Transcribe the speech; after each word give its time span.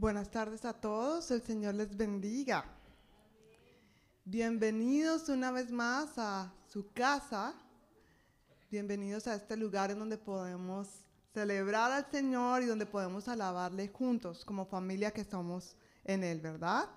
Buenas 0.00 0.30
tardes 0.30 0.64
a 0.64 0.72
todos, 0.72 1.30
el 1.30 1.42
Señor 1.42 1.74
les 1.74 1.94
bendiga. 1.94 2.64
Bienvenidos 4.24 5.28
una 5.28 5.50
vez 5.50 5.70
más 5.70 6.16
a 6.16 6.54
su 6.66 6.90
casa. 6.94 7.52
Bienvenidos 8.70 9.26
a 9.26 9.34
este 9.34 9.58
lugar 9.58 9.90
en 9.90 9.98
donde 9.98 10.16
podemos 10.16 10.88
celebrar 11.34 11.92
al 11.92 12.10
Señor 12.10 12.62
y 12.62 12.64
donde 12.64 12.86
podemos 12.86 13.28
alabarle 13.28 13.88
juntos 13.88 14.42
como 14.42 14.64
familia 14.64 15.10
que 15.10 15.22
somos 15.22 15.76
en 16.04 16.24
Él, 16.24 16.40
¿verdad? 16.40 16.88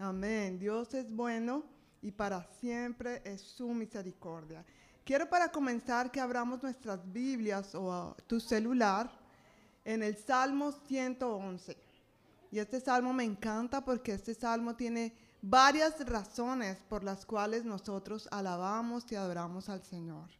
Amén. 0.00 0.58
Dios 0.58 0.94
es 0.94 1.14
bueno 1.14 1.62
y 2.02 2.10
para 2.10 2.42
siempre 2.58 3.22
es 3.24 3.40
su 3.40 3.68
misericordia. 3.68 4.64
Quiero 5.04 5.30
para 5.30 5.52
comenzar 5.52 6.10
que 6.10 6.20
abramos 6.20 6.60
nuestras 6.60 6.98
Biblias 7.12 7.72
o 7.76 8.16
tu 8.26 8.40
celular 8.40 9.08
en 9.84 10.02
el 10.02 10.16
Salmo 10.16 10.72
111. 10.72 11.87
Y 12.50 12.58
este 12.58 12.80
salmo 12.80 13.12
me 13.12 13.24
encanta 13.24 13.84
porque 13.84 14.12
este 14.12 14.34
salmo 14.34 14.74
tiene 14.74 15.14
varias 15.42 16.04
razones 16.06 16.78
por 16.88 17.04
las 17.04 17.26
cuales 17.26 17.64
nosotros 17.64 18.28
alabamos 18.30 19.10
y 19.12 19.16
adoramos 19.16 19.68
al 19.68 19.82
Señor. 19.82 20.30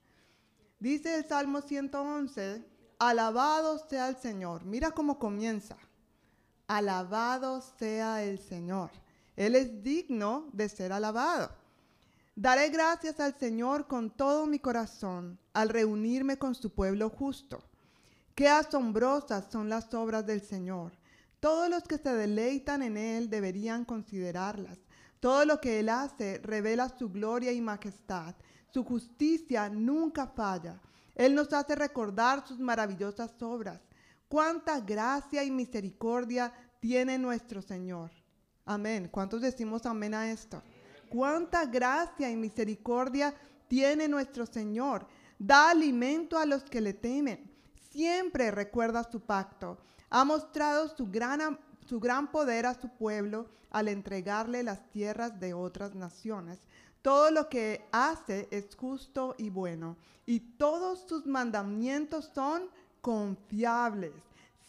Dice 0.80 1.16
el 1.16 1.24
Salmo 1.24 1.60
111, 1.60 2.64
alabado 2.98 3.78
sea 3.88 4.08
el 4.08 4.16
Señor. 4.16 4.64
Mira 4.64 4.92
cómo 4.92 5.18
comienza. 5.18 5.76
Alabado 6.66 7.60
sea 7.78 8.22
el 8.22 8.38
Señor. 8.38 8.90
Él 9.36 9.54
es 9.54 9.82
digno 9.82 10.48
de 10.52 10.68
ser 10.68 10.92
alabado. 10.92 11.50
Daré 12.34 12.70
gracias 12.70 13.20
al 13.20 13.34
Señor 13.34 13.86
con 13.86 14.10
todo 14.10 14.46
mi 14.46 14.60
corazón 14.60 15.38
al 15.52 15.68
reunirme 15.68 16.38
con 16.38 16.54
su 16.54 16.70
pueblo 16.70 17.10
justo. 17.10 17.62
Qué 18.34 18.48
asombrosas 18.48 19.50
son 19.50 19.68
las 19.68 19.92
obras 19.92 20.24
del 20.24 20.40
Señor 20.40 20.92
todos 21.40 21.70
los 21.70 21.84
que 21.84 21.98
se 21.98 22.12
deleitan 22.12 22.82
en 22.82 22.96
Él 22.96 23.30
deberían 23.30 23.84
considerarlas. 23.84 24.78
Todo 25.20 25.44
lo 25.44 25.60
que 25.60 25.80
Él 25.80 25.88
hace 25.88 26.38
revela 26.38 26.88
su 26.88 27.08
gloria 27.10 27.52
y 27.52 27.60
majestad. 27.60 28.34
Su 28.72 28.84
justicia 28.84 29.68
nunca 29.68 30.26
falla. 30.26 30.80
Él 31.14 31.34
nos 31.34 31.52
hace 31.52 31.74
recordar 31.74 32.46
sus 32.46 32.58
maravillosas 32.58 33.40
obras. 33.42 33.80
Cuánta 34.28 34.80
gracia 34.80 35.42
y 35.44 35.50
misericordia 35.50 36.52
tiene 36.80 37.18
nuestro 37.18 37.62
Señor. 37.62 38.10
Amén. 38.64 39.08
¿Cuántos 39.10 39.40
decimos 39.40 39.86
amén 39.86 40.14
a 40.14 40.30
esto? 40.30 40.62
Cuánta 41.08 41.64
gracia 41.66 42.30
y 42.30 42.36
misericordia 42.36 43.34
tiene 43.68 44.08
nuestro 44.08 44.44
Señor. 44.44 45.06
Da 45.38 45.70
alimento 45.70 46.38
a 46.38 46.46
los 46.46 46.64
que 46.64 46.80
le 46.80 46.92
temen. 46.92 47.50
Siempre 47.90 48.50
recuerda 48.50 49.08
su 49.10 49.20
pacto 49.20 49.78
ha 50.10 50.24
mostrado 50.24 50.88
su 50.88 51.06
gran, 51.06 51.58
su 51.86 52.00
gran 52.00 52.30
poder 52.30 52.66
a 52.66 52.74
su 52.74 52.88
pueblo 52.88 53.46
al 53.70 53.88
entregarle 53.88 54.62
las 54.62 54.90
tierras 54.90 55.38
de 55.38 55.54
otras 55.54 55.94
naciones. 55.94 56.58
Todo 57.02 57.30
lo 57.30 57.48
que 57.48 57.86
hace 57.92 58.48
es 58.50 58.74
justo 58.74 59.34
y 59.38 59.50
bueno, 59.50 59.96
y 60.26 60.40
todos 60.40 61.06
sus 61.08 61.26
mandamientos 61.26 62.30
son 62.34 62.68
confiables, 63.00 64.12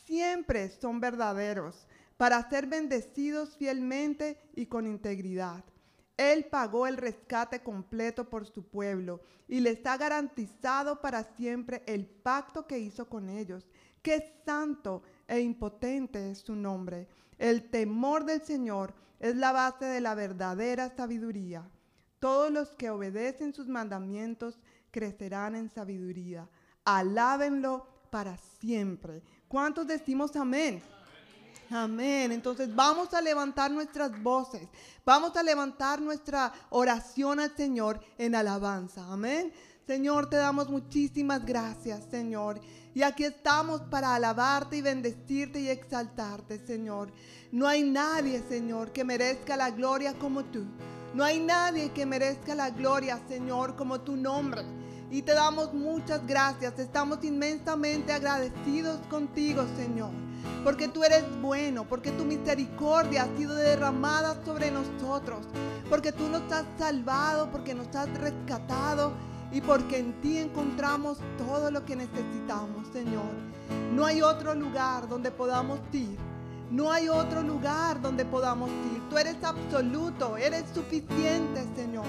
siempre 0.06 0.70
son 0.70 1.00
verdaderos, 1.00 1.88
para 2.18 2.48
ser 2.50 2.68
bendecidos 2.68 3.56
fielmente 3.56 4.38
y 4.56 4.66
con 4.66 4.86
integridad. 4.86 5.64
Él 6.18 6.46
pagó 6.52 6.86
el 6.86 6.98
rescate 6.98 7.64
completo 7.64 8.30
por 8.30 8.46
su 8.46 8.64
pueblo 8.64 9.22
y 9.48 9.62
les 9.62 9.86
ha 9.86 9.96
garantizado 9.96 11.00
para 11.00 11.24
siempre 11.24 11.82
el 11.86 12.06
pacto 12.06 12.68
que 12.68 12.78
hizo 12.78 13.08
con 13.08 13.30
ellos. 13.30 13.66
Qué 14.02 14.42
santo 14.46 15.02
e 15.30 15.40
impotente 15.40 16.32
es 16.32 16.40
su 16.40 16.56
nombre. 16.56 17.08
El 17.38 17.70
temor 17.70 18.26
del 18.26 18.42
Señor 18.42 18.94
es 19.20 19.36
la 19.36 19.52
base 19.52 19.86
de 19.86 20.02
la 20.02 20.16
verdadera 20.16 20.90
sabiduría. 20.90 21.70
Todos 22.20 22.52
los 22.52 22.76
que 22.76 22.90
obedecen 22.90 23.54
sus 23.54 23.68
mandamientos 23.68 24.60
crecerán 24.92 25.56
en 25.56 25.70
sabiduría. 25.70 26.50
Alábenlo 26.84 27.88
para 28.10 28.38
siempre. 28.60 29.22
¿Cuántos 29.48 29.88
decimos 29.88 30.36
amén? 30.36 30.82
Amén. 31.70 32.32
Entonces 32.32 32.74
vamos 32.76 33.14
a 33.14 33.22
levantar 33.22 33.70
nuestras 33.70 34.22
voces. 34.24 34.68
Vamos 35.06 35.36
a 35.38 35.44
levantar 35.44 36.02
nuestra 36.02 36.52
oración 36.72 37.40
al 37.40 37.56
Señor 37.56 38.02
en 38.18 38.34
alabanza. 38.34 39.06
Amén. 39.12 39.54
Señor, 39.86 40.30
te 40.30 40.38
damos 40.38 40.70
muchísimas 40.70 41.46
gracias, 41.46 42.06
Señor. 42.12 42.60
Y 43.00 43.04
aquí 43.04 43.24
estamos 43.24 43.80
para 43.84 44.14
alabarte 44.14 44.76
y 44.76 44.82
bendecirte 44.82 45.62
y 45.62 45.70
exaltarte, 45.70 46.60
Señor. 46.68 47.14
No 47.50 47.66
hay 47.66 47.82
nadie, 47.82 48.44
Señor, 48.50 48.92
que 48.92 49.06
merezca 49.06 49.56
la 49.56 49.72
gloria 49.72 50.16
como 50.16 50.44
tú. 50.44 50.66
No 51.14 51.24
hay 51.24 51.40
nadie 51.40 51.94
que 51.94 52.06
merezca 52.06 52.56
la 52.56 52.72
gloria, 52.72 53.18
Señor, 53.30 53.78
como 53.78 54.02
tu 54.02 54.18
nombre. 54.18 54.64
Y 55.10 55.22
te 55.22 55.34
damos 55.34 55.74
muchas 55.74 56.28
gracias. 56.28 56.78
Estamos 56.78 57.24
inmensamente 57.24 58.12
agradecidos 58.12 58.98
contigo, 59.08 59.64
Señor. 59.78 60.12
Porque 60.66 60.90
tú 60.90 61.02
eres 61.06 61.24
bueno, 61.42 61.88
porque 61.88 62.12
tu 62.12 62.26
misericordia 62.26 63.24
ha 63.24 63.38
sido 63.38 63.56
derramada 63.56 64.44
sobre 64.44 64.72
nosotros. 64.72 65.48
Porque 65.90 66.12
tú 66.12 66.28
nos 66.28 66.52
has 66.52 66.66
salvado, 66.78 67.50
porque 67.50 67.74
nos 67.74 67.96
has 67.96 68.10
rescatado 68.20 69.14
y 69.52 69.62
porque 69.62 69.98
en 69.98 70.14
ti 70.22 70.38
encontramos 70.38 71.18
todo 71.38 71.72
lo 71.72 71.86
que 71.86 71.96
necesitamos, 71.96 72.88
Señor. 72.94 73.32
No 73.94 74.06
hay 74.06 74.22
otro 74.22 74.54
lugar 74.54 75.08
donde 75.08 75.32
podamos 75.32 75.80
ir. 75.92 76.18
No 76.72 76.92
hay 76.92 77.10
otro 77.10 77.42
lugar 77.42 78.00
donde 78.00 78.26
podamos 78.26 78.70
ir. 78.70 79.02
Tú 79.10 79.18
eres 79.18 79.44
absoluto, 79.44 80.38
eres 80.38 80.66
suficiente, 80.74 81.66
Señor. 81.76 82.06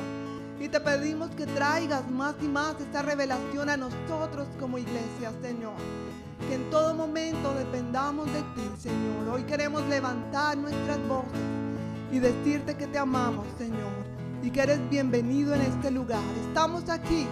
Y 0.60 0.68
te 0.68 0.80
pedimos 0.80 1.30
que 1.30 1.46
traigas 1.46 2.08
más 2.10 2.34
y 2.42 2.48
más 2.48 2.78
esta 2.78 3.00
revelación 3.00 3.70
a 3.70 3.78
nosotros 3.78 4.46
como 4.58 4.76
iglesia, 4.76 5.32
Señor. 5.40 5.72
Que 6.46 6.56
en 6.56 6.68
todo 6.68 6.94
momento 6.94 7.54
dependamos 7.54 8.26
de 8.26 8.42
ti, 8.54 8.70
Señor. 8.78 9.34
Hoy 9.34 9.44
queremos 9.44 9.82
levantar 9.86 10.58
nuestras 10.58 10.98
voces 11.08 11.40
y 12.12 12.18
decirte 12.18 12.76
que 12.76 12.86
te 12.86 12.98
amamos, 12.98 13.46
Señor 13.56 14.00
y 14.42 14.50
que 14.50 14.62
eres 14.62 14.80
bienvenido 14.88 15.54
en 15.54 15.60
este 15.62 15.90
lugar. 15.90 16.22
Estamos 16.48 16.88
aquí 16.88 17.26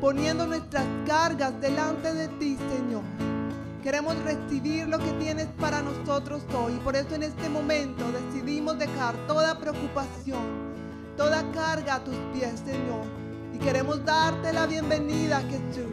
poniendo 0.00 0.46
nuestras 0.46 0.84
cargas 1.06 1.60
delante 1.60 2.12
de 2.14 2.28
ti, 2.28 2.56
Señor. 2.56 3.02
Queremos 3.82 4.16
recibir 4.22 4.88
lo 4.88 4.98
que 4.98 5.10
tienes 5.14 5.46
para 5.58 5.82
nosotros 5.82 6.42
hoy. 6.54 6.74
Por 6.84 6.94
eso 6.94 7.14
en 7.14 7.24
este 7.24 7.48
momento 7.48 8.04
decidimos 8.12 8.78
dejar 8.78 9.14
toda 9.26 9.58
preocupación, 9.58 10.42
toda 11.16 11.42
carga 11.52 11.96
a 11.96 12.04
tus 12.04 12.14
pies, 12.32 12.60
Señor. 12.64 13.04
Y 13.52 13.58
queremos 13.58 14.04
darte 14.04 14.52
la 14.52 14.66
bienvenida, 14.66 15.40
Jesús. 15.42 15.90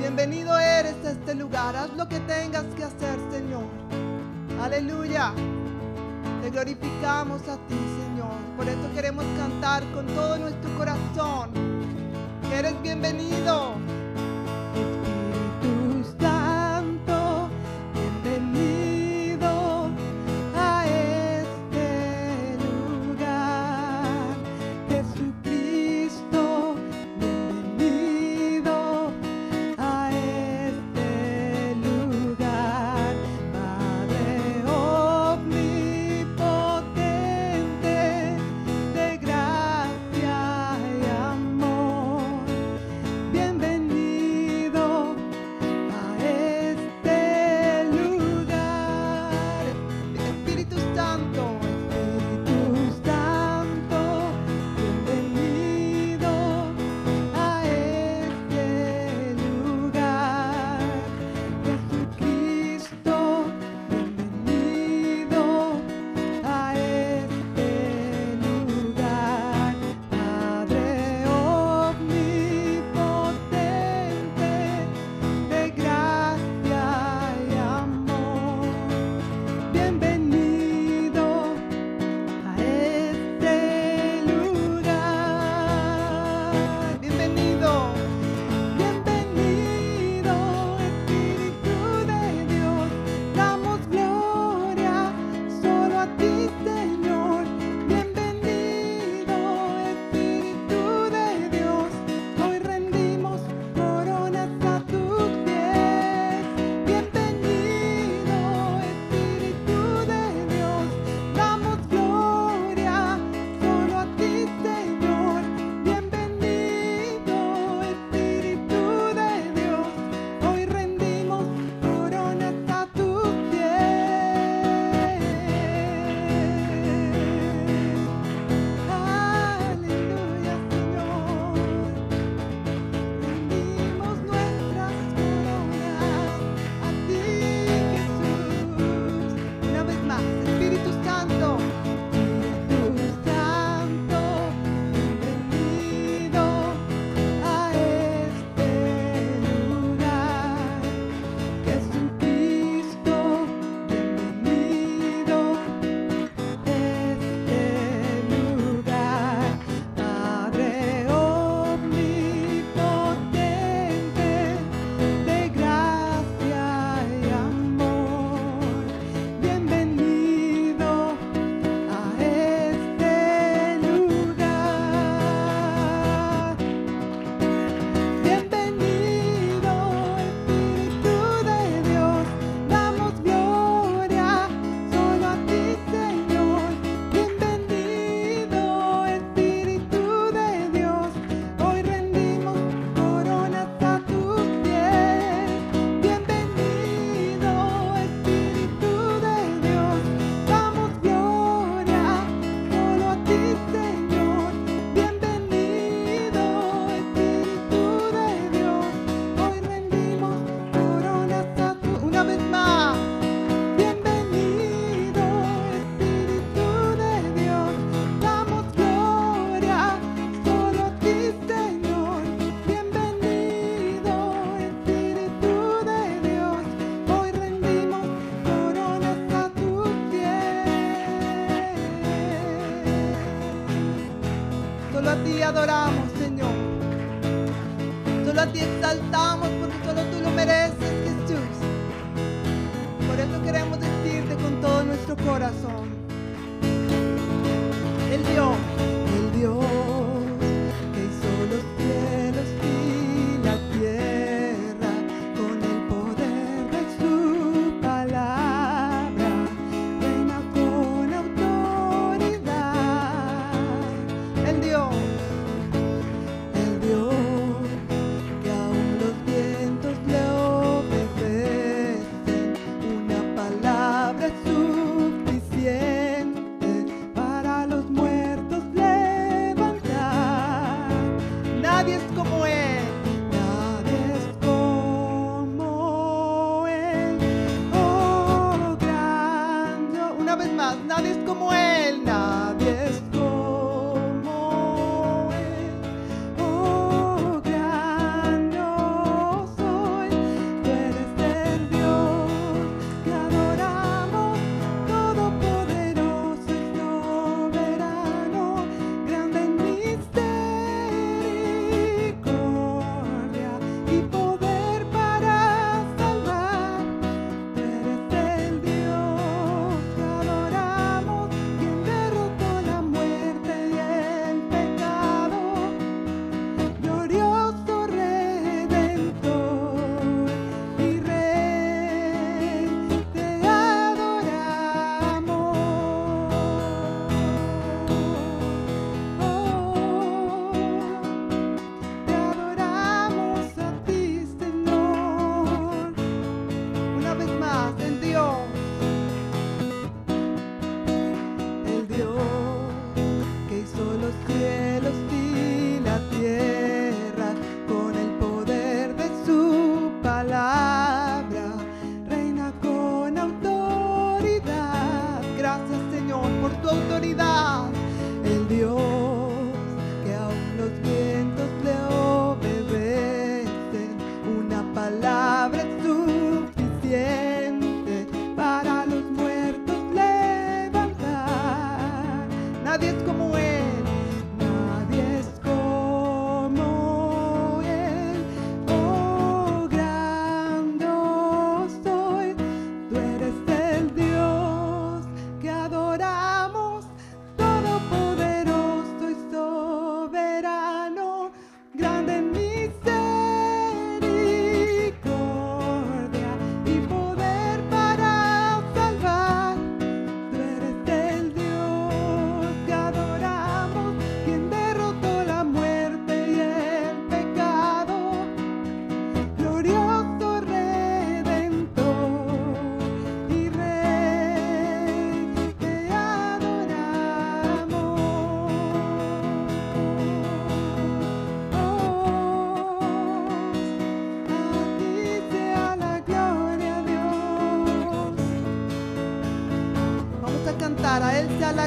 Bienvenido 0.00 0.58
eres 0.58 0.96
a 1.04 1.12
este 1.12 1.34
lugar. 1.34 1.76
Haz 1.76 1.94
lo 1.96 2.08
que 2.08 2.18
tengas 2.20 2.64
que 2.74 2.84
hacer, 2.84 3.18
Señor. 3.30 3.64
Aleluya. 4.60 5.32
Te 6.42 6.50
glorificamos 6.50 7.42
a 7.42 7.56
ti, 7.68 7.74
Señor. 7.74 8.09
Por 8.60 8.68
eso 8.68 8.92
queremos 8.94 9.24
cantar 9.38 9.82
con 9.94 10.06
todo 10.08 10.36
nuestro 10.36 10.70
corazón. 10.76 11.48
Que 12.46 12.58
eres 12.58 12.74
bienvenido. 12.82 13.72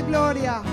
Gloria. 0.08 0.73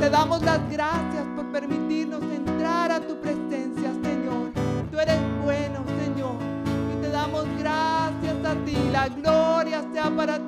Te 0.00 0.10
damos 0.10 0.42
las 0.42 0.60
gracias 0.70 1.24
por 1.34 1.50
permitirnos 1.50 2.22
entrar 2.22 2.92
a 2.92 3.00
tu 3.00 3.20
presencia, 3.20 3.92
Señor. 4.02 4.52
Tú 4.90 4.98
eres 4.98 5.18
bueno, 5.42 5.84
Señor. 6.00 6.36
Y 6.92 7.02
te 7.02 7.10
damos 7.10 7.46
gracias 7.58 8.44
a 8.44 8.54
ti. 8.64 8.76
La 8.92 9.08
gloria 9.08 9.82
sea 9.92 10.10
para 10.10 10.38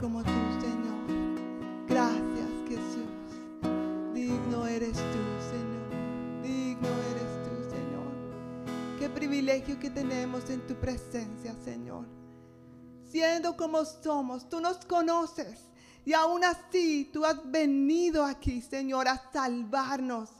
como 0.00 0.22
tú, 0.22 0.30
Señor. 0.60 1.86
Gracias, 1.88 2.48
Jesús. 2.68 3.08
Digno 4.12 4.66
eres 4.66 4.92
tú, 4.92 5.22
Señor. 5.50 6.42
Digno 6.42 6.88
eres 7.10 7.30
tú, 7.44 7.70
Señor. 7.70 8.98
Qué 8.98 9.08
privilegio 9.08 9.78
que 9.78 9.90
tenemos 9.90 10.48
en 10.50 10.66
tu 10.66 10.74
presencia, 10.74 11.54
Señor. 11.64 12.06
Siendo 13.04 13.56
como 13.56 13.84
somos, 13.84 14.48
tú 14.48 14.60
nos 14.60 14.78
conoces. 14.84 15.60
Y 16.04 16.12
aún 16.12 16.44
así, 16.44 17.10
tú 17.12 17.24
has 17.24 17.50
venido 17.50 18.24
aquí, 18.24 18.60
Señor, 18.60 19.08
a 19.08 19.30
salvarnos. 19.32 20.30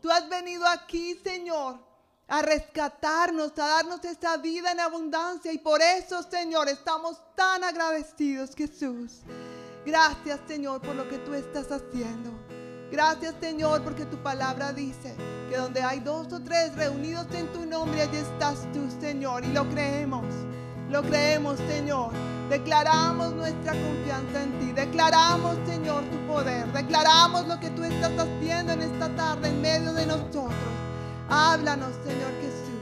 Tú 0.00 0.10
has 0.10 0.28
venido 0.28 0.66
aquí, 0.66 1.18
Señor, 1.24 1.78
a 2.26 2.42
rescatarnos, 2.42 3.52
a 3.58 3.66
darnos 3.66 4.04
esta 4.04 4.36
vida 4.38 4.72
en 4.72 4.80
abundancia. 4.80 5.52
Y 5.52 5.58
por 5.58 5.80
eso, 5.82 6.22
Señor, 6.22 6.68
estamos 6.68 7.20
tan 7.34 7.64
agradecidos, 7.64 8.54
Jesús. 8.54 9.20
Gracias, 9.84 10.40
Señor, 10.48 10.80
por 10.80 10.94
lo 10.94 11.08
que 11.08 11.18
tú 11.18 11.34
estás 11.34 11.70
haciendo. 11.70 12.30
Gracias, 12.90 13.34
Señor, 13.40 13.82
porque 13.82 14.04
tu 14.06 14.16
palabra 14.22 14.72
dice 14.72 15.14
que 15.48 15.56
donde 15.56 15.82
hay 15.82 16.00
dos 16.00 16.32
o 16.32 16.40
tres 16.40 16.74
reunidos 16.74 17.26
en 17.32 17.52
tu 17.52 17.66
nombre, 17.66 18.02
allí 18.02 18.16
estás 18.16 18.66
tú, 18.72 18.88
Señor. 19.00 19.44
Y 19.44 19.48
lo 19.48 19.68
creemos. 19.70 20.24
Lo 20.90 21.02
creemos, 21.02 21.58
Señor. 21.58 22.12
Declaramos 22.48 23.32
nuestra 23.32 23.72
confianza 23.72 24.42
en 24.42 24.58
ti. 24.60 24.72
Declaramos, 24.72 25.56
Señor, 25.66 26.04
tu 26.04 26.26
poder. 26.26 26.66
Declaramos 26.72 27.46
lo 27.48 27.58
que 27.58 27.70
tú 27.70 27.82
estás 27.82 28.12
haciendo 28.16 28.72
en 28.72 28.82
esta 28.82 29.08
tarde 29.16 29.48
en 29.48 29.60
medio 29.60 29.92
de 29.92 30.06
nosotros. 30.06 30.83
Háblanos, 31.34 31.90
Señor 32.04 32.30
Jesús. 32.40 32.80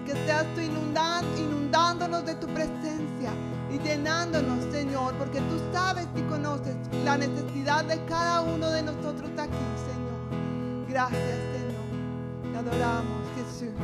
Y 0.00 0.04
que 0.06 0.12
seas 0.24 0.46
tú 0.54 0.60
inundan- 0.62 1.26
inundándonos 1.36 2.24
de 2.24 2.34
tu 2.36 2.46
presencia 2.46 3.30
y 3.70 3.78
llenándonos, 3.78 4.64
Señor, 4.72 5.12
porque 5.18 5.40
tú 5.40 5.60
sabes 5.70 6.06
y 6.16 6.22
conoces 6.22 6.76
la 7.04 7.18
necesidad 7.18 7.84
de 7.84 8.02
cada 8.06 8.40
uno 8.40 8.70
de 8.70 8.82
nosotros 8.84 9.30
aquí, 9.36 9.64
Señor. 9.90 10.88
Gracias, 10.88 11.38
Señor. 11.52 12.52
Te 12.52 12.58
adoramos, 12.58 13.28
Jesús. 13.36 13.74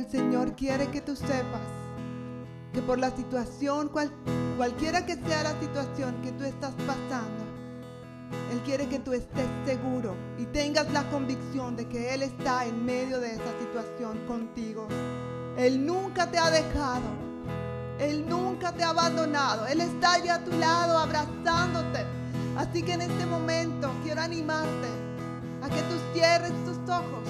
El 0.00 0.10
Señor 0.10 0.56
quiere 0.56 0.86
que 0.90 1.00
tú 1.02 1.14
sepas 1.14 1.60
que 2.72 2.80
por 2.80 2.98
la 2.98 3.10
situación, 3.10 3.88
cual- 3.88 4.10
cualquiera 4.56 5.04
que 5.04 5.14
sea 5.16 5.42
la 5.42 5.60
situación 5.60 6.14
que 6.22 6.32
tú 6.32 6.44
estás 6.44 6.72
pasando, 6.86 7.44
Él 8.52 8.60
quiere 8.64 8.88
que 8.88 8.98
tú 8.98 9.12
estés 9.12 9.46
seguro 9.66 10.14
y 10.38 10.46
tengas 10.46 10.90
la 10.92 11.02
convicción 11.10 11.76
de 11.76 11.86
que 11.86 12.14
Él 12.14 12.22
está 12.22 12.64
en 12.64 12.84
medio 12.84 13.20
de 13.20 13.32
esa 13.32 13.52
situación 13.60 14.18
contigo. 14.26 14.86
Él 15.58 15.84
nunca 15.84 16.30
te 16.30 16.38
ha 16.38 16.50
dejado. 16.50 17.10
Él 17.98 18.26
nunca 18.28 18.72
te 18.72 18.82
ha 18.82 18.90
abandonado. 18.90 19.66
Él 19.66 19.80
está 19.82 20.14
allá 20.14 20.36
a 20.36 20.44
tu 20.44 20.52
lado 20.52 20.96
abrazándote. 20.98 22.06
Así 22.56 22.82
que 22.82 22.94
en 22.94 23.02
este 23.02 23.26
momento 23.26 23.90
quiero 24.04 24.22
animarte 24.22 24.88
a 25.62 25.68
que 25.68 25.82
tú 25.82 25.96
cierres 26.14 26.52
tus 26.64 26.78
ojos 26.88 27.28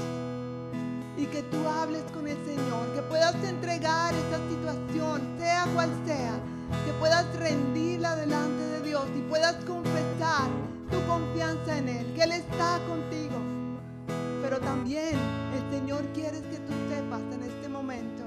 y 1.21 1.27
que 1.27 1.43
tú 1.43 1.69
hables 1.69 2.03
con 2.15 2.27
el 2.27 2.37
Señor, 2.47 2.95
que 2.95 3.03
puedas 3.03 3.35
entregar 3.45 4.15
esta 4.15 4.39
situación, 4.49 5.21
sea 5.39 5.67
cual 5.75 5.91
sea, 6.07 6.41
que 6.87 6.93
puedas 6.95 7.27
rendirla 7.37 8.17
delante 8.17 8.63
de 8.63 8.81
Dios 8.81 9.05
y 9.15 9.21
puedas 9.29 9.57
confesar 9.67 10.49
tu 10.91 10.99
confianza 11.07 11.77
en 11.77 11.89
Él, 11.91 12.15
que 12.15 12.23
Él 12.23 12.33
está 12.33 12.79
contigo. 12.89 13.37
Pero 14.41 14.61
también 14.61 15.15
el 15.55 15.79
Señor 15.79 16.03
quiere 16.15 16.41
que 16.41 16.57
tú 16.57 16.73
sepas 16.89 17.21
en 17.35 17.43
este 17.43 17.69
momento 17.69 18.23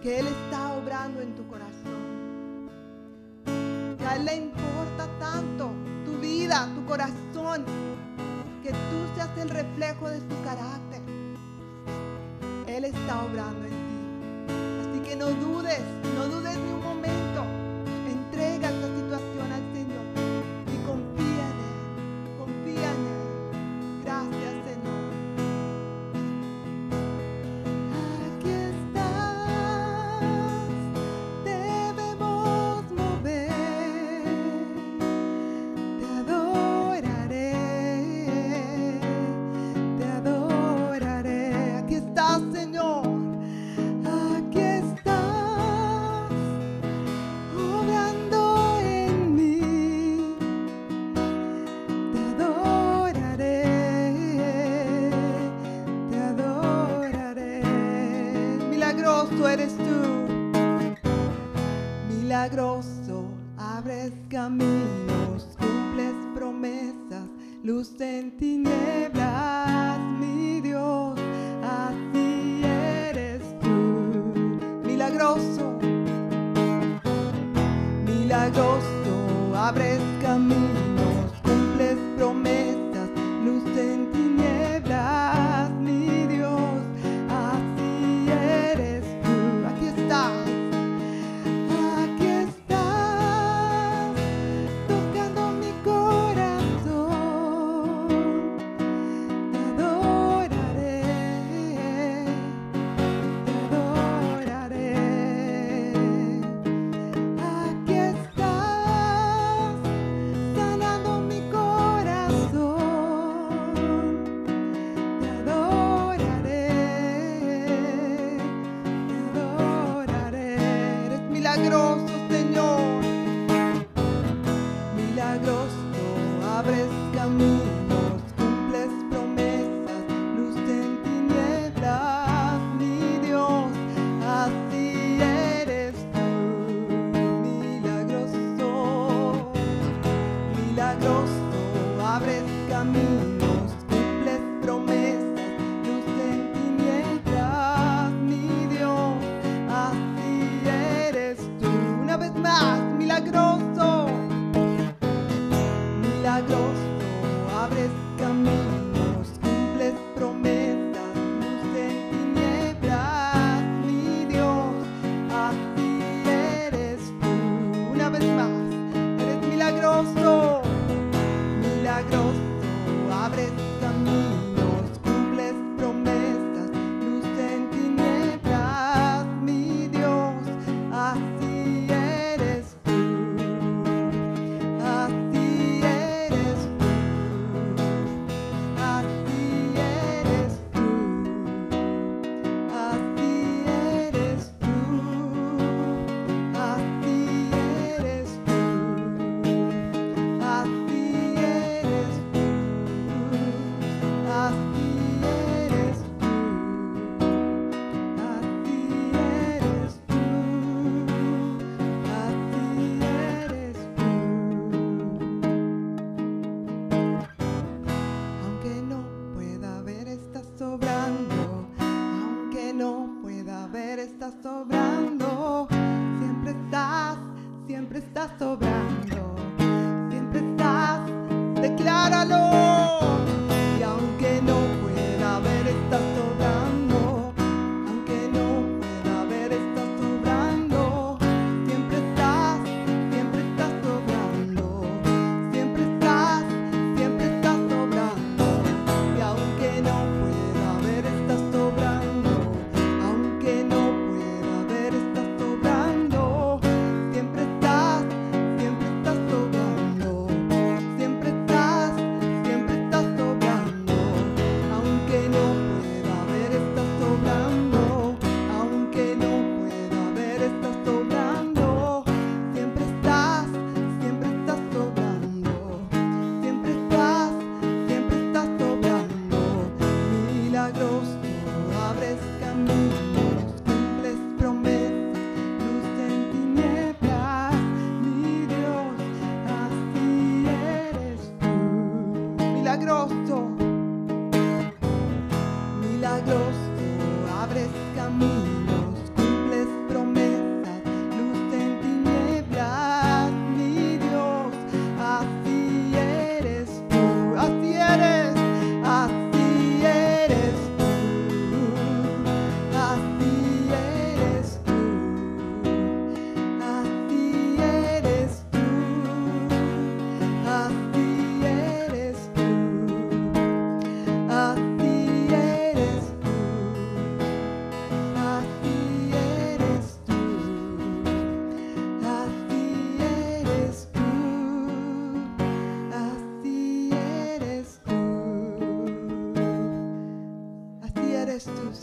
que 0.00 0.20
Él 0.20 0.28
está 0.28 0.74
obrando 0.74 1.20
en 1.20 1.34
tu 1.34 1.44
corazón. 1.48 2.70
Que 3.98 4.04
a 4.04 4.16
Él 4.16 4.24
le 4.26 4.36
importa 4.36 5.08
tanto 5.18 5.70
tu 6.04 6.20
vida, 6.20 6.70
tu 6.76 6.86
corazón, 6.86 7.64
que 8.62 8.70
tú 8.70 9.14
seas 9.16 9.36
el 9.38 9.50
reflejo 9.50 10.08
de 10.08 10.20
su 10.20 10.42
carácter. 10.44 10.95
Él 12.76 12.84
está 12.84 13.24
obrando 13.24 13.64
en 13.64 13.70
ti. 13.70 14.50
Así 14.82 15.00
que 15.08 15.16
no 15.16 15.28
dudes, 15.28 15.80
no 16.14 16.28
dudes 16.28 16.58
ni 16.58 16.72
un 16.72 16.82
momento. 16.82 17.42
Entrega 18.06 18.70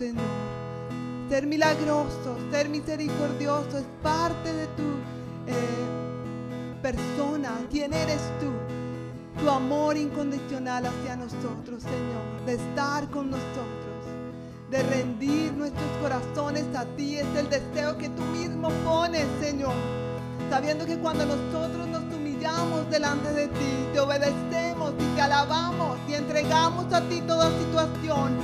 Señor. 0.03 0.25
Ser 1.29 1.47
milagroso, 1.47 2.37
ser 2.51 2.67
misericordioso 2.67 3.77
es 3.77 3.85
parte 4.01 4.51
de 4.51 4.67
tu 4.67 4.83
eh, 5.47 6.81
persona. 6.81 7.51
¿Quién 7.71 7.93
eres 7.93 8.19
tú? 8.41 8.51
Tu 9.41 9.49
amor 9.49 9.95
incondicional 9.95 10.85
hacia 10.87 11.15
nosotros, 11.15 11.81
Señor, 11.83 12.45
de 12.45 12.55
estar 12.55 13.09
con 13.11 13.31
nosotros, 13.31 14.03
de 14.69 14.83
rendir 14.83 15.53
nuestros 15.53 15.89
corazones 16.01 16.65
a 16.75 16.83
ti, 16.97 17.15
es 17.15 17.35
el 17.37 17.49
deseo 17.49 17.97
que 17.97 18.09
tú 18.09 18.23
mismo 18.23 18.69
pones, 18.83 19.25
Señor, 19.39 19.73
sabiendo 20.49 20.85
que 20.85 20.97
cuando 20.97 21.25
nosotros 21.25 21.87
nos 21.87 22.03
humillamos 22.13 22.89
delante 22.91 23.31
de 23.31 23.47
ti, 23.47 23.87
te 23.93 24.01
obedecemos 24.01 24.93
y 24.99 25.15
te 25.15 25.21
alabamos 25.21 25.97
y 26.09 26.15
entregamos 26.15 26.91
a 26.93 27.01
ti 27.07 27.21
toda 27.21 27.49
situación, 27.57 28.37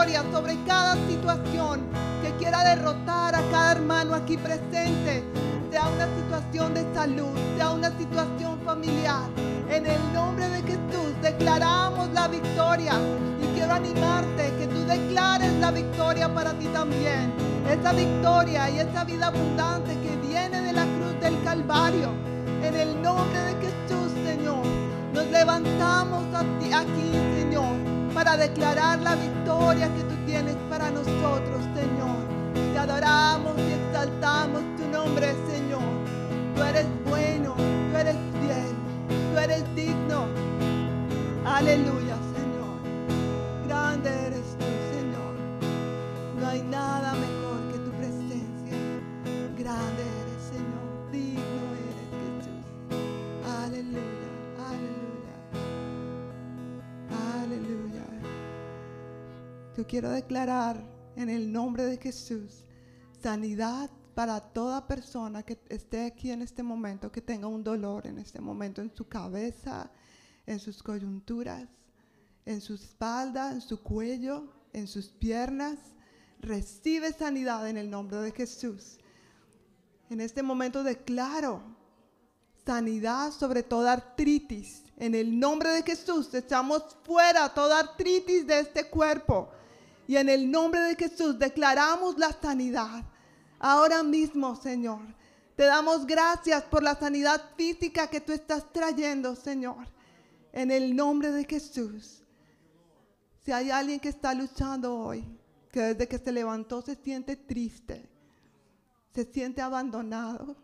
sobre 0.00 0.56
cada 0.64 0.94
situación 1.06 1.80
que 2.22 2.30
quiera 2.38 2.64
derrotar 2.64 3.34
a 3.34 3.42
cada 3.50 3.72
hermano 3.72 4.14
aquí 4.14 4.38
presente, 4.38 5.22
sea 5.70 5.88
una 5.88 6.06
situación 6.16 6.72
de 6.72 6.86
salud, 6.94 7.36
sea 7.58 7.72
una 7.72 7.90
situación 7.98 8.58
familiar. 8.64 9.28
En 9.68 9.84
el 9.84 10.00
nombre 10.14 10.48
de 10.48 10.62
Jesús 10.62 11.12
declaramos 11.20 12.08
la 12.14 12.28
victoria 12.28 12.94
y 13.42 13.54
quiero 13.54 13.74
animarte 13.74 14.54
que 14.58 14.66
tú 14.68 14.86
declares 14.86 15.52
la 15.60 15.70
victoria 15.70 16.32
para 16.32 16.54
ti 16.54 16.64
también. 16.68 17.30
Esa 17.68 17.92
victoria 17.92 18.70
y 18.70 18.78
esa 18.78 19.04
vida 19.04 19.26
abundante 19.26 19.92
que 20.00 20.16
viene 20.26 20.62
de 20.62 20.72
la 20.72 20.84
cruz 20.84 21.20
del 21.20 21.44
Calvario. 21.44 22.08
En 22.62 22.74
el 22.74 23.02
nombre 23.02 23.38
de 23.38 23.52
Jesús, 23.60 24.12
Señor, 24.24 24.64
nos 25.12 25.26
levantamos 25.26 26.24
aquí, 26.34 27.12
Señor, 27.36 27.99
para 28.22 28.36
declarar 28.36 28.98
la 29.00 29.14
victoria 29.14 29.88
que 29.94 30.02
tú 30.02 30.14
tienes 30.26 30.54
para 30.68 30.90
nosotros, 30.90 31.64
Señor. 31.74 32.18
Te 32.52 32.78
adoramos 32.78 33.54
y 33.56 33.72
exaltamos 33.72 34.60
tu 34.76 34.86
nombre, 34.88 35.34
Señor. 35.50 35.80
Tú 36.54 36.62
eres 36.62 36.86
bueno, 37.08 37.54
tú 37.56 37.96
eres 37.96 38.16
fiel, 38.42 38.74
tú 39.32 39.38
eres 39.38 39.64
digno. 39.74 40.26
Aleluya, 41.46 42.16
Señor. 42.36 42.76
Grande 43.66 44.10
eres 44.26 44.48
tú, 44.58 44.66
Señor. 44.92 45.32
No 46.38 46.46
hay 46.46 46.60
nada 46.64 47.14
mejor 47.14 47.29
quiero 59.90 60.10
declarar 60.10 60.80
en 61.16 61.28
el 61.28 61.50
nombre 61.50 61.84
de 61.84 61.96
Jesús 61.96 62.64
sanidad 63.20 63.90
para 64.14 64.38
toda 64.38 64.86
persona 64.86 65.42
que 65.42 65.58
esté 65.68 66.06
aquí 66.06 66.30
en 66.30 66.42
este 66.42 66.62
momento, 66.62 67.10
que 67.10 67.20
tenga 67.20 67.48
un 67.48 67.64
dolor 67.64 68.06
en 68.06 68.20
este 68.20 68.40
momento 68.40 68.82
en 68.82 68.94
su 68.94 69.08
cabeza, 69.08 69.90
en 70.46 70.60
sus 70.60 70.80
coyunturas, 70.80 71.68
en 72.46 72.60
su 72.60 72.74
espalda, 72.74 73.50
en 73.50 73.60
su 73.60 73.82
cuello, 73.82 74.44
en 74.72 74.86
sus 74.86 75.06
piernas. 75.06 75.76
Recibe 76.38 77.12
sanidad 77.12 77.68
en 77.68 77.76
el 77.76 77.90
nombre 77.90 78.18
de 78.18 78.30
Jesús. 78.30 78.96
En 80.08 80.20
este 80.20 80.44
momento 80.44 80.84
declaro 80.84 81.64
sanidad 82.64 83.32
sobre 83.32 83.64
toda 83.64 83.94
artritis. 83.94 84.84
En 84.96 85.16
el 85.16 85.36
nombre 85.36 85.70
de 85.70 85.82
Jesús 85.82 86.32
echamos 86.32 86.96
fuera 87.02 87.52
toda 87.52 87.80
artritis 87.80 88.46
de 88.46 88.60
este 88.60 88.88
cuerpo. 88.88 89.50
Y 90.10 90.16
en 90.16 90.28
el 90.28 90.50
nombre 90.50 90.80
de 90.80 90.96
Jesús 90.96 91.38
declaramos 91.38 92.18
la 92.18 92.32
sanidad. 92.32 93.04
Ahora 93.60 94.02
mismo, 94.02 94.56
Señor, 94.56 95.02
te 95.54 95.62
damos 95.62 96.04
gracias 96.04 96.64
por 96.64 96.82
la 96.82 96.96
sanidad 96.96 97.40
física 97.56 98.10
que 98.10 98.20
tú 98.20 98.32
estás 98.32 98.72
trayendo, 98.72 99.36
Señor. 99.36 99.86
En 100.52 100.72
el 100.72 100.96
nombre 100.96 101.30
de 101.30 101.44
Jesús. 101.44 102.24
Si 103.44 103.52
hay 103.52 103.70
alguien 103.70 104.00
que 104.00 104.08
está 104.08 104.34
luchando 104.34 104.98
hoy, 104.98 105.24
que 105.70 105.80
desde 105.80 106.08
que 106.08 106.18
se 106.18 106.32
levantó 106.32 106.82
se 106.82 106.96
siente 106.96 107.36
triste, 107.36 108.10
se 109.14 109.24
siente 109.32 109.62
abandonado, 109.62 110.56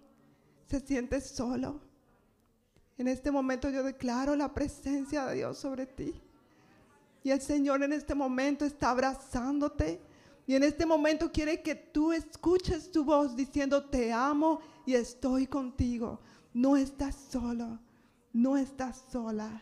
se 0.68 0.80
siente 0.80 1.20
solo. 1.20 1.82
En 2.98 3.06
este 3.06 3.30
momento 3.30 3.70
yo 3.70 3.84
declaro 3.84 4.34
la 4.34 4.52
presencia 4.52 5.24
de 5.26 5.36
Dios 5.36 5.56
sobre 5.56 5.86
ti. 5.86 6.20
Y 7.26 7.32
el 7.32 7.40
Señor 7.40 7.82
en 7.82 7.92
este 7.92 8.14
momento 8.14 8.64
está 8.64 8.90
abrazándote. 8.90 10.00
Y 10.46 10.54
en 10.54 10.62
este 10.62 10.86
momento 10.86 11.32
quiere 11.32 11.60
que 11.60 11.74
tú 11.74 12.12
escuches 12.12 12.92
tu 12.92 13.04
voz 13.04 13.34
diciendo, 13.34 13.84
te 13.84 14.12
amo 14.12 14.60
y 14.86 14.94
estoy 14.94 15.48
contigo. 15.48 16.20
No 16.54 16.76
estás 16.76 17.16
solo, 17.16 17.80
no 18.32 18.56
estás 18.56 19.06
sola. 19.10 19.60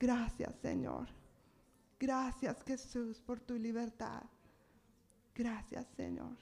Gracias 0.00 0.52
Señor. 0.62 1.06
Gracias 2.00 2.56
Jesús 2.66 3.20
por 3.20 3.38
tu 3.38 3.54
libertad. 3.54 4.24
Gracias 5.32 5.86
Señor. 5.96 6.36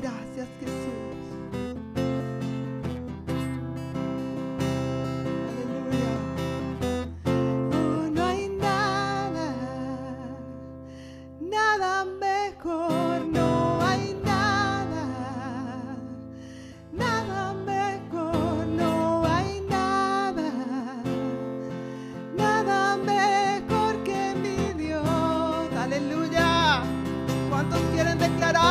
Gracias 0.00 0.48
Jesús. 0.58 1.17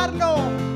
Quieren 0.06 0.67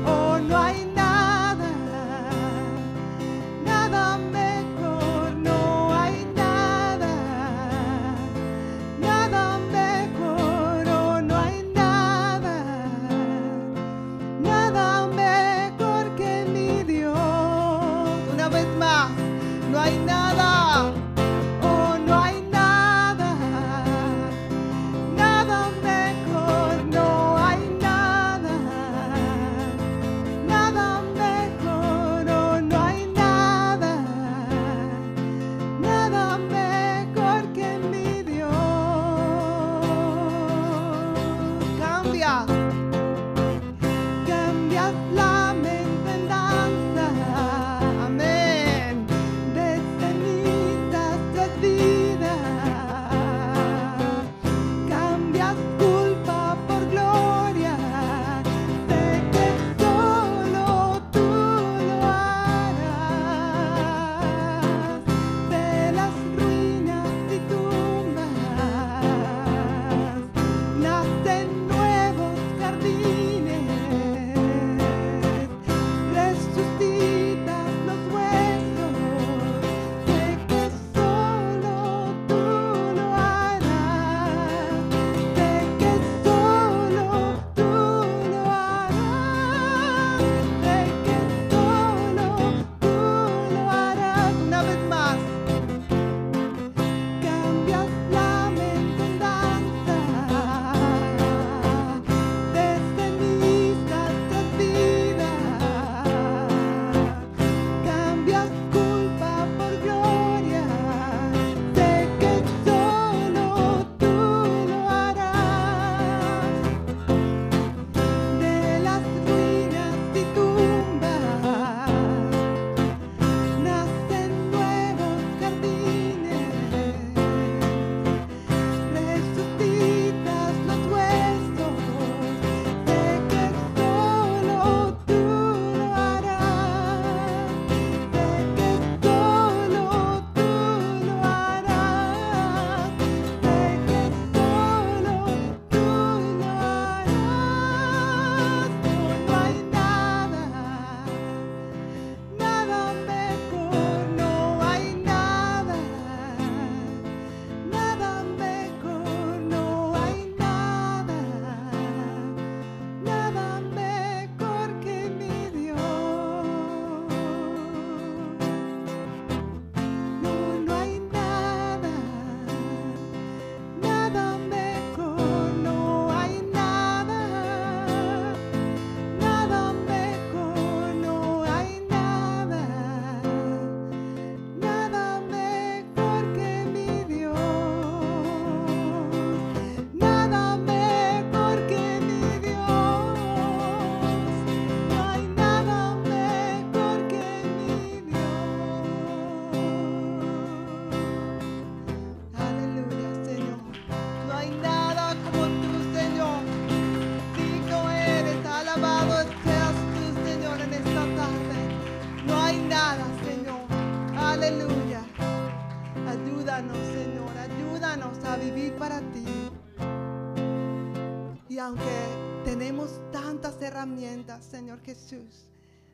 Señor 224.41 224.81
Jesús, 224.81 225.45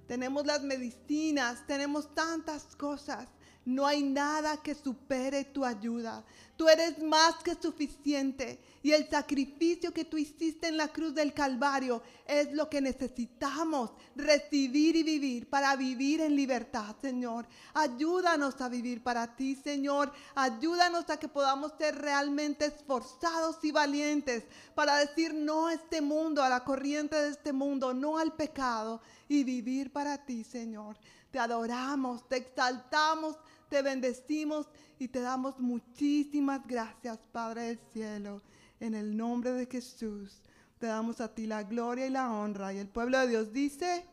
tenemos 0.08 0.46
las 0.46 0.64
medicinas, 0.64 1.66
tenemos 1.68 2.14
tantas 2.16 2.76
cosas, 2.76 3.28
no 3.70 3.86
hay 3.86 4.02
nada 4.02 4.58
que 4.58 4.74
supere 4.74 5.46
tu 5.46 5.64
ayuda. 5.64 6.24
Tú 6.58 6.68
eres 6.68 7.02
más 7.02 7.36
que 7.44 7.56
suficiente. 7.56 8.60
Y 8.82 8.92
el 8.92 9.10
sacrificio 9.10 9.94
que 9.94 10.06
tú 10.06 10.18
hiciste 10.18 10.68
en 10.68 10.78
la 10.78 10.88
cruz 10.88 11.14
del 11.14 11.34
Calvario 11.34 12.02
es 12.26 12.52
lo 12.54 12.70
que 12.70 12.82
necesitamos 12.82 13.92
recibir 14.16 14.96
y 14.96 15.04
vivir 15.04 15.50
para 15.50 15.76
vivir 15.76 16.22
en 16.22 16.36
libertad, 16.36 16.96
Señor. 17.02 17.46
Ayúdanos 17.74 18.60
a 18.62 18.70
vivir 18.70 19.04
para 19.04 19.36
ti, 19.36 19.56
Señor. 19.56 20.12
Ayúdanos 20.36 21.10
a 21.10 21.18
que 21.18 21.28
podamos 21.28 21.74
ser 21.78 21.96
realmente 21.96 22.66
esforzados 22.66 23.58
y 23.64 23.72
valientes 23.72 24.44
para 24.76 24.98
decir 24.98 25.34
no 25.34 25.68
a 25.68 25.74
este 25.74 26.02
mundo, 26.02 26.42
a 26.42 26.50
la 26.50 26.64
corriente 26.64 27.16
de 27.16 27.30
este 27.30 27.54
mundo, 27.54 27.94
no 27.94 28.18
al 28.18 28.34
pecado 28.34 29.02
y 29.28 29.44
vivir 29.44 29.92
para 29.92 30.26
ti, 30.26 30.44
Señor. 30.44 30.98
Te 31.32 31.38
adoramos, 31.38 32.28
te 32.28 32.38
exaltamos, 32.38 33.36
te 33.70 33.82
bendecimos 33.82 34.68
y 34.98 35.08
te 35.08 35.22
damos 35.22 35.60
muchísimas 35.60 36.66
gracias, 36.68 37.20
Padre 37.32 37.62
del 37.64 37.80
cielo. 37.94 38.42
En 38.80 38.96
el 38.96 39.16
nombre 39.16 39.52
de 39.52 39.66
Jesús, 39.66 40.42
te 40.80 40.88
damos 40.88 41.22
a 41.22 41.34
ti 41.34 41.46
la 41.46 41.64
gloria 41.64 42.08
y 42.08 42.10
la 42.10 42.32
honra. 42.32 42.74
Y 42.74 42.78
el 42.78 42.88
pueblo 42.88 43.20
de 43.20 43.28
Dios 43.28 43.54
dice, 43.54 44.06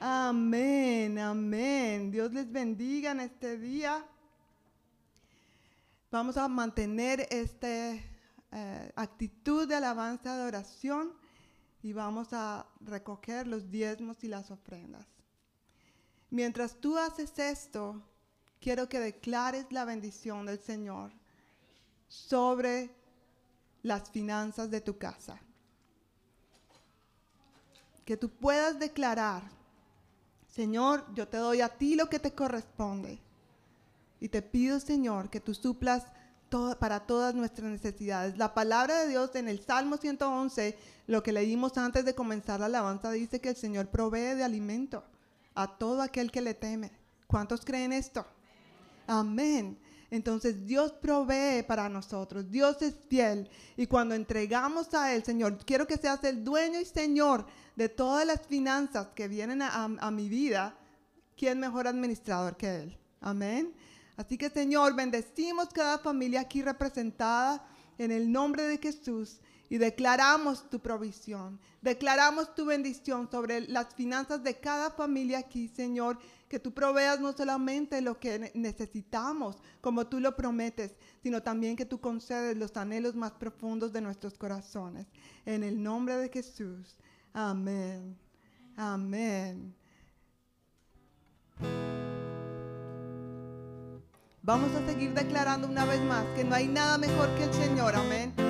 amén, 0.00 1.18
amén. 1.18 2.10
Dios 2.10 2.32
les 2.32 2.50
bendiga 2.50 3.12
en 3.12 3.20
este 3.20 3.58
día. 3.58 4.04
Vamos 6.10 6.36
a 6.36 6.48
mantener 6.48 7.26
esta 7.30 7.68
eh, 8.50 8.92
actitud 8.96 9.68
de 9.68 9.74
alabanza, 9.74 10.36
de 10.36 10.46
oración 10.46 11.12
y 11.82 11.92
vamos 11.92 12.32
a 12.32 12.66
recoger 12.80 13.46
los 13.46 13.70
diezmos 13.70 14.24
y 14.24 14.28
las 14.28 14.50
ofrendas. 14.50 15.06
Mientras 16.30 16.80
tú 16.80 16.96
haces 16.96 17.38
esto, 17.38 18.02
quiero 18.60 18.88
que 18.88 19.00
declares 19.00 19.66
la 19.70 19.84
bendición 19.84 20.46
del 20.46 20.58
Señor 20.58 21.10
sobre 22.08 22.90
las 23.82 24.10
finanzas 24.10 24.70
de 24.70 24.80
tu 24.80 24.98
casa. 24.98 25.38
Que 28.04 28.16
tú 28.16 28.30
puedas 28.30 28.78
declarar, 28.78 29.42
Señor, 30.48 31.04
yo 31.14 31.28
te 31.28 31.36
doy 31.36 31.60
a 31.60 31.68
ti 31.68 31.94
lo 31.94 32.08
que 32.08 32.18
te 32.18 32.32
corresponde. 32.32 33.20
Y 34.20 34.28
te 34.28 34.42
pido, 34.42 34.80
Señor, 34.80 35.30
que 35.30 35.40
tú 35.40 35.54
suplas 35.54 36.04
para 36.78 37.00
todas 37.00 37.34
nuestras 37.34 37.70
necesidades. 37.70 38.38
La 38.38 38.54
palabra 38.54 39.00
de 39.00 39.08
Dios 39.08 39.34
en 39.34 39.48
el 39.48 39.60
Salmo 39.60 39.98
111, 39.98 40.78
lo 41.06 41.22
que 41.22 41.32
leímos 41.32 41.76
antes 41.76 42.04
de 42.04 42.14
comenzar 42.14 42.60
la 42.60 42.66
alabanza, 42.66 43.10
dice 43.10 43.40
que 43.40 43.50
el 43.50 43.56
Señor 43.56 43.88
provee 43.88 44.34
de 44.34 44.44
alimento 44.44 45.04
a 45.54 45.76
todo 45.76 46.00
aquel 46.00 46.32
que 46.32 46.40
le 46.40 46.54
teme. 46.54 46.90
¿Cuántos 47.26 47.64
creen 47.64 47.92
esto? 47.92 48.26
Amén. 49.08 49.78
Entonces 50.10 50.64
Dios 50.64 50.92
provee 50.92 51.62
para 51.66 51.88
nosotros, 51.88 52.50
Dios 52.50 52.80
es 52.82 52.94
fiel. 53.08 53.48
Y 53.76 53.86
cuando 53.86 54.14
entregamos 54.14 54.92
a 54.94 55.14
Él, 55.14 55.24
Señor, 55.24 55.58
quiero 55.64 55.86
que 55.86 55.96
seas 55.96 56.22
el 56.24 56.44
dueño 56.44 56.80
y 56.80 56.84
Señor 56.84 57.46
de 57.74 57.88
todas 57.88 58.26
las 58.26 58.46
finanzas 58.46 59.08
que 59.14 59.28
vienen 59.28 59.62
a, 59.62 60.10
mi 60.10 60.28
vida, 60.28 60.76
¿quién 61.36 61.58
mejor 61.58 61.86
administrador 61.86 62.56
que 62.56 62.82
Él? 62.82 62.98
Amén. 63.20 63.74
Así 64.16 64.36
que 64.36 64.50
Señor, 64.50 64.94
bendecimos 64.94 65.68
cada 65.68 65.98
familia 65.98 66.40
aquí 66.40 66.62
representada 66.62 67.66
en 67.98 68.10
el 68.10 68.30
nombre 68.30 68.64
de 68.64 68.78
Jesús 68.78 69.40
y 69.70 69.78
declaramos 69.78 70.68
tu 70.70 70.80
provisión, 70.80 71.60
declaramos 71.82 72.54
tu 72.54 72.64
bendición 72.64 73.30
sobre 73.30 73.60
las 73.68 73.94
finanzas 73.94 74.42
de 74.42 74.58
cada 74.58 74.90
familia 74.90 75.38
aquí, 75.38 75.68
Señor, 75.68 76.18
que 76.48 76.58
tú 76.58 76.72
proveas 76.72 77.20
no 77.20 77.32
solamente 77.32 78.00
lo 78.00 78.18
que 78.18 78.50
necesitamos, 78.54 79.56
como 79.80 80.06
tú 80.06 80.20
lo 80.20 80.34
prometes, 80.34 80.96
sino 81.22 81.42
también 81.42 81.76
que 81.76 81.84
tú 81.84 82.00
concedes 82.00 82.56
los 82.56 82.76
anhelos 82.76 83.14
más 83.14 83.32
profundos 83.32 83.92
de 83.92 84.00
nuestros 84.00 84.38
corazones. 84.38 85.06
En 85.44 85.62
el 85.62 85.82
nombre 85.82 86.16
de 86.16 86.28
Jesús. 86.28 86.96
Amén. 87.32 88.16
Amén. 88.76 89.74
Vamos 94.42 94.74
a 94.74 94.86
seguir 94.86 95.12
declarando 95.12 95.68
una 95.68 95.84
vez 95.84 96.00
más 96.00 96.24
que 96.34 96.42
no 96.42 96.54
hay 96.54 96.68
nada 96.68 96.96
mejor 96.96 97.28
que 97.36 97.44
el 97.44 97.52
Señor. 97.52 97.94
Amén. 97.94 98.47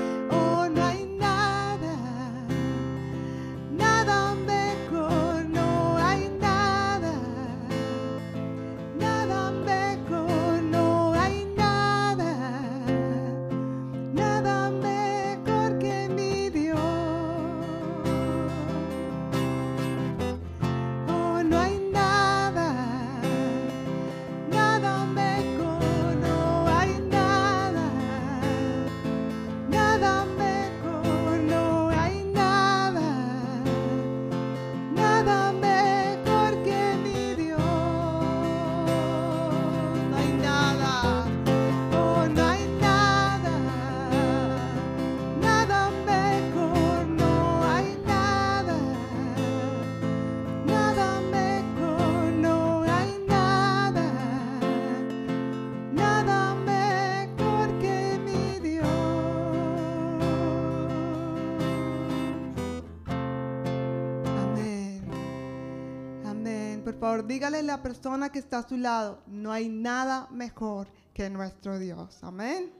Dígale 67.28 67.58
a 67.58 67.62
la 67.62 67.82
persona 67.82 68.30
que 68.32 68.38
está 68.38 68.60
a 68.60 68.66
su 68.66 68.78
lado, 68.78 69.22
no 69.26 69.52
hay 69.52 69.68
nada 69.68 70.26
mejor 70.30 70.88
que 71.12 71.28
nuestro 71.28 71.78
Dios. 71.78 72.24
Amén. 72.24 72.72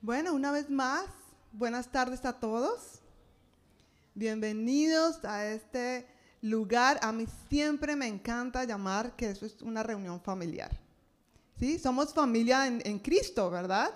Bueno, 0.00 0.32
una 0.32 0.50
vez 0.50 0.68
más, 0.68 1.04
buenas 1.52 1.92
tardes 1.92 2.24
a 2.24 2.40
todos. 2.40 3.02
Bienvenidos 4.14 5.24
a 5.24 5.46
este 5.46 6.08
lugar, 6.42 6.98
a 7.02 7.12
mí 7.12 7.26
siempre 7.48 7.96
me 7.96 8.06
encanta 8.06 8.64
llamar 8.64 9.16
que 9.16 9.30
eso 9.30 9.46
es 9.46 9.60
una 9.62 9.82
reunión 9.82 10.20
familiar. 10.20 10.70
¿Sí? 11.58 11.78
Somos 11.78 12.14
familia 12.14 12.66
en, 12.66 12.98
Cristo, 13.00 13.50
¿verdad? 13.50 13.90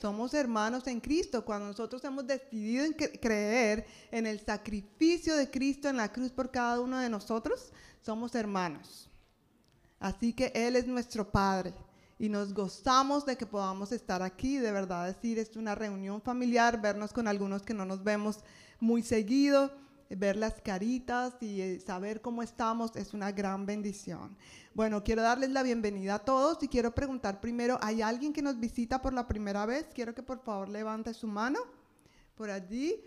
Somos 0.00 0.34
hermanos 0.34 0.86
en 0.86 1.00
Cristo. 1.00 1.44
Cuando 1.44 1.66
nosotros 1.66 2.02
hemos 2.04 2.26
decidido 2.26 2.84
creer 3.20 3.86
en 4.12 4.26
el 4.26 4.40
sacrificio 4.40 5.36
de 5.36 5.50
Cristo 5.50 5.88
en 5.88 5.96
la 5.96 6.12
cruz 6.12 6.30
por 6.30 6.50
cada 6.50 6.80
uno 6.80 6.98
de 6.98 7.08
nosotros, 7.08 7.72
somos 8.00 8.34
hermanos. 8.36 9.08
Así 9.98 10.32
que 10.32 10.52
Él 10.54 10.76
es 10.76 10.86
nuestro 10.86 11.30
Padre 11.30 11.74
y 12.18 12.28
nos 12.28 12.54
gozamos 12.54 13.26
de 13.26 13.36
que 13.36 13.46
podamos 13.46 13.90
estar 13.90 14.22
aquí, 14.22 14.58
de 14.58 14.70
verdad 14.70 15.06
decir, 15.06 15.40
es 15.40 15.56
una 15.56 15.74
reunión 15.74 16.22
familiar, 16.22 16.80
vernos 16.80 17.12
con 17.12 17.26
algunos 17.26 17.62
que 17.62 17.74
no 17.74 17.84
nos 17.84 18.04
vemos 18.04 18.44
muy 18.78 19.02
seguido 19.02 19.72
ver 20.16 20.36
las 20.36 20.60
caritas 20.60 21.34
y 21.40 21.60
eh, 21.60 21.80
saber 21.80 22.20
cómo 22.20 22.42
estamos 22.42 22.96
es 22.96 23.14
una 23.14 23.32
gran 23.32 23.66
bendición. 23.66 24.36
Bueno, 24.74 25.02
quiero 25.04 25.22
darles 25.22 25.50
la 25.50 25.62
bienvenida 25.62 26.16
a 26.16 26.18
todos 26.18 26.62
y 26.62 26.68
quiero 26.68 26.94
preguntar 26.94 27.40
primero, 27.40 27.78
¿hay 27.82 28.02
alguien 28.02 28.32
que 28.32 28.42
nos 28.42 28.58
visita 28.58 29.02
por 29.02 29.12
la 29.12 29.26
primera 29.26 29.66
vez? 29.66 29.86
Quiero 29.94 30.14
que 30.14 30.22
por 30.22 30.40
favor 30.42 30.68
levante 30.68 31.12
su 31.14 31.26
mano. 31.26 31.60
Por 32.34 32.50
allí, 32.50 32.98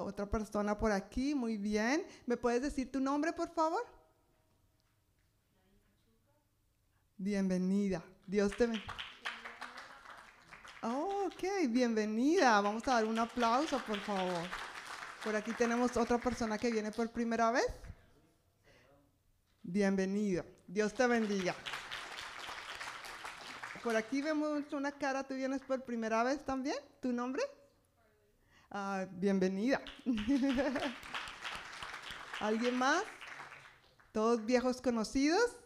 otra 0.00 0.28
persona 0.28 0.78
por 0.78 0.92
aquí, 0.92 1.34
muy 1.34 1.56
bien. 1.56 2.04
¿Me 2.26 2.36
puedes 2.36 2.62
decir 2.62 2.92
tu 2.92 3.00
nombre, 3.00 3.32
por 3.32 3.48
favor? 3.48 3.82
Bienvenida. 7.16 8.04
Dios 8.26 8.52
te 8.56 8.66
bendiga. 8.66 8.94
Oh, 10.82 11.28
ok, 11.28 11.70
bienvenida. 11.70 12.60
Vamos 12.60 12.86
a 12.86 12.94
dar 12.94 13.06
un 13.06 13.18
aplauso, 13.18 13.80
por 13.86 13.98
favor. 14.00 14.46
Por 15.24 15.34
aquí 15.34 15.54
tenemos 15.54 15.96
otra 15.96 16.18
persona 16.18 16.58
que 16.58 16.70
viene 16.70 16.92
por 16.92 17.10
primera 17.10 17.50
vez. 17.50 17.66
Bienvenido. 19.62 20.44
Dios 20.66 20.92
te 20.92 21.06
bendiga. 21.06 21.54
Por 23.82 23.96
aquí 23.96 24.20
vemos 24.20 24.70
una 24.74 24.92
cara, 24.92 25.24
¿tú 25.24 25.32
vienes 25.32 25.62
por 25.62 25.82
primera 25.82 26.22
vez 26.24 26.44
también? 26.44 26.76
¿Tu 27.00 27.10
nombre? 27.10 27.42
Ah, 28.70 29.06
bienvenida. 29.12 29.80
¿Alguien 32.40 32.76
más? 32.76 33.02
¿Todos 34.12 34.44
viejos 34.44 34.82
conocidos? 34.82 35.56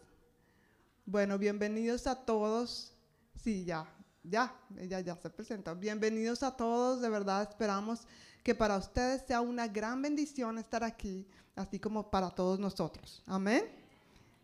Bueno, 1.05 1.37
bienvenidos 1.37 2.07
a 2.07 2.15
todos. 2.23 2.93
Sí, 3.35 3.65
ya, 3.65 3.93
ya, 4.23 4.55
ella 4.77 5.01
ya 5.01 5.17
se 5.17 5.29
presenta. 5.29 5.73
Bienvenidos 5.73 6.43
a 6.43 6.55
todos, 6.55 7.01
de 7.01 7.09
verdad 7.09 7.49
esperamos 7.49 8.07
que 8.43 8.55
para 8.55 8.77
ustedes 8.77 9.23
sea 9.27 9.41
una 9.41 9.67
gran 9.67 10.01
bendición 10.01 10.57
estar 10.57 10.83
aquí, 10.83 11.27
así 11.55 11.79
como 11.79 12.09
para 12.09 12.29
todos 12.29 12.59
nosotros. 12.59 13.21
Amén. 13.25 13.63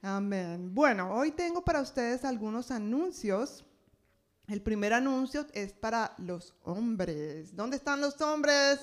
Amén. 0.01 0.73
Bueno, 0.73 1.11
hoy 1.13 1.31
tengo 1.31 1.63
para 1.63 1.81
ustedes 1.81 2.23
algunos 2.25 2.69
anuncios. 2.71 3.65
El 4.47 4.61
primer 4.61 4.93
anuncio 4.93 5.47
es 5.53 5.73
para 5.73 6.13
los 6.19 6.53
hombres. 6.63 7.55
¿Dónde 7.55 7.77
están 7.77 8.01
los 8.01 8.21
hombres? 8.21 8.79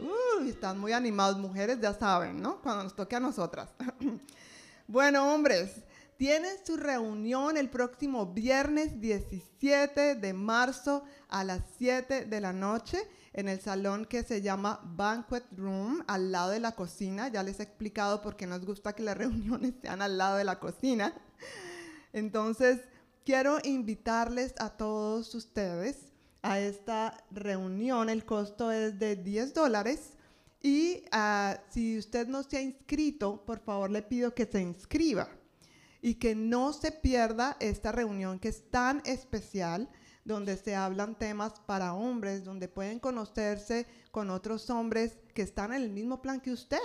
Uy, 0.00 0.48
están 0.48 0.78
muy 0.78 0.92
animados, 0.92 1.36
mujeres 1.38 1.80
ya 1.80 1.92
saben, 1.92 2.40
¿no? 2.40 2.62
Cuando 2.62 2.84
nos 2.84 2.96
toque 2.96 3.14
a 3.14 3.20
nosotras. 3.20 3.68
bueno, 4.88 5.34
hombres, 5.34 5.82
tienen 6.16 6.56
su 6.64 6.76
reunión 6.76 7.56
el 7.56 7.68
próximo 7.68 8.26
viernes 8.26 9.00
17 9.00 10.14
de 10.14 10.32
marzo 10.32 11.04
a 11.28 11.44
las 11.44 11.60
7 11.76 12.24
de 12.24 12.40
la 12.40 12.52
noche 12.52 13.06
en 13.34 13.48
el 13.48 13.60
salón 13.60 14.06
que 14.06 14.22
se 14.22 14.40
llama 14.40 14.80
Banquet 14.84 15.44
Room, 15.56 16.04
al 16.06 16.30
lado 16.30 16.50
de 16.50 16.60
la 16.60 16.72
cocina. 16.72 17.28
Ya 17.28 17.42
les 17.42 17.58
he 17.58 17.64
explicado 17.64 18.22
por 18.22 18.36
qué 18.36 18.46
nos 18.46 18.64
gusta 18.64 18.94
que 18.94 19.02
las 19.02 19.16
reuniones 19.18 19.74
sean 19.82 20.00
al 20.00 20.16
lado 20.16 20.38
de 20.38 20.44
la 20.44 20.60
cocina. 20.60 21.12
Entonces, 22.12 22.80
quiero 23.24 23.58
invitarles 23.64 24.54
a 24.58 24.70
todos 24.70 25.34
ustedes 25.34 26.12
a 26.42 26.60
esta 26.60 27.16
reunión. 27.32 28.08
El 28.08 28.24
costo 28.24 28.70
es 28.70 28.98
de 29.00 29.16
10 29.16 29.52
dólares. 29.52 30.12
Y 30.62 31.04
uh, 31.12 31.58
si 31.70 31.98
usted 31.98 32.28
no 32.28 32.44
se 32.44 32.56
ha 32.56 32.62
inscrito, 32.62 33.44
por 33.44 33.58
favor 33.58 33.90
le 33.90 34.00
pido 34.00 34.32
que 34.34 34.46
se 34.46 34.62
inscriba 34.62 35.28
y 36.00 36.14
que 36.14 36.34
no 36.34 36.72
se 36.72 36.92
pierda 36.92 37.56
esta 37.60 37.92
reunión 37.92 38.38
que 38.38 38.48
es 38.48 38.70
tan 38.70 39.02
especial 39.04 39.90
donde 40.24 40.56
se 40.56 40.74
hablan 40.74 41.18
temas 41.18 41.54
para 41.66 41.94
hombres, 41.94 42.44
donde 42.44 42.68
pueden 42.68 42.98
conocerse 42.98 43.86
con 44.10 44.30
otros 44.30 44.70
hombres 44.70 45.18
que 45.34 45.42
están 45.42 45.72
en 45.72 45.82
el 45.82 45.90
mismo 45.90 46.22
plan 46.22 46.40
que 46.40 46.52
usted 46.52 46.78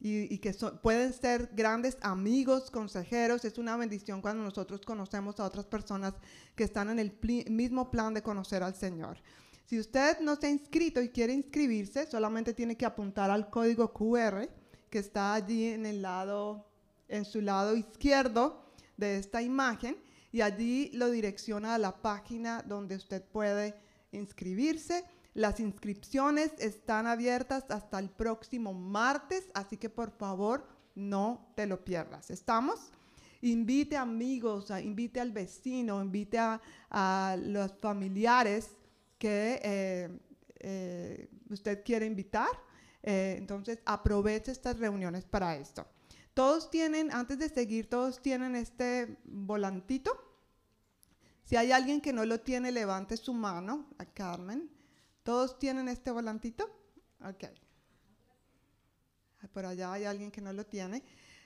y, 0.00 0.32
y 0.34 0.38
que 0.38 0.52
so, 0.52 0.80
pueden 0.80 1.12
ser 1.12 1.50
grandes 1.52 1.98
amigos, 2.00 2.70
consejeros. 2.70 3.44
Es 3.44 3.58
una 3.58 3.76
bendición 3.76 4.22
cuando 4.22 4.42
nosotros 4.42 4.80
conocemos 4.80 5.38
a 5.38 5.44
otras 5.44 5.66
personas 5.66 6.14
que 6.54 6.64
están 6.64 6.88
en 6.88 6.98
el 6.98 7.18
mismo 7.50 7.90
plan 7.90 8.14
de 8.14 8.22
conocer 8.22 8.62
al 8.62 8.74
Señor. 8.74 9.18
Si 9.66 9.78
usted 9.78 10.18
no 10.20 10.34
se 10.36 10.48
ha 10.48 10.50
inscrito 10.50 11.00
y 11.00 11.10
quiere 11.10 11.32
inscribirse, 11.32 12.10
solamente 12.10 12.54
tiene 12.54 12.76
que 12.76 12.86
apuntar 12.86 13.30
al 13.30 13.50
código 13.50 13.92
QR 13.92 14.48
que 14.90 14.98
está 14.98 15.34
allí 15.34 15.66
en 15.66 15.86
el 15.86 16.02
lado, 16.02 16.66
en 17.08 17.24
su 17.24 17.40
lado 17.40 17.76
izquierdo 17.76 18.64
de 18.96 19.18
esta 19.18 19.42
imagen 19.42 19.96
y 20.32 20.40
allí 20.40 20.90
lo 20.92 21.10
direcciona 21.10 21.74
a 21.74 21.78
la 21.78 22.00
página 22.02 22.62
donde 22.62 22.96
usted 22.96 23.22
puede 23.22 23.74
inscribirse. 24.12 25.04
Las 25.34 25.60
inscripciones 25.60 26.52
están 26.58 27.06
abiertas 27.06 27.64
hasta 27.70 27.98
el 27.98 28.10
próximo 28.10 28.72
martes, 28.72 29.44
así 29.54 29.76
que 29.76 29.88
por 29.88 30.10
favor 30.10 30.66
no 30.94 31.52
te 31.54 31.66
lo 31.66 31.84
pierdas. 31.84 32.30
¿Estamos? 32.30 32.90
Invite 33.42 33.96
amigos, 33.96 34.70
invite 34.70 35.20
al 35.20 35.32
vecino, 35.32 36.02
invite 36.02 36.38
a, 36.38 37.36
los 37.38 37.72
familiares 37.80 38.70
que 39.18 39.60
eh, 39.62 40.18
eh, 40.58 41.28
usted 41.48 41.82
quiere 41.84 42.06
invitar. 42.06 42.50
Eh, 43.02 43.36
entonces 43.38 43.78
aproveche 43.86 44.52
estas 44.52 44.78
reuniones 44.78 45.24
para 45.24 45.56
esto. 45.56 45.86
Todos 46.34 46.70
tienen, 46.70 47.12
antes 47.12 47.38
de 47.38 47.48
seguir, 47.48 47.88
todos 47.88 48.22
tienen 48.22 48.56
este 48.56 49.18
volantito 49.24 50.30
si 51.50 51.56
hay 51.56 51.72
alguien 51.72 52.00
que 52.00 52.12
no 52.12 52.24
lo 52.24 52.38
tiene, 52.38 52.70
levante 52.70 53.16
su 53.16 53.34
mano 53.34 53.88
a 53.98 54.04
Carmen. 54.04 54.70
¿Todos 55.24 55.58
tienen 55.58 55.88
este 55.88 56.12
volantito? 56.12 56.70
Ok. 57.24 57.46
Por 59.52 59.66
allá 59.66 59.92
hay 59.92 60.04
alguien 60.04 60.30
que 60.30 60.40
no 60.40 60.52
lo 60.52 60.64
tiene. 60.64 61.02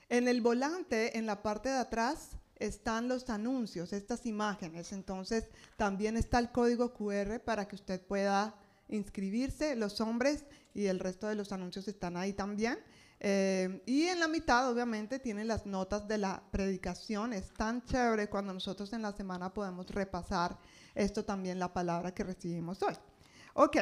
En 0.07 0.27
el 0.27 0.41
volante, 0.41 1.17
en 1.17 1.25
la 1.25 1.41
parte 1.41 1.69
de 1.69 1.77
atrás, 1.77 2.37
están 2.57 3.07
los 3.07 3.31
anuncios, 3.31 3.93
estas 3.93 4.27
imágenes. 4.27 4.91
Entonces, 4.91 5.49
también 5.75 6.17
está 6.17 6.37
el 6.37 6.51
código 6.51 6.93
QR 6.93 7.39
para 7.39 7.67
que 7.67 7.75
usted 7.75 7.99
pueda 7.99 8.53
inscribirse. 8.89 9.75
Los 9.75 10.01
hombres 10.01 10.45
y 10.75 10.85
el 10.85 10.99
resto 10.99 11.25
de 11.25 11.33
los 11.33 11.51
anuncios 11.51 11.87
están 11.87 12.15
ahí 12.15 12.33
también. 12.33 12.77
Eh, 13.19 13.81
y 13.85 14.03
en 14.03 14.19
la 14.19 14.27
mitad, 14.27 14.69
obviamente, 14.69 15.19
tienen 15.19 15.47
las 15.47 15.65
notas 15.65 16.07
de 16.07 16.17
la 16.17 16.43
predicación. 16.51 17.33
Es 17.33 17.51
tan 17.53 17.83
chévere 17.85 18.29
cuando 18.29 18.53
nosotros 18.53 18.91
en 18.93 19.01
la 19.01 19.13
semana 19.13 19.53
podemos 19.53 19.89
repasar 19.89 20.57
esto 20.93 21.23
también, 21.25 21.59
la 21.59 21.73
palabra 21.73 22.13
que 22.13 22.23
recibimos 22.23 22.81
hoy. 22.83 22.95
Ok, 23.53 23.77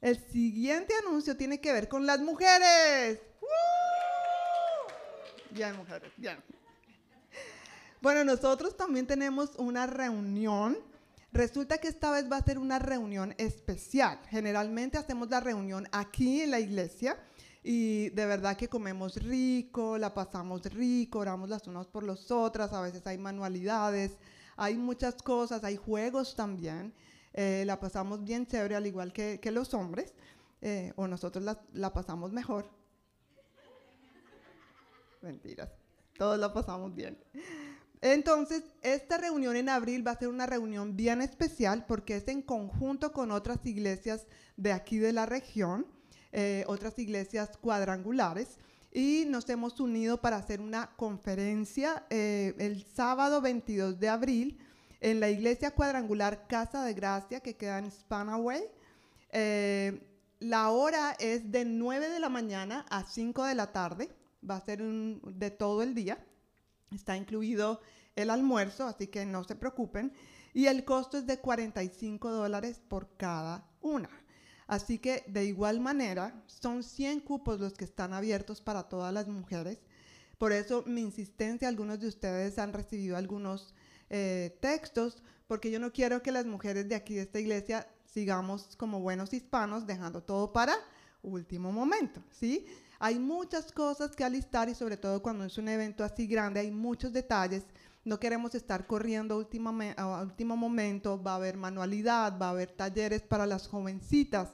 el 0.00 0.18
siguiente 0.30 0.94
anuncio 1.06 1.36
tiene 1.36 1.60
que 1.60 1.72
ver 1.72 1.88
con 1.88 2.06
las 2.06 2.20
mujeres. 2.20 3.20
Bien, 5.50 5.76
mujeres, 5.76 6.12
bien. 6.16 6.42
Bueno, 8.02 8.24
nosotros 8.24 8.76
también 8.76 9.06
tenemos 9.06 9.52
una 9.56 9.86
reunión. 9.86 10.76
Resulta 11.32 11.78
que 11.78 11.88
esta 11.88 12.10
vez 12.10 12.30
va 12.30 12.36
a 12.36 12.44
ser 12.44 12.58
una 12.58 12.78
reunión 12.78 13.34
especial. 13.38 14.20
Generalmente 14.28 14.98
hacemos 14.98 15.28
la 15.28 15.40
reunión 15.40 15.88
aquí 15.92 16.42
en 16.42 16.50
la 16.50 16.60
iglesia 16.60 17.18
y 17.68 18.10
de 18.10 18.26
verdad 18.26 18.56
que 18.56 18.68
comemos 18.68 19.16
rico, 19.16 19.98
la 19.98 20.14
pasamos 20.14 20.62
rico, 20.66 21.18
oramos 21.18 21.48
las 21.48 21.66
unas 21.66 21.88
por 21.88 22.04
las 22.04 22.30
otras, 22.30 22.72
a 22.72 22.80
veces 22.80 23.04
hay 23.08 23.18
manualidades, 23.18 24.18
hay 24.56 24.76
muchas 24.76 25.16
cosas, 25.16 25.64
hay 25.64 25.74
juegos 25.76 26.36
también, 26.36 26.94
eh, 27.32 27.64
la 27.66 27.80
pasamos 27.80 28.22
bien 28.22 28.46
chévere 28.46 28.76
al 28.76 28.86
igual 28.86 29.12
que, 29.12 29.40
que 29.40 29.50
los 29.50 29.74
hombres, 29.74 30.14
eh, 30.62 30.92
o 30.94 31.08
nosotros 31.08 31.42
la, 31.44 31.60
la 31.72 31.92
pasamos 31.92 32.30
mejor. 32.30 32.70
Mentiras, 35.22 35.70
todos 36.16 36.38
la 36.38 36.52
pasamos 36.52 36.94
bien. 36.94 37.18
Entonces, 38.00 38.62
esta 38.82 39.18
reunión 39.18 39.56
en 39.56 39.70
abril 39.70 40.06
va 40.06 40.12
a 40.12 40.18
ser 40.20 40.28
una 40.28 40.46
reunión 40.46 40.94
bien 40.94 41.20
especial 41.20 41.84
porque 41.84 42.14
es 42.14 42.28
en 42.28 42.42
conjunto 42.42 43.12
con 43.12 43.32
otras 43.32 43.58
iglesias 43.66 44.28
de 44.56 44.70
aquí 44.70 44.98
de 44.98 45.12
la 45.12 45.26
región. 45.26 45.95
Eh, 46.38 46.64
otras 46.66 46.98
iglesias 46.98 47.56
cuadrangulares 47.56 48.58
y 48.92 49.24
nos 49.26 49.48
hemos 49.48 49.80
unido 49.80 50.20
para 50.20 50.36
hacer 50.36 50.60
una 50.60 50.94
conferencia 50.94 52.04
eh, 52.10 52.54
el 52.58 52.84
sábado 52.84 53.40
22 53.40 53.98
de 53.98 54.10
abril 54.10 54.58
en 55.00 55.18
la 55.18 55.30
iglesia 55.30 55.70
cuadrangular 55.70 56.46
Casa 56.46 56.84
de 56.84 56.92
Gracia 56.92 57.40
que 57.40 57.56
queda 57.56 57.78
en 57.78 57.90
Spanaway. 57.90 58.64
Eh, 59.32 59.98
la 60.38 60.68
hora 60.68 61.16
es 61.18 61.50
de 61.50 61.64
9 61.64 62.10
de 62.10 62.20
la 62.20 62.28
mañana 62.28 62.84
a 62.90 63.02
5 63.02 63.44
de 63.44 63.54
la 63.54 63.72
tarde, 63.72 64.14
va 64.46 64.56
a 64.56 64.60
ser 64.60 64.82
un, 64.82 65.22
de 65.38 65.50
todo 65.50 65.82
el 65.82 65.94
día, 65.94 66.22
está 66.92 67.16
incluido 67.16 67.80
el 68.14 68.28
almuerzo, 68.28 68.84
así 68.84 69.06
que 69.06 69.24
no 69.24 69.42
se 69.44 69.56
preocupen, 69.56 70.12
y 70.52 70.66
el 70.66 70.84
costo 70.84 71.16
es 71.16 71.26
de 71.26 71.38
45 71.38 72.30
dólares 72.30 72.82
por 72.86 73.16
cada 73.16 73.66
una. 73.80 74.10
Así 74.66 74.98
que 74.98 75.24
de 75.28 75.44
igual 75.44 75.80
manera, 75.80 76.42
son 76.46 76.82
100 76.82 77.20
cupos 77.20 77.60
los 77.60 77.74
que 77.74 77.84
están 77.84 78.12
abiertos 78.12 78.60
para 78.60 78.84
todas 78.84 79.12
las 79.12 79.28
mujeres. 79.28 79.78
Por 80.38 80.52
eso 80.52 80.82
mi 80.86 81.00
insistencia, 81.00 81.68
algunos 81.68 82.00
de 82.00 82.08
ustedes 82.08 82.58
han 82.58 82.72
recibido 82.72 83.16
algunos 83.16 83.74
eh, 84.10 84.58
textos, 84.60 85.22
porque 85.46 85.70
yo 85.70 85.78
no 85.78 85.92
quiero 85.92 86.22
que 86.22 86.32
las 86.32 86.46
mujeres 86.46 86.88
de 86.88 86.94
aquí 86.94 87.14
de 87.14 87.22
esta 87.22 87.38
iglesia 87.38 87.88
sigamos 88.04 88.76
como 88.76 89.00
buenos 89.00 89.32
hispanos 89.32 89.86
dejando 89.86 90.22
todo 90.22 90.52
para 90.52 90.74
último 91.22 91.72
momento, 91.72 92.22
¿sí? 92.30 92.66
Hay 92.98 93.18
muchas 93.18 93.72
cosas 93.72 94.16
que 94.16 94.24
alistar 94.24 94.68
y 94.68 94.74
sobre 94.74 94.96
todo 94.96 95.22
cuando 95.22 95.44
es 95.44 95.58
un 95.58 95.68
evento 95.68 96.02
así 96.02 96.26
grande 96.26 96.60
hay 96.60 96.70
muchos 96.70 97.12
detalles 97.12 97.64
no 98.06 98.20
queremos 98.20 98.54
estar 98.54 98.86
corriendo 98.86 99.34
a 99.34 99.38
último 99.38 100.56
momento, 100.56 101.20
va 101.20 101.32
a 101.32 101.34
haber 101.34 101.56
manualidad, 101.56 102.38
va 102.40 102.46
a 102.46 102.50
haber 102.50 102.70
talleres 102.70 103.22
para 103.22 103.46
las 103.46 103.66
jovencitas, 103.66 104.50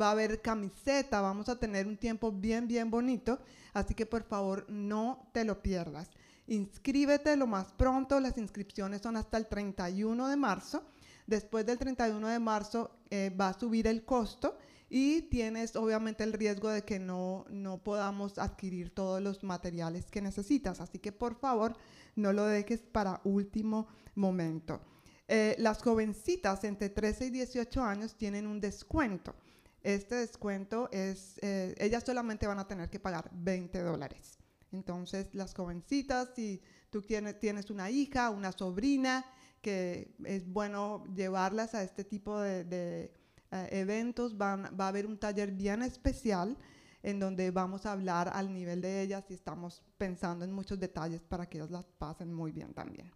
va 0.00 0.08
a 0.08 0.12
haber 0.12 0.40
camiseta, 0.40 1.20
vamos 1.20 1.50
a 1.50 1.58
tener 1.58 1.86
un 1.86 1.98
tiempo 1.98 2.32
bien, 2.32 2.66
bien 2.66 2.90
bonito, 2.90 3.38
así 3.74 3.94
que 3.94 4.06
por 4.06 4.24
favor 4.24 4.64
no 4.70 5.28
te 5.32 5.44
lo 5.44 5.62
pierdas. 5.62 6.08
Inscríbete 6.46 7.36
lo 7.36 7.46
más 7.46 7.70
pronto, 7.72 8.18
las 8.18 8.38
inscripciones 8.38 9.02
son 9.02 9.18
hasta 9.18 9.36
el 9.36 9.46
31 9.46 10.28
de 10.28 10.36
marzo. 10.36 10.82
Después 11.26 11.66
del 11.66 11.76
31 11.76 12.28
de 12.28 12.38
marzo 12.38 12.92
eh, 13.10 13.30
va 13.38 13.48
a 13.48 13.58
subir 13.58 13.86
el 13.88 14.06
costo 14.06 14.56
y 14.88 15.22
tienes 15.22 15.74
obviamente 15.76 16.24
el 16.24 16.32
riesgo 16.32 16.70
de 16.70 16.84
que 16.84 16.98
no, 16.98 17.44
no 17.50 17.82
podamos 17.82 18.38
adquirir 18.38 18.94
todos 18.94 19.20
los 19.20 19.42
materiales 19.42 20.10
que 20.10 20.22
necesitas. 20.22 20.80
Así 20.80 20.98
que 20.98 21.12
por 21.12 21.34
favor 21.34 21.76
no 22.14 22.32
lo 22.32 22.44
dejes 22.44 22.82
para 22.82 23.20
último 23.24 23.88
momento. 24.14 24.80
Eh, 25.28 25.56
las 25.58 25.82
jovencitas 25.82 26.62
entre 26.64 26.88
13 26.88 27.26
y 27.26 27.30
18 27.30 27.82
años 27.82 28.16
tienen 28.16 28.46
un 28.46 28.60
descuento. 28.60 29.34
Este 29.82 30.16
descuento 30.16 30.88
es, 30.92 31.38
eh, 31.42 31.74
ellas 31.78 32.04
solamente 32.04 32.46
van 32.46 32.58
a 32.58 32.68
tener 32.68 32.90
que 32.90 33.00
pagar 33.00 33.30
20 33.32 33.80
dólares. 33.82 34.38
Entonces, 34.72 35.28
las 35.32 35.54
jovencitas, 35.54 36.30
si 36.34 36.60
tú 36.90 37.02
tienes, 37.02 37.38
tienes 37.38 37.70
una 37.70 37.90
hija, 37.90 38.30
una 38.30 38.52
sobrina, 38.52 39.24
que 39.60 40.14
es 40.24 40.46
bueno 40.46 41.04
llevarlas 41.14 41.74
a 41.74 41.82
este 41.82 42.04
tipo 42.04 42.38
de, 42.40 43.12
eh, 43.50 43.68
eventos, 43.72 44.36
van, 44.36 44.76
va 44.78 44.86
a 44.86 44.88
haber 44.88 45.06
un 45.06 45.18
taller 45.18 45.52
bien 45.52 45.82
especial 45.82 46.56
en 47.02 47.20
donde 47.20 47.50
vamos 47.52 47.86
a 47.86 47.92
hablar 47.92 48.28
al 48.32 48.52
nivel 48.52 48.80
de 48.80 49.02
ellas 49.02 49.24
y 49.28 49.34
estamos 49.34 49.82
pensando 49.96 50.44
en 50.44 50.52
muchos 50.52 50.80
detalles 50.80 51.20
para 51.22 51.48
que 51.48 51.58
ellas 51.58 51.70
las 51.70 51.84
pasen 51.84 52.32
muy 52.32 52.50
bien 52.50 52.74
también. 52.74 53.12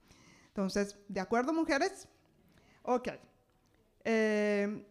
Entonces, 0.46 0.96
¿de 1.08 1.20
acuerdo, 1.20 1.52
mujeres? 1.52 2.06
Ok. 2.82 3.08
Eh, 4.04 4.86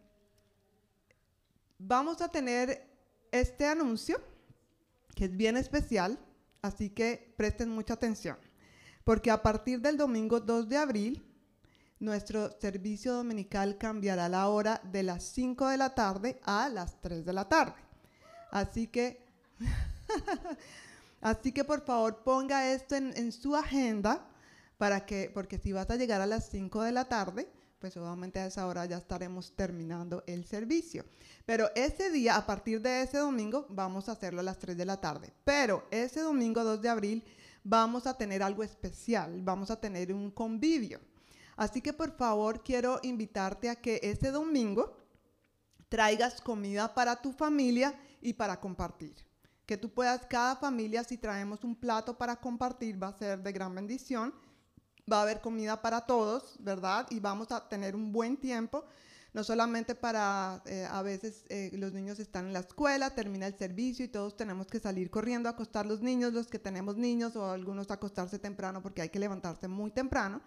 vamos 1.78 2.22
a 2.22 2.28
tener 2.28 2.86
este 3.32 3.66
anuncio, 3.66 4.20
que 5.16 5.26
es 5.26 5.36
bien 5.36 5.58
especial, 5.58 6.20
así 6.62 6.90
que 6.90 7.34
presten 7.38 7.70
mucha 7.70 7.94
atención, 7.94 8.38
porque 9.04 9.32
a 9.32 9.42
partir 9.42 9.80
del 9.80 9.98
domingo 9.98 10.40
2 10.40 10.68
de 10.68 10.78
abril, 10.78 11.29
nuestro 12.00 12.50
servicio 12.60 13.14
dominical 13.14 13.78
cambiará 13.78 14.30
la 14.30 14.48
hora 14.48 14.82
de 14.92 15.04
las 15.04 15.24
5 15.24 15.68
de 15.68 15.78
la 15.78 15.94
tarde 15.96 16.40
a 16.44 16.70
las 16.70 17.00
3 17.02 17.26
de 17.26 17.34
la 17.34 17.48
tarde. 17.48 17.76
Así 18.52 18.88
que, 18.88 19.26
así 21.22 21.52
que 21.52 21.64
por 21.64 21.86
favor 21.86 22.24
ponga 22.24 22.72
esto 22.72 22.96
en, 22.96 23.32
su 23.32 23.56
agenda 23.56 24.26
para 24.78 25.06
que, 25.06 25.30
porque 25.34 25.60
si 25.60 25.74
vas 25.74 25.90
a 25.90 25.98
llegar 25.98 26.22
a 26.22 26.26
las 26.26 26.50
5 26.50 26.84
de 26.84 26.92
la 26.92 27.06
tarde, 27.06 27.50
pues 27.80 27.96
obviamente 27.98 28.40
a 28.40 28.48
esa 28.48 28.68
hora 28.68 28.86
ya 28.86 28.98
estaremos 28.98 29.54
terminando 29.56 30.24
el 30.26 30.46
servicio. 30.46 31.06
Pero 31.46 31.70
ese 31.76 32.12
día, 32.12 32.36
a 32.36 32.46
partir 32.46 32.82
de 32.82 33.02
ese 33.02 33.18
domingo, 33.18 33.66
vamos 33.70 34.10
a 34.10 34.14
hacerlo 34.14 34.40
a 34.40 34.44
las 34.44 34.58
3 34.58 34.78
de 34.78 34.86
la 34.86 35.00
tarde. 35.00 35.34
Pero 35.44 35.86
ese 35.92 36.22
domingo 36.22 36.64
2 36.64 36.82
de 36.82 36.90
abril 36.90 37.24
vamos 37.64 38.08
a 38.08 38.18
tener 38.18 38.42
algo 38.42 38.64
especial, 38.64 39.42
vamos 39.44 39.70
a 39.70 39.80
tener 39.80 40.14
un 40.14 40.32
convivio. 40.32 41.00
Así 41.60 41.82
que 41.82 41.92
por 41.92 42.12
favor 42.16 42.64
quiero 42.64 43.00
invitarte 43.04 43.70
a 43.70 43.76
que 43.76 44.00
ese 44.02 44.32
domingo 44.32 44.96
traigas 45.90 46.40
comida 46.40 46.94
para 46.94 47.22
tu 47.22 47.34
familia 47.34 47.94
y 48.22 48.34
para 48.34 48.60
compartir. 48.60 49.14
Que 49.66 49.76
tú 49.78 49.90
puedas, 49.90 50.26
cada 50.26 50.56
familia, 50.56 51.04
si 51.04 51.18
traemos 51.18 51.64
un 51.64 51.76
plato 51.76 52.18
para 52.18 52.38
compartir, 52.38 53.02
va 53.02 53.10
a 53.10 53.18
ser 53.18 53.44
de 53.44 53.52
gran 53.52 53.76
bendición 53.76 54.34
va 55.12 55.20
a 55.20 55.22
haber 55.24 55.42
comida 55.42 55.82
para 55.82 56.02
todos, 56.02 56.56
¿verdad? 56.60 57.08
Y 57.10 57.20
vamos 57.20 57.52
a 57.52 57.68
tener 57.68 57.96
un 57.96 58.12
buen 58.12 58.38
tiempo, 58.38 58.86
no 59.34 59.44
solamente 59.44 59.96
para, 59.96 60.62
eh, 60.66 60.88
a 60.90 61.02
veces 61.02 61.46
eh, 61.50 61.72
los 61.74 61.94
niños 61.94 62.20
están 62.20 62.48
en 62.48 62.54
la 62.54 62.60
escuela, 62.60 63.10
termina 63.12 63.48
el 63.48 63.58
servicio 63.58 64.06
y 64.06 64.08
todos 64.08 64.38
tenemos 64.38 64.68
que 64.68 64.80
salir 64.80 65.10
corriendo 65.10 65.50
a 65.50 65.54
acostar 65.54 65.86
los 65.86 66.02
niños, 66.02 66.34
los 66.34 66.48
que 66.48 66.60
tenemos 66.60 66.98
niños 66.98 67.36
o 67.36 67.52
algunos 67.52 67.92
acostarse 67.92 68.40
temprano 68.40 68.82
porque 68.82 69.02
hay 69.02 69.10
que 69.10 69.20
levantarse 69.20 69.68
muy 69.68 69.92
temprano. 69.92 70.42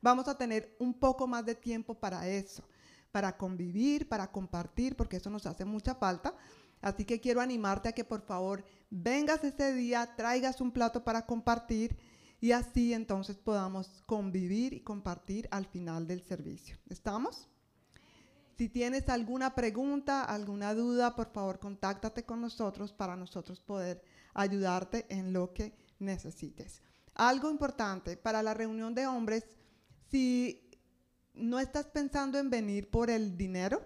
Vamos 0.00 0.28
a 0.28 0.36
tener 0.36 0.76
un 0.78 0.94
poco 0.94 1.26
más 1.26 1.44
de 1.44 1.54
tiempo 1.54 1.94
para 1.94 2.26
eso, 2.28 2.64
para 3.12 3.36
convivir, 3.36 4.08
para 4.08 4.30
compartir, 4.30 4.96
porque 4.96 5.16
eso 5.16 5.30
nos 5.30 5.46
hace 5.46 5.64
mucha 5.64 5.94
falta. 5.94 6.34
Así 6.80 7.04
que 7.04 7.20
quiero 7.20 7.40
animarte 7.40 7.88
a 7.88 7.92
que 7.92 8.04
por 8.04 8.22
favor 8.22 8.64
vengas 8.88 9.44
ese 9.44 9.74
día, 9.74 10.14
traigas 10.16 10.60
un 10.60 10.72
plato 10.72 11.04
para 11.04 11.26
compartir 11.26 11.98
y 12.40 12.52
así 12.52 12.94
entonces 12.94 13.36
podamos 13.36 14.02
convivir 14.06 14.72
y 14.72 14.80
compartir 14.80 15.46
al 15.50 15.66
final 15.66 16.06
del 16.06 16.22
servicio. 16.22 16.78
¿Estamos? 16.88 17.48
Si 18.56 18.68
tienes 18.68 19.08
alguna 19.08 19.54
pregunta, 19.54 20.24
alguna 20.24 20.74
duda, 20.74 21.14
por 21.16 21.32
favor, 21.32 21.58
contáctate 21.58 22.24
con 22.24 22.40
nosotros 22.40 22.92
para 22.92 23.16
nosotros 23.16 23.60
poder 23.60 24.02
ayudarte 24.34 25.06
en 25.08 25.32
lo 25.32 25.52
que 25.52 25.74
necesites. 25.98 26.82
Algo 27.14 27.50
importante 27.50 28.16
para 28.16 28.42
la 28.42 28.54
reunión 28.54 28.94
de 28.94 29.06
hombres, 29.06 29.44
si 30.10 30.70
no 31.34 31.58
estás 31.58 31.86
pensando 31.86 32.38
en 32.38 32.50
venir 32.50 32.90
por 32.90 33.10
el 33.10 33.36
dinero, 33.36 33.82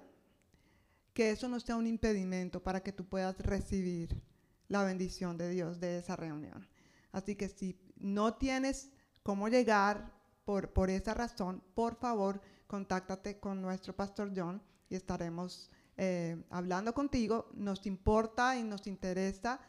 que 1.12 1.30
eso 1.30 1.48
no 1.48 1.60
sea 1.60 1.76
un 1.76 1.86
impedimento 1.86 2.62
para 2.62 2.82
que 2.82 2.92
tú 2.92 3.04
puedas 3.04 3.38
recibir 3.38 4.20
la 4.68 4.82
bendición 4.82 5.36
de 5.36 5.50
Dios 5.50 5.78
de 5.78 5.98
esa 5.98 6.16
reunión. 6.16 6.68
Así 7.12 7.36
que 7.36 7.48
si 7.48 7.78
no 7.96 8.34
tienes 8.34 8.90
cómo 9.22 9.48
llegar 9.48 10.12
por, 10.44 10.72
por 10.72 10.90
esa 10.90 11.14
razón, 11.14 11.62
por 11.74 11.96
favor, 11.96 12.40
contáctate 12.66 13.38
con 13.38 13.62
nuestro 13.62 13.94
pastor 13.94 14.32
John 14.34 14.60
y 14.88 14.96
estaremos 14.96 15.70
eh, 15.96 16.42
hablando 16.50 16.92
contigo. 16.92 17.48
Nos 17.54 17.86
importa 17.86 18.56
y 18.56 18.64
nos 18.64 18.86
interesa 18.86 19.60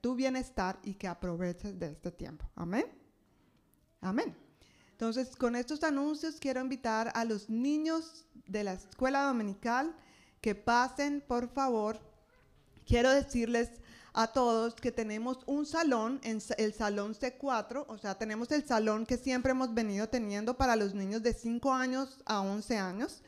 tu 0.00 0.14
bienestar 0.14 0.80
y 0.82 0.94
que 0.94 1.06
aproveches 1.06 1.78
de 1.78 1.92
este 1.92 2.10
tiempo. 2.10 2.50
Amén. 2.56 2.86
Amén. 4.00 4.49
Entonces, 5.00 5.34
con 5.34 5.56
estos 5.56 5.82
anuncios 5.82 6.36
quiero 6.38 6.60
invitar 6.60 7.10
a 7.14 7.24
los 7.24 7.48
niños 7.48 8.26
de 8.46 8.64
la 8.64 8.74
escuela 8.74 9.22
dominical 9.22 9.96
que 10.42 10.54
pasen, 10.54 11.24
por 11.26 11.48
favor. 11.48 11.98
Quiero 12.84 13.10
decirles 13.10 13.70
a 14.12 14.26
todos 14.26 14.74
que 14.74 14.92
tenemos 14.92 15.38
un 15.46 15.64
salón, 15.64 16.20
en 16.22 16.42
el 16.58 16.74
salón 16.74 17.14
C4, 17.14 17.86
o 17.88 17.96
sea, 17.96 18.18
tenemos 18.18 18.52
el 18.52 18.66
salón 18.66 19.06
que 19.06 19.16
siempre 19.16 19.52
hemos 19.52 19.72
venido 19.72 20.06
teniendo 20.10 20.58
para 20.58 20.76
los 20.76 20.92
niños 20.92 21.22
de 21.22 21.32
5 21.32 21.72
años 21.72 22.18
a 22.26 22.42
11 22.42 22.76
años, 22.76 23.22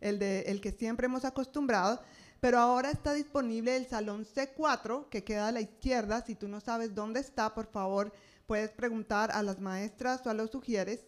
el, 0.00 0.18
de, 0.18 0.44
el 0.46 0.62
que 0.62 0.72
siempre 0.72 1.08
hemos 1.08 1.26
acostumbrado, 1.26 2.00
pero 2.40 2.58
ahora 2.58 2.90
está 2.90 3.12
disponible 3.12 3.76
el 3.76 3.86
salón 3.86 4.24
C4, 4.24 5.10
que 5.10 5.24
queda 5.24 5.48
a 5.48 5.52
la 5.52 5.60
izquierda. 5.60 6.24
Si 6.24 6.34
tú 6.34 6.48
no 6.48 6.60
sabes 6.62 6.94
dónde 6.94 7.20
está, 7.20 7.54
por 7.54 7.66
favor, 7.66 8.14
puedes 8.46 8.70
preguntar 8.70 9.30
a 9.30 9.42
las 9.42 9.60
maestras 9.60 10.26
o 10.26 10.30
a 10.30 10.34
los 10.34 10.50
sugieres. 10.50 11.00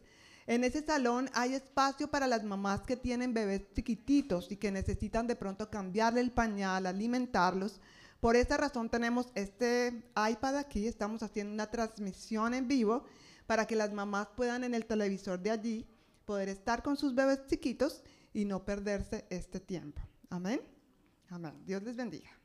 En 0.46 0.64
ese 0.64 0.82
salón 0.82 1.28
hay 1.34 1.54
espacio 1.54 2.10
para 2.10 2.26
las 2.26 2.44
mamás 2.44 2.82
que 2.82 2.96
tienen 2.96 3.34
bebés 3.34 3.62
chiquititos 3.74 4.50
y 4.50 4.56
que 4.56 4.72
necesitan 4.72 5.26
de 5.26 5.36
pronto 5.36 5.70
cambiarle 5.70 6.20
el 6.20 6.32
pañal, 6.32 6.86
alimentarlos. 6.86 7.80
Por 8.20 8.36
esa 8.36 8.56
razón 8.56 8.90
tenemos 8.90 9.28
este 9.34 10.04
iPad 10.16 10.56
aquí, 10.56 10.86
estamos 10.86 11.22
haciendo 11.22 11.52
una 11.52 11.70
transmisión 11.70 12.54
en 12.54 12.68
vivo 12.68 13.04
para 13.46 13.66
que 13.66 13.76
las 13.76 13.92
mamás 13.92 14.28
puedan 14.36 14.64
en 14.64 14.74
el 14.74 14.86
televisor 14.86 15.40
de 15.40 15.50
allí 15.50 15.86
poder 16.24 16.48
estar 16.48 16.82
con 16.82 16.96
sus 16.96 17.14
bebés 17.14 17.46
chiquitos 17.46 18.02
y 18.32 18.44
no 18.44 18.64
perderse 18.64 19.26
este 19.30 19.60
tiempo. 19.60 20.00
Amén. 20.28 20.60
Amén. 21.28 21.54
Dios 21.64 21.82
les 21.82 21.96
bendiga. 21.96 22.39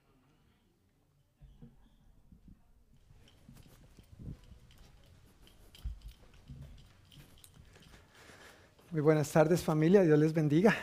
Muy 8.96 9.02
buenas 9.02 9.30
tardes 9.30 9.62
familia, 9.62 10.04
Dios 10.04 10.18
les 10.18 10.32
bendiga. 10.32 10.74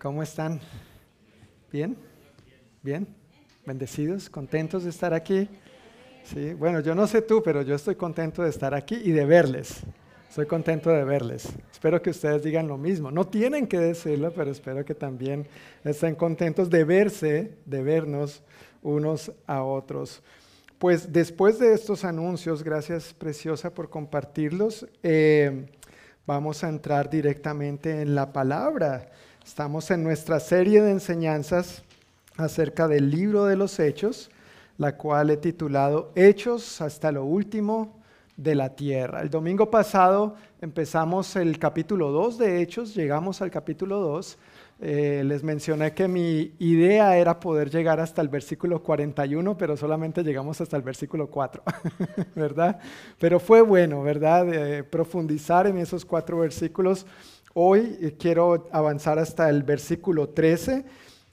¿Cómo 0.00 0.22
están? 0.22 0.60
¿Bien? 1.72 1.96
¿Bien? 2.84 3.04
bendecidos, 3.66 4.30
contentos 4.30 4.84
de 4.84 4.90
estar 4.90 5.12
aquí. 5.12 5.48
Sí, 6.22 6.54
bueno, 6.54 6.78
yo 6.78 6.94
no 6.94 7.08
sé 7.08 7.20
tú, 7.20 7.42
pero 7.42 7.62
yo 7.62 7.74
estoy 7.74 7.96
contento 7.96 8.44
de 8.44 8.50
estar 8.50 8.74
aquí 8.74 8.94
y 8.94 9.10
de 9.10 9.24
verles. 9.24 9.80
Estoy 10.28 10.46
contento 10.46 10.90
de 10.90 11.02
verles. 11.02 11.48
Espero 11.72 12.00
que 12.00 12.10
ustedes 12.10 12.44
digan 12.44 12.68
lo 12.68 12.78
mismo. 12.78 13.10
No 13.10 13.26
tienen 13.26 13.66
que 13.66 13.80
decirlo, 13.80 14.32
pero 14.32 14.52
espero 14.52 14.84
que 14.84 14.94
también 14.94 15.48
estén 15.82 16.14
contentos 16.14 16.70
de 16.70 16.84
verse, 16.84 17.56
de 17.66 17.82
vernos 17.82 18.40
unos 18.82 19.32
a 19.48 19.64
otros. 19.64 20.22
Pues 20.78 21.12
después 21.12 21.58
de 21.58 21.74
estos 21.74 22.04
anuncios, 22.04 22.62
gracias 22.62 23.12
Preciosa 23.12 23.74
por 23.74 23.90
compartirlos, 23.90 24.86
eh, 25.02 25.66
vamos 26.28 26.62
a 26.62 26.68
entrar 26.68 27.08
directamente 27.08 28.02
en 28.02 28.14
la 28.14 28.34
palabra. 28.34 29.08
Estamos 29.42 29.90
en 29.90 30.02
nuestra 30.02 30.38
serie 30.40 30.82
de 30.82 30.90
enseñanzas 30.90 31.82
acerca 32.36 32.86
del 32.86 33.10
libro 33.10 33.46
de 33.46 33.56
los 33.56 33.80
Hechos, 33.80 34.30
la 34.76 34.98
cual 34.98 35.30
he 35.30 35.38
titulado 35.38 36.12
Hechos 36.14 36.82
hasta 36.82 37.12
lo 37.12 37.24
último 37.24 37.98
de 38.36 38.54
la 38.54 38.76
tierra. 38.76 39.22
El 39.22 39.30
domingo 39.30 39.70
pasado 39.70 40.36
empezamos 40.60 41.34
el 41.34 41.58
capítulo 41.58 42.10
2 42.10 42.36
de 42.36 42.60
Hechos, 42.60 42.94
llegamos 42.94 43.40
al 43.40 43.50
capítulo 43.50 43.98
2. 43.98 44.36
Eh, 44.80 45.22
les 45.24 45.42
mencioné 45.42 45.92
que 45.92 46.06
mi 46.06 46.54
idea 46.60 47.16
era 47.16 47.40
poder 47.40 47.68
llegar 47.68 47.98
hasta 47.98 48.22
el 48.22 48.28
versículo 48.28 48.82
41, 48.82 49.56
pero 49.58 49.76
solamente 49.76 50.22
llegamos 50.22 50.60
hasta 50.60 50.76
el 50.76 50.82
versículo 50.82 51.28
4, 51.28 51.62
¿verdad? 52.36 52.78
Pero 53.18 53.40
fue 53.40 53.60
bueno, 53.60 54.02
¿verdad? 54.02 54.84
profundizar 54.84 55.66
en 55.66 55.78
esos 55.78 56.04
cuatro 56.04 56.38
versículos 56.38 57.06
hoy 57.60 57.98
eh, 58.00 58.14
quiero 58.16 58.68
avanzar 58.70 59.18
hasta 59.18 59.50
el 59.50 59.64
versículo 59.64 60.28
13 60.28 60.84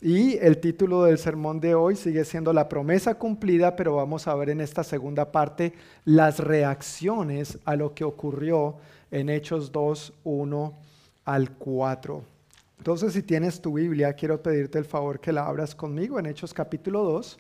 y 0.02 0.38
el 0.38 0.58
título 0.60 1.04
del 1.04 1.20
sermón 1.20 1.60
de 1.60 1.76
hoy 1.76 1.96
sigue 1.96 2.26
siendo 2.26 2.52
la 2.52 2.68
promesa 2.68 3.16
cumplida, 3.16 3.76
pero 3.76 3.96
vamos 3.96 4.28
a 4.28 4.34
ver 4.34 4.50
en 4.50 4.60
esta 4.60 4.84
segunda 4.84 5.32
parte 5.32 5.74
las 6.04 6.40
reacciones 6.40 7.60
a 7.64 7.76
lo 7.76 7.94
que 7.94 8.04
ocurrió 8.04 8.78
en 9.12 9.30
Hechos 9.30 9.72
2, 9.72 10.14
1 10.24 10.74
al 11.26 11.52
4. 11.52 12.35
Entonces, 12.78 13.14
si 13.14 13.24
tienes 13.24 13.62
tu 13.62 13.74
Biblia, 13.74 14.14
quiero 14.14 14.42
pedirte 14.42 14.78
el 14.78 14.86
favor 14.86 15.20
que 15.20 15.32
la 15.32 15.48
abras 15.48 15.74
conmigo 15.74 16.20
en 16.20 16.28
Hechos 16.28 16.54
capítulo 16.54 17.04
2. 17.04 17.40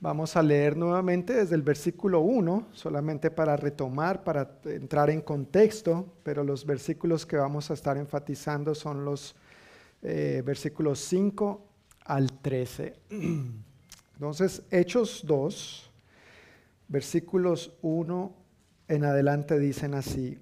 Vamos 0.00 0.36
a 0.36 0.42
leer 0.42 0.76
nuevamente 0.76 1.32
desde 1.32 1.54
el 1.54 1.62
versículo 1.62 2.20
1, 2.20 2.68
solamente 2.72 3.30
para 3.30 3.56
retomar, 3.56 4.22
para 4.22 4.58
entrar 4.66 5.08
en 5.08 5.22
contexto, 5.22 6.12
pero 6.22 6.44
los 6.44 6.66
versículos 6.66 7.24
que 7.24 7.36
vamos 7.36 7.70
a 7.70 7.74
estar 7.74 7.96
enfatizando 7.96 8.74
son 8.74 9.04
los 9.04 9.34
eh, 10.02 10.42
versículos 10.44 10.98
5 11.00 11.66
al 12.04 12.32
13. 12.40 12.94
Entonces, 14.14 14.62
Hechos 14.70 15.22
2, 15.26 15.90
versículos 16.88 17.72
1 17.80 18.36
en 18.88 19.04
adelante 19.04 19.58
dicen 19.58 19.94
así, 19.94 20.38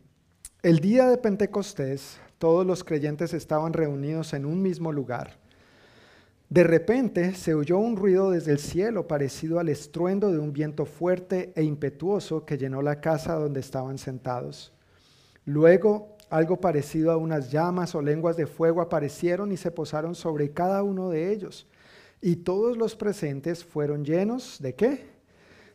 el 0.63 0.81
día 0.81 1.09
de 1.09 1.19
Pentecostés, 1.19 2.19
todos 2.43 2.67
los 2.67 2.83
creyentes 2.83 3.35
estaban 3.35 3.73
reunidos 3.73 4.33
en 4.33 4.47
un 4.47 4.61
mismo 4.61 4.91
lugar. 4.91 5.39
De 6.49 6.65
repente 6.65 7.37
se 7.37 7.55
oyó 7.55 7.79
un 7.79 7.95
ruido 7.95 8.33
desde 8.33 8.51
el 8.51 8.59
cielo 8.59 9.07
parecido 9.07 9.61
al 9.61 9.69
estruendo 9.69 10.33
de 10.33 10.41
un 10.41 10.53
viento 10.53 10.85
fuerte 10.85 11.53
e 11.55 11.63
impetuoso 11.63 12.45
que 12.45 12.59
llenó 12.59 12.83
la 12.83 13.01
casa 13.01 13.37
donde 13.37 13.61
estaban 13.61 13.97
sentados. 13.97 14.73
Luego 15.45 16.17
algo 16.31 16.61
parecido 16.61 17.13
a 17.13 17.17
unas 17.17 17.53
llamas 17.53 17.95
o 17.95 18.03
lenguas 18.03 18.37
de 18.37 18.49
fuego 18.49 18.81
aparecieron 18.81 19.53
y 19.53 19.57
se 19.57 19.71
posaron 19.71 20.17
sobre 20.17 20.51
cada 20.51 20.83
uno 20.83 21.11
de 21.11 21.31
ellos. 21.31 21.69
Y 22.21 22.35
todos 22.35 22.77
los 22.77 22.97
presentes 22.97 23.65
fueron 23.65 24.05
llenos 24.05 24.61
de 24.61 24.75
qué? 24.75 25.12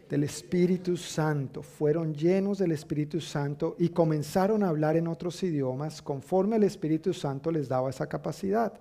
Del 0.10 0.24
Espíritu 0.24 0.96
Santo. 0.96 1.62
Fueron 1.62 2.14
llenos 2.14 2.58
del 2.58 2.72
Espíritu 2.72 3.20
Santo 3.20 3.76
y 3.78 3.90
comenzaron 3.90 4.64
a 4.64 4.70
hablar 4.70 4.96
en 4.96 5.08
otros 5.08 5.44
idiomas 5.44 6.02
conforme 6.02 6.56
el 6.56 6.64
Espíritu 6.64 7.14
Santo 7.14 7.52
les 7.52 7.68
daba 7.68 7.90
esa 7.90 8.08
capacidad. 8.08 8.74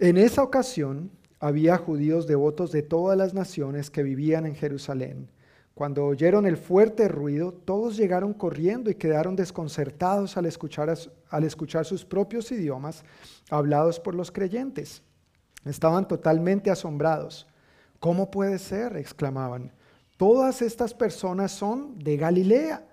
En 0.00 0.16
esa 0.16 0.42
ocasión 0.42 1.10
había 1.38 1.78
judíos 1.78 2.26
devotos 2.26 2.72
de 2.72 2.82
todas 2.82 3.16
las 3.16 3.32
naciones 3.32 3.90
que 3.90 4.02
vivían 4.02 4.44
en 4.46 4.56
Jerusalén. 4.56 5.28
Cuando 5.74 6.04
oyeron 6.06 6.46
el 6.46 6.56
fuerte 6.56 7.06
ruido, 7.06 7.52
todos 7.52 7.96
llegaron 7.96 8.32
corriendo 8.32 8.90
y 8.90 8.94
quedaron 8.94 9.36
desconcertados 9.36 10.36
al 10.36 10.46
escuchar, 10.46 10.96
al 11.30 11.44
escuchar 11.44 11.84
sus 11.84 12.04
propios 12.04 12.50
idiomas 12.50 13.04
hablados 13.50 14.00
por 14.00 14.14
los 14.14 14.32
creyentes. 14.32 15.02
Estaban 15.64 16.08
totalmente 16.08 16.70
asombrados. 16.70 17.46
¿Cómo 18.00 18.30
puede 18.30 18.58
ser? 18.58 18.96
exclamaban. 18.96 19.72
Todas 20.16 20.62
estas 20.62 20.94
personas 20.94 21.50
son 21.50 21.98
de 21.98 22.16
Galilea 22.16 22.86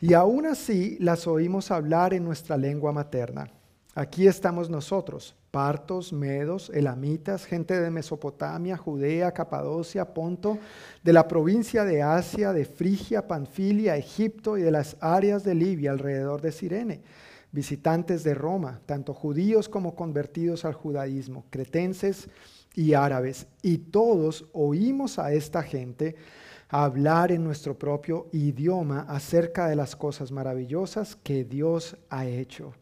y 0.00 0.12
aún 0.12 0.46
así 0.46 0.98
las 1.00 1.26
oímos 1.26 1.70
hablar 1.70 2.12
en 2.12 2.24
nuestra 2.24 2.56
lengua 2.56 2.92
materna. 2.92 3.50
Aquí 3.94 4.26
estamos 4.26 4.68
nosotros 4.68 5.34
partos, 5.50 6.12
medos, 6.12 6.70
elamitas, 6.74 7.46
gente 7.46 7.80
de 7.80 7.90
Mesopotamia, 7.90 8.76
Judea, 8.76 9.32
Capadocia, 9.32 10.12
Ponto, 10.12 10.58
de 11.02 11.12
la 11.12 11.26
provincia 11.26 11.84
de 11.84 12.02
Asia, 12.02 12.52
de 12.52 12.66
Frigia, 12.66 13.26
Panfilia, 13.26 13.96
Egipto 13.96 14.58
y 14.58 14.62
de 14.62 14.70
las 14.70 14.96
áreas 15.00 15.44
de 15.44 15.54
Libia 15.54 15.90
alrededor 15.90 16.42
de 16.42 16.52
Sirene, 16.52 17.00
visitantes 17.50 18.24
de 18.24 18.34
Roma, 18.34 18.80
tanto 18.84 19.14
judíos 19.14 19.70
como 19.70 19.94
convertidos 19.94 20.66
al 20.66 20.74
judaísmo, 20.74 21.46
cretenses 21.48 22.28
y 22.74 22.92
árabes, 22.92 23.46
y 23.62 23.78
todos 23.78 24.44
oímos 24.52 25.18
a 25.18 25.32
esta 25.32 25.62
gente 25.62 26.14
hablar 26.68 27.32
en 27.32 27.44
nuestro 27.44 27.78
propio 27.78 28.28
idioma 28.32 29.00
acerca 29.08 29.68
de 29.68 29.76
las 29.76 29.96
cosas 29.96 30.30
maravillosas 30.30 31.16
que 31.16 31.44
Dios 31.44 31.96
ha 32.10 32.26
hecho. 32.26 32.74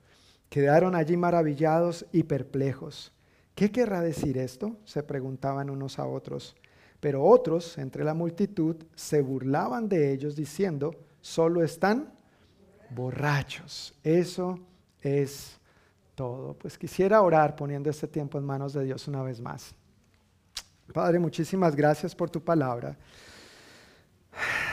Quedaron 0.48 0.94
allí 0.94 1.16
maravillados 1.16 2.06
y 2.12 2.24
perplejos. 2.24 3.12
¿Qué 3.54 3.70
querrá 3.70 4.00
decir 4.00 4.38
esto? 4.38 4.76
se 4.84 5.02
preguntaban 5.02 5.70
unos 5.70 5.98
a 5.98 6.06
otros. 6.06 6.56
Pero 7.00 7.24
otros, 7.24 7.78
entre 7.78 8.04
la 8.04 8.14
multitud, 8.14 8.76
se 8.94 9.20
burlaban 9.20 9.88
de 9.88 10.12
ellos 10.12 10.34
diciendo, 10.34 10.94
solo 11.20 11.62
están 11.62 12.12
borrachos. 12.90 13.94
Eso 14.02 14.58
es 15.00 15.58
todo. 16.14 16.54
Pues 16.54 16.76
quisiera 16.78 17.20
orar 17.22 17.54
poniendo 17.54 17.90
este 17.90 18.08
tiempo 18.08 18.38
en 18.38 18.44
manos 18.44 18.72
de 18.72 18.84
Dios 18.84 19.06
una 19.08 19.22
vez 19.22 19.40
más. 19.40 19.74
Padre, 20.92 21.18
muchísimas 21.18 21.76
gracias 21.76 22.14
por 22.14 22.30
tu 22.30 22.42
palabra. 22.42 22.96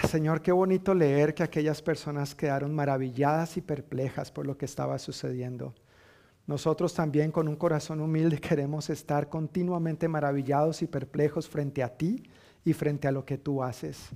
Señor, 0.10 0.42
qué 0.42 0.52
bonito 0.52 0.94
leer 0.94 1.34
que 1.34 1.44
aquellas 1.44 1.82
personas 1.82 2.36
quedaron 2.36 2.74
maravilladas 2.74 3.58
y 3.58 3.62
perplejas 3.62 4.32
por 4.32 4.46
lo 4.46 4.58
que 4.58 4.66
estaba 4.66 5.00
sucediendo. 5.00 5.74
Nosotros 6.46 6.94
también 6.94 7.32
con 7.32 7.48
un 7.48 7.56
corazón 7.56 8.02
humilde 8.02 8.38
queremos 8.42 8.90
estar 8.90 9.30
continuamente 9.30 10.08
maravillados 10.08 10.82
y 10.82 10.88
perplejos 10.88 11.48
frente 11.48 11.84
a 11.84 11.90
ti 11.90 12.24
y 12.66 12.74
frente 12.74 13.08
a 13.08 13.12
lo 13.12 13.26
que 13.26 13.38
tú 13.38 13.64
haces. 13.64 14.10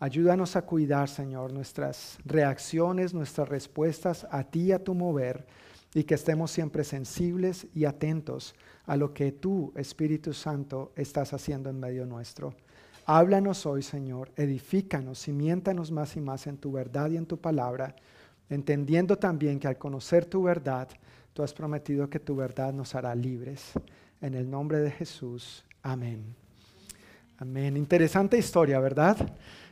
Ayúdanos 0.00 0.56
a 0.56 0.62
cuidar, 0.62 1.08
Señor, 1.08 1.52
nuestras 1.52 2.18
reacciones, 2.24 3.14
nuestras 3.14 3.48
respuestas 3.48 4.26
a 4.30 4.44
ti 4.44 4.64
y 4.64 4.72
a 4.72 4.82
tu 4.82 4.94
mover, 4.94 5.46
y 5.94 6.02
que 6.02 6.14
estemos 6.14 6.50
siempre 6.50 6.82
sensibles 6.82 7.68
y 7.72 7.84
atentos 7.84 8.54
a 8.86 8.96
lo 8.96 9.14
que 9.14 9.30
tú, 9.30 9.72
Espíritu 9.76 10.32
Santo, 10.32 10.92
estás 10.96 11.32
haciendo 11.32 11.70
en 11.70 11.78
medio 11.78 12.04
nuestro. 12.04 12.54
Háblanos 13.06 13.66
hoy, 13.66 13.82
Señor, 13.82 14.32
edifícanos, 14.34 15.22
cimiéntanos 15.22 15.90
más 15.90 16.16
y 16.16 16.20
más 16.22 16.46
en 16.46 16.56
tu 16.56 16.72
verdad 16.72 17.10
y 17.10 17.18
en 17.18 17.26
tu 17.26 17.38
palabra, 17.38 17.94
entendiendo 18.48 19.18
también 19.18 19.60
que 19.60 19.68
al 19.68 19.76
conocer 19.76 20.24
tu 20.24 20.42
verdad, 20.42 20.88
tú 21.34 21.42
has 21.42 21.52
prometido 21.52 22.08
que 22.08 22.18
tu 22.18 22.34
verdad 22.34 22.72
nos 22.72 22.94
hará 22.94 23.14
libres. 23.14 23.72
En 24.22 24.34
el 24.34 24.48
nombre 24.48 24.78
de 24.78 24.90
Jesús, 24.90 25.64
amén. 25.82 26.24
Amén. 27.36 27.76
Interesante 27.76 28.38
historia, 28.38 28.80
¿verdad? 28.80 29.18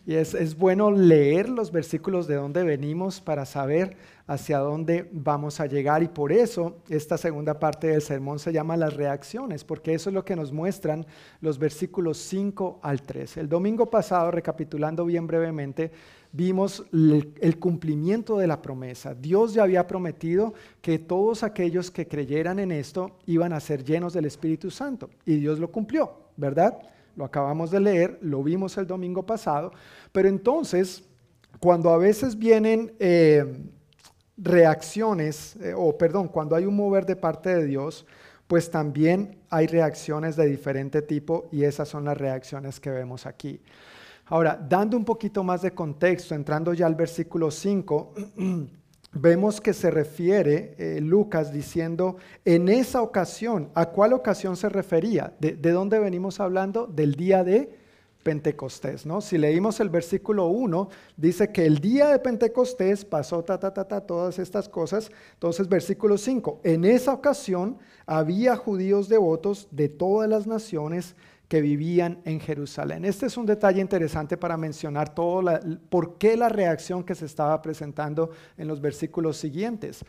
Y 0.05 0.15
es, 0.15 0.35
es, 0.35 0.57
bueno 0.57 0.91
leer 0.91 1.49
los 1.49 1.71
versículos 1.71 2.27
de 2.27 2.35
dónde 2.35 2.65
venimos 2.65 3.21
para 3.21 3.47
saber 3.47 3.97
hacia 4.27 4.59
dónde 4.59 5.09
vamos 5.13 5.61
a 5.61 5.67
llegar. 5.67 6.03
Y 6.03 6.09
por 6.09 6.33
eso 6.33 6.79
esta 6.89 7.17
segunda 7.17 7.59
parte 7.59 7.89
del 7.89 8.03
sermón 8.03 8.39
se 8.39 8.53
llama 8.53 8.77
las 8.77 8.95
reacciones, 8.95 9.65
porque 9.65 9.95
eso 9.95 10.11
es 10.11 10.15
lo 10.15 10.25
que 10.25 10.37
nos 10.37 10.53
muestran 10.53 11.07
los 11.41 11.59
versículos 11.59 12.19
5 12.19 12.81
al 12.83 13.03
3. 13.03 13.37
El 13.37 13.49
domingo 13.49 13.91
pasado, 13.91 14.31
recapitulando 14.31 15.05
bien 15.05 15.27
brevemente, 15.27 15.93
vimos 16.33 16.85
el, 16.93 17.59
cumplimiento 17.59 18.39
de 18.39 18.47
la 18.47 18.63
promesa. 18.63 19.15
Dios 19.15 19.55
ya 19.55 19.63
había 19.63 19.87
prometido 19.87 20.55
que 20.81 20.99
todos 20.99 21.43
aquellos 21.43 21.91
que 21.91 22.09
creyeran 22.09 22.59
en 22.59 22.73
esto 22.73 23.19
iban 23.27 23.53
a 23.53 23.61
ser 23.61 23.85
llenos 23.85 24.15
del 24.15 24.25
Espíritu 24.25 24.71
Santo. 24.71 25.11
Y 25.27 25.37
Dios 25.37 25.59
lo 25.59 25.71
cumplió, 25.71 26.13
¿verdad? 26.37 26.79
Lo 27.17 27.25
acabamos 27.25 27.71
de 27.71 27.81
leer, 27.81 28.19
lo 28.23 28.43
vimos 28.43 28.77
el 28.79 28.87
domingo 28.87 29.25
pasado, 29.25 29.73
pero 30.13 30.29
entonces, 30.29 31.05
cuando 31.61 31.91
a 31.91 31.99
veces 31.99 32.39
vienen 32.39 32.95
eh, 32.99 33.65
reacciones, 34.37 35.57
eh, 35.57 35.75
o 35.77 35.97
perdón, 35.97 36.29
cuando 36.29 36.57
hay 36.57 36.65
un 36.65 36.77
mover 36.77 37.07
de 37.07 37.17
parte 37.17 37.55
de 37.55 37.67
Dios, 37.67 38.07
pues 38.47 38.71
también 38.71 39.39
hay 39.49 39.67
reacciones 39.67 40.37
de 40.37 40.47
diferente 40.47 41.03
tipo 41.03 41.49
y 41.53 41.65
esas 41.65 41.89
son 41.89 42.05
las 42.05 42.19
reacciones 42.19 42.81
que 42.81 42.91
vemos 42.91 43.27
aquí. 43.27 43.61
Ahora, 44.27 44.57
dando 44.57 44.97
un 44.97 45.05
poquito 45.05 45.43
más 45.43 45.63
de 45.63 45.73
contexto, 45.73 46.35
entrando 46.35 46.73
ya 46.75 46.87
al 46.87 46.95
versículo 46.95 47.51
5, 47.51 48.15
vemos 49.13 49.61
que 49.61 49.75
se 49.75 49.91
refiere 49.91 50.75
eh, 50.79 51.01
Lucas 51.01 51.53
diciendo, 51.53 52.17
en 52.45 52.69
esa 52.69 53.03
ocasión, 53.03 53.69
¿a 53.75 53.87
cuál 53.87 54.13
ocasión 54.13 54.57
se 54.57 54.69
refería? 54.69 55.35
¿De, 55.39 55.55
dónde 55.73 55.99
venimos 55.99 56.41
hablando? 56.41 56.87
Del 56.87 57.15
día 57.15 57.45
de 57.45 57.79
Pentecostés, 58.23 59.05
¿no? 59.05 59.21
Si 59.21 59.37
leímos 59.37 59.81
el 59.81 59.91
versículo 59.91 60.47
1, 60.47 60.89
dice 61.17 61.51
que 61.51 61.67
el 61.67 61.81
día 61.81 62.09
de 62.09 62.21
Pentecostés 62.21 63.05
pasó 63.05 63.43
ta, 63.43 63.59
ta, 63.59 63.75
ta, 63.75 63.87
ta, 63.87 64.01
todas 64.01 64.39
estas 64.39 64.69
cosas. 64.69 65.11
Entonces, 65.35 65.69
versículo 65.69 66.17
5, 66.17 66.61
en 66.63 66.85
esa 66.85 67.13
ocasión 67.13 67.79
había 68.07 68.57
judíos 68.57 69.09
devotos 69.09 69.69
de 69.73 69.89
todas 69.89 70.31
las 70.31 70.47
naciones 70.47 71.17
que 71.53 71.61
vivían 71.61 72.23
en 72.25 72.41
Jerusalén. 72.41 73.05
Este 73.05 73.27
es 73.27 73.37
un 73.37 73.45
detalle 73.45 73.83
interesante 73.83 74.39
para 74.39 74.57
mencionar 74.57 75.15
todo 75.15 75.43
por 75.91 76.17
qué 76.17 76.35
la 76.35 76.49
reacción 76.49 77.05
que 77.05 77.15
se 77.15 77.27
estaba 77.27 77.61
presentando 77.61 78.31
en 78.57 78.69
los 78.69 78.81
versículos 78.81 79.37
siguientes. 79.37 80.03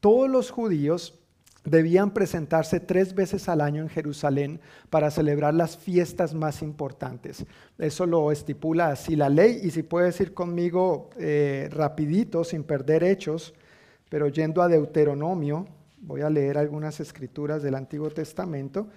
Todos 0.00 0.28
los 0.28 0.50
judíos 0.50 1.16
debían 1.62 2.12
presentarse 2.12 2.80
tres 2.80 3.14
veces 3.14 3.48
al 3.48 3.60
año 3.60 3.82
en 3.82 3.88
Jerusalén 3.88 4.60
para 4.90 5.12
celebrar 5.12 5.54
las 5.54 5.76
fiestas 5.76 6.34
más 6.34 6.60
importantes. 6.60 7.46
Eso 7.78 8.04
lo 8.04 8.32
estipula 8.32 8.88
así 8.88 9.14
la 9.14 9.28
ley 9.28 9.60
y 9.62 9.70
si 9.70 9.84
puedes 9.84 10.20
ir 10.20 10.34
conmigo 10.34 11.10
eh, 11.18 11.68
rapidito, 11.70 12.42
sin 12.42 12.64
perder 12.64 13.04
hechos, 13.04 13.54
pero 14.08 14.26
yendo 14.26 14.60
a 14.60 14.66
Deuteronomio, 14.66 15.68
Voy 16.02 16.22
a 16.22 16.30
leer 16.30 16.56
algunas 16.56 16.98
escrituras 16.98 17.62
del 17.62 17.74
Antiguo 17.74 18.08
Testamento. 18.08 18.88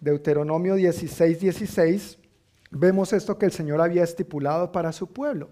Deuteronomio 0.00 0.76
16, 0.76 1.40
16, 1.40 2.18
vemos 2.70 3.12
esto 3.12 3.36
que 3.36 3.46
el 3.46 3.52
Señor 3.52 3.82
había 3.82 4.02
estipulado 4.02 4.72
para 4.72 4.92
su 4.92 5.12
pueblo. 5.12 5.50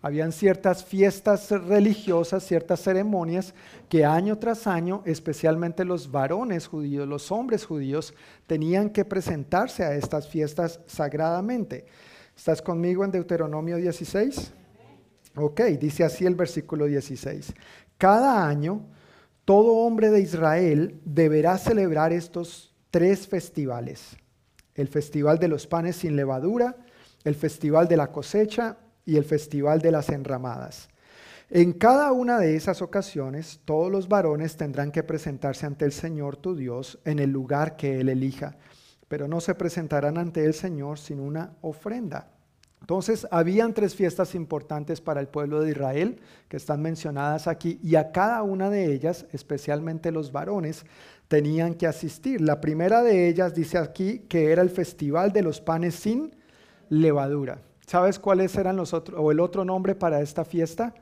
Habían 0.00 0.30
ciertas 0.30 0.84
fiestas 0.84 1.50
religiosas, 1.50 2.44
ciertas 2.44 2.80
ceremonias 2.80 3.52
que 3.88 4.04
año 4.04 4.38
tras 4.38 4.68
año, 4.68 5.02
especialmente 5.04 5.84
los 5.84 6.12
varones 6.12 6.68
judíos, 6.68 7.08
los 7.08 7.32
hombres 7.32 7.66
judíos, 7.66 8.14
tenían 8.46 8.90
que 8.90 9.04
presentarse 9.04 9.82
a 9.82 9.94
estas 9.94 10.28
fiestas 10.28 10.78
sagradamente. 10.86 11.86
¿Estás 12.36 12.62
conmigo 12.62 13.04
en 13.04 13.10
Deuteronomio 13.10 13.76
16? 13.78 14.52
Ok, 15.34 15.62
dice 15.80 16.04
así 16.04 16.24
el 16.24 16.36
versículo 16.36 16.86
16. 16.86 17.52
Cada 17.96 18.46
año, 18.46 18.86
todo 19.44 19.78
hombre 19.78 20.10
de 20.10 20.20
Israel 20.20 21.00
deberá 21.04 21.58
celebrar 21.58 22.12
estos 22.12 22.67
tres 22.90 23.26
festivales. 23.26 24.16
El 24.74 24.88
festival 24.88 25.38
de 25.38 25.48
los 25.48 25.66
panes 25.66 25.96
sin 25.96 26.16
levadura, 26.16 26.76
el 27.24 27.34
festival 27.34 27.88
de 27.88 27.96
la 27.96 28.12
cosecha 28.12 28.76
y 29.04 29.16
el 29.16 29.24
festival 29.24 29.80
de 29.80 29.90
las 29.90 30.08
enramadas. 30.08 30.88
En 31.50 31.72
cada 31.72 32.12
una 32.12 32.38
de 32.38 32.56
esas 32.56 32.82
ocasiones, 32.82 33.60
todos 33.64 33.90
los 33.90 34.06
varones 34.08 34.56
tendrán 34.56 34.92
que 34.92 35.02
presentarse 35.02 35.64
ante 35.64 35.86
el 35.86 35.92
Señor 35.92 36.36
tu 36.36 36.54
Dios 36.54 36.98
en 37.06 37.18
el 37.18 37.30
lugar 37.30 37.76
que 37.76 38.00
Él 38.00 38.10
elija, 38.10 38.56
pero 39.08 39.28
no 39.28 39.40
se 39.40 39.54
presentarán 39.54 40.18
ante 40.18 40.44
el 40.44 40.52
Señor 40.52 40.98
sin 40.98 41.20
una 41.20 41.54
ofrenda. 41.62 42.28
Entonces, 42.80 43.26
habían 43.30 43.74
tres 43.74 43.94
fiestas 43.94 44.34
importantes 44.34 45.00
para 45.00 45.20
el 45.20 45.28
pueblo 45.28 45.60
de 45.60 45.70
Israel 45.70 46.20
que 46.48 46.56
están 46.56 46.80
mencionadas 46.80 47.46
aquí 47.46 47.80
y 47.82 47.96
a 47.96 48.12
cada 48.12 48.42
una 48.42 48.70
de 48.70 48.92
ellas, 48.92 49.26
especialmente 49.32 50.12
los 50.12 50.32
varones, 50.32 50.84
tenían 51.28 51.74
que 51.74 51.86
asistir. 51.86 52.40
La 52.40 52.60
primera 52.60 53.02
de 53.02 53.28
ellas 53.28 53.54
dice 53.54 53.78
aquí 53.78 54.20
que 54.28 54.50
era 54.50 54.62
el 54.62 54.70
festival 54.70 55.32
de 55.32 55.42
los 55.42 55.60
panes 55.60 55.94
sin 55.94 56.34
levadura. 56.88 57.60
¿Sabes 57.86 58.18
cuáles 58.18 58.56
eran 58.56 58.76
los 58.76 58.92
otros, 58.92 59.20
o 59.20 59.30
el 59.30 59.40
otro 59.40 59.64
nombre 59.64 59.94
para 59.94 60.20
esta 60.20 60.44
fiesta? 60.44 60.94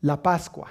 La 0.00 0.22
Pascua. 0.22 0.68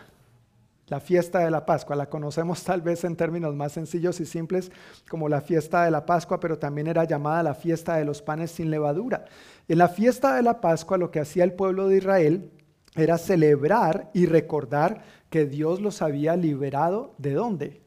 La 0.88 1.00
fiesta 1.00 1.40
de 1.40 1.52
la 1.52 1.66
Pascua. 1.66 1.96
La 1.96 2.10
conocemos 2.10 2.64
tal 2.64 2.82
vez 2.82 3.04
en 3.04 3.16
términos 3.16 3.56
más 3.56 3.74
sencillos 3.74 4.20
y 4.20 4.26
simples 4.26 4.72
como 5.10 5.30
la 5.30 5.42
fiesta 5.42 5.84
de 5.84 5.92
la 5.92 6.06
Pascua, 6.06 6.40
pero 6.40 6.58
también 6.58 6.88
era 6.88 7.04
llamada 7.04 7.44
la 7.44 7.54
fiesta 7.54 7.98
de 7.98 8.06
los 8.06 8.22
panes 8.22 8.52
sin 8.52 8.72
levadura. 8.72 9.26
En 9.68 9.78
la 9.78 9.90
fiesta 9.90 10.36
de 10.36 10.44
la 10.44 10.62
Pascua 10.62 10.98
lo 10.98 11.12
que 11.12 11.20
hacía 11.20 11.44
el 11.44 11.54
pueblo 11.54 11.88
de 11.88 11.98
Israel 11.98 12.52
era 12.96 13.18
celebrar 13.18 14.10
y 14.14 14.26
recordar 14.26 15.04
que 15.30 15.46
Dios 15.46 15.82
los 15.82 16.02
había 16.02 16.36
liberado 16.36 17.14
de 17.18 17.34
dónde? 17.34 17.87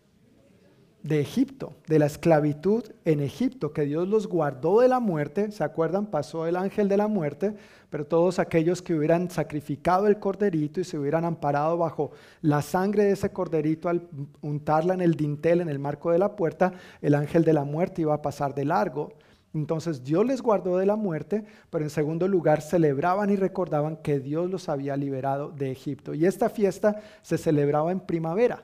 De 1.03 1.21
Egipto, 1.21 1.75
de 1.87 1.99
la 1.99 2.07
esclavitud 2.07 2.85
en 3.05 3.21
Egipto, 3.21 3.73
que 3.73 3.83
Dios 3.83 4.07
los 4.07 4.27
guardó 4.27 4.81
de 4.81 4.89
la 4.89 5.01
muerte, 5.01 5.51
¿se 5.51 5.65
acuerdan? 5.65 6.07
Pasó 6.07 6.47
el 6.47 6.57
ángel 6.57 6.89
de 6.89 6.97
la 6.97 7.09
muerte, 7.09 7.55
pero 7.89 8.07
todos 8.07 8.39
aquellos 8.39 8.83
que 8.83 8.95
hubieran 8.95 9.31
sacrificado 9.31 10.07
el 10.07 10.19
corderito 10.19 10.81
y 10.81 10.85
se 10.85 10.99
hubieran 10.99 11.25
amparado 11.25 11.79
bajo 11.79 12.13
la 12.43 12.63
sangre 12.63 13.05
de 13.05 13.13
ese 13.13 13.31
corderito 13.31 13.89
al 13.89 14.09
untarla 14.43 14.95
en 14.95 15.01
el 15.01 15.15
dintel, 15.15 15.61
en 15.61 15.69
el 15.69 15.79
marco 15.79 16.11
de 16.11 16.19
la 16.19 16.37
puerta, 16.37 16.73
el 17.01 17.15
ángel 17.15 17.45
de 17.45 17.55
la 17.55 17.65
muerte 17.65 18.03
iba 18.03 18.15
a 18.15 18.23
pasar 18.23 18.55
de 18.55 18.65
largo. 18.65 19.15
Entonces 19.53 20.05
Dios 20.05 20.25
les 20.25 20.43
guardó 20.43 20.79
de 20.79 20.87
la 20.87 20.97
muerte, 20.97 21.45
pero 21.71 21.85
en 21.85 21.91
segundo 21.91 22.29
lugar 22.29 22.63
celebraban 22.63 23.31
y 23.31 23.37
recordaban 23.37 23.97
que 23.97 24.21
Dios 24.21 24.49
los 24.49 24.69
había 24.69 24.97
liberado 24.97 25.51
de 25.51 25.73
Egipto. 25.73 26.15
Y 26.15 26.27
esta 26.27 26.49
fiesta 26.49 27.01
se 27.23 27.37
celebraba 27.37 27.91
en 27.91 28.01
primavera. 28.01 28.63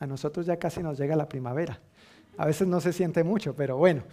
A 0.00 0.06
nosotros 0.06 0.46
ya 0.46 0.58
casi 0.58 0.82
nos 0.82 0.98
llega 0.98 1.16
la 1.16 1.28
primavera. 1.28 1.80
A 2.36 2.46
veces 2.46 2.68
no 2.68 2.80
se 2.80 2.92
siente 2.92 3.24
mucho, 3.24 3.54
pero 3.54 3.76
bueno. 3.76 4.04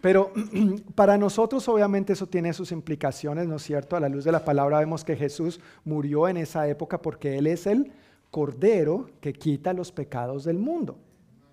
Pero 0.00 0.32
para 0.94 1.16
nosotros 1.16 1.66
obviamente 1.68 2.12
eso 2.12 2.26
tiene 2.26 2.52
sus 2.52 2.72
implicaciones, 2.72 3.46
¿no 3.46 3.56
es 3.56 3.62
cierto? 3.62 3.96
A 3.96 4.00
la 4.00 4.08
luz 4.08 4.24
de 4.24 4.32
la 4.32 4.44
palabra 4.44 4.78
vemos 4.78 5.04
que 5.04 5.16
Jesús 5.16 5.60
murió 5.84 6.28
en 6.28 6.36
esa 6.36 6.68
época 6.68 7.00
porque 7.00 7.38
Él 7.38 7.46
es 7.46 7.66
el 7.66 7.92
Cordero 8.30 9.10
que 9.20 9.32
quita 9.32 9.72
los 9.72 9.92
pecados 9.92 10.44
del 10.44 10.58
mundo. 10.58 10.98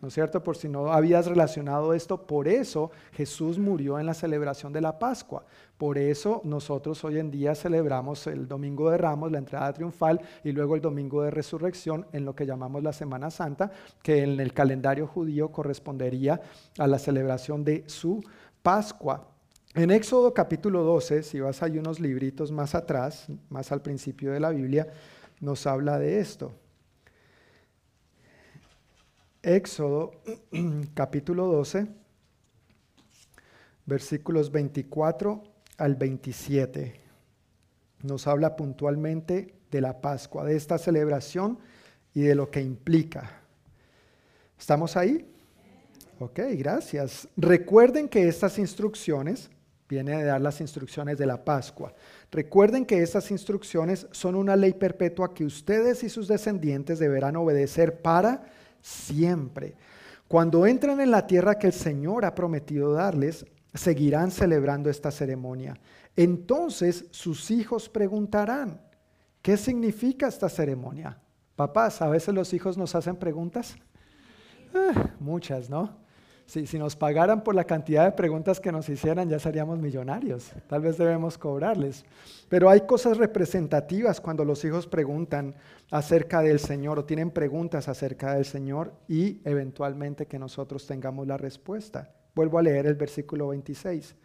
¿No 0.01 0.07
es 0.07 0.13
cierto? 0.13 0.43
Por 0.43 0.57
si 0.57 0.69
no 0.69 0.91
habías 0.91 1.25
relacionado 1.25 1.93
esto, 1.93 2.25
por 2.25 2.47
eso 2.47 2.91
Jesús 3.13 3.57
murió 3.57 3.99
en 3.99 4.05
la 4.05 4.13
celebración 4.13 4.71
de 4.73 4.81
la 4.81 4.99
Pascua. 4.99 5.45
Por 5.77 5.97
eso 5.97 6.41
nosotros 6.43 7.03
hoy 7.03 7.19
en 7.19 7.31
día 7.31 7.55
celebramos 7.55 8.27
el 8.27 8.47
Domingo 8.47 8.89
de 8.89 8.97
Ramos, 8.97 9.31
la 9.31 9.37
entrada 9.37 9.73
triunfal, 9.73 10.21
y 10.43 10.51
luego 10.51 10.75
el 10.75 10.81
Domingo 10.81 11.23
de 11.23 11.31
Resurrección 11.31 12.05
en 12.13 12.25
lo 12.25 12.35
que 12.35 12.45
llamamos 12.45 12.83
la 12.83 12.93
Semana 12.93 13.31
Santa, 13.31 13.71
que 14.01 14.23
en 14.23 14.39
el 14.39 14.53
calendario 14.53 15.07
judío 15.07 15.51
correspondería 15.51 16.41
a 16.77 16.87
la 16.87 16.99
celebración 16.99 17.63
de 17.63 17.83
su 17.87 18.23
Pascua. 18.61 19.27
En 19.75 19.91
Éxodo 19.91 20.33
capítulo 20.33 20.83
12, 20.83 21.21
si 21.23 21.39
vas 21.39 21.61
hay 21.61 21.77
unos 21.77 21.99
libritos 21.99 22.51
más 22.51 22.73
atrás, 22.73 23.27
más 23.49 23.71
al 23.71 23.81
principio 23.81 24.31
de 24.31 24.39
la 24.39 24.49
Biblia, 24.49 24.87
nos 25.39 25.67
habla 25.67 25.99
de 25.99 26.19
esto. 26.19 26.51
Éxodo 29.47 30.11
capítulo 30.93 31.45
12, 31.45 31.87
versículos 33.85 34.51
24 34.51 35.41
al 35.77 35.95
27. 35.95 36.99
Nos 38.03 38.27
habla 38.27 38.57
puntualmente 38.57 39.55
de 39.71 39.79
la 39.79 40.01
Pascua, 40.01 40.43
de 40.43 40.57
esta 40.57 40.77
celebración 40.77 41.59
y 42.13 42.23
de 42.23 42.35
lo 42.35 42.51
que 42.51 42.61
implica. 42.61 43.39
¿Estamos 44.59 44.97
ahí? 44.97 45.25
Ok, 46.19 46.41
gracias. 46.57 47.29
Recuerden 47.37 48.09
que 48.09 48.27
estas 48.27 48.59
instrucciones, 48.59 49.49
viene 49.87 50.17
de 50.17 50.25
dar 50.25 50.41
las 50.41 50.59
instrucciones 50.59 51.17
de 51.17 51.25
la 51.25 51.45
Pascua. 51.45 51.93
Recuerden 52.31 52.85
que 52.85 53.01
estas 53.01 53.31
instrucciones 53.31 54.07
son 54.11 54.35
una 54.35 54.57
ley 54.57 54.73
perpetua 54.73 55.33
que 55.33 55.45
ustedes 55.45 56.03
y 56.03 56.09
sus 56.09 56.27
descendientes 56.27 56.99
deberán 56.99 57.37
obedecer 57.37 58.01
para 58.01 58.56
siempre. 58.87 59.75
Cuando 60.27 60.65
entren 60.65 60.99
en 60.99 61.11
la 61.11 61.27
tierra 61.27 61.57
que 61.57 61.67
el 61.67 61.73
Señor 61.73 62.25
ha 62.25 62.35
prometido 62.35 62.93
darles, 62.93 63.45
seguirán 63.73 64.31
celebrando 64.31 64.89
esta 64.89 65.11
ceremonia. 65.11 65.79
Entonces 66.15 67.05
sus 67.11 67.51
hijos 67.51 67.89
preguntarán, 67.89 68.81
¿qué 69.41 69.57
significa 69.57 70.27
esta 70.27 70.49
ceremonia? 70.49 71.19
Papás, 71.55 72.01
a 72.01 72.09
veces 72.09 72.33
los 72.33 72.53
hijos 72.53 72.77
nos 72.77 72.95
hacen 72.95 73.15
preguntas. 73.15 73.75
Ah, 74.73 75.11
muchas, 75.19 75.69
¿no? 75.69 75.97
Si, 76.47 76.79
nos 76.79 76.95
pagaran 76.95 77.43
por 77.43 77.55
la 77.55 77.65
cantidad 77.65 78.05
de 78.05 78.13
preguntas 78.13 78.61
que 78.61 78.71
nos 78.71 78.87
hicieran, 78.87 79.27
ya 79.27 79.37
seríamos 79.37 79.79
millonarios. 79.79 80.53
Tal 80.67 80.81
vez 80.81 80.97
debemos 80.97 81.37
cobrarles. 81.37 82.05
Pero 82.47 82.69
hay 82.69 82.81
cosas 82.87 83.17
representativas 83.17 84.21
cuando 84.21 84.45
los 84.45 84.63
hijos 84.63 84.87
preguntan 84.87 85.55
acerca 85.91 86.41
del 86.41 86.59
Señor 86.59 86.99
o 86.99 87.05
tienen 87.05 87.31
preguntas 87.31 87.89
acerca 87.89 88.33
del 88.33 88.45
Señor 88.45 88.93
y 89.09 89.41
eventualmente 89.43 90.25
que 90.25 90.39
nosotros 90.39 90.87
tengamos 90.87 91.27
la 91.27 91.35
respuesta. 91.35 92.13
Vuelvo 92.33 92.59
a 92.59 92.63
leer 92.63 92.85
el 92.85 92.95
versículo 92.95 93.49
26. 93.49 94.15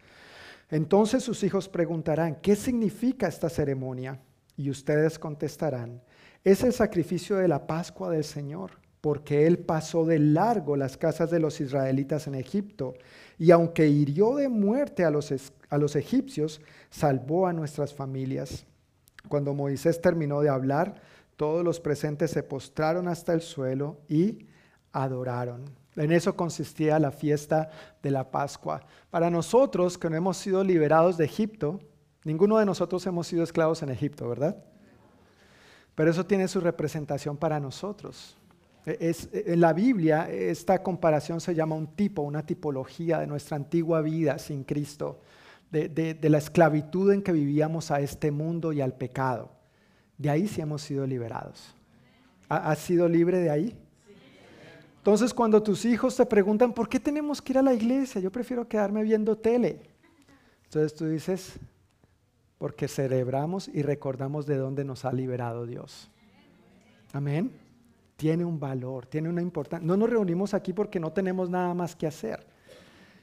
Entonces 0.71 1.23
sus 1.23 1.43
hijos 1.43 1.67
preguntarán, 1.67 2.37
¿qué 2.41 2.55
significa 2.55 3.27
esta 3.27 3.49
ceremonia? 3.49 4.17
Y 4.55 4.69
ustedes 4.69 5.19
contestarán, 5.19 6.01
es 6.41 6.63
el 6.63 6.71
sacrificio 6.71 7.35
de 7.35 7.49
la 7.49 7.67
Pascua 7.67 8.09
del 8.11 8.23
Señor 8.23 8.82
porque 9.03 9.47
él 9.47 9.59
pasó 9.59 10.05
de 10.05 10.17
largo 10.17 10.77
las 10.77 10.95
casas 10.95 11.29
de 11.29 11.41
los 11.41 11.59
israelitas 11.59 12.25
en 12.27 12.35
Egipto, 12.35 12.93
y 13.37 13.51
aunque 13.51 13.85
hirió 13.85 14.35
de 14.35 14.47
muerte 14.47 15.03
a 15.03 15.09
los, 15.09 15.33
a 15.69 15.77
los 15.77 15.97
egipcios, 15.97 16.61
salvó 16.89 17.45
a 17.45 17.51
nuestras 17.51 17.93
familias. 17.93 18.65
Cuando 19.27 19.53
Moisés 19.53 19.99
terminó 19.99 20.39
de 20.39 20.47
hablar, 20.47 21.01
todos 21.35 21.65
los 21.65 21.81
presentes 21.81 22.31
se 22.31 22.43
postraron 22.43 23.09
hasta 23.09 23.33
el 23.33 23.41
suelo 23.41 23.97
y 24.07 24.47
adoraron. 24.93 25.65
En 25.97 26.13
eso 26.13 26.37
consistía 26.37 26.97
la 26.97 27.11
fiesta 27.11 27.71
de 28.01 28.09
la 28.09 28.31
Pascua. 28.31 28.85
Para 29.09 29.29
nosotros 29.29 29.97
que 29.97 30.09
no 30.09 30.15
hemos 30.15 30.37
sido 30.37 30.63
liberados 30.63 31.17
de 31.17 31.25
Egipto, 31.25 31.81
ninguno 32.23 32.57
de 32.57 32.65
nosotros 32.65 33.05
hemos 33.05 33.27
sido 33.27 33.43
esclavos 33.43 33.83
en 33.83 33.89
Egipto, 33.89 34.29
¿verdad? 34.29 34.63
Pero 35.93 36.09
eso 36.09 36.25
tiene 36.25 36.47
su 36.47 36.61
representación 36.61 37.35
para 37.35 37.59
nosotros. 37.59 38.37
Es, 38.85 39.29
en 39.31 39.61
la 39.61 39.71
Biblia 39.71 40.29
esta 40.29 40.83
comparación 40.83 41.39
se 41.39 41.55
llama 41.55 41.75
un 41.75 41.87
tipo, 41.87 42.21
una 42.21 42.45
tipología 42.45 43.19
de 43.19 43.27
nuestra 43.27 43.55
antigua 43.55 44.01
vida 44.01 44.37
sin 44.37 44.63
Cristo, 44.63 45.21
de, 45.71 46.17
la 46.21 46.37
esclavitud 46.37 47.11
en 47.11 47.23
que 47.23 47.31
vivíamos 47.31 47.91
a 47.91 48.01
este 48.01 48.29
mundo 48.29 48.73
y 48.73 48.81
al 48.81 48.93
pecado. 48.93 49.51
De 50.17 50.29
ahí 50.29 50.47
sí 50.47 50.61
hemos 50.61 50.81
sido 50.81 51.07
liberados. 51.07 51.75
¿Has 52.49 52.79
sido 52.79 53.07
libre 53.07 53.39
de 53.39 53.49
ahí? 53.49 53.77
Entonces 54.97 55.33
cuando 55.33 55.63
tus 55.63 55.85
hijos 55.85 56.15
te 56.15 56.25
preguntan, 56.25 56.73
¿por 56.73 56.87
qué 56.87 56.99
tenemos 56.99 57.41
que 57.41 57.53
ir 57.53 57.57
a 57.57 57.61
la 57.61 57.73
iglesia? 57.73 58.21
Yo 58.21 58.31
prefiero 58.31 58.67
quedarme 58.67 59.03
viendo 59.03 59.37
tele. 59.37 59.81
Entonces 60.65 60.93
tú 60.93 61.05
dices, 61.05 61.59
porque 62.57 62.87
celebramos 62.87 63.67
y 63.67 63.81
recordamos 63.81 64.45
de 64.45 64.57
dónde 64.57 64.85
nos 64.85 65.05
ha 65.05 65.13
liberado 65.13 65.65
Dios. 65.65 66.09
Amén. 67.11 67.62
Tiene 68.15 68.45
un 68.45 68.59
valor, 68.59 69.05
tiene 69.05 69.29
una 69.29 69.41
importancia. 69.41 69.85
No 69.85 69.97
nos 69.97 70.09
reunimos 70.09 70.53
aquí 70.53 70.73
porque 70.73 70.99
no 70.99 71.11
tenemos 71.11 71.49
nada 71.49 71.73
más 71.73 71.95
que 71.95 72.07
hacer. 72.07 72.45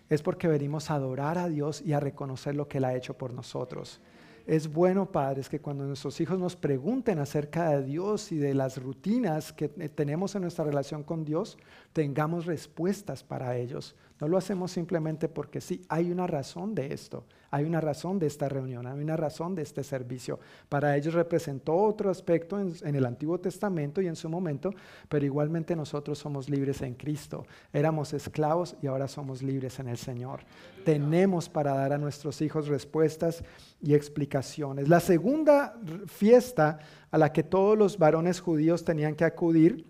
Es 0.09 0.23
porque 0.23 0.49
venimos 0.49 0.91
a 0.91 0.95
adorar 0.95 1.39
a 1.39 1.49
Dios 1.49 1.83
y 1.83 1.93
a 1.93 2.01
reconocer 2.01 2.57
lo 2.57 2.69
que 2.69 2.79
Él 2.79 2.85
ha 2.85 2.95
hecho 2.95 3.17
por 3.17 3.33
nosotros. 3.33 4.01
Es 4.47 4.73
bueno, 4.73 5.13
padres, 5.13 5.49
que 5.49 5.61
cuando 5.61 5.85
nuestros 5.85 6.21
hijos 6.21 6.39
nos 6.39 6.57
pregunten 6.57 7.21
acerca 7.21 7.71
de 7.71 7.85
Dios 7.85 8.33
y 8.33 8.39
de 8.39 8.55
las 8.55 8.83
rutinas 8.83 9.53
que 9.53 9.69
tenemos 9.69 10.35
en 10.35 10.43
nuestra 10.43 10.65
relación 10.65 11.05
con 11.05 11.25
Dios, 11.25 11.57
tengamos 11.93 12.47
respuestas 12.47 13.23
para 13.23 13.57
ellos. 13.57 13.95
No 14.21 14.29
lo 14.29 14.37
hacemos 14.37 14.71
simplemente 14.71 15.29
porque 15.29 15.61
sí, 15.61 15.83
hay 15.89 16.11
una 16.11 16.27
razón 16.27 16.75
de 16.75 16.93
esto. 16.93 17.25
Hay 17.53 17.65
una 17.65 17.81
razón 17.81 18.19
de 18.19 18.29
esta 18.29 18.49
reunión, 18.49 18.87
hay 18.87 19.01
una 19.01 19.17
razón 19.17 19.57
de 19.57 19.63
este 19.63 19.83
servicio. 19.83 20.39
Para 20.69 20.97
ellos 20.97 21.15
representó 21.15 21.75
otro 21.75 22.09
aspecto 22.09 22.61
en, 22.61 22.95
el 22.95 23.05
Antiguo 23.05 23.41
Testamento 23.41 24.01
y 24.01 24.07
en 24.07 24.15
su 24.15 24.29
momento, 24.29 24.71
pero 25.09 25.25
igualmente 25.25 25.75
nosotros 25.75 26.19
somos 26.19 26.49
libres 26.49 26.81
en 26.83 26.95
Cristo. 26.95 27.45
Éramos 27.73 28.13
esclavos 28.13 28.77
y 28.81 28.87
ahora 28.87 29.09
somos 29.09 29.43
libres 29.43 29.81
en 29.81 29.89
el 29.89 29.97
Señor. 29.97 30.41
Tenemos 30.85 31.49
para 31.49 31.75
dar 31.75 31.93
a 31.93 31.99
nuestros 31.99 32.41
hijos 32.41 32.69
respuestas 32.69 33.43
y 33.83 33.95
explicaciones. 33.95 34.89
La 34.89 35.01
segunda 35.01 35.75
fiesta 36.07 36.79
a 37.11 37.19
la 37.19 37.33
que 37.33 37.43
todos 37.43 37.77
los 37.77 37.99
varones 37.99 38.39
judíos 38.39 38.85
tenían 38.85 39.17
que 39.17 39.25
acudir 39.25 39.90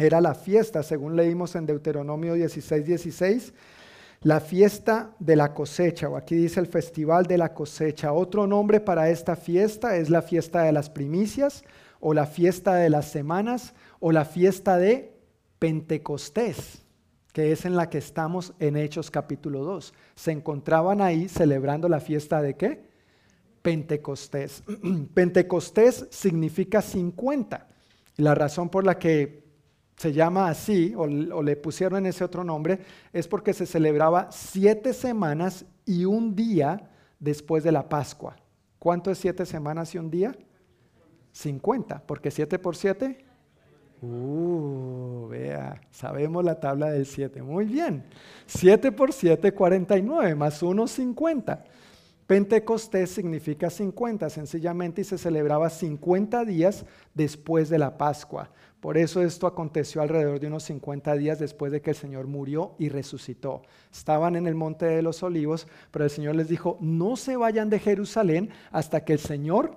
era 0.00 0.20
la 0.20 0.34
fiesta, 0.34 0.82
según 0.82 1.16
leímos 1.16 1.54
en 1.54 1.66
Deuteronomio 1.66 2.34
16, 2.34 2.84
16 2.84 3.52
la 4.22 4.40
fiesta 4.40 5.14
de 5.18 5.34
la 5.34 5.54
cosecha, 5.54 6.08
o 6.08 6.16
aquí 6.16 6.34
dice 6.34 6.60
el 6.60 6.66
festival 6.66 7.24
de 7.24 7.38
la 7.38 7.54
cosecha. 7.54 8.12
Otro 8.12 8.46
nombre 8.46 8.78
para 8.80 9.08
esta 9.08 9.34
fiesta 9.34 9.96
es 9.96 10.10
la 10.10 10.20
fiesta 10.20 10.62
de 10.62 10.72
las 10.72 10.90
primicias, 10.90 11.64
o 12.00 12.12
la 12.12 12.26
fiesta 12.26 12.74
de 12.74 12.90
las 12.90 13.10
semanas, 13.10 13.72
o 13.98 14.12
la 14.12 14.26
fiesta 14.26 14.76
de 14.76 15.14
Pentecostés, 15.58 16.82
que 17.32 17.52
es 17.52 17.64
en 17.64 17.76
la 17.76 17.88
que 17.88 17.98
estamos 17.98 18.52
en 18.58 18.76
Hechos 18.76 19.10
capítulo 19.10 19.64
2. 19.64 19.94
Se 20.16 20.32
encontraban 20.32 21.00
ahí 21.00 21.28
celebrando 21.28 21.88
la 21.88 22.00
fiesta 22.00 22.42
de 22.42 22.56
qué? 22.56 22.82
Pentecostés. 23.62 24.62
Pentecostés 25.14 26.06
significa 26.10 26.82
50. 26.82 27.68
Y 28.18 28.22
la 28.22 28.34
razón 28.34 28.68
por 28.68 28.84
la 28.84 28.98
que 28.98 29.49
se 30.00 30.14
llama 30.14 30.48
así, 30.48 30.94
o, 30.96 31.06
le 31.06 31.56
pusieron 31.56 32.06
ese 32.06 32.24
otro 32.24 32.42
nombre, 32.42 32.78
es 33.12 33.28
porque 33.28 33.52
se 33.52 33.66
celebraba 33.66 34.28
siete 34.32 34.94
semanas 34.94 35.66
y 35.84 36.06
un 36.06 36.34
día 36.34 36.88
después 37.18 37.64
de 37.64 37.70
la 37.70 37.86
Pascua. 37.86 38.34
¿Cuánto 38.78 39.10
es 39.10 39.18
siete 39.18 39.44
semanas 39.44 39.94
y 39.94 39.98
un 39.98 40.10
día? 40.10 40.34
50, 41.32 42.04
porque 42.06 42.30
siete 42.30 42.58
por 42.58 42.76
siete. 42.76 43.26
Uh, 44.00 45.28
vea, 45.28 45.82
sabemos 45.90 46.46
la 46.46 46.58
tabla 46.58 46.90
del 46.92 47.04
7. 47.04 47.42
Muy 47.42 47.66
bien. 47.66 48.02
7 48.46 48.92
por 48.92 49.12
7, 49.12 49.52
49, 49.52 50.34
más 50.34 50.62
1, 50.62 50.86
50. 50.86 51.62
Pentecostés 52.26 53.10
significa 53.10 53.68
50, 53.68 54.30
sencillamente, 54.30 55.02
y 55.02 55.04
se 55.04 55.18
celebraba 55.18 55.68
50 55.68 56.44
días 56.46 56.86
después 57.12 57.68
de 57.68 57.78
la 57.78 57.98
Pascua. 57.98 58.50
Por 58.80 58.96
eso 58.96 59.22
esto 59.22 59.46
aconteció 59.46 60.00
alrededor 60.00 60.40
de 60.40 60.46
unos 60.46 60.62
50 60.64 61.14
días 61.16 61.38
después 61.38 61.70
de 61.70 61.82
que 61.82 61.90
el 61.90 61.96
Señor 61.96 62.26
murió 62.26 62.74
y 62.78 62.88
resucitó. 62.88 63.62
Estaban 63.92 64.36
en 64.36 64.46
el 64.46 64.54
monte 64.54 64.86
de 64.86 65.02
los 65.02 65.22
olivos, 65.22 65.66
pero 65.90 66.06
el 66.06 66.10
Señor 66.10 66.34
les 66.34 66.48
dijo, 66.48 66.78
no 66.80 67.16
se 67.16 67.36
vayan 67.36 67.68
de 67.68 67.78
Jerusalén 67.78 68.50
hasta 68.70 69.04
que 69.04 69.12
el 69.12 69.18
Señor 69.18 69.76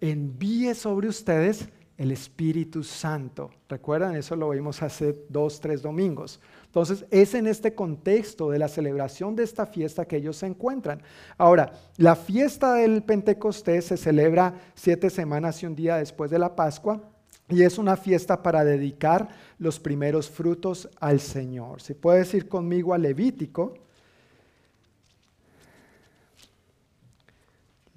envíe 0.00 0.74
sobre 0.74 1.08
ustedes 1.08 1.70
el 1.96 2.12
Espíritu 2.12 2.84
Santo. 2.84 3.50
¿Recuerdan? 3.68 4.14
Eso 4.14 4.36
lo 4.36 4.50
vimos 4.50 4.82
hace 4.82 5.24
dos, 5.30 5.58
tres 5.58 5.82
domingos. 5.82 6.38
Entonces, 6.66 7.06
es 7.10 7.34
en 7.34 7.46
este 7.46 7.74
contexto 7.74 8.50
de 8.50 8.58
la 8.58 8.68
celebración 8.68 9.34
de 9.34 9.42
esta 9.42 9.66
fiesta 9.66 10.04
que 10.04 10.16
ellos 10.16 10.36
se 10.36 10.46
encuentran. 10.46 11.02
Ahora, 11.38 11.72
la 11.96 12.14
fiesta 12.14 12.74
del 12.74 13.02
Pentecostés 13.02 13.86
se 13.86 13.96
celebra 13.96 14.54
siete 14.74 15.10
semanas 15.10 15.62
y 15.62 15.66
un 15.66 15.74
día 15.74 15.96
después 15.96 16.30
de 16.30 16.38
la 16.38 16.54
Pascua 16.54 17.02
y 17.48 17.62
es 17.62 17.78
una 17.78 17.96
fiesta 17.96 18.42
para 18.42 18.64
dedicar 18.64 19.28
los 19.58 19.80
primeros 19.80 20.28
frutos 20.28 20.88
al 21.00 21.20
Señor. 21.20 21.80
Si 21.80 21.94
puedes 21.94 22.32
ir 22.34 22.48
conmigo 22.48 22.92
a 22.92 22.98
Levítico. 22.98 23.74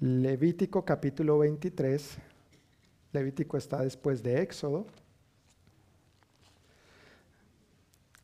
Levítico 0.00 0.84
capítulo 0.84 1.38
23. 1.38 2.16
Levítico 3.12 3.58
está 3.58 3.82
después 3.82 4.22
de 4.22 4.40
Éxodo. 4.40 4.86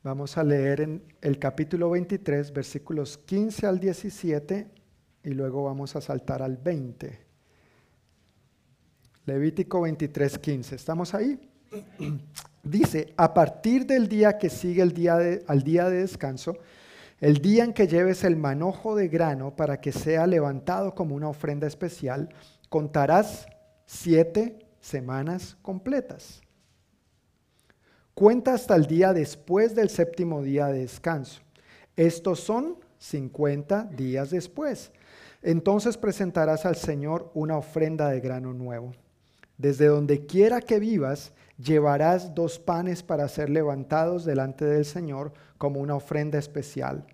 Vamos 0.02 0.38
a 0.38 0.44
leer 0.44 0.80
en 0.80 1.02
el 1.20 1.38
capítulo 1.38 1.90
23, 1.90 2.52
versículos 2.52 3.18
15 3.18 3.66
al 3.66 3.78
17, 3.78 4.66
y 5.24 5.30
luego 5.30 5.64
vamos 5.64 5.94
a 5.96 6.00
saltar 6.00 6.40
al 6.40 6.56
20. 6.56 7.27
Levítico 9.28 9.82
23, 9.82 10.38
15. 10.38 10.74
¿Estamos 10.74 11.14
ahí? 11.14 11.38
Dice, 12.62 13.12
a 13.14 13.34
partir 13.34 13.84
del 13.84 14.08
día 14.08 14.38
que 14.38 14.48
sigue 14.48 14.80
el 14.80 14.94
día 14.94 15.18
al 15.46 15.62
día 15.62 15.90
de 15.90 15.98
descanso, 15.98 16.56
el 17.20 17.36
día 17.42 17.64
en 17.64 17.74
que 17.74 17.86
lleves 17.86 18.24
el 18.24 18.36
manojo 18.36 18.96
de 18.96 19.08
grano 19.08 19.54
para 19.54 19.82
que 19.82 19.92
sea 19.92 20.26
levantado 20.26 20.94
como 20.94 21.14
una 21.14 21.28
ofrenda 21.28 21.66
especial, 21.66 22.30
contarás 22.70 23.46
siete 23.84 24.60
semanas 24.80 25.58
completas. 25.60 26.40
Cuenta 28.14 28.54
hasta 28.54 28.76
el 28.76 28.86
día 28.86 29.12
después 29.12 29.74
del 29.74 29.90
séptimo 29.90 30.42
día 30.42 30.68
de 30.68 30.80
descanso. 30.80 31.42
Estos 31.96 32.40
son 32.40 32.76
50 32.96 33.90
días 33.94 34.30
después. 34.30 34.90
Entonces 35.42 35.98
presentarás 35.98 36.64
al 36.64 36.76
Señor 36.76 37.30
una 37.34 37.58
ofrenda 37.58 38.08
de 38.08 38.20
grano 38.20 38.54
nuevo. 38.54 38.94
Desde 39.58 39.86
donde 39.86 40.24
quiera 40.24 40.60
que 40.60 40.78
vivas, 40.78 41.32
llevarás 41.58 42.32
dos 42.34 42.60
panes 42.60 43.02
para 43.02 43.26
ser 43.28 43.50
levantados 43.50 44.24
delante 44.24 44.64
del 44.64 44.84
Señor 44.84 45.32
como 45.58 45.80
una 45.80 45.96
ofrenda 45.96 46.38
especial. 46.38 47.04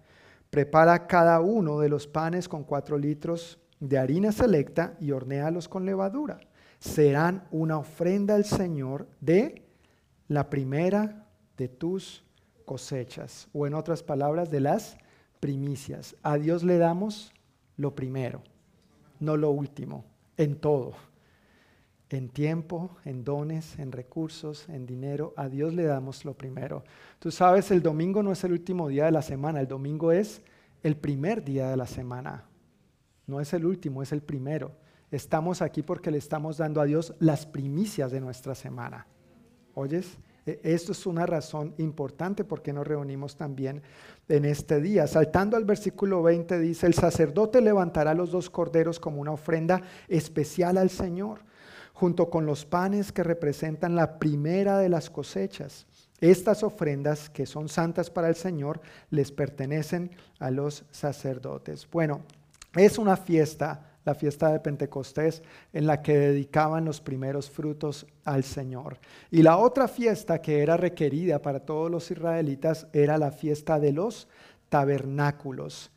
Prepara 0.50 1.06
cada 1.06 1.40
uno 1.40 1.80
de 1.80 1.88
los 1.88 2.06
panes 2.06 2.46
con 2.46 2.62
cuatro 2.62 2.98
litros 2.98 3.58
de 3.80 3.98
harina 3.98 4.30
selecta 4.30 4.94
y 5.00 5.10
hornéalos 5.10 5.68
con 5.68 5.86
levadura. 5.86 6.38
Serán 6.78 7.48
una 7.50 7.78
ofrenda 7.78 8.34
al 8.34 8.44
Señor 8.44 9.08
de 9.20 9.62
la 10.28 10.50
primera 10.50 11.26
de 11.56 11.68
tus 11.68 12.24
cosechas, 12.66 13.48
o 13.54 13.66
en 13.66 13.72
otras 13.72 14.02
palabras, 14.02 14.50
de 14.50 14.60
las 14.60 14.98
primicias. 15.40 16.14
A 16.22 16.36
Dios 16.36 16.62
le 16.62 16.76
damos 16.76 17.32
lo 17.78 17.94
primero, 17.94 18.42
no 19.18 19.36
lo 19.36 19.50
último, 19.50 20.04
en 20.36 20.56
todo 20.56 20.94
en 22.14 22.28
tiempo, 22.28 22.96
en 23.04 23.24
dones, 23.24 23.78
en 23.78 23.92
recursos, 23.92 24.68
en 24.68 24.86
dinero. 24.86 25.34
A 25.36 25.48
Dios 25.48 25.74
le 25.74 25.84
damos 25.84 26.24
lo 26.24 26.34
primero. 26.34 26.84
Tú 27.18 27.30
sabes, 27.30 27.70
el 27.70 27.82
domingo 27.82 28.22
no 28.22 28.32
es 28.32 28.44
el 28.44 28.52
último 28.52 28.88
día 28.88 29.06
de 29.06 29.12
la 29.12 29.22
semana, 29.22 29.60
el 29.60 29.68
domingo 29.68 30.12
es 30.12 30.42
el 30.82 30.96
primer 30.96 31.44
día 31.44 31.70
de 31.70 31.76
la 31.76 31.86
semana. 31.86 32.44
No 33.26 33.40
es 33.40 33.52
el 33.54 33.64
último, 33.64 34.02
es 34.02 34.12
el 34.12 34.22
primero. 34.22 34.72
Estamos 35.10 35.62
aquí 35.62 35.82
porque 35.82 36.10
le 36.10 36.18
estamos 36.18 36.58
dando 36.58 36.80
a 36.80 36.84
Dios 36.84 37.14
las 37.20 37.46
primicias 37.46 38.10
de 38.10 38.20
nuestra 38.20 38.54
semana. 38.54 39.06
¿Oyes? 39.74 40.18
E, 40.46 40.60
esto 40.62 40.92
es 40.92 41.06
una 41.06 41.24
razón 41.24 41.74
importante 41.78 42.44
porque 42.44 42.72
nos 42.72 42.86
reunimos 42.86 43.36
también 43.36 43.82
en 44.28 44.44
este 44.44 44.80
día. 44.80 45.06
Saltando 45.06 45.56
al 45.56 45.64
versículo 45.64 46.22
20 46.22 46.58
dice, 46.58 46.86
el 46.86 46.94
sacerdote 46.94 47.60
levantará 47.60 48.12
los 48.14 48.30
dos 48.30 48.50
corderos 48.50 49.00
como 49.00 49.20
una 49.20 49.32
ofrenda 49.32 49.82
especial 50.08 50.76
al 50.76 50.90
Señor 50.90 51.40
junto 51.94 52.28
con 52.28 52.44
los 52.44 52.66
panes 52.66 53.12
que 53.12 53.22
representan 53.22 53.96
la 53.96 54.18
primera 54.18 54.78
de 54.78 54.90
las 54.90 55.08
cosechas. 55.08 55.86
Estas 56.20 56.62
ofrendas, 56.62 57.30
que 57.30 57.46
son 57.46 57.68
santas 57.68 58.10
para 58.10 58.28
el 58.28 58.34
Señor, 58.34 58.80
les 59.10 59.32
pertenecen 59.32 60.10
a 60.40 60.50
los 60.50 60.84
sacerdotes. 60.90 61.88
Bueno, 61.90 62.22
es 62.74 62.98
una 62.98 63.16
fiesta, 63.16 63.92
la 64.04 64.14
fiesta 64.14 64.50
de 64.50 64.58
Pentecostés, 64.58 65.42
en 65.72 65.86
la 65.86 66.02
que 66.02 66.18
dedicaban 66.18 66.84
los 66.84 67.00
primeros 67.00 67.48
frutos 67.48 68.06
al 68.24 68.42
Señor. 68.42 68.98
Y 69.30 69.42
la 69.42 69.56
otra 69.56 69.86
fiesta 69.86 70.42
que 70.42 70.62
era 70.62 70.76
requerida 70.76 71.40
para 71.40 71.60
todos 71.60 71.90
los 71.90 72.10
israelitas 72.10 72.88
era 72.92 73.18
la 73.18 73.30
fiesta 73.30 73.78
de 73.78 73.92
los 73.92 74.28
tabernáculos. 74.68 75.92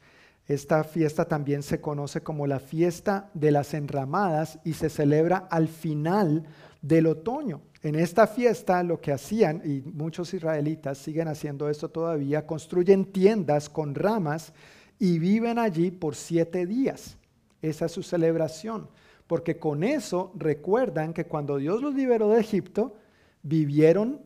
Esta 0.48 0.84
fiesta 0.86 1.26
también 1.26 1.62
se 1.62 1.82
conoce 1.82 2.22
como 2.22 2.48
la 2.48 2.60
fiesta 2.60 3.30
de 3.34 3.52
las 3.52 3.74
enramadas 3.74 4.60
y 4.64 4.74
se 4.74 4.90
celebra 4.90 5.48
al 5.50 5.68
final 5.68 6.46
del 6.82 7.08
otoño. 7.08 7.62
En 7.84 7.96
esta 7.96 8.28
fiesta 8.28 8.82
lo 8.82 9.02
que 9.02 9.12
hacían, 9.12 9.62
y 9.66 9.82
muchos 9.82 10.34
israelitas 10.34 10.98
siguen 10.98 11.28
haciendo 11.28 11.70
esto 11.70 11.90
todavía, 11.90 12.48
construyen 12.48 13.06
tiendas 13.12 13.70
con 13.70 13.94
ramas 13.94 14.54
y 14.98 15.20
viven 15.20 15.60
allí 15.60 15.92
por 15.92 16.16
siete 16.16 16.66
días. 16.66 17.18
Esa 17.62 17.86
es 17.86 17.92
su 17.92 18.04
celebración, 18.04 18.90
porque 19.28 19.60
con 19.60 19.84
eso 19.84 20.32
recuerdan 20.36 21.14
que 21.14 21.26
cuando 21.26 21.58
Dios 21.58 21.82
los 21.82 21.94
liberó 21.94 22.30
de 22.30 22.40
Egipto, 22.40 22.96
vivieron 23.44 24.22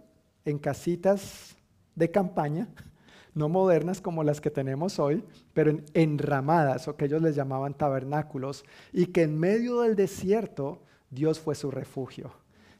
en 0.45 0.59
casitas 0.59 1.55
de 1.95 2.11
campaña, 2.11 2.67
no 3.33 3.49
modernas 3.49 4.01
como 4.01 4.23
las 4.23 4.41
que 4.41 4.51
tenemos 4.51 4.99
hoy, 4.99 5.23
pero 5.53 5.71
en 5.71 5.85
enramadas, 5.93 6.87
o 6.87 6.95
que 6.95 7.05
ellos 7.05 7.21
les 7.21 7.35
llamaban 7.35 7.73
tabernáculos, 7.73 8.65
y 8.91 9.07
que 9.07 9.23
en 9.23 9.39
medio 9.39 9.81
del 9.81 9.95
desierto 9.95 10.81
Dios 11.09 11.39
fue 11.39 11.55
su 11.55 11.71
refugio, 11.71 12.31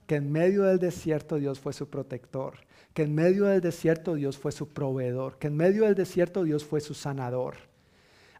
que 0.08 0.16
en 0.16 0.32
medio 0.32 0.64
del 0.64 0.80
desierto 0.80 1.38
Dios 1.38 1.60
fue 1.60 1.74
su 1.74 1.90
protector, 1.90 2.56
que 2.94 3.04
en 3.04 3.16
medio 3.16 3.46
del 3.46 3.62
desierto 3.62 4.16
Dios 4.16 4.38
fue 4.38 4.52
su 4.52 4.70
proveedor, 4.70 5.38
que 5.38 5.48
en 5.48 5.56
medio 5.56 5.86
del 5.86 5.96
desierto 5.96 6.44
Dios 6.44 6.66
fue 6.66 6.82
su 6.82 6.94
sanador. 6.94 7.56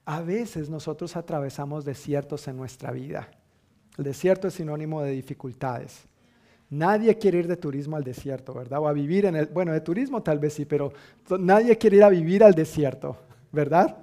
A 0.06 0.22
veces 0.22 0.70
nosotros 0.70 1.16
atravesamos 1.16 1.86
desiertos 1.86 2.48
en 2.48 2.58
nuestra 2.58 2.92
vida. 2.92 3.30
El 3.98 4.04
desierto 4.04 4.48
es 4.48 4.56
sinónimo 4.56 5.02
de 5.02 5.12
dificultades. 5.12 6.11
Nadie 6.72 7.18
quiere 7.18 7.40
ir 7.40 7.48
de 7.48 7.58
turismo 7.58 7.98
al 7.98 8.04
desierto, 8.04 8.54
¿verdad? 8.54 8.80
O 8.80 8.88
a 8.88 8.94
vivir 8.94 9.26
en 9.26 9.36
el, 9.36 9.48
bueno, 9.48 9.74
de 9.74 9.82
turismo 9.82 10.24
tal 10.24 10.40
vez 10.40 10.54
sí, 10.54 10.64
pero 10.64 10.94
nadie 11.38 11.78
quiere 11.78 11.98
ir 11.98 12.04
a 12.04 12.10
vivir 12.10 12.46
al 12.46 12.54
desierto, 12.54 13.18
¿verdad? 13.52 13.98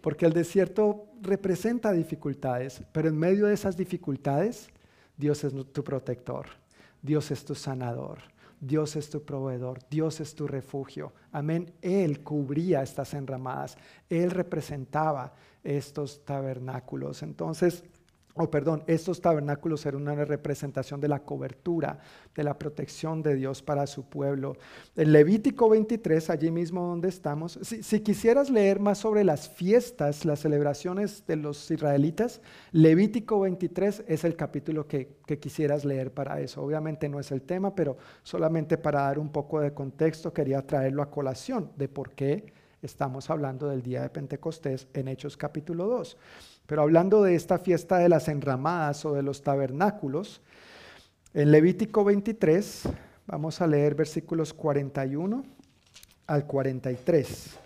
Porque 0.00 0.24
el 0.24 0.32
desierto 0.32 1.04
representa 1.20 1.92
dificultades, 1.92 2.82
pero 2.92 3.08
en 3.08 3.18
medio 3.18 3.44
de 3.46 3.52
esas 3.52 3.76
dificultades, 3.76 4.70
Dios 5.18 5.44
es 5.44 5.52
tu 5.70 5.84
protector, 5.84 6.46
Dios 7.02 7.30
es 7.30 7.44
tu 7.44 7.54
sanador, 7.54 8.20
Dios 8.58 8.96
es 8.96 9.10
tu 9.10 9.22
proveedor, 9.22 9.80
Dios 9.90 10.20
es 10.20 10.34
tu 10.34 10.46
refugio. 10.46 11.12
Amén. 11.30 11.74
Él 11.82 12.20
cubría 12.20 12.82
estas 12.82 13.12
enramadas, 13.12 13.76
Él 14.08 14.30
representaba 14.30 15.34
estos 15.62 16.24
tabernáculos. 16.24 17.22
Entonces, 17.22 17.84
o 18.36 18.50
perdón, 18.50 18.82
estos 18.86 19.20
tabernáculos 19.20 19.84
eran 19.86 20.02
una 20.02 20.14
representación 20.24 21.00
de 21.00 21.08
la 21.08 21.20
cobertura, 21.20 21.98
de 22.34 22.44
la 22.44 22.58
protección 22.58 23.22
de 23.22 23.34
Dios 23.34 23.62
para 23.62 23.86
su 23.86 24.04
pueblo. 24.04 24.56
En 24.94 25.12
Levítico 25.12 25.70
23, 25.70 26.30
allí 26.30 26.50
mismo 26.50 26.82
donde 26.82 27.08
estamos, 27.08 27.58
si, 27.62 28.00
quisieras 28.00 28.50
leer 28.50 28.78
más 28.78 28.98
sobre 28.98 29.24
las 29.24 29.48
fiestas, 29.48 30.24
las 30.24 30.40
celebraciones 30.40 31.26
de 31.26 31.36
los 31.36 31.70
israelitas, 31.70 32.42
Levítico 32.72 33.40
23 33.40 34.04
es 34.06 34.24
el 34.24 34.36
capítulo 34.36 34.86
que, 34.86 35.16
que 35.26 35.38
quisieras 35.38 35.84
leer 35.84 36.12
para 36.12 36.40
eso. 36.40 36.62
Obviamente 36.62 37.08
no 37.08 37.18
es 37.18 37.32
el 37.32 37.42
tema, 37.42 37.74
pero 37.74 37.96
solamente 38.22 38.76
para 38.76 39.02
dar 39.02 39.18
un 39.18 39.30
poco 39.30 39.60
de 39.60 39.72
contexto 39.72 40.32
quería 40.32 40.66
traerlo 40.66 41.02
a 41.02 41.10
colación 41.10 41.70
de 41.76 41.88
por 41.88 42.10
qué 42.10 42.52
estamos 42.82 43.30
hablando 43.30 43.68
del 43.68 43.82
día 43.82 44.02
de 44.02 44.10
Pentecostés 44.10 44.88
en 44.94 45.08
Hechos 45.08 45.36
capítulo 45.36 45.86
2. 45.86 46.16
Pero 46.66 46.82
hablando 46.82 47.22
de 47.22 47.34
esta 47.34 47.58
fiesta 47.58 47.98
de 47.98 48.08
las 48.08 48.28
enramadas 48.28 49.04
o 49.04 49.14
de 49.14 49.22
los 49.22 49.42
tabernáculos, 49.42 50.42
en 51.32 51.52
Levítico 51.52 52.04
23 52.04 52.88
vamos 53.26 53.60
a 53.60 53.66
leer 53.66 53.94
versículos 53.94 54.52
41 54.52 55.44
al 56.26 56.46
43, 56.46 57.58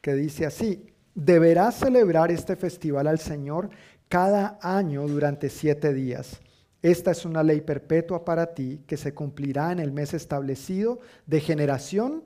que 0.00 0.14
dice 0.14 0.46
así, 0.46 0.86
deberás 1.14 1.76
celebrar 1.76 2.30
este 2.30 2.56
festival 2.56 3.06
al 3.08 3.18
Señor 3.18 3.68
cada 4.08 4.58
año 4.62 5.06
durante 5.06 5.50
siete 5.50 5.92
días. 5.92 6.40
Esta 6.80 7.10
es 7.10 7.24
una 7.26 7.42
ley 7.42 7.60
perpetua 7.60 8.24
para 8.24 8.54
ti 8.54 8.80
que 8.86 8.96
se 8.96 9.12
cumplirá 9.12 9.72
en 9.72 9.80
el 9.80 9.92
mes 9.92 10.14
establecido 10.14 11.00
de 11.26 11.40
generación 11.40 12.24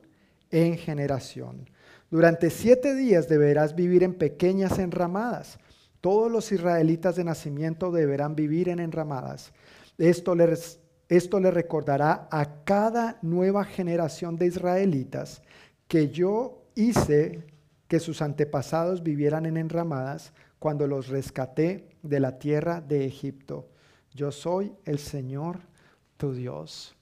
en 0.51 0.77
generación 0.77 1.69
durante 2.11 2.51
siete 2.51 2.95
días 2.95 3.29
deberás 3.29 3.75
vivir 3.75 4.03
en 4.03 4.15
pequeñas 4.15 4.79
enramadas. 4.79 5.59
Todos 6.01 6.31
los 6.31 6.51
israelitas 6.51 7.17
de 7.17 7.25
nacimiento 7.25 7.93
deberán 7.93 8.35
vivir 8.35 8.69
en 8.69 8.81
enramadas. 8.81 9.53
Esto 9.99 10.35
le, 10.35 10.57
esto 11.09 11.39
recordará 11.39 12.29
a 12.31 12.65
cada 12.65 13.19
nueva 13.23 13.65
generación 13.65 14.37
de 14.37 14.47
israelitas 14.47 15.43
que 15.87 16.09
yo 16.09 16.63
hice 16.75 17.45
que 17.87 18.01
sus 18.01 18.23
antepasados 18.23 19.03
vivieran 19.03 19.47
en 19.47 19.57
enramadas 19.57 20.33
cuando 20.59 20.87
los 20.87 21.09
rescaté 21.09 21.89
de 22.03 22.21
la 22.21 22.39
tierra 22.39 22.81
de 22.81 23.05
Egipto. 23.05 23.69
Yo 24.15 24.31
soy 24.31 24.73
el 24.85 24.99
Señor 24.99 25.61
tu 26.17 26.33
Dios. 26.33 26.97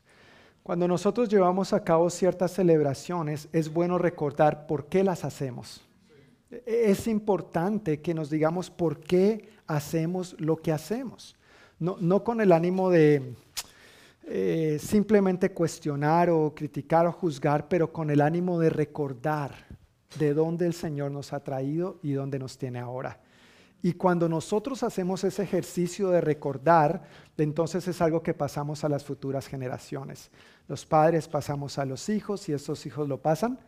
Cuando 0.69 0.87
nosotros 0.87 1.31
llevamos 1.31 1.73
a 1.73 1.83
cabo 1.83 2.11
ciertas 2.11 2.53
celebraciones, 2.53 3.49
es 3.55 3.73
bueno 3.73 3.97
recordar 3.97 4.66
por 4.66 4.85
qué 4.85 5.03
las 5.03 5.25
hacemos. 5.25 5.81
Es 6.66 7.07
importante 7.07 8.03
que 8.03 8.12
nos 8.12 8.29
digamos 8.29 8.69
por 8.69 9.01
qué 9.01 9.49
hacemos 9.66 10.37
lo 10.39 10.59
que 10.59 10.71
hacemos. 10.71 11.37
No, 11.79 12.23
con 12.23 12.43
el 12.43 12.53
ánimo 12.53 12.91
de 12.91 13.33
eh, 14.25 14.79
simplemente 14.79 15.53
cuestionar 15.53 16.29
o 16.29 16.55
criticar 16.55 17.07
o 17.07 17.12
juzgar, 17.12 17.66
pero 17.66 17.91
con 17.91 18.11
el 18.11 18.21
ánimo 18.21 18.59
de 18.59 18.69
recordar 18.69 19.55
de 20.19 20.35
dónde 20.35 20.66
el 20.66 20.75
Señor 20.75 21.12
nos 21.12 21.33
ha 21.33 21.41
traído 21.41 21.99
y 22.03 22.12
dónde 22.12 22.39
nos 22.39 22.59
tiene 22.59 22.79
ahora. 22.79 23.19
Y 23.83 23.93
cuando 23.93 24.29
nosotros 24.29 24.83
hacemos 24.83 25.22
ese 25.24 25.43
ejercicio 25.43 26.11
de 26.11 26.20
recordar, 26.20 27.03
entonces 27.37 27.87
es 27.87 28.01
algo 28.01 28.22
que 28.22 28.35
pasamos 28.35 28.83
a 28.83 28.89
las 28.89 29.05
futuras 29.05 29.47
generaciones. 29.47 30.31
Los 30.66 30.85
padres 30.85 31.29
pasamos 31.29 31.79
a 31.79 31.85
los 31.85 32.09
hijos 32.09 32.49
y 32.49 32.53
estos 32.53 32.85
hijos 32.87 33.09
lo 33.09 33.22
pasan 33.22 33.59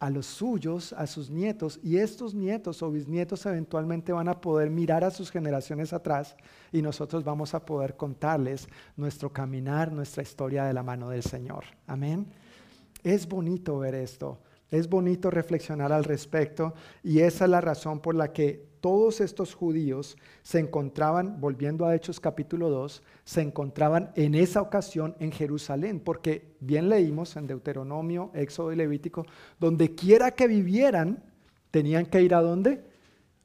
a 0.00 0.10
los 0.10 0.26
suyos, 0.26 0.92
a 0.92 1.06
sus 1.06 1.30
nietos, 1.30 1.80
y 1.82 1.96
estos 1.96 2.34
nietos 2.34 2.82
o 2.82 2.90
bisnietos 2.90 3.46
eventualmente 3.46 4.12
van 4.12 4.28
a 4.28 4.38
poder 4.38 4.68
mirar 4.68 5.02
a 5.02 5.10
sus 5.10 5.30
generaciones 5.30 5.94
atrás 5.94 6.36
y 6.72 6.82
nosotros 6.82 7.24
vamos 7.24 7.54
a 7.54 7.64
poder 7.64 7.96
contarles 7.96 8.68
nuestro 8.98 9.32
caminar, 9.32 9.92
nuestra 9.92 10.22
historia 10.22 10.64
de 10.64 10.74
la 10.74 10.82
mano 10.82 11.08
del 11.08 11.22
Señor. 11.22 11.64
Amén. 11.86 12.26
Es 13.02 13.26
bonito 13.26 13.78
ver 13.78 13.94
esto, 13.94 14.40
es 14.74 14.88
bonito 14.88 15.30
reflexionar 15.30 15.92
al 15.92 16.04
respecto 16.04 16.74
y 17.02 17.20
esa 17.20 17.44
es 17.44 17.50
la 17.50 17.60
razón 17.60 18.00
por 18.00 18.14
la 18.14 18.32
que 18.32 18.74
todos 18.80 19.20
estos 19.20 19.54
judíos 19.54 20.16
se 20.42 20.58
encontraban, 20.58 21.40
volviendo 21.40 21.86
a 21.86 21.94
Hechos 21.94 22.20
capítulo 22.20 22.68
2, 22.68 23.02
se 23.24 23.40
encontraban 23.40 24.10
en 24.14 24.34
esa 24.34 24.60
ocasión 24.60 25.16
en 25.20 25.32
Jerusalén, 25.32 26.00
porque 26.00 26.56
bien 26.60 26.90
leímos 26.90 27.36
en 27.36 27.46
Deuteronomio, 27.46 28.30
Éxodo 28.34 28.72
y 28.72 28.76
Levítico, 28.76 29.24
donde 29.58 29.94
quiera 29.94 30.32
que 30.32 30.48
vivieran, 30.48 31.22
tenían 31.70 32.04
que 32.04 32.20
ir 32.20 32.34
a 32.34 32.42
dónde? 32.42 32.84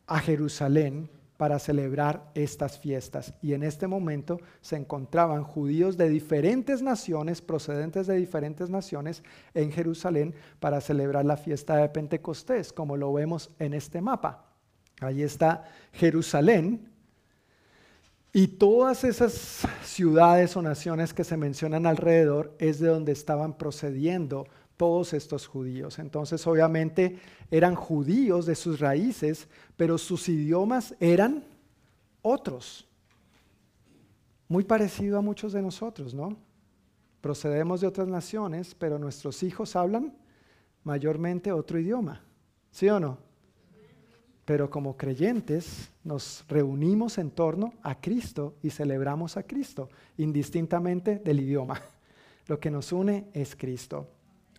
A 0.08 0.20
Jerusalén 0.20 1.10
para 1.40 1.58
celebrar 1.58 2.30
estas 2.36 2.78
fiestas. 2.78 3.34
Y 3.42 3.54
en 3.54 3.64
este 3.64 3.88
momento 3.88 4.42
se 4.60 4.76
encontraban 4.76 5.46
judíos 5.46 5.96
de 5.96 6.10
diferentes 6.10 6.82
naciones, 6.82 7.42
procedentes 7.42 8.08
de 8.08 8.18
diferentes 8.18 8.70
naciones, 8.70 9.24
en 9.54 9.72
Jerusalén 9.72 10.36
para 10.60 10.82
celebrar 10.82 11.24
la 11.24 11.38
fiesta 11.38 11.78
de 11.78 11.88
Pentecostés, 11.88 12.74
como 12.74 12.98
lo 12.98 13.14
vemos 13.14 13.52
en 13.58 13.74
este 13.74 14.02
mapa. 14.02 14.50
Allí 15.00 15.24
está 15.24 15.64
Jerusalén. 15.94 16.92
Y 18.34 18.48
todas 18.48 19.06
esas 19.06 19.66
ciudades 19.82 20.58
o 20.58 20.62
naciones 20.62 21.14
que 21.14 21.24
se 21.24 21.38
mencionan 21.38 21.86
alrededor 21.86 22.54
es 22.60 22.82
de 22.82 22.90
donde 22.90 23.14
estaban 23.14 23.58
procediendo 23.58 24.46
todos 24.80 25.12
estos 25.14 25.46
judíos. 25.46 26.00
Entonces, 26.00 26.48
obviamente, 26.48 27.20
eran 27.52 27.76
judíos 27.76 28.46
de 28.46 28.56
sus 28.56 28.80
raíces, 28.80 29.50
pero 29.76 29.98
sus 29.98 30.30
idiomas 30.30 30.96
eran 31.02 31.44
otros. 32.22 32.88
Muy 34.48 34.64
parecido 34.64 35.18
a 35.18 35.22
muchos 35.22 35.52
de 35.52 35.62
nosotros, 35.62 36.14
¿no? 36.14 36.38
Procedemos 37.20 37.82
de 37.82 37.88
otras 37.88 38.08
naciones, 38.08 38.74
pero 38.74 38.98
nuestros 38.98 39.44
hijos 39.44 39.76
hablan 39.76 40.14
mayormente 40.86 41.52
otro 41.52 41.78
idioma. 41.78 42.24
¿Sí 42.72 42.88
o 42.88 43.02
no? 43.02 43.18
pero 44.46 44.68
como 44.68 44.98
creyentes 44.98 45.92
nos 46.04 46.44
reunimos 46.48 47.20
en 47.20 47.30
torno 47.30 47.72
a 47.84 48.02
Cristo 48.02 48.56
y 48.64 48.72
celebramos 48.72 49.38
a 49.38 49.44
Cristo, 49.44 49.90
indistintamente 50.18 51.20
del 51.20 51.42
idioma. 51.42 51.80
Lo 52.48 52.60
que 52.60 52.72
nos 52.72 52.92
une 52.92 53.28
es 53.32 53.56
Cristo. 53.56 54.08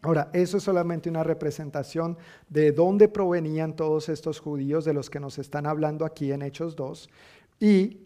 Ahora, 0.02 0.30
eso 0.32 0.56
es 0.56 0.62
solamente 0.62 1.10
una 1.10 1.22
representación 1.22 2.16
de 2.48 2.72
dónde 2.72 3.08
provenían 3.08 3.76
todos 3.76 4.08
estos 4.08 4.40
judíos 4.40 4.84
de 4.84 4.94
los 4.94 5.10
que 5.10 5.20
nos 5.20 5.38
están 5.38 5.66
hablando 5.66 6.06
aquí 6.06 6.32
en 6.32 6.42
Hechos 6.42 6.74
2 6.74 7.10
y 7.58 7.98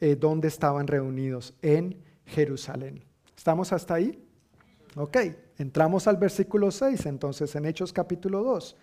eh, 0.00 0.16
dónde 0.16 0.48
estaban 0.48 0.88
reunidos 0.88 1.54
en 1.62 2.02
Jerusalén. 2.24 3.04
¿Estamos 3.36 3.72
hasta 3.72 3.94
ahí? 3.94 4.20
Ok, 4.96 5.18
entramos 5.58 6.08
al 6.08 6.16
versículo 6.16 6.70
6, 6.70 7.06
entonces 7.06 7.54
en 7.54 7.66
Hechos 7.66 7.92
capítulo 7.92 8.42
2. 8.42 8.76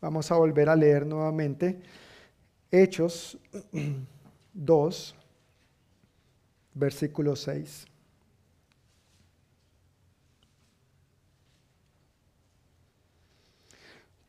Vamos 0.00 0.30
a 0.30 0.36
volver 0.36 0.68
a 0.68 0.76
leer 0.76 1.06
nuevamente 1.06 1.80
Hechos 2.70 3.38
2, 4.52 5.16
versículo 6.74 7.34
6. 7.34 7.86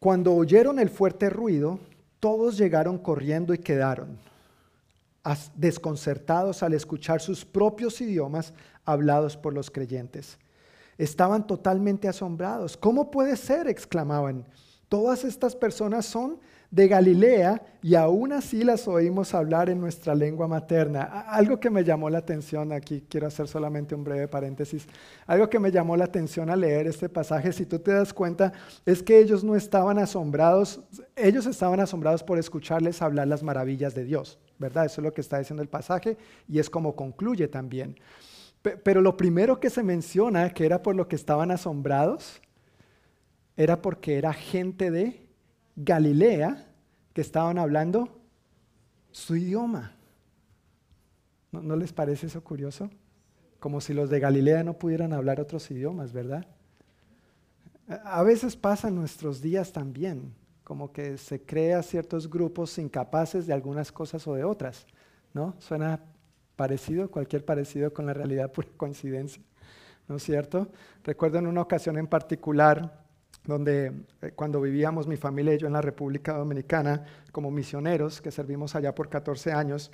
Cuando 0.05 0.35
oyeron 0.35 0.77
el 0.77 0.91
fuerte 0.91 1.31
ruido, 1.31 1.79
todos 2.19 2.59
llegaron 2.59 2.99
corriendo 2.99 3.55
y 3.55 3.57
quedaron 3.57 4.19
desconcertados 5.55 6.61
al 6.61 6.75
escuchar 6.75 7.21
sus 7.21 7.43
propios 7.43 7.99
idiomas 8.01 8.53
hablados 8.85 9.35
por 9.35 9.55
los 9.55 9.71
creyentes. 9.71 10.37
Estaban 10.99 11.47
totalmente 11.47 12.07
asombrados. 12.07 12.77
¿Cómo 12.77 13.09
puede 13.09 13.35
ser? 13.35 13.67
exclamaban. 13.67 14.45
Todas 14.89 15.23
estas 15.23 15.55
personas 15.55 16.05
son 16.05 16.39
de 16.71 16.87
Galilea 16.87 17.61
y 17.81 17.95
aún 17.95 18.33
así 18.33 18.63
las 18.63 18.87
oímos 18.87 19.33
hablar 19.33 19.69
en 19.69 19.79
nuestra 19.79 20.15
lengua 20.15 20.47
materna. 20.47 21.03
Algo 21.03 21.59
que 21.59 21.69
me 21.69 21.83
llamó 21.83 22.09
la 22.09 22.17
atención, 22.17 22.71
aquí 22.71 23.05
quiero 23.07 23.27
hacer 23.27 23.47
solamente 23.47 23.95
un 23.95 24.03
breve 24.03 24.27
paréntesis, 24.27 24.87
algo 25.27 25.49
que 25.49 25.59
me 25.59 25.71
llamó 25.71 25.95
la 25.95 26.05
atención 26.05 26.49
al 26.49 26.61
leer 26.61 26.87
este 26.87 27.09
pasaje, 27.09 27.53
si 27.53 27.65
tú 27.65 27.79
te 27.79 27.91
das 27.91 28.13
cuenta, 28.13 28.53
es 28.85 29.03
que 29.03 29.19
ellos 29.19 29.43
no 29.43 29.55
estaban 29.55 29.99
asombrados, 29.99 30.81
ellos 31.15 31.45
estaban 31.45 31.79
asombrados 31.79 32.23
por 32.23 32.37
escucharles 32.37 33.01
hablar 33.01 33.27
las 33.27 33.43
maravillas 33.43 33.93
de 33.93 34.03
Dios, 34.03 34.39
¿verdad? 34.57 34.85
Eso 34.85 35.01
es 35.01 35.05
lo 35.05 35.13
que 35.13 35.21
está 35.21 35.37
diciendo 35.39 35.61
el 35.61 35.69
pasaje 35.69 36.17
y 36.47 36.59
es 36.59 36.69
como 36.69 36.95
concluye 36.95 37.47
también. 37.47 37.97
Pero 38.83 39.01
lo 39.01 39.15
primero 39.15 39.59
que 39.59 39.69
se 39.69 39.83
menciona, 39.83 40.49
que 40.49 40.65
era 40.65 40.81
por 40.81 40.95
lo 40.95 41.07
que 41.07 41.15
estaban 41.15 41.51
asombrados, 41.51 42.41
era 43.55 43.81
porque 43.81 44.17
era 44.17 44.33
gente 44.33 44.89
de 44.89 45.24
Galilea 45.75 46.67
que 47.13 47.21
estaban 47.21 47.57
hablando 47.57 48.21
su 49.11 49.35
idioma. 49.35 49.93
¿No, 51.51 51.75
les 51.75 51.93
parece 51.93 52.27
eso 52.27 52.43
curioso? 52.43 52.89
Como 53.59 53.79
si 53.79 53.93
los 53.93 54.09
de 54.09 54.19
Galilea 54.19 54.63
no 54.63 54.73
pudieran 54.73 55.13
hablar 55.13 55.39
otros 55.39 55.71
idiomas, 55.71 56.11
¿verdad? 56.11 56.45
A 58.03 58.23
veces 58.23 58.57
pasa 58.57 58.91
nuestros 58.91 59.41
días 59.41 59.71
también, 59.71 60.33
como 60.63 60.91
que 60.91 61.17
se 61.17 61.41
crea 61.41 61.81
ciertos 61.81 62.29
grupos 62.29 62.77
incapaces 62.77 63.47
de 63.47 63.53
algunas 63.53 63.91
cosas 63.91 64.27
o 64.27 64.33
de 64.33 64.43
otras, 64.43 64.85
¿no? 65.33 65.55
Suena 65.59 66.01
parecido, 66.55 67.09
cualquier 67.09 67.45
parecido 67.45 67.93
con 67.93 68.05
la 68.05 68.13
realidad 68.13 68.51
por 68.51 68.67
coincidencia, 68.75 69.41
¿no 70.07 70.17
es 70.17 70.23
cierto? 70.23 70.67
Recuerdo 71.03 71.37
en 71.37 71.47
una 71.47 71.61
ocasión 71.61 71.97
en 71.97 72.07
particular, 72.07 73.04
donde 73.47 73.91
eh, 74.21 74.31
cuando 74.35 74.61
vivíamos 74.61 75.07
mi 75.07 75.17
familia 75.17 75.53
y 75.53 75.57
yo 75.57 75.67
en 75.67 75.73
la 75.73 75.81
República 75.81 76.33
Dominicana 76.33 77.05
como 77.31 77.51
misioneros, 77.51 78.21
que 78.21 78.31
servimos 78.31 78.75
allá 78.75 78.93
por 78.95 79.09
14 79.09 79.51
años, 79.51 79.91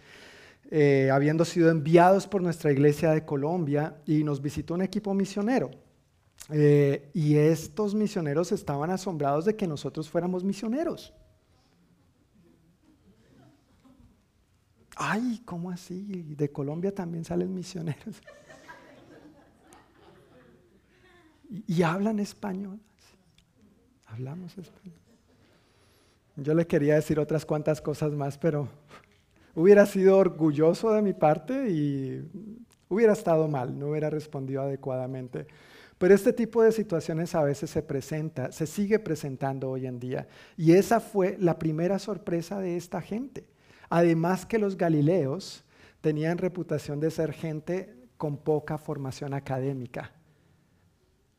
eh, 0.69 1.09
habiendo 1.11 1.43
sido 1.43 1.69
enviados 1.69 2.27
por 2.27 2.41
nuestra 2.41 2.71
iglesia 2.71 3.11
de 3.11 3.25
Colombia 3.25 3.97
y 4.05 4.23
nos 4.23 4.41
visitó 4.41 4.73
un 4.75 4.81
equipo 4.81 5.13
misionero. 5.13 5.71
Eh, 6.49 7.09
y 7.13 7.35
estos 7.35 7.93
misioneros 7.93 8.51
estaban 8.51 8.89
asombrados 8.89 9.45
de 9.45 9.55
que 9.55 9.67
nosotros 9.67 10.09
fuéramos 10.09 10.43
misioneros. 10.43 11.13
Ay, 14.95 15.41
¿cómo 15.45 15.71
así? 15.71 16.23
De 16.37 16.51
Colombia 16.51 16.93
también 16.93 17.25
salen 17.25 17.53
misioneros. 17.53 18.21
y 21.67 21.81
hablan 21.83 22.19
español. 22.19 22.79
Hablamos 24.11 24.57
español. 24.57 24.99
Yo 26.35 26.53
le 26.53 26.67
quería 26.67 26.95
decir 26.95 27.19
otras 27.19 27.45
cuantas 27.45 27.81
cosas 27.81 28.11
más, 28.11 28.37
pero 28.37 28.67
hubiera 29.55 29.85
sido 29.85 30.17
orgulloso 30.17 30.91
de 30.91 31.01
mi 31.01 31.13
parte 31.13 31.69
y 31.69 32.29
hubiera 32.89 33.13
estado 33.13 33.47
mal, 33.47 33.77
no 33.77 33.87
hubiera 33.87 34.09
respondido 34.09 34.61
adecuadamente. 34.61 35.47
Pero 35.97 36.13
este 36.13 36.33
tipo 36.33 36.61
de 36.61 36.71
situaciones 36.71 37.35
a 37.35 37.43
veces 37.43 37.69
se 37.69 37.83
presenta, 37.83 38.51
se 38.51 38.67
sigue 38.67 38.99
presentando 38.99 39.69
hoy 39.69 39.85
en 39.85 39.99
día. 39.99 40.27
Y 40.57 40.73
esa 40.73 40.99
fue 40.99 41.37
la 41.39 41.57
primera 41.57 41.99
sorpresa 41.99 42.59
de 42.59 42.75
esta 42.75 43.01
gente. 43.01 43.45
Además 43.89 44.45
que 44.45 44.57
los 44.57 44.77
galileos 44.77 45.63
tenían 46.01 46.37
reputación 46.37 46.99
de 46.99 47.11
ser 47.11 47.31
gente 47.31 47.95
con 48.17 48.37
poca 48.37 48.77
formación 48.77 49.33
académica. 49.33 50.11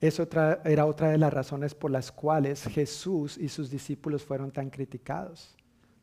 Eso 0.03 0.29
era 0.65 0.85
otra 0.85 1.11
de 1.11 1.17
las 1.17 1.33
razones 1.33 1.77
por 1.77 1.93
las 1.93 2.11
cuales 2.11 2.65
Jesús 2.65 3.39
y 3.39 3.49
sus 3.49 3.71
discípulos 3.71 4.25
fueron 4.25 4.51
tan 4.51 4.69
criticados, 4.69 5.55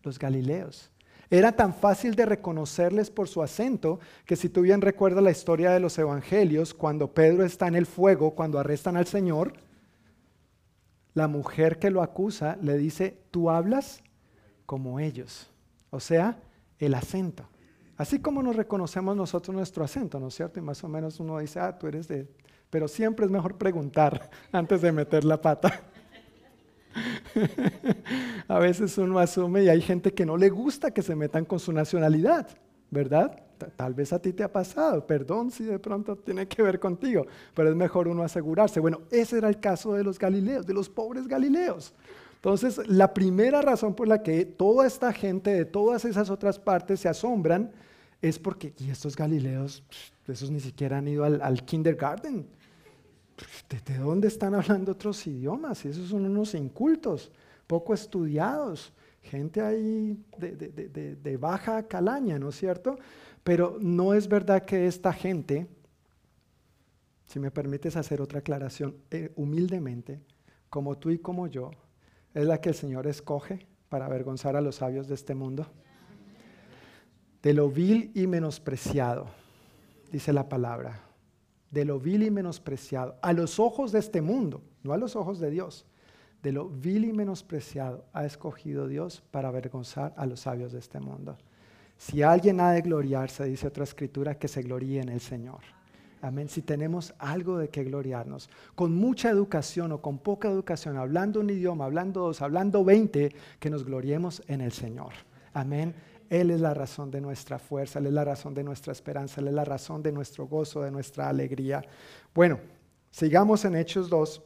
los 0.04 0.18
galileos. 0.18 0.90
Era 1.30 1.52
tan 1.52 1.74
fácil 1.74 2.16
de 2.16 2.26
reconocerles 2.26 3.12
por 3.12 3.28
su 3.28 3.44
acento 3.44 4.00
que 4.26 4.38
si 4.38 4.48
tú 4.48 4.62
bien 4.62 4.80
recuerdas 4.80 5.22
la 5.22 5.32
historia 5.32 5.72
de 5.72 5.82
los 5.82 6.00
evangelios, 6.00 6.74
cuando 6.74 7.14
Pedro 7.14 7.44
está 7.44 7.68
en 7.68 7.76
el 7.76 7.86
fuego, 7.86 8.36
cuando 8.36 8.58
arrestan 8.58 8.96
al 8.96 9.06
Señor, 9.06 9.52
la 11.14 11.28
mujer 11.28 11.78
que 11.78 11.92
lo 11.92 12.02
acusa 12.02 12.58
le 12.62 12.78
dice, 12.78 13.18
tú 13.32 13.50
hablas 13.50 14.02
como 14.66 15.02
ellos. 15.02 15.52
O 15.90 16.00
sea, 16.00 16.40
el 16.78 16.94
acento. 16.94 17.44
Así 17.98 18.20
como 18.20 18.42
nos 18.42 18.56
reconocemos 18.56 19.14
nosotros 19.18 19.54
nuestro 19.54 19.84
acento, 19.84 20.22
¿no 20.22 20.30
es 20.30 20.36
cierto? 20.36 20.58
Y 20.58 20.64
más 20.64 20.82
o 20.86 20.88
menos 20.88 21.20
uno 21.20 21.38
dice, 21.40 21.60
ah, 21.60 21.78
tú 21.78 21.88
eres 21.88 22.08
de 22.08 22.30
pero 22.70 22.88
siempre 22.88 23.26
es 23.26 23.32
mejor 23.32 23.56
preguntar 23.56 24.30
antes 24.52 24.82
de 24.82 24.92
meter 24.92 25.24
la 25.24 25.42
pata. 25.42 25.82
A 28.48 28.60
veces 28.60 28.98
uno 28.98 29.20
asume 29.20 29.64
y 29.64 29.70
hay 29.70 29.82
gente 29.82 30.14
que 30.14 30.26
no 30.26 30.38
le 30.38 30.50
gusta 30.50 30.92
que 30.92 31.02
se 31.02 31.16
metan 31.16 31.46
con 31.46 31.60
su 31.60 31.72
nacionalidad, 31.72 32.48
¿verdad? 32.90 33.44
Tal 33.76 33.94
vez 33.94 34.14
a 34.14 34.20
ti 34.20 34.32
te 34.32 34.44
ha 34.44 34.52
pasado, 34.52 35.06
perdón 35.06 35.52
si 35.52 35.66
de 35.66 35.80
pronto 35.80 36.16
tiene 36.16 36.48
que 36.48 36.64
ver 36.64 36.80
contigo, 36.80 37.28
pero 37.54 37.70
es 37.70 37.76
mejor 37.76 38.08
uno 38.08 38.24
asegurarse. 38.24 38.80
Bueno, 38.80 39.02
ese 39.12 39.38
era 39.38 39.50
el 39.50 39.60
caso 39.60 39.94
de 39.94 40.04
los 40.04 40.18
galileos, 40.18 40.66
de 40.66 40.74
los 40.74 40.90
pobres 40.90 41.28
galileos. 41.28 41.94
Entonces, 42.36 42.80
la 42.88 43.14
primera 43.14 43.62
razón 43.62 43.94
por 43.94 44.08
la 44.08 44.24
que 44.24 44.46
toda 44.46 44.88
esta 44.88 45.12
gente 45.12 45.54
de 45.54 45.66
todas 45.66 46.06
esas 46.06 46.30
otras 46.30 46.58
partes 46.58 47.02
se 47.02 47.10
asombran 47.10 47.72
es 48.22 48.40
porque, 48.40 48.74
y 48.80 48.90
estos 48.90 49.16
galileos, 49.18 49.84
esos 50.26 50.50
ni 50.50 50.62
siquiera 50.62 51.00
han 51.00 51.08
ido 51.10 51.26
al, 51.26 51.42
al 51.42 51.66
kindergarten. 51.66 52.48
¿De 53.86 53.98
dónde 53.98 54.28
están 54.28 54.54
hablando 54.54 54.92
otros 54.92 55.26
idiomas? 55.28 55.86
Esos 55.86 56.10
son 56.10 56.26
unos 56.26 56.54
incultos, 56.54 57.32
poco 57.68 57.94
estudiados, 57.94 58.94
gente 59.22 59.62
ahí 59.62 60.18
de, 60.38 61.38
baja 61.38 61.88
calaña, 61.88 62.40
¿no 62.40 62.50
es 62.50 62.56
cierto? 62.56 62.98
Pero 63.44 63.78
no 63.80 64.14
es 64.14 64.28
verdad 64.28 64.66
que 64.66 64.88
esta 64.88 65.14
gente, 65.14 65.68
si 67.26 67.40
me 67.40 67.52
permites 67.52 67.96
hacer 67.96 68.22
otra 68.22 68.40
aclaración, 68.40 68.96
eh, 69.12 69.32
humildemente, 69.36 70.20
como 70.70 70.98
tú 70.98 71.10
y 71.10 71.20
como 71.20 71.48
yo, 71.48 71.72
es 72.34 72.46
la 72.46 72.62
que 72.62 72.70
el 72.70 72.76
Señor 72.76 73.08
escoge 73.08 73.68
para 73.90 74.06
avergonzar 74.06 74.56
a 74.56 74.62
los 74.62 74.76
sabios 74.76 75.08
de 75.08 75.16
este 75.16 75.36
mundo. 75.36 75.68
De 77.42 77.54
lo 77.54 77.70
vil 77.70 78.12
y 78.14 78.28
menospreciado, 78.28 79.28
dice 80.12 80.34
la 80.34 80.50
palabra 80.50 81.09
de 81.72 81.86
lo 81.86 82.00
vil 82.00 82.24
y 82.24 82.32
menospreciado, 82.32 83.16
a 83.22 83.34
los 83.34 83.60
ojos 83.60 83.92
de 83.92 84.00
este 84.00 84.22
mundo, 84.22 84.62
no 84.84 84.94
a 84.94 84.98
los 84.98 85.16
ojos 85.16 85.40
de 85.40 85.52
Dios, 85.52 85.86
de 86.42 86.52
lo 86.52 86.70
vil 86.70 87.06
y 87.06 87.14
menospreciado 87.14 88.06
ha 88.14 88.26
escogido 88.26 88.88
Dios 88.88 89.22
para 89.32 89.50
avergonzar 89.50 90.14
a 90.18 90.26
los 90.26 90.42
sabios 90.42 90.72
de 90.72 90.80
este 90.80 91.00
mundo. 91.00 91.38
Si 91.98 92.24
alguien 92.24 92.62
ha 92.62 92.72
de 92.72 92.82
gloriarse, 92.82 93.44
dice 93.44 93.68
otra 93.68 93.84
escritura, 93.84 94.36
que 94.36 94.48
se 94.48 94.62
gloríe 94.62 95.02
en 95.02 95.10
el 95.10 95.20
Señor. 95.20 95.60
Amén. 96.22 96.50
Si 96.50 96.62
tenemos 96.62 97.14
algo 97.18 97.58
de 97.58 97.70
que 97.70 97.84
gloriarnos, 97.84 98.50
con 98.76 98.94
mucha 98.94 99.30
educación 99.30 99.92
o 99.92 100.02
con 100.02 100.18
poca 100.18 100.50
educación, 100.50 100.98
hablando 100.98 101.40
un 101.40 101.50
idioma, 101.50 101.86
hablando 101.86 102.22
dos, 102.22 102.42
hablando 102.42 102.84
veinte, 102.84 103.34
que 103.60 103.70
nos 103.70 103.86
gloriemos 103.86 104.42
en 104.48 104.62
el 104.62 104.72
Señor. 104.72 105.14
Amén. 105.54 105.94
Él 106.30 106.52
es 106.52 106.62
la 106.62 106.76
razón 106.76 107.10
de 107.10 107.20
nuestra 107.20 107.58
fuerza, 107.58 108.00
Él 108.00 108.06
es 108.06 108.14
la 108.14 108.24
razón 108.24 108.54
de 108.54 108.64
nuestra 108.64 108.94
esperanza, 108.94 109.42
Él 109.42 109.48
es 109.48 109.54
la 109.54 109.66
razón 109.66 110.04
de 110.04 110.12
nuestro 110.12 110.46
gozo, 110.48 110.82
de 110.84 110.92
nuestra 110.92 111.28
alegría. 111.28 111.84
Bueno, 112.34 112.60
sigamos 113.10 113.66
en 113.66 113.76
Hechos 113.76 114.10
2, 114.10 114.42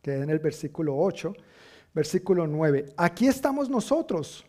que 0.00 0.14
en 0.14 0.30
el 0.30 0.38
versículo 0.38 0.96
8, 0.96 1.34
versículo 1.92 2.46
9. 2.46 2.86
Aquí 2.96 3.26
estamos 3.26 3.68
nosotros, 3.68 4.46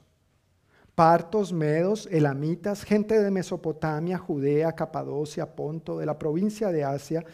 partos, 0.94 1.52
medos, 1.52 2.08
elamitas, 2.12 2.84
gente 2.84 3.20
de 3.20 3.32
Mesopotamia, 3.32 4.20
Judea, 4.20 4.74
Capadocia, 4.74 5.56
Ponto, 5.56 5.98
de 5.98 6.06
la 6.06 6.20
provincia 6.20 6.72
de 6.72 6.84
Asia, 6.84 7.26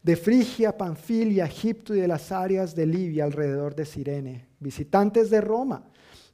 de 0.00 0.14
Frigia, 0.14 0.76
Panfilia, 0.76 1.46
Egipto 1.46 1.92
y 1.92 2.00
de 2.00 2.06
las 2.06 2.30
áreas 2.30 2.76
de 2.76 2.86
Libia 2.86 3.24
alrededor 3.24 3.74
de 3.74 3.84
Sirene, 3.84 4.46
visitantes 4.60 5.28
de 5.28 5.40
Roma 5.40 5.82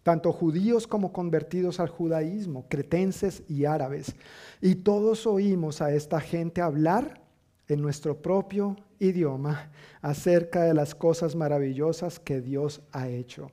tanto 0.02 0.32
judíos 0.32 0.86
como 0.86 1.12
convertidos 1.12 1.80
al 1.80 1.88
judaísmo, 1.88 2.66
cretenses 2.68 3.42
y 3.48 3.64
árabes. 3.64 4.14
Y 4.60 4.76
todos 4.76 5.26
oímos 5.26 5.80
a 5.80 5.92
esta 5.92 6.20
gente 6.20 6.60
hablar 6.60 7.22
en 7.68 7.80
nuestro 7.80 8.20
propio 8.20 8.76
idioma 8.98 9.70
acerca 10.00 10.64
de 10.64 10.74
las 10.74 10.94
cosas 10.94 11.34
maravillosas 11.34 12.18
que 12.18 12.40
Dios 12.40 12.82
ha 12.92 13.08
hecho. 13.08 13.50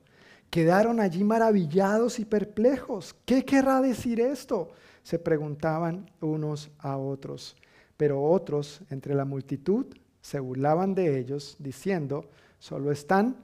Quedaron 0.50 1.00
allí 1.00 1.24
maravillados 1.24 2.20
y 2.20 2.26
perplejos. 2.26 3.16
¿Qué 3.26 3.46
querrá 3.46 3.82
decir 3.82 4.20
esto? 4.20 4.72
Se 5.04 5.20
preguntaban 5.20 6.10
unos 6.22 6.72
a 6.80 6.98
otros. 6.98 7.56
Pero 7.98 8.24
otros 8.24 8.82
entre 8.90 9.14
la 9.14 9.26
multitud 9.26 9.86
se 10.22 10.40
burlaban 10.40 10.96
de 10.96 11.20
ellos, 11.20 11.56
diciendo, 11.60 12.30
solo 12.58 12.92
están 12.92 13.38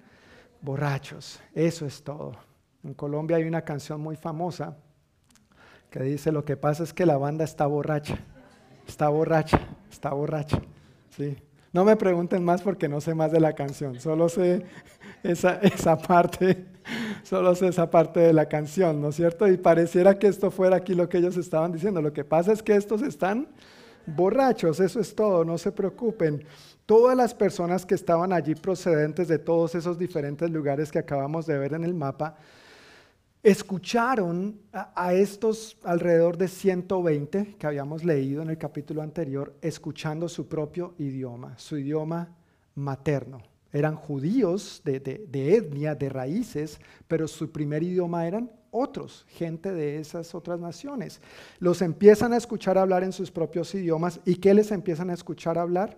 borrachos. 0.61 1.40
Eso 1.53 1.86
es 1.86 2.02
todo. 2.02 2.34
En 2.86 2.94
Colombia 2.94 3.38
hay 3.38 3.45
una 3.45 3.64
canción 3.64 3.99
muy 3.99 4.16
famosa 4.16 4.78
que 5.90 6.03
dice, 6.03 6.32
lo 6.32 6.45
que 6.45 6.56
pasa 6.56 6.84
es 6.84 6.94
que 6.94 7.07
la 7.07 7.18
banda 7.18 7.44
está 7.44 7.66
borracha, 7.66 8.20
está 8.88 9.10
borracha, 9.10 9.60
está 9.91 10.12
borracha. 10.12 10.62
¿sí? 11.10 11.36
No 11.74 11.84
me 11.84 11.95
pregunten 11.95 12.44
más 12.44 12.62
porque 12.62 12.88
no 12.88 13.02
sé 13.02 13.16
más 13.16 13.32
de 13.32 13.40
la 13.40 13.53
canción, 13.53 13.99
solo 13.99 14.30
sé 14.30 14.66
esa, 15.24 15.56
esa 15.64 15.98
parte, 15.98 16.68
solo 17.24 17.56
sé 17.56 17.70
esa 17.70 17.90
parte 17.90 18.20
de 18.20 18.34
la 18.34 18.48
canción, 18.48 19.02
¿no 19.02 19.10
es 19.10 19.16
cierto? 19.16 19.48
Y 19.48 19.57
pareciera 19.57 20.20
que 20.20 20.28
esto 20.28 20.52
fuera 20.52 20.76
aquí 20.76 20.94
lo 20.94 21.10
que 21.10 21.18
ellos 21.18 21.38
estaban 21.38 21.72
diciendo. 21.72 22.03
Lo 22.03 22.14
que 22.14 22.24
pasa 22.24 22.52
es 22.52 22.62
que 22.62 22.76
estos 22.76 23.02
están 23.02 23.48
borrachos, 24.06 24.80
eso 24.80 24.99
es 24.99 25.16
todo, 25.16 25.44
no 25.44 25.57
se 25.57 25.72
preocupen. 25.72 26.45
Todas 26.86 27.18
las 27.18 27.34
personas 27.34 27.84
que 27.84 27.95
estaban 27.95 28.32
allí 28.32 28.53
procedentes 28.53 29.28
de 29.28 29.40
todos 29.40 29.74
esos 29.74 29.98
diferentes 29.98 30.52
lugares 30.52 30.91
que 30.91 30.99
acabamos 30.99 31.48
de 31.48 31.57
ver 31.57 31.74
en 31.74 31.84
el 31.84 31.95
mapa, 31.95 32.38
escucharon 33.45 34.59
a, 34.73 35.13
estos 35.13 35.77
alrededor 35.84 36.35
de 36.35 36.47
120 36.47 37.57
que 37.59 37.67
habíamos 37.67 38.03
leído 38.03 38.41
en 38.41 38.49
el 38.49 38.57
capítulo 38.57 39.03
anterior, 39.03 39.53
escuchando 39.61 40.27
su 40.27 40.47
propio 40.47 40.95
idioma, 40.97 41.53
su 41.59 41.77
idioma 41.77 42.35
materno. 42.73 43.43
Eran 43.72 43.97
judíos 43.97 44.81
de, 44.84 44.99
de 44.99 45.55
etnia, 45.57 45.93
de 45.93 46.09
raíces, 46.09 46.80
pero 47.07 47.27
su 47.27 47.51
primer 47.51 47.84
idioma 47.84 48.26
eran 48.26 48.49
otros, 48.72 49.27
gente 49.30 49.72
de 49.72 49.99
esas 49.99 50.34
otras 50.34 50.59
naciones. 50.59 51.22
Los 51.59 51.84
empiezan 51.84 52.34
a 52.34 52.38
escuchar 52.38 52.80
hablar 52.80 53.03
en 53.03 53.13
sus 53.13 53.30
propios 53.30 53.76
idiomas. 53.76 54.22
¿Y 54.26 54.38
qué 54.38 54.55
les 54.55 54.72
empiezan 54.72 55.11
a 55.11 55.13
escuchar 55.13 55.59
hablar? 55.59 55.97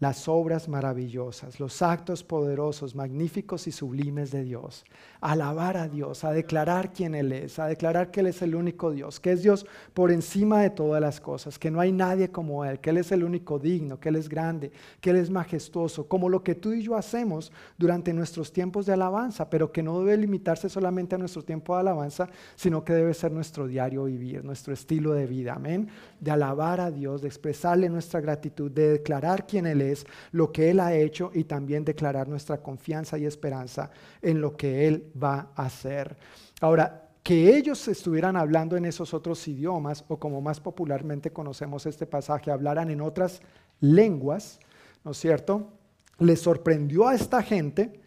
las 0.00 0.28
obras 0.28 0.68
maravillosas, 0.68 1.60
los 1.60 1.80
actos 1.80 2.24
poderosos, 2.24 2.94
magníficos 2.94 3.66
y 3.66 3.72
sublimes 3.72 4.30
de 4.30 4.44
Dios. 4.44 4.84
Alabar 5.24 5.78
a 5.78 5.88
Dios, 5.88 6.22
a 6.22 6.32
declarar 6.32 6.92
quién 6.92 7.14
Él 7.14 7.32
es, 7.32 7.58
a 7.58 7.66
declarar 7.66 8.10
que 8.10 8.20
Él 8.20 8.26
es 8.26 8.42
el 8.42 8.54
único 8.54 8.90
Dios, 8.90 9.20
que 9.20 9.32
es 9.32 9.42
Dios 9.42 9.64
por 9.94 10.12
encima 10.12 10.60
de 10.60 10.68
todas 10.68 11.00
las 11.00 11.18
cosas, 11.18 11.58
que 11.58 11.70
no 11.70 11.80
hay 11.80 11.92
nadie 11.92 12.30
como 12.30 12.62
Él, 12.62 12.78
que 12.78 12.90
Él 12.90 12.98
es 12.98 13.10
el 13.10 13.24
único 13.24 13.58
digno, 13.58 13.98
que 13.98 14.10
Él 14.10 14.16
es 14.16 14.28
grande, 14.28 14.70
que 15.00 15.10
Él 15.10 15.16
es 15.16 15.30
majestuoso, 15.30 16.06
como 16.08 16.28
lo 16.28 16.44
que 16.44 16.54
tú 16.54 16.74
y 16.74 16.82
yo 16.82 16.94
hacemos 16.94 17.52
durante 17.78 18.12
nuestros 18.12 18.52
tiempos 18.52 18.84
de 18.84 18.92
alabanza, 18.92 19.48
pero 19.48 19.72
que 19.72 19.82
no 19.82 19.98
debe 20.00 20.18
limitarse 20.18 20.68
solamente 20.68 21.14
a 21.14 21.18
nuestro 21.18 21.42
tiempo 21.42 21.72
de 21.72 21.80
alabanza, 21.80 22.28
sino 22.54 22.84
que 22.84 22.92
debe 22.92 23.14
ser 23.14 23.32
nuestro 23.32 23.66
diario 23.66 24.04
vivir, 24.04 24.44
nuestro 24.44 24.74
estilo 24.74 25.14
de 25.14 25.26
vida, 25.26 25.54
amén, 25.54 25.88
de 26.20 26.32
alabar 26.32 26.82
a 26.82 26.90
Dios, 26.90 27.22
de 27.22 27.28
expresarle 27.28 27.88
nuestra 27.88 28.20
gratitud, 28.20 28.70
de 28.70 28.90
declarar 28.90 29.46
quién 29.46 29.64
Él 29.64 29.80
es 29.80 30.04
lo 30.32 30.52
que 30.52 30.68
Él 30.70 30.80
ha 30.80 30.94
hecho 30.94 31.30
y 31.32 31.44
también 31.44 31.82
declarar 31.82 32.28
nuestra 32.28 32.58
confianza 32.58 33.16
y 33.16 33.24
esperanza 33.24 33.90
en 34.20 34.42
lo 34.42 34.54
que 34.54 34.86
Él 34.86 35.12
va 35.20 35.50
a 35.54 35.66
hacer. 35.66 36.16
Ahora, 36.60 37.08
que 37.22 37.56
ellos 37.56 37.88
estuvieran 37.88 38.36
hablando 38.36 38.76
en 38.76 38.84
esos 38.84 39.14
otros 39.14 39.48
idiomas, 39.48 40.04
o 40.08 40.18
como 40.18 40.40
más 40.40 40.60
popularmente 40.60 41.32
conocemos 41.32 41.86
este 41.86 42.06
pasaje, 42.06 42.50
hablaran 42.50 42.90
en 42.90 43.00
otras 43.00 43.40
lenguas, 43.80 44.60
¿no 45.04 45.12
es 45.12 45.16
cierto? 45.16 45.72
Les 46.18 46.40
sorprendió 46.40 47.08
a 47.08 47.14
esta 47.14 47.42
gente, 47.42 48.00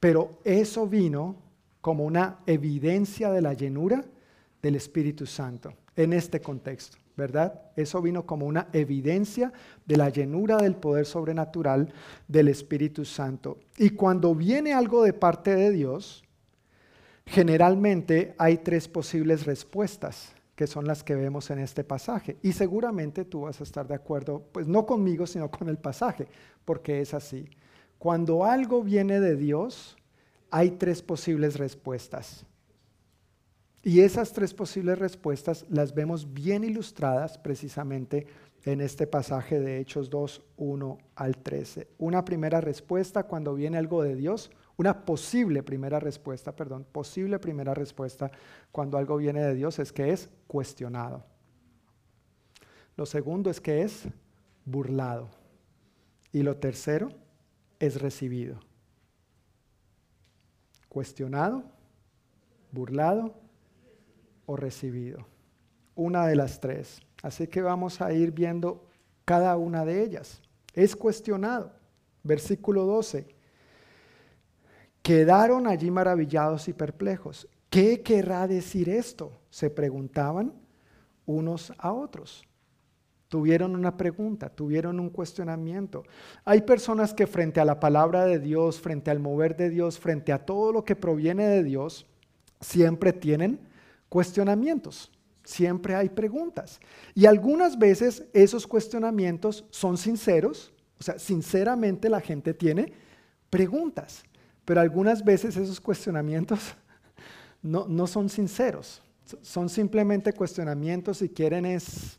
pero 0.00 0.40
eso 0.44 0.86
vino 0.88 1.36
como 1.80 2.04
una 2.04 2.40
evidencia 2.46 3.30
de 3.30 3.40
la 3.40 3.54
llenura 3.54 4.04
del 4.60 4.76
Espíritu 4.76 5.26
Santo 5.26 5.72
en 5.94 6.12
este 6.12 6.40
contexto. 6.40 7.03
¿Verdad? 7.16 7.62
Eso 7.76 8.02
vino 8.02 8.26
como 8.26 8.46
una 8.46 8.68
evidencia 8.72 9.52
de 9.86 9.96
la 9.96 10.08
llenura 10.08 10.56
del 10.56 10.76
poder 10.76 11.06
sobrenatural 11.06 11.92
del 12.28 12.48
Espíritu 12.48 13.04
Santo. 13.04 13.58
Y 13.78 13.90
cuando 13.90 14.34
viene 14.34 14.72
algo 14.72 15.04
de 15.04 15.12
parte 15.12 15.54
de 15.54 15.70
Dios, 15.70 16.24
generalmente 17.26 18.34
hay 18.38 18.58
tres 18.58 18.88
posibles 18.88 19.46
respuestas 19.46 20.34
que 20.54 20.66
son 20.66 20.86
las 20.86 21.02
que 21.02 21.14
vemos 21.14 21.50
en 21.50 21.58
este 21.58 21.82
pasaje. 21.84 22.36
Y 22.42 22.52
seguramente 22.52 23.24
tú 23.24 23.42
vas 23.42 23.60
a 23.60 23.64
estar 23.64 23.86
de 23.88 23.94
acuerdo, 23.94 24.42
pues 24.52 24.66
no 24.66 24.86
conmigo, 24.86 25.26
sino 25.26 25.50
con 25.50 25.68
el 25.68 25.78
pasaje, 25.78 26.28
porque 26.64 27.00
es 27.00 27.12
así. 27.12 27.48
Cuando 27.98 28.44
algo 28.44 28.82
viene 28.82 29.18
de 29.20 29.34
Dios, 29.34 29.96
hay 30.50 30.72
tres 30.72 31.02
posibles 31.02 31.58
respuestas. 31.58 32.46
Y 33.86 34.00
esas 34.00 34.32
tres 34.32 34.54
posibles 34.54 34.98
respuestas 34.98 35.66
las 35.68 35.94
vemos 35.94 36.32
bien 36.32 36.64
ilustradas 36.64 37.36
precisamente 37.36 38.26
en 38.64 38.80
este 38.80 39.06
pasaje 39.06 39.60
de 39.60 39.78
Hechos 39.78 40.08
2, 40.08 40.42
1 40.56 40.98
al 41.16 41.36
13. 41.36 41.88
Una 41.98 42.24
primera 42.24 42.62
respuesta 42.62 43.24
cuando 43.24 43.54
viene 43.54 43.76
algo 43.76 44.02
de 44.02 44.16
Dios, 44.16 44.50
una 44.78 45.04
posible 45.04 45.62
primera 45.62 46.00
respuesta, 46.00 46.56
perdón, 46.56 46.86
posible 46.90 47.38
primera 47.38 47.74
respuesta 47.74 48.30
cuando 48.72 48.96
algo 48.96 49.18
viene 49.18 49.42
de 49.42 49.54
Dios 49.54 49.78
es 49.78 49.92
que 49.92 50.12
es 50.12 50.30
cuestionado. 50.46 51.26
Lo 52.96 53.04
segundo 53.04 53.50
es 53.50 53.60
que 53.60 53.82
es 53.82 54.08
burlado. 54.64 55.28
Y 56.32 56.42
lo 56.42 56.56
tercero 56.56 57.10
es 57.78 58.00
recibido. 58.00 58.60
Cuestionado, 60.88 61.64
burlado 62.72 63.43
o 64.46 64.56
recibido. 64.56 65.26
Una 65.94 66.26
de 66.26 66.36
las 66.36 66.60
tres. 66.60 67.00
Así 67.22 67.46
que 67.46 67.62
vamos 67.62 68.00
a 68.00 68.12
ir 68.12 68.32
viendo 68.32 68.86
cada 69.24 69.56
una 69.56 69.84
de 69.84 70.02
ellas. 70.02 70.42
Es 70.72 70.96
cuestionado. 70.96 71.72
Versículo 72.22 72.84
12. 72.84 73.26
Quedaron 75.02 75.66
allí 75.66 75.90
maravillados 75.90 76.68
y 76.68 76.72
perplejos. 76.72 77.48
¿Qué 77.70 78.02
querrá 78.02 78.46
decir 78.46 78.88
esto? 78.88 79.32
Se 79.50 79.70
preguntaban 79.70 80.52
unos 81.26 81.72
a 81.78 81.92
otros. 81.92 82.44
Tuvieron 83.28 83.74
una 83.74 83.96
pregunta, 83.96 84.48
tuvieron 84.48 85.00
un 85.00 85.10
cuestionamiento. 85.10 86.04
Hay 86.44 86.62
personas 86.62 87.12
que 87.12 87.26
frente 87.26 87.60
a 87.60 87.64
la 87.64 87.80
palabra 87.80 88.26
de 88.26 88.38
Dios, 88.38 88.80
frente 88.80 89.10
al 89.10 89.18
mover 89.18 89.56
de 89.56 89.70
Dios, 89.70 89.98
frente 89.98 90.32
a 90.32 90.44
todo 90.44 90.72
lo 90.72 90.84
que 90.84 90.94
proviene 90.94 91.48
de 91.48 91.64
Dios, 91.64 92.06
siempre 92.60 93.12
tienen 93.12 93.58
cuestionamientos. 94.14 95.10
Siempre 95.42 95.96
hay 95.96 96.08
preguntas. 96.08 96.78
Y 97.16 97.26
algunas 97.26 97.76
veces 97.76 98.22
esos 98.32 98.64
cuestionamientos 98.64 99.64
son 99.70 99.98
sinceros, 99.98 100.72
o 101.00 101.02
sea, 101.02 101.18
sinceramente 101.18 102.08
la 102.08 102.20
gente 102.20 102.54
tiene 102.54 102.92
preguntas, 103.50 104.22
pero 104.64 104.80
algunas 104.80 105.24
veces 105.24 105.56
esos 105.56 105.80
cuestionamientos 105.80 106.60
no, 107.62 107.88
no 107.88 108.06
son 108.06 108.28
sinceros, 108.28 109.02
son 109.42 109.68
simplemente 109.68 110.32
cuestionamientos 110.32 111.20
y 111.20 111.28
quieren 111.28 111.66
es 111.66 112.16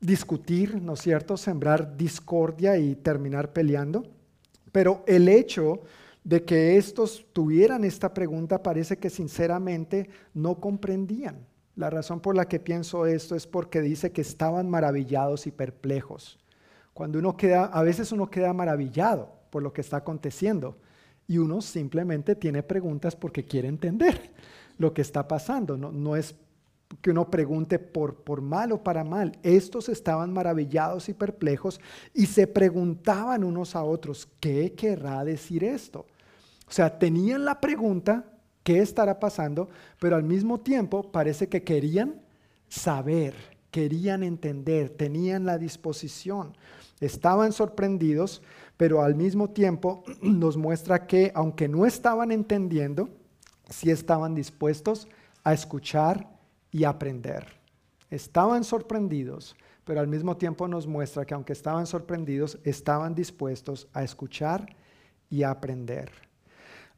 discutir, 0.00 0.82
¿no 0.82 0.94
es 0.94 1.00
cierto?, 1.00 1.36
sembrar 1.36 1.96
discordia 1.96 2.76
y 2.76 2.96
terminar 2.96 3.52
peleando. 3.52 4.04
Pero 4.72 5.04
el 5.06 5.28
hecho 5.28 5.82
de 6.24 6.44
que 6.44 6.76
estos 6.76 7.26
tuvieran 7.32 7.84
esta 7.84 8.12
pregunta 8.12 8.62
parece 8.62 8.98
que 8.98 9.10
sinceramente 9.10 10.10
no 10.34 10.60
comprendían. 10.60 11.46
La 11.76 11.88
razón 11.88 12.20
por 12.20 12.36
la 12.36 12.46
que 12.46 12.60
pienso 12.60 13.06
esto 13.06 13.34
es 13.34 13.46
porque 13.46 13.80
dice 13.80 14.12
que 14.12 14.20
estaban 14.20 14.68
maravillados 14.68 15.46
y 15.46 15.50
perplejos. 15.50 16.38
Cuando 16.92 17.18
uno 17.18 17.36
queda, 17.36 17.64
a 17.64 17.82
veces 17.82 18.12
uno 18.12 18.28
queda 18.28 18.52
maravillado 18.52 19.32
por 19.50 19.62
lo 19.62 19.72
que 19.72 19.80
está 19.80 19.98
aconteciendo 19.98 20.76
y 21.26 21.38
uno 21.38 21.62
simplemente 21.62 22.34
tiene 22.34 22.62
preguntas 22.62 23.16
porque 23.16 23.44
quiere 23.44 23.68
entender 23.68 24.32
lo 24.78 24.92
que 24.92 25.02
está 25.02 25.26
pasando. 25.26 25.76
No, 25.76 25.92
no 25.92 26.16
es 26.16 26.34
que 27.00 27.10
uno 27.10 27.30
pregunte 27.30 27.78
por, 27.78 28.16
por 28.16 28.40
mal 28.40 28.72
o 28.72 28.82
para 28.82 29.04
mal. 29.04 29.38
Estos 29.42 29.88
estaban 29.88 30.32
maravillados 30.32 31.08
y 31.08 31.14
perplejos 31.14 31.80
y 32.12 32.26
se 32.26 32.46
preguntaban 32.46 33.44
unos 33.44 33.76
a 33.76 33.84
otros, 33.84 34.28
¿qué 34.40 34.72
querrá 34.72 35.24
decir 35.24 35.62
esto? 35.62 36.06
O 36.70 36.72
sea, 36.72 37.00
tenían 37.00 37.44
la 37.44 37.60
pregunta, 37.60 38.24
¿qué 38.62 38.78
estará 38.78 39.18
pasando? 39.18 39.68
Pero 39.98 40.14
al 40.14 40.22
mismo 40.22 40.60
tiempo 40.60 41.10
parece 41.10 41.48
que 41.48 41.64
querían 41.64 42.22
saber, 42.68 43.34
querían 43.72 44.22
entender, 44.22 44.88
tenían 44.90 45.44
la 45.44 45.58
disposición. 45.58 46.56
Estaban 47.00 47.52
sorprendidos, 47.52 48.40
pero 48.76 49.02
al 49.02 49.16
mismo 49.16 49.50
tiempo 49.50 50.04
nos 50.22 50.56
muestra 50.56 51.08
que 51.08 51.32
aunque 51.34 51.66
no 51.66 51.86
estaban 51.86 52.30
entendiendo, 52.30 53.08
sí 53.68 53.90
estaban 53.90 54.36
dispuestos 54.36 55.08
a 55.42 55.52
escuchar 55.52 56.38
y 56.70 56.84
aprender. 56.84 57.46
Estaban 58.10 58.62
sorprendidos, 58.62 59.56
pero 59.84 59.98
al 59.98 60.06
mismo 60.06 60.36
tiempo 60.36 60.68
nos 60.68 60.86
muestra 60.86 61.24
que 61.24 61.34
aunque 61.34 61.52
estaban 61.52 61.88
sorprendidos, 61.88 62.60
estaban 62.62 63.16
dispuestos 63.16 63.88
a 63.92 64.04
escuchar 64.04 64.76
y 65.28 65.42
aprender. 65.42 66.29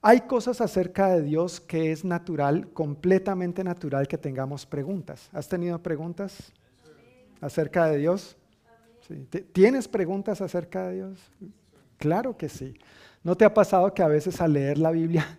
Hay 0.05 0.23
cosas 0.23 0.61
acerca 0.61 1.11
de 1.11 1.23
Dios 1.23 1.61
que 1.61 1.93
es 1.93 2.05
natural, 2.05 2.69
completamente 2.73 3.63
natural 3.63 4.09
que 4.09 4.19
tengamos 4.19 4.67
preguntas. 4.67 5.31
¿Has 5.33 5.49
tenido 5.49 5.81
preguntas 5.81 6.53
acerca 7.41 7.87
de 7.87 7.99
Dios? 7.99 8.37
¿Tienes 9.53 9.87
preguntas 9.87 10.41
acerca 10.41 10.89
de 10.89 10.97
Dios? 10.97 11.19
Claro 11.99 12.37
que 12.37 12.49
sí. 12.49 12.75
¿No 13.23 13.37
te 13.37 13.45
ha 13.45 13.55
pasado 13.55 13.95
que 13.95 14.03
a 14.03 14.09
veces 14.09 14.41
al 14.41 14.55
leer 14.55 14.77
la 14.79 14.91
Biblia, 14.91 15.39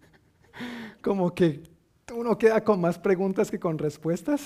como 1.00 1.34
que 1.34 1.62
uno 2.14 2.36
queda 2.36 2.62
con 2.62 2.80
más 2.80 2.98
preguntas 2.98 3.50
que 3.50 3.58
con 3.58 3.78
respuestas. 3.78 4.42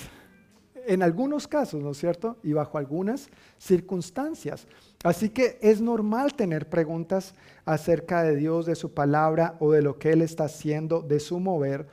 En 0.86 1.02
algunos 1.02 1.46
casos, 1.46 1.82
¿no 1.82 1.90
es 1.90 1.98
cierto? 1.98 2.38
Y 2.42 2.52
bajo 2.52 2.78
algunas 2.78 3.28
circunstancias. 3.58 4.66
Así 5.04 5.30
que 5.30 5.58
es 5.62 5.80
normal 5.80 6.34
tener 6.34 6.68
preguntas 6.68 7.34
acerca 7.64 8.22
de 8.22 8.36
Dios, 8.36 8.66
de 8.66 8.74
su 8.74 8.92
palabra 8.92 9.56
o 9.60 9.72
de 9.72 9.82
lo 9.82 9.98
que 9.98 10.12
Él 10.12 10.22
está 10.22 10.44
haciendo, 10.44 11.02
de 11.02 11.20
su 11.20 11.40
mover. 11.40 11.88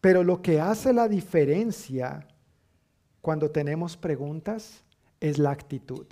Pero 0.00 0.24
lo 0.24 0.42
que 0.42 0.60
hace 0.60 0.92
la 0.92 1.08
diferencia 1.08 2.26
cuando 3.20 3.50
tenemos 3.50 3.96
preguntas 3.96 4.84
es 5.20 5.38
la 5.38 5.50
actitud. 5.50 6.06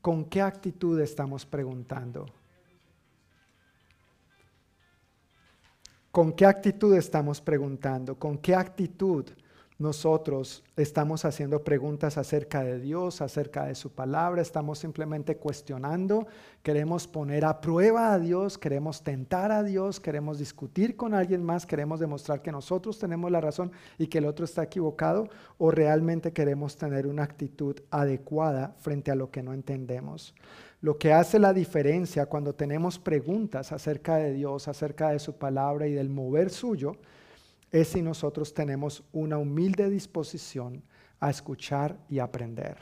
¿Con 0.00 0.24
qué 0.24 0.42
actitud 0.42 1.00
estamos 1.00 1.46
preguntando? 1.46 2.26
¿Con 6.10 6.32
qué 6.32 6.46
actitud 6.46 6.94
estamos 6.94 7.40
preguntando? 7.40 8.18
¿Con 8.18 8.38
qué 8.38 8.54
actitud 8.54 9.26
nosotros 9.76 10.62
estamos 10.76 11.24
haciendo 11.24 11.64
preguntas 11.64 12.16
acerca 12.16 12.62
de 12.62 12.78
Dios, 12.78 13.20
acerca 13.20 13.64
de 13.64 13.74
su 13.74 13.90
palabra, 13.90 14.40
estamos 14.40 14.78
simplemente 14.78 15.36
cuestionando, 15.36 16.28
queremos 16.62 17.08
poner 17.08 17.44
a 17.44 17.60
prueba 17.60 18.12
a 18.12 18.20
Dios, 18.20 18.56
queremos 18.56 19.02
tentar 19.02 19.50
a 19.50 19.64
Dios, 19.64 19.98
queremos 19.98 20.38
discutir 20.38 20.96
con 20.96 21.12
alguien 21.12 21.42
más, 21.42 21.66
queremos 21.66 21.98
demostrar 21.98 22.40
que 22.40 22.52
nosotros 22.52 23.00
tenemos 23.00 23.32
la 23.32 23.40
razón 23.40 23.72
y 23.98 24.06
que 24.06 24.18
el 24.18 24.26
otro 24.26 24.44
está 24.44 24.62
equivocado, 24.62 25.28
o 25.58 25.72
realmente 25.72 26.32
queremos 26.32 26.76
tener 26.76 27.08
una 27.08 27.24
actitud 27.24 27.76
adecuada 27.90 28.74
frente 28.78 29.10
a 29.10 29.16
lo 29.16 29.32
que 29.32 29.42
no 29.42 29.52
entendemos. 29.52 30.34
Lo 30.82 30.98
que 30.98 31.12
hace 31.12 31.40
la 31.40 31.52
diferencia 31.52 32.26
cuando 32.26 32.54
tenemos 32.54 32.98
preguntas 33.00 33.72
acerca 33.72 34.16
de 34.16 34.34
Dios, 34.34 34.68
acerca 34.68 35.08
de 35.08 35.18
su 35.18 35.32
palabra 35.36 35.88
y 35.88 35.94
del 35.94 36.10
mover 36.10 36.50
suyo, 36.50 36.96
es 37.74 37.88
si 37.88 38.02
nosotros 38.02 38.54
tenemos 38.54 39.02
una 39.12 39.36
humilde 39.36 39.90
disposición 39.90 40.84
a 41.18 41.28
escuchar 41.28 41.98
y 42.08 42.20
aprender. 42.20 42.76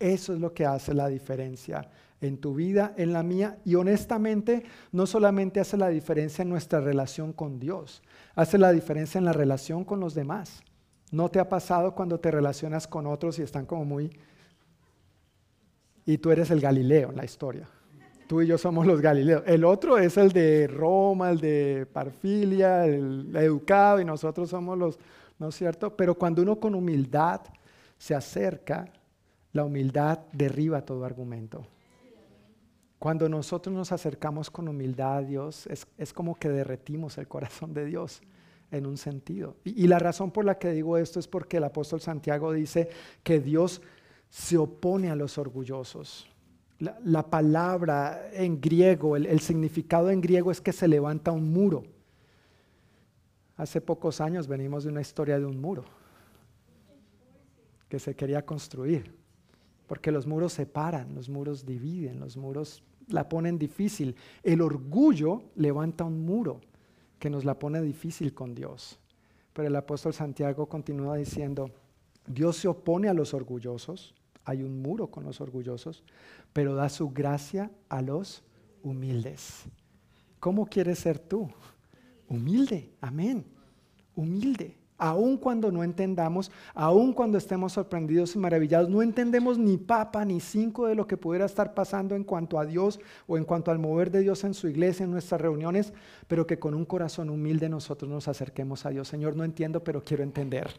Eso 0.00 0.34
es 0.34 0.40
lo 0.40 0.52
que 0.52 0.66
hace 0.66 0.92
la 0.92 1.06
diferencia 1.06 1.88
en 2.20 2.38
tu 2.38 2.52
vida, 2.54 2.94
en 2.96 3.12
la 3.12 3.22
mía, 3.22 3.60
y 3.64 3.76
honestamente 3.76 4.64
no 4.90 5.06
solamente 5.06 5.60
hace 5.60 5.76
la 5.76 5.88
diferencia 5.88 6.42
en 6.42 6.48
nuestra 6.48 6.80
relación 6.80 7.32
con 7.32 7.60
Dios, 7.60 8.02
hace 8.34 8.58
la 8.58 8.72
diferencia 8.72 9.18
en 9.18 9.24
la 9.24 9.32
relación 9.32 9.84
con 9.84 10.00
los 10.00 10.14
demás. 10.14 10.64
¿No 11.12 11.28
te 11.28 11.38
ha 11.38 11.48
pasado 11.48 11.94
cuando 11.94 12.18
te 12.18 12.32
relacionas 12.32 12.88
con 12.88 13.06
otros 13.06 13.38
y 13.38 13.42
están 13.42 13.66
como 13.66 13.84
muy... 13.84 14.10
y 16.04 16.18
tú 16.18 16.32
eres 16.32 16.50
el 16.50 16.60
Galileo 16.60 17.10
en 17.10 17.16
la 17.18 17.24
historia? 17.24 17.68
Tú 18.26 18.40
y 18.40 18.46
yo 18.46 18.56
somos 18.56 18.86
los 18.86 19.00
Galileos. 19.00 19.42
El 19.46 19.64
otro 19.64 19.98
es 19.98 20.16
el 20.16 20.32
de 20.32 20.66
Roma, 20.66 21.30
el 21.30 21.40
de 21.40 21.86
Parfilia, 21.92 22.86
el 22.86 23.34
educado, 23.36 24.00
y 24.00 24.04
nosotros 24.04 24.48
somos 24.48 24.78
los, 24.78 24.98
¿no 25.38 25.48
es 25.48 25.54
cierto? 25.54 25.94
Pero 25.94 26.14
cuando 26.14 26.40
uno 26.42 26.58
con 26.58 26.74
humildad 26.74 27.42
se 27.98 28.14
acerca, 28.14 28.86
la 29.52 29.64
humildad 29.64 30.20
derriba 30.32 30.82
todo 30.82 31.04
argumento. 31.04 31.66
Cuando 32.98 33.28
nosotros 33.28 33.74
nos 33.74 33.92
acercamos 33.92 34.50
con 34.50 34.68
humildad 34.68 35.18
a 35.18 35.22
Dios, 35.22 35.66
es, 35.66 36.12
como 36.14 36.36
que 36.36 36.48
derretimos 36.48 37.18
el 37.18 37.28
corazón 37.28 37.74
de 37.74 37.84
Dios 37.84 38.22
en 38.70 38.86
un 38.86 38.96
sentido. 38.96 39.56
y 39.64 39.86
la 39.86 39.98
razón 39.98 40.30
por 40.30 40.44
la 40.46 40.58
que 40.58 40.70
digo 40.72 40.96
esto 40.96 41.20
es 41.20 41.28
porque 41.28 41.58
el 41.58 41.64
apóstol 41.64 42.00
Santiago 42.00 42.52
dice 42.52 42.88
que 43.22 43.38
Dios 43.38 43.82
se 44.30 44.56
opone 44.56 45.10
a 45.10 45.14
los 45.14 45.36
orgullosos 45.38 46.33
la, 47.04 47.30
palabra 47.30 48.30
en 48.32 48.60
griego, 48.60 49.16
el, 49.16 49.40
significado 49.40 50.10
en 50.10 50.20
griego 50.20 50.50
es 50.50 50.60
que 50.60 50.72
se 50.72 50.88
levanta 50.88 51.32
un 51.32 51.52
muro. 51.52 51.84
Hace 53.56 53.80
pocos 53.80 54.20
años 54.20 54.48
venimos 54.48 54.84
de 54.84 54.90
una 54.90 55.00
historia 55.00 55.38
de 55.38 55.46
un 55.46 55.60
muro 55.60 55.84
que 57.88 57.98
se 57.98 58.14
quería 58.14 58.44
construir, 58.44 59.14
porque 59.86 60.10
los 60.10 60.26
muros 60.26 60.52
separan, 60.52 61.14
los 61.14 61.28
muros 61.28 61.64
dividen, 61.64 62.18
los 62.18 62.36
muros 62.36 62.82
la 63.08 63.28
ponen 63.28 63.58
difícil. 63.58 64.16
El 64.42 64.60
orgullo 64.60 65.42
levanta 65.56 66.04
un 66.04 66.24
muro 66.24 66.60
que 67.18 67.30
nos 67.30 67.44
la 67.44 67.58
pone 67.58 67.80
difícil 67.80 68.34
con 68.34 68.54
Dios. 68.54 68.98
Pero 69.52 69.68
el 69.68 69.76
apóstol 69.76 70.12
Santiago 70.12 70.66
continúa 70.66 71.16
diciendo, 71.16 71.70
Dios 72.26 72.56
se 72.56 72.68
opone 72.68 73.08
a 73.08 73.14
los 73.14 73.34
orgullosos, 73.34 74.14
hay 74.44 74.62
un 74.62 74.82
muro 74.82 75.08
con 75.08 75.24
los 75.24 75.40
orgullosos, 75.40 76.04
pero 76.52 76.74
da 76.74 76.88
su 76.88 77.10
gracia 77.10 77.70
a 77.88 78.02
los 78.02 78.42
humildes. 78.82 79.64
¿Cómo 80.38 80.66
quieres 80.66 80.98
ser 80.98 81.18
tú? 81.18 81.48
Humilde, 82.28 82.90
amén. 83.00 83.44
Humilde. 84.14 84.76
Aun 84.96 85.36
cuando 85.38 85.72
no 85.72 85.82
entendamos, 85.82 86.52
aun 86.72 87.12
cuando 87.12 87.36
estemos 87.36 87.72
sorprendidos 87.72 88.36
y 88.36 88.38
maravillados, 88.38 88.88
no 88.88 89.02
entendemos 89.02 89.58
ni 89.58 89.76
papa 89.76 90.24
ni 90.24 90.38
cinco 90.38 90.86
de 90.86 90.94
lo 90.94 91.06
que 91.06 91.16
pudiera 91.16 91.46
estar 91.46 91.74
pasando 91.74 92.14
en 92.14 92.22
cuanto 92.22 92.60
a 92.60 92.64
Dios 92.64 93.00
o 93.26 93.36
en 93.36 93.44
cuanto 93.44 93.72
al 93.72 93.80
mover 93.80 94.12
de 94.12 94.20
Dios 94.20 94.44
en 94.44 94.54
su 94.54 94.68
iglesia, 94.68 95.02
en 95.02 95.10
nuestras 95.10 95.40
reuniones, 95.40 95.92
pero 96.28 96.46
que 96.46 96.60
con 96.60 96.74
un 96.74 96.84
corazón 96.84 97.28
humilde 97.28 97.68
nosotros 97.68 98.08
nos 98.08 98.28
acerquemos 98.28 98.86
a 98.86 98.90
Dios. 98.90 99.08
Señor, 99.08 99.34
no 99.34 99.42
entiendo, 99.42 99.82
pero 99.82 100.04
quiero 100.04 100.22
entender 100.22 100.70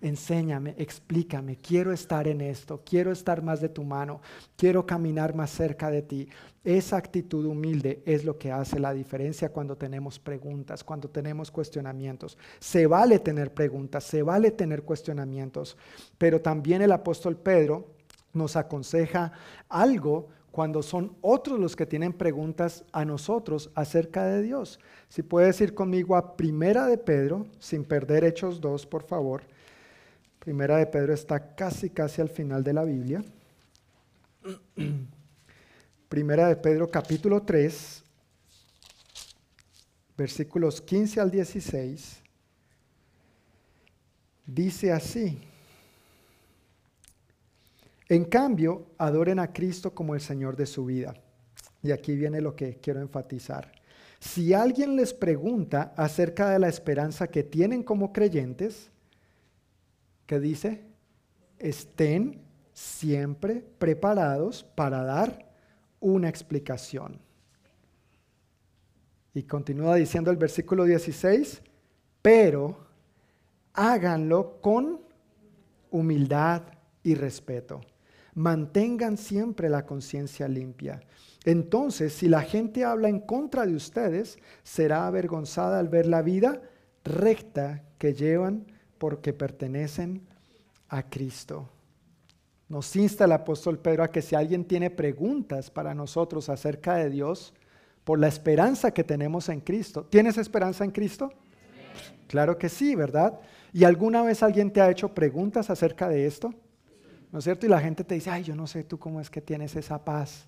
enséñame, 0.00 0.74
explícame, 0.78 1.56
quiero 1.56 1.92
estar 1.92 2.28
en 2.28 2.40
esto, 2.40 2.82
quiero 2.84 3.12
estar 3.12 3.42
más 3.42 3.60
de 3.60 3.68
tu 3.68 3.84
mano, 3.84 4.20
quiero 4.56 4.86
caminar 4.86 5.34
más 5.34 5.50
cerca 5.50 5.90
de 5.90 6.02
ti. 6.02 6.28
Esa 6.64 6.96
actitud 6.96 7.44
humilde 7.44 8.02
es 8.06 8.24
lo 8.24 8.38
que 8.38 8.50
hace 8.50 8.80
la 8.80 8.92
diferencia 8.92 9.52
cuando 9.52 9.76
tenemos 9.76 10.18
preguntas, 10.18 10.82
cuando 10.82 11.08
tenemos 11.08 11.50
cuestionamientos. 11.50 12.36
Se 12.58 12.86
vale 12.86 13.18
tener 13.18 13.54
preguntas, 13.54 14.04
se 14.04 14.22
vale 14.22 14.50
tener 14.50 14.82
cuestionamientos, 14.82 15.76
pero 16.18 16.40
también 16.40 16.82
el 16.82 16.92
apóstol 16.92 17.36
Pedro 17.36 17.86
nos 18.32 18.56
aconseja 18.56 19.32
algo 19.68 20.28
cuando 20.56 20.82
son 20.82 21.14
otros 21.20 21.60
los 21.60 21.76
que 21.76 21.84
tienen 21.84 22.14
preguntas 22.14 22.82
a 22.90 23.04
nosotros 23.04 23.70
acerca 23.74 24.24
de 24.24 24.40
Dios. 24.40 24.80
Si 25.06 25.22
puedes 25.22 25.60
ir 25.60 25.74
conmigo 25.74 26.16
a 26.16 26.34
Primera 26.34 26.86
de 26.86 26.96
Pedro, 26.96 27.46
sin 27.58 27.84
perder 27.84 28.24
Hechos 28.24 28.58
2, 28.62 28.86
por 28.86 29.02
favor. 29.02 29.42
Primera 30.46 30.76
de 30.76 30.86
Pedro 30.86 31.12
está 31.12 31.56
casi, 31.56 31.90
casi 31.90 32.20
al 32.20 32.28
final 32.28 32.62
de 32.62 32.72
la 32.72 32.84
Biblia. 32.84 33.24
Primera 36.08 36.46
de 36.46 36.54
Pedro 36.54 36.88
capítulo 36.88 37.42
3, 37.42 38.04
versículos 40.16 40.80
15 40.80 41.20
al 41.20 41.32
16, 41.32 42.22
dice 44.46 44.92
así. 44.92 45.36
En 48.08 48.24
cambio, 48.24 48.86
adoren 48.98 49.40
a 49.40 49.52
Cristo 49.52 49.92
como 49.96 50.14
el 50.14 50.20
Señor 50.20 50.54
de 50.54 50.66
su 50.66 50.84
vida. 50.84 51.12
Y 51.82 51.90
aquí 51.90 52.14
viene 52.14 52.40
lo 52.40 52.54
que 52.54 52.76
quiero 52.76 53.00
enfatizar. 53.00 53.72
Si 54.20 54.54
alguien 54.54 54.94
les 54.94 55.12
pregunta 55.12 55.92
acerca 55.96 56.50
de 56.50 56.60
la 56.60 56.68
esperanza 56.68 57.26
que 57.26 57.42
tienen 57.42 57.82
como 57.82 58.12
creyentes, 58.12 58.92
que 60.26 60.40
dice, 60.40 60.84
estén 61.58 62.42
siempre 62.72 63.64
preparados 63.78 64.64
para 64.64 65.02
dar 65.02 65.50
una 66.00 66.28
explicación. 66.28 67.18
Y 69.32 69.42
continúa 69.44 69.96
diciendo 69.96 70.30
el 70.30 70.36
versículo 70.36 70.84
16, 70.84 71.62
pero 72.22 72.86
háganlo 73.72 74.60
con 74.60 75.00
humildad 75.90 76.62
y 77.02 77.14
respeto. 77.14 77.80
Mantengan 78.34 79.16
siempre 79.16 79.68
la 79.68 79.86
conciencia 79.86 80.48
limpia. 80.48 81.00
Entonces, 81.44 82.12
si 82.12 82.28
la 82.28 82.42
gente 82.42 82.84
habla 82.84 83.08
en 83.08 83.20
contra 83.20 83.64
de 83.64 83.74
ustedes, 83.74 84.38
será 84.62 85.06
avergonzada 85.06 85.78
al 85.78 85.88
ver 85.88 86.06
la 86.06 86.22
vida 86.22 86.60
recta 87.04 87.84
que 87.98 88.14
llevan 88.14 88.66
porque 88.98 89.32
pertenecen 89.32 90.22
a 90.88 91.02
Cristo. 91.08 91.68
Nos 92.68 92.94
insta 92.96 93.24
el 93.24 93.32
apóstol 93.32 93.78
Pedro 93.78 94.02
a 94.02 94.10
que 94.10 94.22
si 94.22 94.34
alguien 94.34 94.64
tiene 94.64 94.90
preguntas 94.90 95.70
para 95.70 95.94
nosotros 95.94 96.48
acerca 96.48 96.96
de 96.96 97.10
Dios, 97.10 97.54
por 98.06 98.20
la 98.20 98.28
esperanza 98.28 98.92
que 98.92 99.02
tenemos 99.02 99.48
en 99.48 99.60
Cristo. 99.60 100.04
¿Tienes 100.04 100.38
esperanza 100.38 100.84
en 100.84 100.92
Cristo? 100.92 101.32
Claro 102.28 102.56
que 102.56 102.68
sí, 102.68 102.94
¿verdad? 102.94 103.40
¿Y 103.72 103.82
alguna 103.82 104.22
vez 104.22 104.44
alguien 104.44 104.72
te 104.72 104.80
ha 104.80 104.90
hecho 104.90 105.12
preguntas 105.12 105.70
acerca 105.70 106.08
de 106.08 106.24
esto? 106.24 106.54
¿No 107.32 107.40
es 107.40 107.44
cierto? 107.44 107.66
Y 107.66 107.68
la 107.68 107.80
gente 107.80 108.04
te 108.04 108.14
dice, 108.14 108.30
ay, 108.30 108.44
yo 108.44 108.54
no 108.54 108.68
sé 108.68 108.84
tú 108.84 108.96
cómo 108.96 109.20
es 109.20 109.28
que 109.28 109.40
tienes 109.40 109.74
esa 109.74 110.04
paz, 110.04 110.46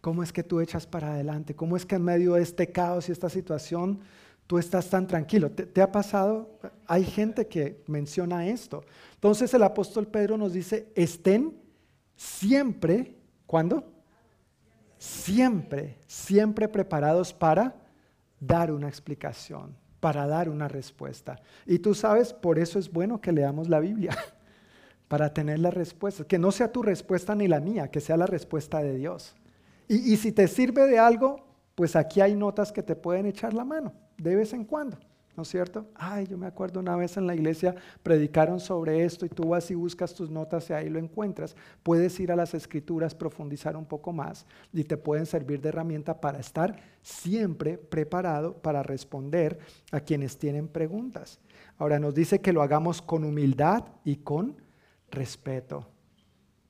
cómo 0.00 0.24
es 0.24 0.32
que 0.32 0.42
tú 0.42 0.60
echas 0.60 0.86
para 0.88 1.12
adelante, 1.12 1.54
cómo 1.54 1.76
es 1.76 1.86
que 1.86 1.94
en 1.94 2.02
medio 2.02 2.34
de 2.34 2.42
este 2.42 2.72
caos 2.72 3.08
y 3.08 3.12
esta 3.12 3.28
situación 3.28 4.00
tú 4.48 4.58
estás 4.58 4.88
tan 4.88 5.06
tranquilo. 5.06 5.50
¿Te, 5.50 5.80
ha 5.82 5.92
pasado? 5.92 6.58
Hay 6.86 7.04
gente 7.04 7.46
que 7.46 7.84
menciona 7.86 8.48
esto. 8.48 8.82
Entonces 9.14 9.52
el 9.52 9.62
apóstol 9.62 10.08
Pedro 10.08 10.38
nos 10.38 10.54
dice, 10.54 10.90
estén 10.96 11.54
siempre, 12.16 13.14
¿cuándo? 13.46 13.92
Siempre, 14.96 15.98
siempre 16.06 16.66
preparados 16.66 17.32
para 17.32 17.76
dar 18.40 18.72
una 18.72 18.88
explicación, 18.88 19.76
para 20.00 20.26
dar 20.26 20.48
una 20.48 20.66
respuesta. 20.66 21.38
Y 21.66 21.78
tú 21.78 21.94
sabes, 21.94 22.32
por 22.32 22.58
eso 22.58 22.78
es 22.78 22.90
bueno 22.90 23.20
que 23.20 23.32
leamos 23.32 23.68
la 23.68 23.78
Biblia. 23.78 24.16
para 25.08 25.32
tener 25.32 25.58
la 25.58 25.70
respuesta. 25.70 26.24
Que 26.24 26.38
no 26.38 26.52
sea 26.52 26.72
tu 26.72 26.82
respuesta 26.82 27.34
ni 27.34 27.48
la 27.48 27.60
mía, 27.60 27.90
que 27.90 28.00
sea 28.00 28.16
la 28.16 28.26
respuesta 28.26 28.82
de 28.82 28.94
Dios. 28.94 29.34
Y, 29.88 30.12
y 30.12 30.16
si 30.16 30.32
te 30.32 30.48
sirve 30.48 30.86
de 30.86 30.98
algo, 30.98 31.47
pues 31.78 31.94
aquí 31.94 32.20
hay 32.20 32.34
notas 32.34 32.72
que 32.72 32.82
te 32.82 32.96
pueden 32.96 33.24
echar 33.24 33.54
la 33.54 33.64
mano 33.64 33.92
de 34.16 34.34
vez 34.34 34.52
en 34.52 34.64
cuando. 34.64 34.98
¿no 35.36 35.42
es 35.42 35.48
cierto? 35.48 35.86
Ay, 35.94 36.26
yo 36.26 36.36
me 36.36 36.48
acuerdo 36.48 36.80
una 36.80 36.96
vez 36.96 37.16
en 37.16 37.24
la 37.24 37.36
iglesia 37.36 37.72
predicaron 38.02 38.58
sobre 38.58 39.04
esto 39.04 39.24
y 39.24 39.28
tú 39.28 39.50
vas 39.50 39.70
y 39.70 39.76
buscas 39.76 40.12
tus 40.12 40.28
notas 40.28 40.68
y 40.68 40.72
ahí 40.72 40.88
lo 40.88 40.98
encuentras. 40.98 41.54
Puedes 41.84 42.18
ir 42.18 42.32
a 42.32 42.36
las 42.36 42.52
escrituras, 42.54 43.14
profundizar 43.14 43.76
un 43.76 43.84
poco 43.84 44.12
más 44.12 44.44
y 44.72 44.82
te 44.82 44.96
pueden 44.96 45.24
servir 45.24 45.60
de 45.60 45.68
herramienta 45.68 46.20
para 46.20 46.40
estar 46.40 46.80
siempre 47.00 47.78
preparado 47.78 48.54
para 48.54 48.82
responder 48.82 49.60
a 49.92 50.00
quienes 50.00 50.36
tienen 50.36 50.66
preguntas. 50.66 51.38
Ahora 51.76 52.00
nos 52.00 52.12
dice 52.12 52.40
que 52.40 52.52
lo 52.52 52.62
hagamos 52.62 53.00
con 53.00 53.22
humildad 53.22 53.84
y 54.02 54.16
con 54.16 54.60
respeto. 55.12 55.86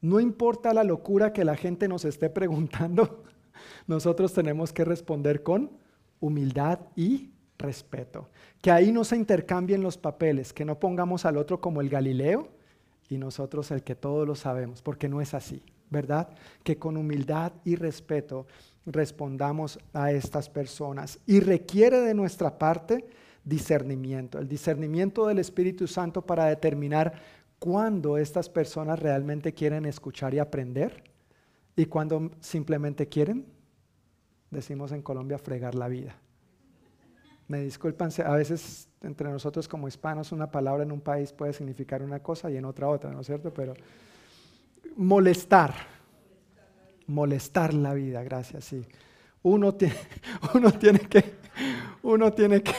No 0.03 0.21
importa 0.21 0.75
la 0.75 0.85
locura 0.85 1.33
que 1.33 1.47
la 1.47 1.57
gente 1.57 1.89
nos 1.89 2.05
esté 2.05 2.29
preguntando, 2.29 3.25
nosotros 3.87 4.33
tenemos 4.33 4.73
que 4.73 4.85
responder 4.85 5.43
con 5.43 5.71
humildad 6.21 6.81
y 6.97 7.31
respeto. 7.59 8.29
Que 8.61 8.71
ahí 8.71 8.93
no 8.93 9.05
se 9.05 9.17
intercambien 9.17 9.83
los 9.83 9.99
papeles, 9.99 10.53
que 10.53 10.65
no 10.65 10.79
pongamos 10.79 11.25
al 11.25 11.37
otro 11.37 11.61
como 11.61 11.81
el 11.81 11.89
Galileo 11.89 12.49
y 13.09 13.19
nosotros 13.19 13.71
el 13.71 13.83
que 13.83 13.95
todos 13.95 14.27
lo 14.27 14.35
sabemos, 14.35 14.83
porque 14.83 15.09
no 15.09 15.21
es 15.21 15.35
así, 15.35 15.63
¿verdad? 15.91 16.29
Que 16.63 16.79
con 16.79 16.97
humildad 16.97 17.53
y 17.65 17.77
respeto 17.77 18.47
respondamos 18.87 19.79
a 19.93 20.13
estas 20.13 20.49
personas 20.49 21.19
y 21.27 21.41
requiere 21.41 22.01
de 22.01 22.15
nuestra 22.15 22.59
parte 22.59 23.07
discernimiento, 23.45 24.39
el 24.39 24.49
discernimiento 24.49 25.27
del 25.27 25.39
Espíritu 25.39 25.87
Santo 25.87 26.23
para 26.23 26.47
determinar 26.47 27.15
cuándo 27.59 28.19
estas 28.19 28.49
personas 28.49 28.99
realmente 28.99 29.53
quieren 29.53 29.85
escuchar 29.87 30.35
y 30.35 30.39
aprender 30.39 31.08
y 31.79 31.87
cuándo 31.87 32.33
simplemente 32.41 33.07
quieren, 33.07 33.47
decimos 34.51 34.91
en 34.91 35.01
Colombia, 35.01 35.39
fregar 35.39 35.77
la 35.77 35.87
vida. 35.87 36.17
Me 37.47 37.61
disculpan, 37.61 38.11
a 38.27 38.35
veces 38.35 38.89
entre 39.01 39.31
nosotros 39.31 39.69
como 39.69 39.87
hispanos 39.87 40.33
una 40.33 40.51
palabra 40.51 40.83
en 40.83 40.91
un 40.91 41.01
país 41.01 41.33
puede 41.33 41.53
significar 41.53 42.03
una 42.03 42.19
cosa 42.19 42.51
y 42.51 42.57
en 42.57 42.65
otra 42.65 42.89
otra, 42.89 43.13
¿no 43.13 43.21
es 43.21 43.29
cierto? 43.29 43.55
Pero 43.55 43.75
molestar, 44.97 45.73
molestar 47.07 47.73
la 47.73 47.95
vida, 47.95 48.25
gracias, 48.25 48.65
sí. 48.65 48.85
Uno 49.45 49.73
tiene, 49.77 49.95
uno 50.55 50.73
tiene 50.73 50.99
que, 50.99 51.37
uno 52.03 52.33
tiene 52.33 52.61
que, 52.61 52.75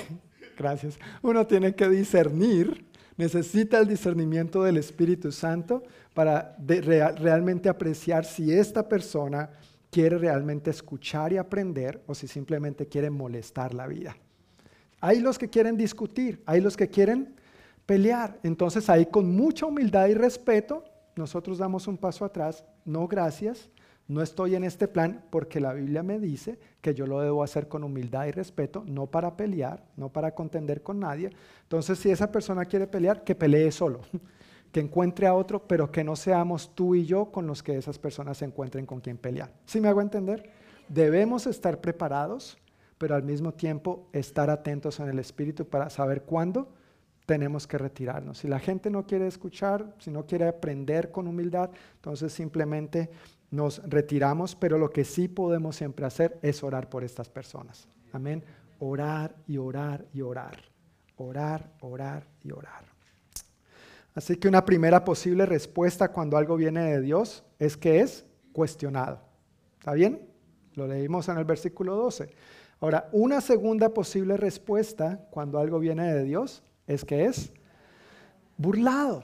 gracias, 0.58 1.00
uno 1.22 1.48
tiene 1.48 1.74
que 1.74 1.88
discernir, 1.88 2.86
necesita 3.16 3.80
el 3.80 3.88
discernimiento 3.88 4.62
del 4.62 4.76
Espíritu 4.76 5.32
Santo 5.32 5.84
para 6.14 6.56
realmente 6.58 7.70
apreciar 7.70 8.26
si 8.26 8.52
esta 8.52 8.88
persona 8.88 9.50
quiere 9.90 10.18
realmente 10.18 10.70
escuchar 10.70 11.34
y 11.34 11.38
aprender 11.38 12.02
o 12.08 12.14
si 12.14 12.28
simplemente 12.28 12.88
quiere 12.88 13.10
molestar 13.10 13.74
la 13.74 13.88
vida. 13.88 14.16
Hay 15.02 15.20
los 15.20 15.38
que 15.40 15.50
quieren 15.50 15.78
discutir, 15.78 16.42
hay 16.46 16.62
los 16.62 16.76
que 16.76 16.90
quieren 16.90 17.36
pelear. 17.86 18.40
Entonces 18.44 18.90
ahí 18.90 19.06
con 19.06 19.36
mucha 19.36 19.66
humildad 19.66 20.08
y 20.08 20.14
respeto, 20.14 20.84
nosotros 21.16 21.58
damos 21.58 21.88
un 21.88 21.98
paso 21.98 22.26
atrás. 22.26 22.64
No, 22.86 23.08
gracias, 23.08 23.70
no 24.08 24.22
estoy 24.22 24.56
en 24.56 24.64
este 24.64 24.88
plan 24.88 25.24
porque 25.30 25.60
la 25.60 25.74
Biblia 25.74 26.04
me 26.04 26.20
dice 26.20 26.60
que 26.82 26.94
yo 26.94 27.06
lo 27.06 27.22
debo 27.22 27.44
hacer 27.44 27.68
con 27.68 27.84
humildad 27.84 28.26
y 28.26 28.32
respeto, 28.32 28.84
no 28.86 29.08
para 29.08 29.38
pelear, 29.38 29.84
no 29.96 30.10
para 30.10 30.34
contender 30.34 30.84
con 30.84 31.00
nadie. 31.00 31.30
Entonces 31.64 31.98
si 32.00 32.10
esa 32.10 32.32
persona 32.32 32.66
quiere 32.66 32.88
pelear, 32.88 33.24
que 33.24 33.36
pelee 33.36 33.72
solo, 33.72 34.02
que 34.72 34.80
encuentre 34.80 35.28
a 35.28 35.34
otro, 35.34 35.68
pero 35.68 35.92
que 35.92 36.04
no 36.04 36.16
seamos 36.16 36.76
tú 36.76 36.96
y 36.96 37.06
yo 37.06 37.32
con 37.32 37.48
los 37.48 37.64
que 37.64 37.78
esas 37.78 37.98
personas 37.98 38.38
se 38.38 38.46
encuentren 38.46 38.86
con 38.86 39.02
quien 39.02 39.18
pelear. 39.18 39.52
¿Sí 39.66 39.82
me 39.82 39.88
hago 39.88 40.02
entender? 40.02 40.52
Debemos 40.88 41.48
estar 41.48 41.82
preparados 41.82 42.58
pero 43.00 43.16
al 43.16 43.24
mismo 43.24 43.54
tiempo 43.54 44.10
estar 44.12 44.52
atentos 44.52 45.00
en 45.00 45.08
el 45.08 45.18
Espíritu 45.18 45.66
para 45.66 45.90
saber 45.90 46.24
cuándo 46.24 46.68
tenemos 47.26 47.66
que 47.66 47.78
retirarnos. 47.78 48.40
Si 48.40 48.48
la 48.48 48.60
gente 48.60 48.92
no 48.92 49.08
quiere 49.08 49.26
escuchar, 49.26 49.96
si 50.00 50.12
no 50.12 50.26
quiere 50.26 50.48
aprender 50.48 51.10
con 51.10 51.26
humildad, 51.26 51.72
entonces 51.96 52.34
simplemente 52.34 53.10
nos 53.52 53.82
retiramos, 53.90 54.54
pero 54.54 54.78
lo 54.78 54.92
que 54.92 55.06
sí 55.06 55.28
podemos 55.28 55.78
siempre 55.78 56.06
hacer 56.06 56.38
es 56.42 56.62
orar 56.62 56.90
por 56.90 57.04
estas 57.04 57.30
personas. 57.30 57.88
Amén. 58.12 58.44
Orar 58.80 59.34
y 59.48 59.58
orar 59.58 60.06
y 60.14 60.22
orar. 60.22 60.62
Orar, 61.16 61.72
orar 61.80 62.28
y 62.44 62.52
orar. 62.52 62.89
Así 64.20 64.36
que 64.36 64.50
una 64.50 64.66
primera 64.66 65.06
posible 65.06 65.46
respuesta 65.46 66.12
cuando 66.12 66.36
algo 66.36 66.58
viene 66.58 66.84
de 66.92 67.00
Dios 67.00 67.42
es 67.58 67.78
que 67.78 68.02
es 68.02 68.26
cuestionado. 68.52 69.22
¿Está 69.78 69.94
bien? 69.94 70.28
Lo 70.74 70.88
leímos 70.88 71.30
en 71.30 71.38
el 71.38 71.46
versículo 71.46 71.96
12. 71.96 72.30
Ahora, 72.82 73.08
una 73.14 73.40
segunda 73.40 73.94
posible 73.94 74.36
respuesta 74.36 75.26
cuando 75.32 75.58
algo 75.58 75.80
viene 75.80 76.14
de 76.14 76.26
Dios 76.26 76.62
es 76.86 77.06
que 77.06 77.24
es 77.24 77.54
burlado. 78.58 79.24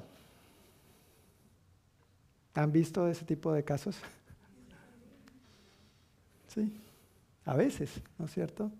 ¿Han 2.54 2.72
visto 2.72 3.06
ese 3.10 3.26
tipo 3.26 3.52
de 3.52 3.66
casos? 3.66 3.98
Sí, 6.48 6.74
a 7.44 7.54
veces, 7.58 8.02
¿no 8.18 8.28
es 8.28 8.32
cierto? 8.32 8.72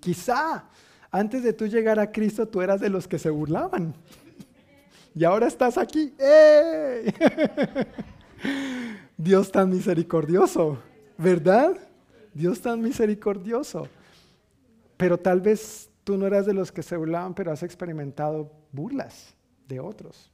quizá 0.00 0.64
antes 1.12 1.44
de 1.44 1.52
tú 1.52 1.68
llegar 1.68 2.00
a 2.00 2.10
Cristo 2.10 2.48
tú 2.48 2.62
eras 2.62 2.80
de 2.80 2.88
los 2.88 3.06
que 3.06 3.20
se 3.20 3.30
burlaban. 3.30 3.94
Y 5.14 5.24
ahora 5.24 5.46
estás 5.46 5.76
aquí. 5.78 6.14
¡Eh! 6.18 7.12
Dios 9.16 9.52
tan 9.52 9.70
misericordioso, 9.70 10.78
¿verdad? 11.18 11.76
Dios 12.34 12.60
tan 12.60 12.80
misericordioso. 12.80 13.88
Pero 14.96 15.18
tal 15.18 15.40
vez 15.40 15.90
tú 16.04 16.16
no 16.16 16.26
eras 16.26 16.46
de 16.46 16.54
los 16.54 16.72
que 16.72 16.82
se 16.82 16.96
burlaban, 16.96 17.34
pero 17.34 17.52
has 17.52 17.62
experimentado 17.62 18.50
burlas 18.72 19.34
de 19.68 19.80
otros. 19.80 20.30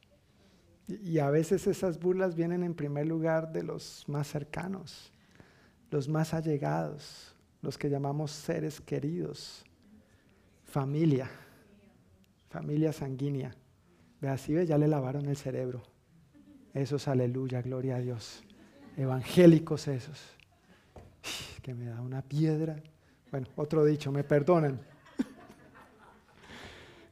Y 0.87 1.19
a 1.19 1.31
veces 1.31 1.67
esas 1.67 1.99
burlas 1.99 2.35
vienen 2.35 2.63
en 2.63 2.75
primer 2.75 3.07
lugar 3.07 3.53
de 3.53 3.63
los 3.63 4.05
más 4.09 4.27
cercanos, 4.29 5.13
los 5.91 6.09
más 6.09 6.33
allegados, 6.33 7.35
los 7.61 7.77
que 7.77 7.91
llamamos 7.91 8.31
seres 8.31 8.81
queridos, 8.81 9.65
familia, 10.65 11.29
familia 12.49 12.93
sanguínea. 12.93 13.55
Ve 14.21 14.29
así, 14.29 14.55
ve, 14.55 14.67
ya 14.67 14.79
le 14.79 14.89
lavaron 14.89 15.27
el 15.27 15.37
cerebro. 15.37 15.83
Eso 16.75 16.97
es 16.97 17.09
aleluya, 17.09 17.63
gloria 17.63 17.97
a 17.97 18.01
Dios. 18.01 18.43
Evangélicos 18.97 19.89
esos. 19.89 20.21
Que 21.63 21.75
me 21.75 21.87
da 21.87 22.01
una 22.01 22.23
piedra. 22.23 22.77
Bueno, 23.31 23.47
otro 23.57 23.85
dicho, 23.85 24.11
me 24.11 24.25
perdonan. 24.25 24.81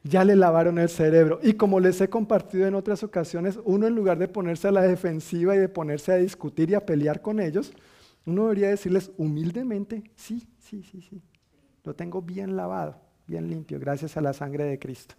ya 0.03 0.23
le 0.23 0.35
lavaron 0.35 0.79
el 0.79 0.89
cerebro. 0.89 1.39
Y 1.43 1.53
como 1.53 1.79
les 1.79 2.01
he 2.01 2.09
compartido 2.09 2.67
en 2.67 2.75
otras 2.75 3.03
ocasiones, 3.03 3.59
uno 3.63 3.87
en 3.87 3.95
lugar 3.95 4.17
de 4.17 4.27
ponerse 4.27 4.67
a 4.67 4.71
la 4.71 4.81
defensiva 4.81 5.55
y 5.55 5.59
de 5.59 5.69
ponerse 5.69 6.11
a 6.11 6.17
discutir 6.17 6.69
y 6.71 6.75
a 6.75 6.85
pelear 6.85 7.21
con 7.21 7.39
ellos, 7.39 7.73
uno 8.25 8.43
debería 8.43 8.69
decirles 8.69 9.11
humildemente, 9.17 10.03
sí, 10.15 10.47
sí, 10.59 10.83
sí, 10.83 11.01
sí, 11.01 11.21
lo 11.83 11.95
tengo 11.95 12.21
bien 12.21 12.57
lavado, 12.57 12.99
bien 13.25 13.49
limpio, 13.49 13.79
gracias 13.79 14.17
a 14.17 14.21
la 14.21 14.33
sangre 14.33 14.65
de 14.65 14.77
Cristo. 14.77 15.15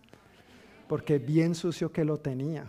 Porque 0.89 1.19
bien 1.19 1.55
sucio 1.55 1.93
que 1.93 2.05
lo 2.05 2.16
tenía. 2.16 2.66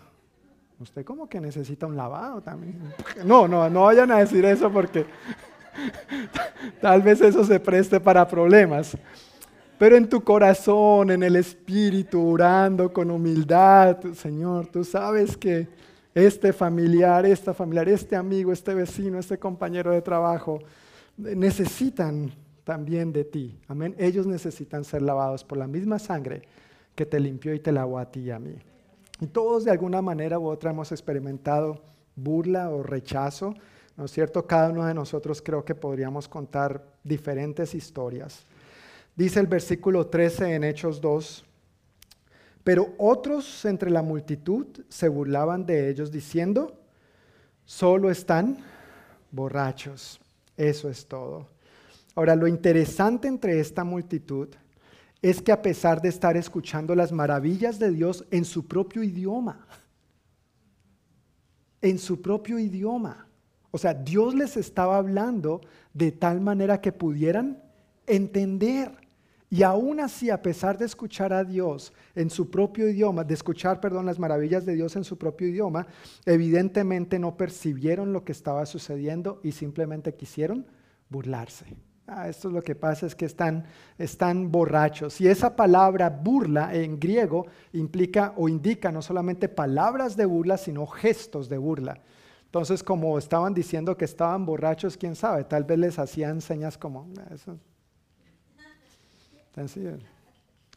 Usted 0.79 1.03
como 1.03 1.27
que 1.27 1.41
necesita 1.41 1.87
un 1.87 1.95
lavado 1.95 2.41
también. 2.41 2.79
No, 3.25 3.47
no, 3.47 3.69
no 3.69 3.83
vayan 3.83 4.11
a 4.11 4.19
decir 4.19 4.45
eso 4.45 4.71
porque 4.71 5.05
Tal 6.81 7.01
vez 7.01 7.21
eso 7.21 7.43
se 7.43 7.59
preste 7.59 7.99
para 7.99 8.27
problemas. 8.27 8.97
Pero 9.77 9.95
en 9.95 10.09
tu 10.09 10.21
corazón, 10.21 11.11
en 11.11 11.23
el 11.23 11.35
espíritu, 11.37 12.31
orando 12.31 12.91
con 12.91 13.09
humildad, 13.09 13.97
Señor, 14.13 14.67
tú 14.67 14.83
sabes 14.83 15.37
que 15.37 15.67
este 16.13 16.51
familiar, 16.51 17.25
esta 17.25 17.53
familiar, 17.53 17.87
este 17.87 18.15
amigo, 18.15 18.51
este 18.51 18.73
vecino, 18.73 19.19
este 19.19 19.37
compañero 19.37 19.91
de 19.91 20.01
trabajo, 20.01 20.59
necesitan 21.15 22.31
también 22.65 23.13
de 23.13 23.23
ti. 23.23 23.57
Amén. 23.67 23.95
Ellos 23.97 24.27
necesitan 24.27 24.83
ser 24.83 25.01
lavados 25.01 25.43
por 25.43 25.57
la 25.57 25.67
misma 25.67 25.97
sangre 25.97 26.41
que 26.99 27.05
te 27.05 27.17
limpió 27.17 27.53
y 27.53 27.61
te 27.61 27.71
lavó 27.71 27.97
a 27.97 28.11
ti 28.11 28.19
y 28.19 28.31
a 28.31 28.39
mí. 28.39 28.55
Y 29.21 29.27
todos 29.27 29.63
de 29.63 29.71
alguna 29.71 30.01
manera 30.01 30.37
u 30.37 30.47
otra 30.49 30.71
hemos 30.71 30.91
experimentado 30.91 31.81
burla 32.13 32.69
o 32.69 32.83
rechazo 32.83 33.53
¿No 33.99 34.05
es 34.05 34.11
cierto? 34.11 34.47
Cada 34.47 34.69
uno 34.69 34.85
de 34.85 34.93
nosotros 34.93 35.41
creo 35.41 35.65
que 35.65 35.75
podríamos 35.75 36.29
contar 36.29 36.85
diferentes 37.03 37.75
historias. 37.75 38.45
Dice 39.13 39.41
el 39.41 39.47
versículo 39.47 40.07
13 40.07 40.55
en 40.55 40.63
Hechos 40.63 41.01
2, 41.01 41.43
pero 42.63 42.93
otros 42.97 43.65
entre 43.65 43.89
la 43.89 44.01
multitud 44.01 44.67
se 44.87 45.09
burlaban 45.09 45.65
de 45.65 45.89
ellos 45.89 46.13
diciendo, 46.13 46.79
solo 47.65 48.09
están 48.09 48.59
borrachos. 49.31 50.21
Eso 50.55 50.89
es 50.89 51.05
todo. 51.05 51.47
Ahora, 52.15 52.37
lo 52.37 52.47
interesante 52.47 53.27
entre 53.27 53.59
esta 53.59 53.83
multitud 53.83 54.47
es 55.21 55.41
que 55.41 55.51
a 55.51 55.61
pesar 55.61 56.01
de 56.01 56.09
estar 56.09 56.37
escuchando 56.37 56.95
las 56.95 57.11
maravillas 57.11 57.77
de 57.79 57.91
Dios 57.91 58.25
en 58.31 58.45
su 58.45 58.67
propio 58.67 59.03
idioma, 59.03 59.67
en 61.81 61.97
su 61.97 62.21
propio 62.21 62.59
idioma. 62.59 63.27
O 63.71 63.77
sea, 63.77 63.93
Dios 63.93 64.33
les 64.33 64.57
estaba 64.57 64.97
hablando 64.97 65.61
de 65.93 66.11
tal 66.11 66.41
manera 66.41 66.81
que 66.81 66.91
pudieran 66.91 67.61
entender. 68.07 68.91
Y 69.51 69.63
aún 69.63 69.99
así, 69.99 70.29
a 70.29 70.41
pesar 70.41 70.77
de 70.77 70.85
escuchar 70.85 71.33
a 71.33 71.43
Dios 71.43 71.91
en 72.15 72.29
su 72.29 72.49
propio 72.49 72.87
idioma, 72.87 73.23
de 73.23 73.33
escuchar, 73.33 73.79
perdón, 73.81 74.05
las 74.05 74.19
maravillas 74.19 74.65
de 74.65 74.75
Dios 74.75 74.95
en 74.95 75.03
su 75.03 75.17
propio 75.17 75.47
idioma, 75.47 75.87
evidentemente 76.25 77.17
no 77.17 77.35
percibieron 77.35 78.13
lo 78.13 78.23
que 78.23 78.31
estaba 78.31 78.65
sucediendo 78.65 79.39
y 79.43 79.51
simplemente 79.51 80.13
quisieron 80.13 80.67
burlarse. 81.09 81.65
Ah, 82.11 82.27
esto 82.27 82.47
es 82.47 82.53
lo 82.53 82.63
que 82.63 82.75
pasa, 82.75 83.05
es 83.05 83.15
que 83.15 83.25
están, 83.25 83.65
están 83.97 84.51
borrachos. 84.51 85.19
Y 85.21 85.27
esa 85.27 85.55
palabra 85.55 86.09
burla 86.09 86.73
en 86.73 86.99
griego 86.99 87.45
implica 87.73 88.33
o 88.35 88.49
indica 88.49 88.91
no 88.91 89.01
solamente 89.01 89.47
palabras 89.47 90.15
de 90.17 90.25
burla, 90.25 90.57
sino 90.57 90.87
gestos 90.87 91.49
de 91.49 91.57
burla. 91.57 91.99
Entonces, 92.45 92.83
como 92.83 93.17
estaban 93.17 93.53
diciendo 93.53 93.95
que 93.95 94.05
estaban 94.05 94.45
borrachos, 94.45 94.97
quién 94.97 95.15
sabe, 95.15 95.43
tal 95.43 95.63
vez 95.63 95.77
les 95.77 95.99
hacían 95.99 96.41
señas 96.41 96.77
como, 96.77 97.07
ah, 97.19 97.33
eso, 97.33 97.59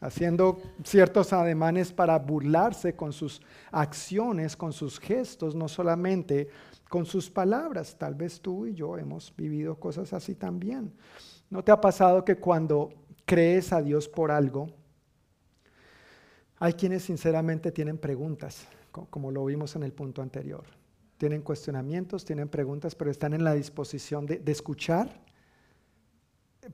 haciendo 0.01 0.61
ciertos 0.83 1.31
ademanes 1.31 1.91
para 1.91 2.19
burlarse 2.19 2.95
con 2.95 3.13
sus 3.13 3.41
acciones, 3.71 4.55
con 4.55 4.73
sus 4.73 4.99
gestos, 4.99 5.55
no 5.55 5.67
solamente 5.67 6.49
con 6.93 7.07
sus 7.07 7.27
palabras. 7.27 7.95
Tal 7.97 8.13
vez 8.13 8.39
tú 8.39 8.67
y 8.67 8.75
yo 8.75 8.99
hemos 8.99 9.35
vivido 9.35 9.79
cosas 9.79 10.13
así 10.13 10.35
también. 10.35 10.93
¿No 11.49 11.63
te 11.63 11.71
ha 11.71 11.81
pasado 11.81 12.23
que 12.23 12.35
cuando 12.35 12.93
crees 13.25 13.73
a 13.73 13.81
Dios 13.81 14.07
por 14.07 14.29
algo, 14.29 14.67
hay 16.59 16.73
quienes 16.73 17.01
sinceramente 17.01 17.71
tienen 17.71 17.97
preguntas, 17.97 18.67
como 18.91 19.31
lo 19.31 19.43
vimos 19.43 19.75
en 19.75 19.81
el 19.81 19.91
punto 19.91 20.21
anterior? 20.21 20.65
Tienen 21.17 21.41
cuestionamientos, 21.41 22.25
tienen 22.25 22.47
preguntas, 22.47 22.93
pero 22.93 23.09
están 23.09 23.33
en 23.33 23.43
la 23.43 23.55
disposición 23.55 24.27
de, 24.27 24.43
escuchar 24.45 25.19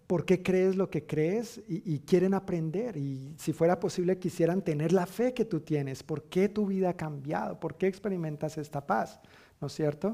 por 0.06 0.26
qué 0.26 0.44
crees 0.44 0.76
lo 0.76 0.90
que 0.90 1.06
crees 1.06 1.62
y, 1.66 1.98
quieren 2.00 2.34
aprender. 2.34 2.98
Y 2.98 3.36
si 3.38 3.54
fuera 3.54 3.80
posible, 3.80 4.20
quisieran 4.20 4.64
tener 4.64 4.92
la 4.92 5.06
fe 5.06 5.34
que 5.34 5.46
tú 5.46 5.62
tienes. 5.62 6.04
¿Por 6.04 6.24
qué 6.24 6.50
tu 6.50 6.66
vida 6.66 6.90
ha 6.90 6.98
cambiado? 6.98 7.58
¿Por 7.58 7.76
qué 7.76 7.88
experimentas 7.88 8.58
esta 8.58 8.86
paz? 8.86 9.22
¿No 9.62 9.68
es 9.68 9.74
cierto? 9.74 10.14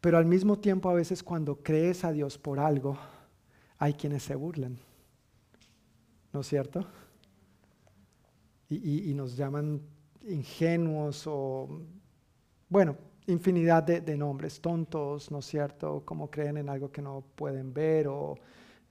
Pero 0.00 0.18
al 0.18 0.26
mismo 0.26 0.58
tiempo, 0.58 0.88
a 0.88 0.94
veces 0.94 1.22
cuando 1.22 1.56
crees 1.62 2.04
a 2.04 2.12
Dios 2.12 2.38
por 2.38 2.60
algo, 2.60 2.98
hay 3.78 3.94
quienes 3.94 4.22
se 4.22 4.34
burlan. 4.34 4.78
¿No 6.32 6.40
es 6.40 6.46
cierto? 6.46 6.86
Y, 8.68 9.14
nos 9.14 9.36
llaman 9.36 9.80
ingenuos 10.28 11.24
o, 11.26 11.82
bueno, 12.68 12.96
infinidad 13.26 13.82
de, 13.84 14.16
nombres, 14.16 14.60
tontos, 14.60 15.30
¿no 15.30 15.38
es 15.38 15.46
cierto? 15.46 16.02
Como 16.04 16.30
creen 16.30 16.56
en 16.58 16.68
algo 16.68 16.90
que 16.90 17.00
no 17.00 17.24
pueden 17.36 17.72
ver 17.72 18.08
o 18.08 18.34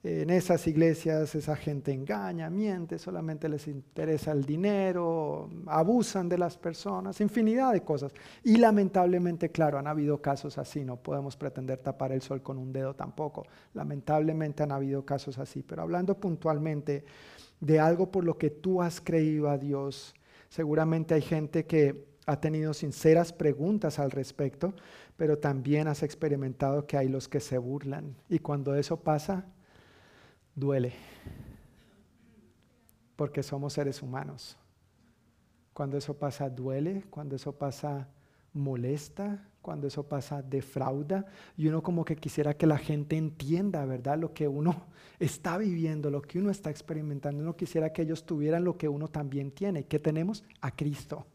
en 0.02 0.30
esas 0.30 0.66
iglesias 0.68 1.34
esa 1.34 1.56
gente 1.56 1.92
engaña, 1.92 2.48
miente, 2.48 2.98
solamente 2.98 3.48
les 3.48 3.66
interesa 3.66 4.30
el 4.30 4.44
dinero, 4.44 5.50
abusan 5.66 6.28
de 6.28 6.38
las 6.38 6.56
personas, 6.56 7.20
infinidad 7.20 7.72
de 7.72 7.82
cosas. 7.82 8.12
Y 8.44 8.56
lamentablemente, 8.56 9.50
claro, 9.50 9.78
han 9.78 9.86
habido 9.86 10.22
casos 10.22 10.58
así, 10.58 10.84
no 10.84 10.96
podemos 10.96 11.36
pretender 11.36 11.78
tapar 11.78 12.12
el 12.12 12.22
sol 12.22 12.42
con 12.42 12.56
un 12.56 12.72
dedo 12.72 12.94
tampoco. 12.94 13.46
Lamentablemente 13.74 14.62
han 14.62 14.72
habido 14.72 15.04
casos 15.04 15.38
así, 15.38 15.62
pero 15.62 15.82
hablando 15.82 16.18
puntualmente 16.18 17.04
de 17.58 17.80
algo 17.80 18.10
por 18.10 18.24
lo 18.24 18.38
que 18.38 18.50
tú 18.50 18.82
has 18.82 19.00
creído 19.00 19.48
a 19.48 19.58
Dios, 19.58 20.14
seguramente 20.48 21.14
hay 21.14 21.22
gente 21.22 21.66
que 21.66 22.06
ha 22.26 22.40
tenido 22.40 22.74
sinceras 22.74 23.32
preguntas 23.32 23.98
al 23.98 24.10
respecto, 24.10 24.74
pero 25.16 25.38
también 25.38 25.88
has 25.88 26.02
experimentado 26.02 26.86
que 26.86 26.96
hay 26.96 27.08
los 27.08 27.28
que 27.28 27.40
se 27.40 27.56
burlan. 27.56 28.14
Y 28.28 28.40
cuando 28.40 28.74
eso 28.74 29.00
pasa, 29.00 29.46
duele, 30.56 30.92
porque 33.14 33.44
somos 33.44 33.74
seres 33.74 34.02
humanos. 34.02 34.56
Cuando 35.72 35.96
eso 35.96 36.14
pasa, 36.14 36.50
duele, 36.50 37.04
cuando 37.08 37.36
eso 37.36 37.52
pasa, 37.52 38.08
molesta, 38.52 39.46
cuando 39.62 39.86
eso 39.86 40.02
pasa, 40.02 40.42
defrauda. 40.42 41.26
Y 41.56 41.68
uno 41.68 41.82
como 41.82 42.04
que 42.04 42.16
quisiera 42.16 42.54
que 42.54 42.66
la 42.66 42.78
gente 42.78 43.16
entienda, 43.16 43.84
¿verdad? 43.84 44.18
Lo 44.18 44.34
que 44.34 44.48
uno 44.48 44.86
está 45.20 45.58
viviendo, 45.58 46.10
lo 46.10 46.22
que 46.22 46.40
uno 46.40 46.50
está 46.50 46.70
experimentando. 46.70 47.40
Uno 47.40 47.54
quisiera 47.54 47.92
que 47.92 48.02
ellos 48.02 48.26
tuvieran 48.26 48.64
lo 48.64 48.76
que 48.76 48.88
uno 48.88 49.06
también 49.06 49.52
tiene. 49.52 49.84
¿Qué 49.84 50.00
tenemos? 50.00 50.42
A 50.60 50.74
Cristo 50.74 51.26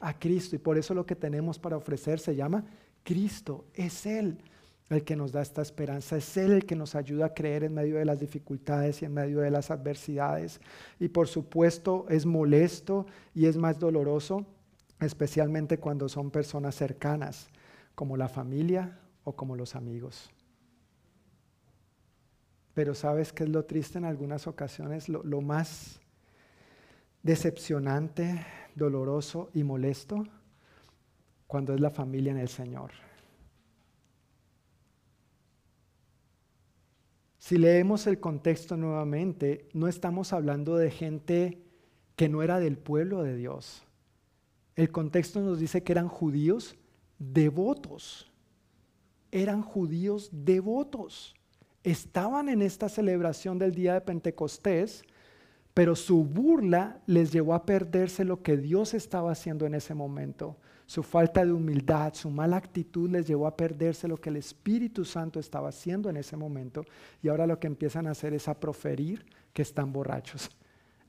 a 0.00 0.18
Cristo 0.18 0.56
y 0.56 0.58
por 0.58 0.78
eso 0.78 0.94
lo 0.94 1.06
que 1.06 1.16
tenemos 1.16 1.58
para 1.58 1.76
ofrecer 1.76 2.18
se 2.18 2.36
llama 2.36 2.64
Cristo. 3.02 3.64
Es 3.74 4.06
Él 4.06 4.38
el 4.88 5.02
que 5.02 5.16
nos 5.16 5.32
da 5.32 5.42
esta 5.42 5.62
esperanza, 5.62 6.16
es 6.16 6.36
Él 6.36 6.52
el 6.52 6.66
que 6.66 6.76
nos 6.76 6.94
ayuda 6.94 7.26
a 7.26 7.34
creer 7.34 7.64
en 7.64 7.74
medio 7.74 7.96
de 7.96 8.04
las 8.04 8.20
dificultades 8.20 9.02
y 9.02 9.04
en 9.04 9.14
medio 9.14 9.40
de 9.40 9.50
las 9.50 9.70
adversidades. 9.70 10.60
Y 11.00 11.08
por 11.08 11.26
supuesto 11.26 12.06
es 12.08 12.24
molesto 12.24 13.06
y 13.34 13.46
es 13.46 13.56
más 13.56 13.80
doloroso, 13.80 14.46
especialmente 15.00 15.78
cuando 15.78 16.08
son 16.08 16.30
personas 16.30 16.76
cercanas, 16.76 17.48
como 17.94 18.16
la 18.16 18.28
familia 18.28 19.00
o 19.24 19.34
como 19.34 19.56
los 19.56 19.74
amigos. 19.74 20.30
Pero 22.72 22.94
sabes 22.94 23.32
qué 23.32 23.44
es 23.44 23.50
lo 23.50 23.64
triste 23.64 23.98
en 23.98 24.04
algunas 24.04 24.46
ocasiones, 24.46 25.08
lo, 25.08 25.22
lo 25.24 25.40
más 25.40 25.98
decepcionante 27.22 28.46
doloroso 28.76 29.50
y 29.52 29.64
molesto 29.64 30.24
cuando 31.48 31.74
es 31.74 31.80
la 31.80 31.90
familia 31.90 32.30
en 32.30 32.38
el 32.38 32.48
Señor. 32.48 33.05
Si 37.46 37.58
leemos 37.58 38.08
el 38.08 38.18
contexto 38.18 38.76
nuevamente, 38.76 39.68
no 39.72 39.86
estamos 39.86 40.32
hablando 40.32 40.76
de 40.76 40.90
gente 40.90 41.62
que 42.16 42.28
no 42.28 42.42
era 42.42 42.58
del 42.58 42.76
pueblo 42.76 43.22
de 43.22 43.36
Dios. 43.36 43.84
El 44.74 44.90
contexto 44.90 45.40
nos 45.40 45.60
dice 45.60 45.84
que 45.84 45.92
eran 45.92 46.08
judíos 46.08 46.74
devotos. 47.20 48.32
Eran 49.30 49.62
judíos 49.62 50.28
devotos. 50.32 51.36
Estaban 51.84 52.48
en 52.48 52.62
esta 52.62 52.88
celebración 52.88 53.60
del 53.60 53.76
día 53.76 53.94
de 53.94 54.00
Pentecostés 54.00 55.04
pero 55.76 55.94
su 55.94 56.24
burla 56.24 57.02
les 57.04 57.32
llevó 57.32 57.52
a 57.52 57.66
perderse 57.66 58.24
lo 58.24 58.42
que 58.42 58.56
Dios 58.56 58.94
estaba 58.94 59.32
haciendo 59.32 59.66
en 59.66 59.74
ese 59.74 59.92
momento. 59.92 60.56
Su 60.86 61.02
falta 61.02 61.44
de 61.44 61.52
humildad, 61.52 62.14
su 62.14 62.30
mala 62.30 62.56
actitud 62.56 63.10
les 63.10 63.26
llevó 63.26 63.46
a 63.46 63.56
perderse 63.56 64.08
lo 64.08 64.16
que 64.16 64.30
el 64.30 64.36
Espíritu 64.36 65.04
Santo 65.04 65.40
estaba 65.40 65.68
haciendo 65.68 66.08
en 66.08 66.16
ese 66.16 66.36
momento. 66.36 66.84
Y 67.22 67.28
ahora 67.28 67.46
lo 67.46 67.58
que 67.58 67.66
empiezan 67.66 68.06
a 68.06 68.12
hacer 68.12 68.32
es 68.34 68.48
a 68.48 68.58
proferir 68.58 69.26
que 69.52 69.62
están 69.62 69.92
borrachos 69.92 70.50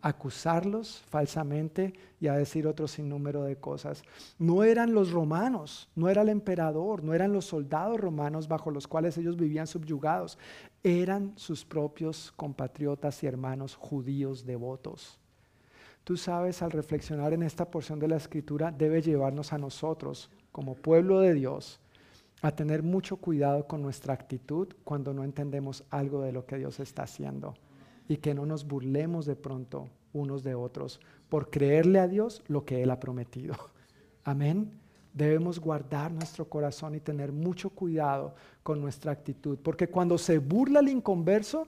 acusarlos 0.01 1.03
falsamente 1.09 1.93
y 2.19 2.27
a 2.27 2.33
decir 2.33 2.67
otro 2.67 2.87
sinnúmero 2.87 3.43
de 3.43 3.57
cosas. 3.57 4.03
No 4.37 4.63
eran 4.63 4.93
los 4.93 5.11
romanos, 5.11 5.89
no 5.95 6.09
era 6.09 6.21
el 6.21 6.29
emperador, 6.29 7.03
no 7.03 7.13
eran 7.13 7.33
los 7.33 7.45
soldados 7.45 7.99
romanos 7.99 8.47
bajo 8.47 8.71
los 8.71 8.87
cuales 8.87 9.17
ellos 9.17 9.37
vivían 9.37 9.67
subyugados, 9.67 10.37
eran 10.83 11.33
sus 11.35 11.65
propios 11.65 12.31
compatriotas 12.35 13.21
y 13.23 13.27
hermanos 13.27 13.75
judíos 13.75 14.45
devotos. 14.45 15.19
Tú 16.07 16.15
sabes, 16.15 16.61
al 16.61 16.71
reflexionar 16.71 17.33
en 17.33 17.43
esta 17.43 17.69
porción 17.69 17.99
de 17.99 18.07
la 18.07 18.15
escritura, 18.15 18.71
debe 18.71 19.01
llevarnos 19.01 19.51
a 19.51 19.57
nosotros, 19.57 20.29
como 20.53 20.73
pueblo 20.73 21.19
de 21.19 21.33
Dios, 21.33 21.81
a 22.41 22.51
tener 22.51 22.81
mucho 22.81 23.17
cuidado 23.17 23.67
con 23.67 23.81
nuestra 23.81 24.13
actitud 24.13 24.69
cuando 24.85 25.13
no 25.13 25.25
entendemos 25.25 25.83
algo 25.89 26.21
de 26.21 26.31
lo 26.31 26.45
que 26.45 26.59
Dios 26.59 26.79
está 26.79 27.03
haciendo 27.03 27.55
y 28.07 28.15
que 28.15 28.33
no 28.33 28.45
nos 28.45 28.65
burlemos 28.65 29.25
de 29.25 29.35
pronto 29.35 29.89
unos 30.13 30.43
de 30.43 30.55
otros 30.55 31.01
por 31.27 31.49
creerle 31.49 31.99
a 31.99 32.07
Dios 32.07 32.41
lo 32.47 32.63
que 32.63 32.81
Él 32.81 32.91
ha 32.91 33.01
prometido. 33.01 33.57
Amén. 34.23 34.71
Debemos 35.13 35.59
guardar 35.59 36.13
nuestro 36.13 36.47
corazón 36.47 36.95
y 36.95 37.01
tener 37.01 37.33
mucho 37.33 37.69
cuidado 37.69 38.33
con 38.63 38.79
nuestra 38.79 39.11
actitud, 39.11 39.59
porque 39.61 39.89
cuando 39.89 40.17
se 40.17 40.37
burla 40.37 40.79
el 40.79 40.87
inconverso, 40.87 41.67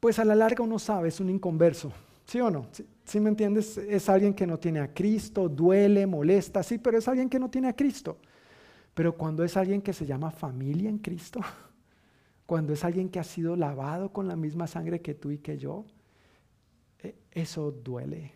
pues 0.00 0.18
a 0.18 0.24
la 0.24 0.34
larga 0.34 0.64
uno 0.64 0.80
sabe, 0.80 1.06
es 1.06 1.20
un 1.20 1.30
inconverso, 1.30 1.92
¿sí 2.26 2.40
o 2.40 2.50
no? 2.50 2.66
¿Sí, 2.72 2.84
me 3.20 3.30
entiendes? 3.30 3.78
Es 3.78 4.08
alguien 4.10 4.34
que 4.34 4.46
no 4.46 4.58
tiene 4.58 4.80
a 4.80 4.92
Cristo, 4.92 5.48
duele, 5.48 6.06
molesta, 6.06 6.62
sí, 6.62 6.76
pero 6.76 6.98
es 6.98 7.08
alguien 7.08 7.30
que 7.30 7.38
no 7.38 7.48
tiene 7.48 7.68
a 7.68 7.74
Cristo. 7.74 8.18
Pero 8.92 9.16
cuando 9.16 9.44
es 9.44 9.56
alguien 9.56 9.80
que 9.80 9.94
se 9.94 10.04
llama 10.04 10.30
familia 10.30 10.90
en 10.90 10.98
Cristo, 10.98 11.40
cuando 12.46 12.74
es 12.74 12.84
alguien 12.84 13.08
que 13.08 13.18
ha 13.18 13.24
sido 13.24 13.56
lavado 13.56 14.12
con 14.12 14.28
la 14.28 14.36
misma 14.36 14.66
sangre 14.66 15.00
que 15.00 15.14
tú 15.14 15.30
y 15.30 15.38
que 15.38 15.56
yo, 15.56 15.86
e, 16.98 17.14
eso 17.30 17.70
duele, 17.70 18.32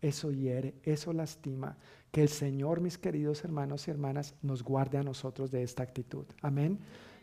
eso 0.00 0.30
hiere, 0.30 0.74
eso 0.84 1.12
lastima. 1.12 1.76
Que 2.12 2.22
el 2.22 2.28
Señor, 2.28 2.80
mis 2.80 2.98
queridos 2.98 3.42
hermanos 3.42 3.88
y 3.88 3.90
hermanas, 3.90 4.34
nos 4.42 4.62
guarde 4.62 4.98
a 4.98 5.02
nosotros 5.02 5.50
de 5.50 5.64
esta 5.64 5.82
actitud. 5.82 6.26
Amén. 6.42 6.78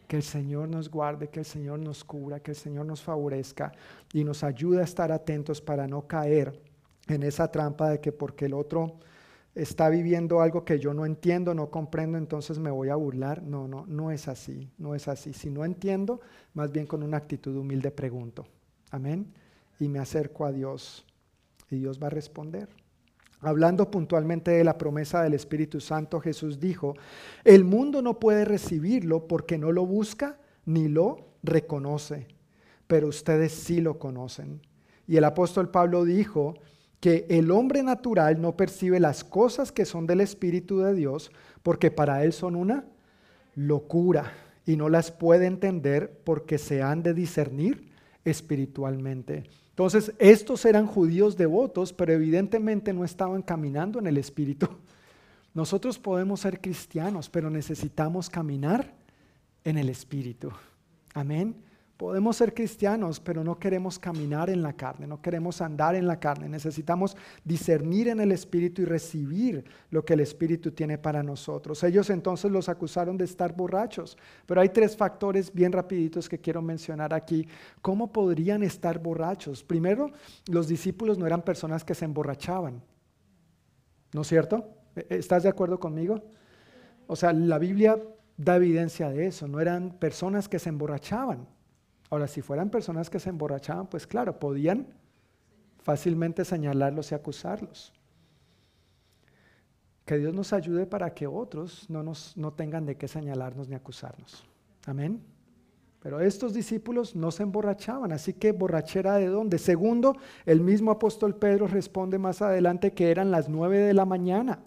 Que 0.10 0.18
el 0.18 0.24
Señor 0.24 0.68
nos 0.68 0.90
guarde, 0.90 1.30
que 1.30 1.40
el 1.40 1.46
Señor 1.46 1.80
nos 1.80 2.04
cubra, 2.04 2.42
que 2.42 2.52
el 2.52 2.58
Señor 2.58 2.86
nos 2.86 3.02
favorezca 3.02 3.72
y 4.12 4.26
nos 4.26 4.44
ayude 4.44 4.82
a 4.82 4.84
estar 4.84 5.10
atentos 5.12 5.62
para 5.62 5.88
no 5.88 6.06
caer 6.06 6.71
en 7.12 7.24
esa 7.24 7.52
trampa 7.52 7.90
de 7.90 8.00
que 8.00 8.12
porque 8.12 8.46
el 8.46 8.54
otro 8.54 9.00
está 9.54 9.90
viviendo 9.90 10.42
algo 10.42 10.64
que 10.64 10.80
yo 10.80 10.94
no 10.94 11.06
entiendo, 11.06 11.54
no 11.54 11.70
comprendo, 11.70 12.18
entonces 12.18 12.58
me 12.60 12.72
voy 12.72 12.90
a 12.90 12.96
burlar. 12.96 13.44
No, 13.44 13.68
no, 13.68 13.86
no 13.86 14.12
es 14.12 14.28
así, 14.28 14.70
no 14.78 14.96
es 14.96 15.08
así. 15.08 15.34
Si 15.34 15.50
no 15.50 15.66
entiendo, 15.66 16.22
más 16.54 16.72
bien 16.72 16.86
con 16.88 17.04
una 17.04 17.18
actitud 17.18 17.56
humilde 17.56 17.92
pregunto. 17.92 18.46
Amén. 18.92 19.34
Y 19.80 19.88
me 19.88 20.00
acerco 20.00 20.46
a 20.46 20.52
Dios 20.52 21.06
y 21.70 21.78
Dios 21.78 22.02
va 22.02 22.08
a 22.08 22.12
responder. 22.12 22.70
Hablando 23.40 23.90
puntualmente 23.90 24.52
de 24.52 24.64
la 24.64 24.78
promesa 24.78 25.24
del 25.24 25.34
Espíritu 25.34 25.80
Santo, 25.80 26.20
Jesús 26.20 26.60
dijo, 26.60 26.94
el 27.44 27.64
mundo 27.64 28.04
no 28.04 28.20
puede 28.20 28.46
recibirlo 28.46 29.28
porque 29.28 29.58
no 29.58 29.72
lo 29.72 29.86
busca 29.86 30.38
ni 30.66 30.88
lo 30.88 31.32
reconoce, 31.42 32.28
pero 32.86 33.08
ustedes 33.08 33.52
sí 33.52 33.82
lo 33.82 33.98
conocen. 33.98 34.62
Y 35.08 35.18
el 35.18 35.24
apóstol 35.24 35.70
Pablo 35.72 36.06
dijo, 36.06 36.54
que 37.02 37.26
el 37.30 37.52
hombre 37.52 37.84
natural 37.84 38.40
no 38.40 38.56
percibe 38.56 39.00
las 39.00 39.24
cosas 39.24 39.72
que 39.72 39.86
son 39.86 40.08
del 40.08 40.22
Espíritu 40.22 40.80
de 40.80 40.94
Dios 40.94 41.32
porque 41.64 41.92
para 41.92 42.24
él 42.24 42.32
son 42.32 42.56
una 42.56 42.86
locura 43.56 44.32
y 44.66 44.78
no 44.78 44.88
las 44.88 45.12
puede 45.12 45.48
entender 45.48 46.22
porque 46.24 46.58
se 46.60 46.84
han 46.84 47.02
de 47.02 47.14
discernir 47.14 47.92
espiritualmente. 48.24 49.44
Entonces, 49.70 50.14
estos 50.20 50.64
eran 50.66 50.86
judíos 50.86 51.38
devotos, 51.38 51.92
pero 51.92 52.14
evidentemente 52.14 52.94
no 52.94 53.04
estaban 53.04 53.42
caminando 53.42 53.98
en 53.98 54.06
el 54.06 54.18
Espíritu. 54.18 54.68
Nosotros 55.56 55.98
podemos 55.98 56.42
ser 56.42 56.62
cristianos, 56.62 57.30
pero 57.30 57.50
necesitamos 57.50 58.30
caminar 58.30 58.94
en 59.64 59.80
el 59.80 59.90
Espíritu. 59.90 60.52
Amén. 61.16 61.56
Podemos 62.02 62.36
ser 62.36 62.56
cristianos, 62.56 63.20
pero 63.20 63.44
no 63.44 63.60
queremos 63.60 64.00
caminar 64.00 64.50
en 64.50 64.64
la 64.64 64.74
carne, 64.74 65.06
no 65.06 65.22
queremos 65.22 65.62
andar 65.62 65.94
en 65.94 66.08
la 66.08 66.20
carne. 66.20 66.50
Necesitamos 66.50 67.16
discernir 67.44 68.08
en 68.08 68.20
el 68.20 68.32
Espíritu 68.32 68.82
y 68.82 68.86
recibir 68.86 69.64
lo 69.92 70.04
que 70.04 70.14
el 70.16 70.22
Espíritu 70.22 70.72
tiene 70.72 70.98
para 70.98 71.22
nosotros. 71.22 71.84
Ellos 71.84 72.10
entonces 72.10 72.50
los 72.50 72.70
acusaron 72.70 73.20
de 73.20 73.26
estar 73.26 73.56
borrachos, 73.56 74.18
pero 74.48 74.62
hay 74.62 74.70
tres 74.70 74.98
factores 74.98 75.54
bien 75.54 75.72
rapiditos 75.72 76.28
que 76.28 76.40
quiero 76.40 76.64
mencionar 76.64 77.14
aquí. 77.14 77.48
¿Cómo 77.84 78.12
podrían 78.12 78.64
estar 78.64 78.98
borrachos? 78.98 79.64
Primero, 79.64 80.10
los 80.48 80.68
discípulos 80.68 81.20
no 81.20 81.28
eran 81.28 81.44
personas 81.44 81.84
que 81.84 81.94
se 81.94 82.06
emborrachaban. 82.06 82.82
¿No 84.12 84.22
es 84.22 84.28
cierto? 84.28 84.74
¿Estás 85.08 85.44
de 85.44 85.50
acuerdo 85.50 85.80
conmigo? 85.80 86.24
O 87.06 87.16
sea, 87.16 87.32
la 87.32 87.60
Biblia 87.60 88.00
da 88.38 88.56
evidencia 88.56 89.08
de 89.12 89.28
eso. 89.28 89.48
No 89.48 89.60
eran 89.60 90.00
personas 90.00 90.50
que 90.50 90.58
se 90.58 90.70
emborrachaban. 90.70 91.61
Ahora, 92.12 92.28
si 92.28 92.42
fueran 92.42 92.70
personas 92.70 93.10
que 93.10 93.20
se 93.20 93.30
emborrachaban, 93.30 93.88
pues 93.88 94.06
claro, 94.06 94.38
podían 94.38 94.86
fácilmente 95.80 96.44
señalarlos 96.44 97.12
y 97.12 97.16
acusarlos. 97.16 97.94
Que 100.06 100.18
Dios 100.18 100.34
nos 100.34 100.52
ayude 100.52 100.86
para 100.86 101.14
que 101.14 101.26
otros 101.26 101.90
no, 101.90 102.04
nos, 102.04 102.36
no 102.36 102.52
tengan 102.52 102.86
de 102.86 102.98
qué 102.98 103.08
señalarnos 103.08 103.70
ni 103.70 103.76
acusarnos. 103.76 104.46
Amén. 104.86 105.22
Pero 106.02 106.20
estos 106.20 106.54
discípulos 106.54 107.16
no 107.16 107.32
se 107.32 107.44
emborrachaban, 107.44 108.12
así 108.12 108.34
que 108.34 108.52
borrachera 108.52 109.16
de 109.16 109.28
dónde. 109.28 109.58
Segundo, 109.58 110.18
el 110.46 110.60
mismo 110.60 110.92
apóstol 110.92 111.36
Pedro 111.38 111.66
responde 111.66 112.18
más 112.18 112.42
adelante 112.42 112.92
que 112.92 113.10
eran 113.10 113.32
las 113.32 113.48
nueve 113.48 113.78
de 113.78 113.94
la 113.94 114.04
mañana. 114.04 114.60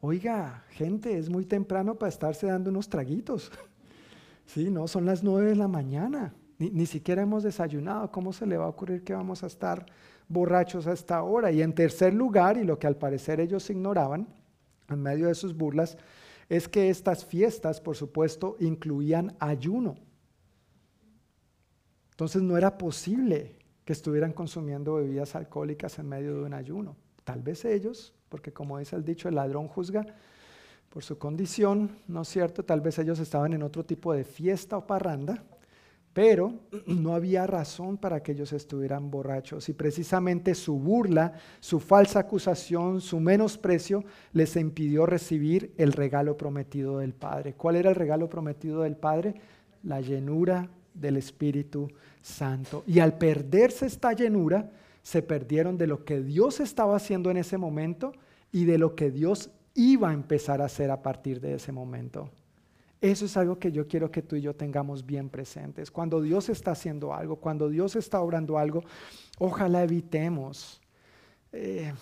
Oiga, 0.00 0.62
gente, 0.70 1.18
es 1.18 1.28
muy 1.28 1.44
temprano 1.44 1.96
para 1.96 2.10
estarse 2.10 2.46
dando 2.46 2.70
unos 2.70 2.88
traguitos. 2.88 3.50
Sí, 4.44 4.70
no, 4.70 4.88
son 4.88 5.06
las 5.06 5.22
nueve 5.22 5.50
de 5.50 5.56
la 5.56 5.68
mañana. 5.68 6.34
Ni, 6.70 6.86
siquiera 6.86 7.22
hemos 7.22 7.42
desayunado. 7.42 8.10
¿Cómo 8.12 8.32
se 8.32 8.46
le 8.46 8.56
va 8.56 8.66
a 8.66 8.68
ocurrir 8.68 9.02
que 9.02 9.14
vamos 9.14 9.42
a 9.42 9.46
estar 9.46 9.86
borrachos 10.28 10.86
a 10.86 10.92
esta 10.92 11.22
hora? 11.22 11.50
Y 11.50 11.60
en 11.60 11.74
tercer 11.74 12.14
lugar, 12.14 12.56
y 12.56 12.64
lo 12.64 12.78
que 12.78 12.86
al 12.86 12.96
parecer 12.96 13.40
ellos 13.40 13.68
ignoraban, 13.70 14.28
en 14.88 15.02
medio 15.02 15.26
de 15.26 15.34
sus 15.34 15.56
burlas, 15.56 15.98
es 16.48 16.68
que 16.68 16.90
estas 16.90 17.24
fiestas, 17.24 17.80
por 17.80 17.96
supuesto, 17.96 18.56
incluían 18.60 19.34
ayuno. 19.40 19.96
Entonces 22.10 22.42
no 22.42 22.56
era 22.56 22.78
posible 22.78 23.56
que 23.84 23.92
estuvieran 23.92 24.32
consumiendo 24.32 24.94
bebidas 24.94 25.34
alcohólicas 25.34 25.98
en 25.98 26.08
medio 26.08 26.36
de 26.36 26.42
un 26.44 26.54
ayuno. 26.54 26.96
Tal 27.24 27.42
vez 27.42 27.64
ellos, 27.64 28.14
porque 28.28 28.52
como 28.52 28.78
dice 28.78 28.94
el 28.94 29.04
dicho, 29.04 29.28
el 29.28 29.34
ladrón 29.34 29.66
juzga 29.66 30.06
por 30.90 31.02
su 31.02 31.18
condición, 31.18 31.96
¿no 32.06 32.22
es 32.22 32.28
cierto? 32.28 32.64
Tal 32.64 32.80
vez 32.80 32.98
ellos 32.98 33.18
estaban 33.18 33.54
en 33.54 33.62
otro 33.62 33.84
tipo 33.84 34.12
de 34.12 34.24
fiesta 34.24 34.76
o 34.76 34.86
parranda 34.86 35.42
pero 36.12 36.52
no 36.86 37.14
había 37.14 37.46
razón 37.46 37.96
para 37.96 38.22
que 38.22 38.32
ellos 38.32 38.52
estuvieran 38.52 39.10
borrachos 39.10 39.68
y 39.68 39.72
precisamente 39.72 40.54
su 40.54 40.78
burla, 40.78 41.32
su 41.60 41.80
falsa 41.80 42.20
acusación, 42.20 43.00
su 43.00 43.18
menosprecio 43.18 44.04
les 44.32 44.56
impidió 44.56 45.06
recibir 45.06 45.72
el 45.78 45.92
regalo 45.92 46.36
prometido 46.36 46.98
del 46.98 47.14
Padre. 47.14 47.54
¿Cuál 47.54 47.76
era 47.76 47.90
el 47.90 47.96
regalo 47.96 48.28
prometido 48.28 48.82
del 48.82 48.96
Padre? 48.96 49.34
La 49.84 50.00
llenura 50.00 50.68
del 50.92 51.16
Espíritu 51.16 51.88
Santo. 52.20 52.84
Y 52.86 52.98
al 52.98 53.16
perderse 53.16 53.86
esta 53.86 54.12
llenura, 54.12 54.70
se 55.02 55.22
perdieron 55.22 55.78
de 55.78 55.86
lo 55.86 56.04
que 56.04 56.20
Dios 56.20 56.60
estaba 56.60 56.96
haciendo 56.96 57.30
en 57.30 57.38
ese 57.38 57.58
momento 57.58 58.12
y 58.52 58.66
de 58.66 58.78
lo 58.78 58.94
que 58.94 59.10
Dios 59.10 59.50
iba 59.74 60.10
a 60.10 60.14
empezar 60.14 60.60
a 60.60 60.66
hacer 60.66 60.90
a 60.90 61.02
partir 61.02 61.40
de 61.40 61.54
ese 61.54 61.72
momento. 61.72 62.30
Eso 63.02 63.24
es 63.24 63.36
algo 63.36 63.58
que 63.58 63.72
yo 63.72 63.88
quiero 63.88 64.12
que 64.12 64.22
tú 64.22 64.36
y 64.36 64.42
yo 64.42 64.54
tengamos 64.54 65.04
bien 65.04 65.28
presentes. 65.28 65.90
Cuando 65.90 66.22
Dios 66.22 66.48
está 66.48 66.70
haciendo 66.70 67.12
algo, 67.12 67.34
cuando 67.34 67.68
Dios 67.68 67.96
está 67.96 68.20
obrando 68.20 68.58
algo, 68.58 68.84
ojalá 69.40 69.82
evitemos 69.82 70.80
eh, 71.50 71.92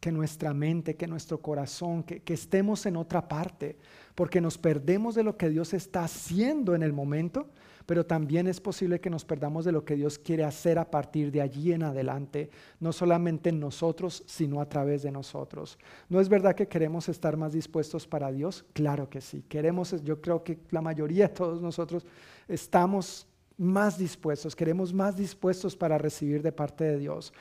que 0.00 0.10
nuestra 0.10 0.54
mente, 0.54 0.96
que 0.96 1.06
nuestro 1.06 1.42
corazón, 1.42 2.02
que, 2.02 2.22
que 2.22 2.32
estemos 2.32 2.86
en 2.86 2.96
otra 2.96 3.28
parte, 3.28 3.76
porque 4.14 4.40
nos 4.40 4.56
perdemos 4.56 5.14
de 5.14 5.22
lo 5.22 5.36
que 5.36 5.50
Dios 5.50 5.74
está 5.74 6.04
haciendo 6.04 6.74
en 6.74 6.82
el 6.82 6.94
momento 6.94 7.50
pero 7.86 8.06
también 8.06 8.46
es 8.46 8.60
posible 8.60 9.00
que 9.00 9.10
nos 9.10 9.24
perdamos 9.24 9.64
de 9.64 9.72
lo 9.72 9.84
que 9.84 9.96
Dios 9.96 10.18
quiere 10.18 10.44
hacer 10.44 10.78
a 10.78 10.90
partir 10.90 11.30
de 11.30 11.40
allí 11.40 11.72
en 11.72 11.82
adelante, 11.82 12.50
no 12.80 12.92
solamente 12.92 13.50
en 13.50 13.60
nosotros, 13.60 14.22
sino 14.26 14.60
a 14.60 14.68
través 14.68 15.02
de 15.02 15.10
nosotros. 15.10 15.78
¿No 16.08 16.20
es 16.20 16.28
verdad 16.28 16.54
que 16.54 16.68
queremos 16.68 17.08
estar 17.08 17.36
más 17.36 17.52
dispuestos 17.52 18.06
para 18.06 18.30
Dios? 18.30 18.64
Claro 18.72 19.08
que 19.08 19.20
sí. 19.20 19.44
Queremos, 19.48 20.02
yo 20.02 20.20
creo 20.20 20.42
que 20.42 20.58
la 20.70 20.80
mayoría 20.80 21.28
de 21.28 21.34
todos 21.34 21.60
nosotros 21.60 22.06
estamos 22.48 23.26
más 23.58 23.98
dispuestos, 23.98 24.56
queremos 24.56 24.92
más 24.92 25.16
dispuestos 25.16 25.76
para 25.76 25.98
recibir 25.98 26.42
de 26.42 26.52
parte 26.52 26.84
de 26.84 26.98
Dios 26.98 27.32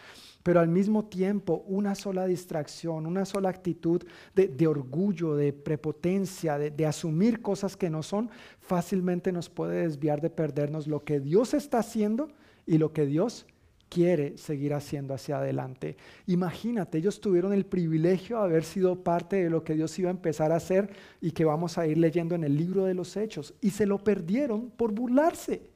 pero 0.43 0.59
al 0.59 0.67
mismo 0.67 1.05
tiempo 1.05 1.63
una 1.67 1.95
sola 1.95 2.25
distracción, 2.25 3.05
una 3.05 3.25
sola 3.25 3.49
actitud 3.49 4.03
de, 4.35 4.67
orgullo, 4.67 5.35
de 5.35 5.53
prepotencia, 5.53 6.57
de, 6.57 6.71
de, 6.71 6.85
asumir 6.85 7.41
cosas 7.41 7.77
que 7.77 7.89
no 7.89 8.03
son, 8.03 8.29
fácilmente 8.59 9.31
nos 9.31 9.49
puede 9.49 9.83
desviar 9.83 10.21
de 10.21 10.29
perdernos 10.29 10.87
lo 10.87 11.03
que 11.03 11.19
Dios 11.19 11.53
está 11.53 11.79
haciendo 11.79 12.29
y 12.65 12.77
lo 12.77 12.93
que 12.93 13.05
Dios 13.05 13.45
quiere 13.91 14.37
seguir 14.37 14.73
haciendo 14.73 15.13
hacia 15.13 15.37
adelante. 15.37 15.97
Imagínate, 16.25 16.97
ellos 16.97 17.19
tuvieron 17.19 17.51
el 17.51 17.65
privilegio 17.65 18.37
de 18.37 18.43
haber 18.43 18.63
sido 18.63 19.03
parte 19.03 19.43
de 19.43 19.49
lo 19.49 19.65
que 19.65 19.75
Dios 19.75 19.99
iba 19.99 20.09
a 20.09 20.11
empezar 20.11 20.53
a 20.53 20.55
hacer 20.55 20.89
y 21.19 21.31
que 21.31 21.43
vamos 21.43 21.77
a 21.77 21.85
ir 21.85 21.97
leyendo 21.97 22.33
en 22.33 22.45
el 22.45 22.55
libro 22.55 22.85
de 22.85 22.93
los 22.93 23.17
hechos, 23.17 23.53
y 23.59 23.71
se 23.71 23.85
lo 23.85 24.01
perdieron 24.01 24.69
por 24.71 24.93
burlarse. 24.93 25.69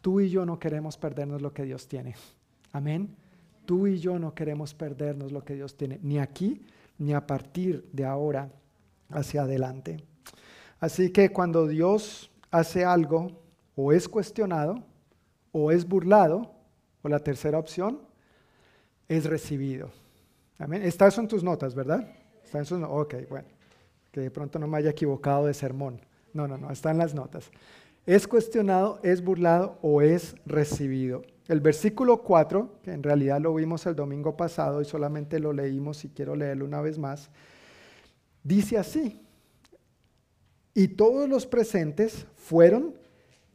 Tú 0.00 0.20
y 0.20 0.28
yo 0.28 0.44
no 0.44 0.58
queremos 0.58 0.98
perdernos 0.98 1.40
lo 1.40 1.54
que 1.54 1.62
Dios 1.62 1.86
tiene. 1.86 2.16
Amén. 2.74 3.14
Tú 3.66 3.86
y 3.86 3.98
yo 3.98 4.18
no 4.18 4.34
queremos 4.34 4.74
perdernos 4.74 5.30
lo 5.30 5.44
que 5.44 5.54
Dios 5.54 5.76
tiene, 5.76 6.00
ni 6.02 6.18
aquí, 6.18 6.60
ni 6.98 7.14
a 7.14 7.24
partir 7.24 7.88
de 7.92 8.04
ahora 8.04 8.50
hacia 9.08 9.42
adelante. 9.42 10.04
Así 10.80 11.10
que 11.10 11.30
cuando 11.30 11.68
Dios 11.68 12.32
hace 12.50 12.84
algo, 12.84 13.30
o 13.76 13.92
es 13.92 14.08
cuestionado, 14.08 14.82
o 15.52 15.70
es 15.70 15.86
burlado, 15.86 16.50
o 17.02 17.08
la 17.08 17.20
tercera 17.20 17.60
opción, 17.60 18.00
es 19.08 19.24
recibido. 19.24 19.90
Amén. 20.58 20.82
Estas 20.82 21.14
son 21.14 21.28
tus 21.28 21.44
notas, 21.44 21.76
¿verdad? 21.76 22.08
Están 22.44 22.62
en 22.62 22.66
sus 22.66 22.82
Ok, 22.82 23.14
bueno. 23.30 23.46
Que 24.10 24.20
de 24.20 24.30
pronto 24.32 24.58
no 24.58 24.66
me 24.66 24.78
haya 24.78 24.90
equivocado 24.90 25.46
de 25.46 25.54
sermón. 25.54 26.00
No, 26.32 26.48
no, 26.48 26.58
no, 26.58 26.72
están 26.72 26.98
las 26.98 27.14
notas. 27.14 27.52
Es 28.04 28.26
cuestionado, 28.26 28.98
es 29.04 29.22
burlado 29.22 29.78
o 29.80 30.02
es 30.02 30.34
recibido. 30.44 31.22
El 31.48 31.60
versículo 31.60 32.22
4, 32.22 32.80
que 32.82 32.92
en 32.92 33.02
realidad 33.02 33.40
lo 33.40 33.54
vimos 33.54 33.84
el 33.86 33.94
domingo 33.94 34.36
pasado 34.36 34.80
y 34.80 34.86
solamente 34.86 35.38
lo 35.38 35.52
leímos 35.52 36.04
y 36.04 36.08
quiero 36.08 36.34
leerlo 36.34 36.64
una 36.64 36.80
vez 36.80 36.98
más, 36.98 37.30
dice 38.42 38.78
así, 38.78 39.20
y 40.72 40.88
todos 40.88 41.28
los 41.28 41.46
presentes 41.46 42.26
fueron 42.36 42.94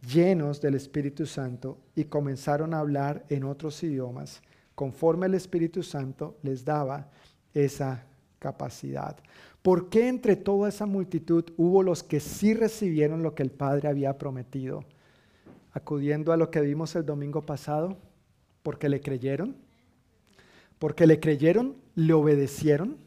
llenos 0.07 0.61
del 0.61 0.76
Espíritu 0.76 1.26
Santo 1.26 1.80
y 1.95 2.06
comenzaron 2.06 2.74
a 2.74 2.80
hablar 2.80 3.26
en 3.30 3.44
otros 3.44 3.82
idiomas, 3.84 4.41
conforme 4.76 5.26
el 5.26 5.34
Espíritu 5.34 5.84
Santo 5.84 6.38
les 6.44 6.64
daba 6.64 7.10
esa 7.53 8.06
capacidad. 8.38 9.18
¿Por 9.61 9.90
qué 9.90 10.07
entre 10.07 10.36
toda 10.38 10.70
esa 10.70 10.86
multitud 10.86 11.44
hubo 11.57 11.84
los 11.84 12.03
que 12.03 12.20
sí 12.20 12.53
recibieron 12.53 13.24
lo 13.24 13.36
que 13.36 13.44
el 13.44 13.52
Padre 13.52 13.90
había 13.90 14.18
prometido? 14.18 14.86
Acudiendo 15.80 16.31
a 16.31 16.38
lo 16.38 16.51
que 16.51 16.61
vimos 16.61 16.95
el 16.95 17.06
domingo 17.06 17.45
pasado, 17.45 17.97
porque 18.64 18.89
le 18.89 19.01
creyeron, 19.01 19.56
porque 20.77 21.07
le 21.07 21.19
creyeron 21.19 21.76
le 21.99 22.14
obedecieron 22.14 22.97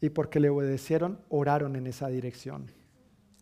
y 0.00 0.10
porque 0.10 0.38
le 0.38 0.48
obedecieron, 0.48 1.18
oraron 1.28 1.76
en 1.76 1.86
esa 1.86 2.08
dirección. 2.08 2.66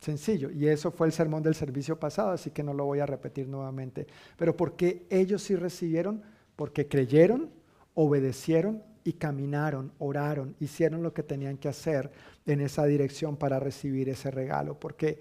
Sencillo. 0.00 0.50
Y 0.50 0.68
eso 0.68 0.90
fue 0.90 1.06
el 1.06 1.12
sermón 1.12 1.42
del 1.42 1.54
servicio 1.54 1.98
pasado, 1.98 2.30
así 2.30 2.50
que 2.50 2.62
no 2.62 2.72
lo 2.72 2.86
voy 2.86 3.00
a 3.00 3.06
repetir 3.06 3.46
nuevamente. 3.48 4.06
Pero 4.38 4.56
porque 4.56 5.06
ellos 5.10 5.42
sí 5.42 5.56
recibieron? 5.56 6.22
Porque 6.56 6.88
creyeron, 6.88 7.50
obedecieron 7.94 8.82
y 9.04 9.14
caminaron, 9.14 9.92
oraron, 9.98 10.56
hicieron 10.60 11.02
lo 11.02 11.12
que 11.12 11.22
tenían 11.22 11.58
que 11.58 11.68
hacer 11.68 12.10
en 12.46 12.60
esa 12.60 12.86
dirección 12.86 13.36
para 13.36 13.60
recibir 13.60 14.08
ese 14.08 14.30
regalo. 14.30 14.80
Porque 14.80 15.18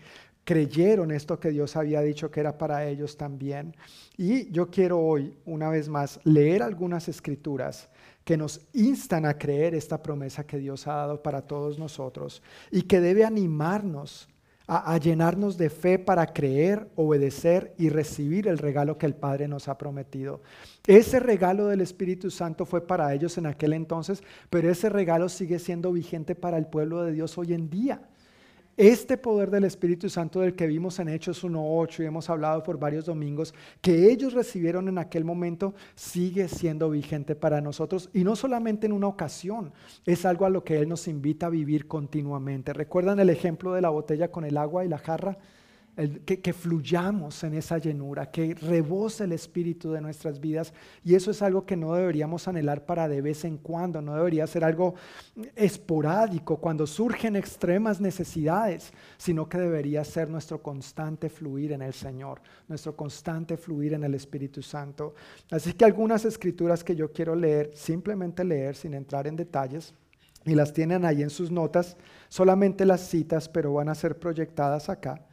creyeron 0.49 1.11
esto 1.11 1.39
que 1.39 1.51
Dios 1.51 1.75
había 1.75 2.01
dicho 2.01 2.31
que 2.31 2.39
era 2.39 2.57
para 2.57 2.83
ellos 2.87 3.15
también. 3.15 3.75
Y 4.17 4.49
yo 4.51 4.71
quiero 4.71 4.99
hoy, 4.99 5.37
una 5.45 5.69
vez 5.69 5.87
más, 5.87 6.19
leer 6.23 6.63
algunas 6.63 7.07
escrituras 7.07 7.87
que 8.23 8.35
nos 8.35 8.59
instan 8.73 9.27
a 9.27 9.37
creer 9.37 9.75
esta 9.75 10.01
promesa 10.01 10.47
que 10.47 10.57
Dios 10.57 10.87
ha 10.87 10.95
dado 10.95 11.21
para 11.21 11.43
todos 11.43 11.77
nosotros 11.77 12.41
y 12.71 12.81
que 12.81 12.99
debe 12.99 13.25
animarnos 13.25 14.27
a, 14.65 14.97
llenarnos 14.97 15.55
de 15.55 15.69
fe 15.69 15.99
para 15.99 16.25
creer, 16.33 16.89
obedecer 16.95 17.75
y 17.77 17.89
recibir 17.89 18.47
el 18.47 18.57
regalo 18.57 18.97
que 18.97 19.05
el 19.05 19.13
Padre 19.13 19.47
nos 19.47 19.67
ha 19.67 19.77
prometido. 19.77 20.41
Ese 20.87 21.19
regalo 21.19 21.67
del 21.67 21.81
Espíritu 21.81 22.31
Santo 22.31 22.65
fue 22.65 22.87
para 22.87 23.13
ellos 23.13 23.37
en 23.37 23.45
aquel 23.45 23.73
entonces, 23.73 24.23
pero 24.49 24.71
ese 24.71 24.89
regalo 24.89 25.29
sigue 25.29 25.59
siendo 25.59 25.91
vigente 25.91 26.33
para 26.33 26.57
el 26.57 26.65
pueblo 26.65 27.03
de 27.03 27.11
Dios 27.11 27.37
hoy 27.37 27.53
en 27.53 27.69
día. 27.69 28.01
Este 28.79 29.17
poder 29.17 29.51
del 29.51 29.65
Espíritu 29.65 30.09
Santo 30.09 30.39
del 30.39 30.55
que 30.55 30.65
vimos 30.65 30.99
en 30.99 31.09
Hechos 31.09 31.43
1.8 31.43 32.01
y 32.01 32.05
hemos 32.05 32.29
hablado 32.29 32.63
por 32.63 32.79
varios 32.79 33.03
domingos, 33.03 33.53
que 33.81 34.09
ellos 34.09 34.31
recibieron 34.31 34.87
en 34.87 34.97
aquel 34.97 35.25
momento, 35.25 35.73
sigue 35.95 36.47
siendo 36.47 36.89
vigente 36.89 37.35
para 37.35 37.59
nosotros 37.59 38.09
y 38.13 38.23
no 38.23 38.37
solamente 38.37 38.85
en 38.85 38.93
una 38.93 39.07
ocasión, 39.07 39.73
es 40.05 40.25
algo 40.25 40.45
a 40.45 40.49
lo 40.49 40.63
que 40.63 40.79
Él 40.79 40.87
nos 40.87 41.09
invita 41.09 41.47
a 41.47 41.49
vivir 41.49 41.89
continuamente. 41.89 42.71
¿Recuerdan 42.71 43.19
el 43.19 43.29
ejemplo 43.29 43.73
de 43.73 43.81
la 43.81 43.89
botella 43.89 44.31
con 44.31 44.45
el 44.45 44.55
agua 44.55 44.85
y 44.85 44.87
la 44.87 44.97
jarra? 44.97 45.37
Que, 46.07 46.53
fluyamos 46.53 47.43
en 47.43 47.55
esa 47.55 47.77
llenura, 47.77 48.31
que 48.31 48.53
rebose 48.55 49.25
el 49.25 49.33
espíritu 49.33 49.91
de 49.91 49.99
nuestras 49.99 50.39
vidas. 50.39 50.73
Y 51.03 51.15
eso 51.15 51.31
es 51.31 51.41
algo 51.41 51.65
que 51.65 51.75
no 51.75 51.93
deberíamos 51.93 52.47
anhelar 52.47 52.85
para 52.85 53.07
de 53.09 53.21
vez 53.21 53.43
en 53.43 53.57
cuando, 53.57 54.01
no 54.01 54.15
debería 54.15 54.47
ser 54.47 54.63
algo 54.63 54.95
esporádico 55.55 56.57
cuando 56.57 56.87
surgen 56.87 57.35
extremas 57.35 57.99
necesidades, 57.99 58.93
sino 59.17 59.49
que 59.49 59.57
debería 59.57 60.03
ser 60.05 60.29
nuestro 60.29 60.61
constante 60.61 61.29
fluir 61.29 61.73
en 61.73 61.81
el 61.81 61.93
Señor, 61.93 62.41
nuestro 62.67 62.95
constante 62.95 63.57
fluir 63.57 63.93
en 63.93 64.03
el 64.03 64.13
Espíritu 64.13 64.61
Santo. 64.61 65.15
Así 65.51 65.73
que 65.73 65.85
algunas 65.85 66.23
escrituras 66.23 66.83
que 66.83 66.95
yo 66.95 67.11
quiero 67.11 67.35
leer, 67.35 67.71
simplemente 67.73 68.43
leer 68.45 68.75
sin 68.75 68.93
entrar 68.93 69.27
en 69.27 69.35
detalles, 69.35 69.93
y 70.45 70.55
las 70.55 70.71
tienen 70.71 71.03
ahí 71.03 71.21
en 71.21 71.29
sus 71.29 71.51
notas, 71.51 71.97
solamente 72.29 72.85
las 72.85 73.01
citas, 73.01 73.49
pero 73.49 73.73
van 73.73 73.89
a 73.89 73.95
ser 73.95 74.17
proyectadas 74.17 74.87
acá 74.87 75.25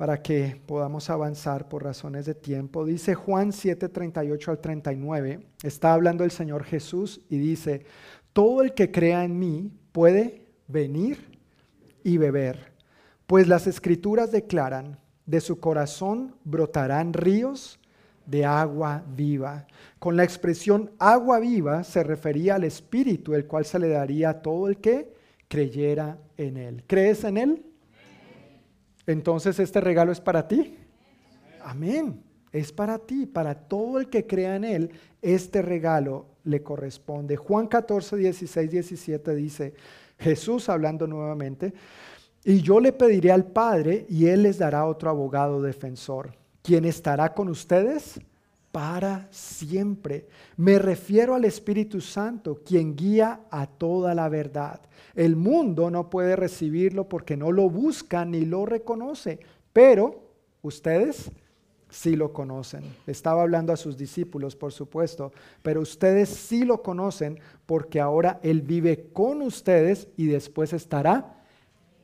para 0.00 0.22
que 0.22 0.58
podamos 0.64 1.10
avanzar 1.10 1.68
por 1.68 1.84
razones 1.84 2.24
de 2.24 2.34
tiempo. 2.34 2.86
Dice 2.86 3.14
Juan 3.14 3.52
7, 3.52 3.90
38 3.90 4.50
al 4.50 4.58
39, 4.58 5.40
está 5.62 5.92
hablando 5.92 6.24
el 6.24 6.30
Señor 6.30 6.64
Jesús 6.64 7.20
y 7.28 7.36
dice, 7.36 7.84
todo 8.32 8.62
el 8.62 8.72
que 8.72 8.90
crea 8.90 9.24
en 9.24 9.38
mí 9.38 9.70
puede 9.92 10.46
venir 10.68 11.38
y 12.02 12.16
beber, 12.16 12.72
pues 13.26 13.46
las 13.46 13.66
escrituras 13.66 14.32
declaran, 14.32 14.98
de 15.26 15.42
su 15.42 15.60
corazón 15.60 16.34
brotarán 16.44 17.12
ríos 17.12 17.78
de 18.24 18.46
agua 18.46 19.04
viva. 19.06 19.66
Con 19.98 20.16
la 20.16 20.24
expresión 20.24 20.92
agua 20.98 21.40
viva 21.40 21.84
se 21.84 22.02
refería 22.02 22.54
al 22.54 22.64
Espíritu, 22.64 23.34
el 23.34 23.46
cual 23.46 23.66
se 23.66 23.78
le 23.78 23.88
daría 23.88 24.30
a 24.30 24.40
todo 24.40 24.66
el 24.66 24.78
que 24.78 25.12
creyera 25.46 26.16
en 26.38 26.56
él. 26.56 26.84
¿Crees 26.86 27.22
en 27.24 27.36
él? 27.36 27.69
Entonces 29.10 29.58
este 29.58 29.80
regalo 29.80 30.12
es 30.12 30.20
para 30.20 30.46
ti. 30.46 30.76
Amén. 31.62 32.22
Es 32.52 32.72
para 32.72 32.98
ti, 32.98 33.26
para 33.26 33.54
todo 33.54 34.00
el 34.00 34.08
que 34.08 34.26
crea 34.26 34.56
en 34.56 34.64
Él, 34.64 34.90
este 35.22 35.62
regalo 35.62 36.26
le 36.44 36.62
corresponde. 36.62 37.36
Juan 37.36 37.68
14, 37.68 38.16
16, 38.16 38.70
17 38.70 39.34
dice, 39.34 39.74
Jesús 40.18 40.68
hablando 40.68 41.06
nuevamente, 41.06 41.72
y 42.42 42.60
yo 42.62 42.80
le 42.80 42.92
pediré 42.92 43.30
al 43.30 43.44
Padre 43.44 44.06
y 44.08 44.26
Él 44.26 44.42
les 44.42 44.58
dará 44.58 44.86
otro 44.86 45.10
abogado 45.10 45.62
defensor, 45.62 46.32
quien 46.62 46.84
estará 46.84 47.34
con 47.34 47.48
ustedes 47.48 48.20
para 48.72 49.28
siempre. 49.30 50.26
Me 50.56 50.78
refiero 50.78 51.34
al 51.34 51.44
Espíritu 51.44 52.00
Santo, 52.00 52.60
quien 52.64 52.96
guía 52.96 53.42
a 53.50 53.66
toda 53.66 54.14
la 54.14 54.28
verdad. 54.28 54.80
El 55.14 55.36
mundo 55.36 55.90
no 55.90 56.08
puede 56.08 56.36
recibirlo 56.36 57.08
porque 57.08 57.36
no 57.36 57.52
lo 57.52 57.68
busca 57.68 58.24
ni 58.24 58.44
lo 58.44 58.66
reconoce, 58.66 59.40
pero 59.72 60.22
ustedes 60.62 61.30
sí 61.90 62.14
lo 62.14 62.32
conocen. 62.32 62.84
Estaba 63.06 63.42
hablando 63.42 63.72
a 63.72 63.76
sus 63.76 63.96
discípulos, 63.96 64.54
por 64.54 64.72
supuesto, 64.72 65.32
pero 65.62 65.80
ustedes 65.80 66.28
sí 66.28 66.64
lo 66.64 66.82
conocen 66.82 67.40
porque 67.66 68.00
ahora 68.00 68.38
Él 68.42 68.62
vive 68.62 69.08
con 69.12 69.42
ustedes 69.42 70.08
y 70.16 70.26
después 70.26 70.72
estará 70.72 71.42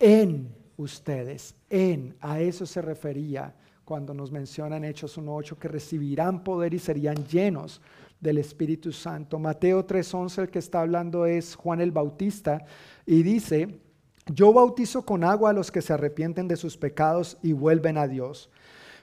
en 0.01 0.52
ustedes. 0.76 1.55
En, 1.70 2.16
a 2.20 2.40
eso 2.40 2.66
se 2.66 2.82
refería 2.82 3.55
cuando 3.87 4.13
nos 4.13 4.33
mencionan 4.33 4.85
Hechos 4.85 5.17
1.8 5.17 5.59
que 5.59 5.69
recibirán 5.69 6.43
poder 6.43 6.75
y 6.75 6.81
serían 6.81 7.25
llenos 7.25 7.81
del 8.21 8.39
Espíritu 8.39 8.91
Santo. 8.91 9.39
Mateo 9.39 9.87
3.11, 9.87 10.43
el 10.43 10.49
que 10.51 10.59
está 10.59 10.81
hablando 10.81 11.25
es 11.25 11.55
Juan 11.55 11.81
el 11.81 11.93
Bautista 11.93 12.65
y 13.07 13.23
dice, 13.23 13.79
yo 14.27 14.53
bautizo 14.53 15.03
con 15.03 15.23
agua 15.23 15.51
a 15.51 15.53
los 15.53 15.71
que 15.71 15.83
se 15.83 15.93
arrepienten 15.93 16.49
de 16.49 16.57
sus 16.57 16.77
pecados 16.77 17.39
y 17.45 17.53
vuelven 17.53 17.97
a 17.97 18.09
Dios. 18.09 18.51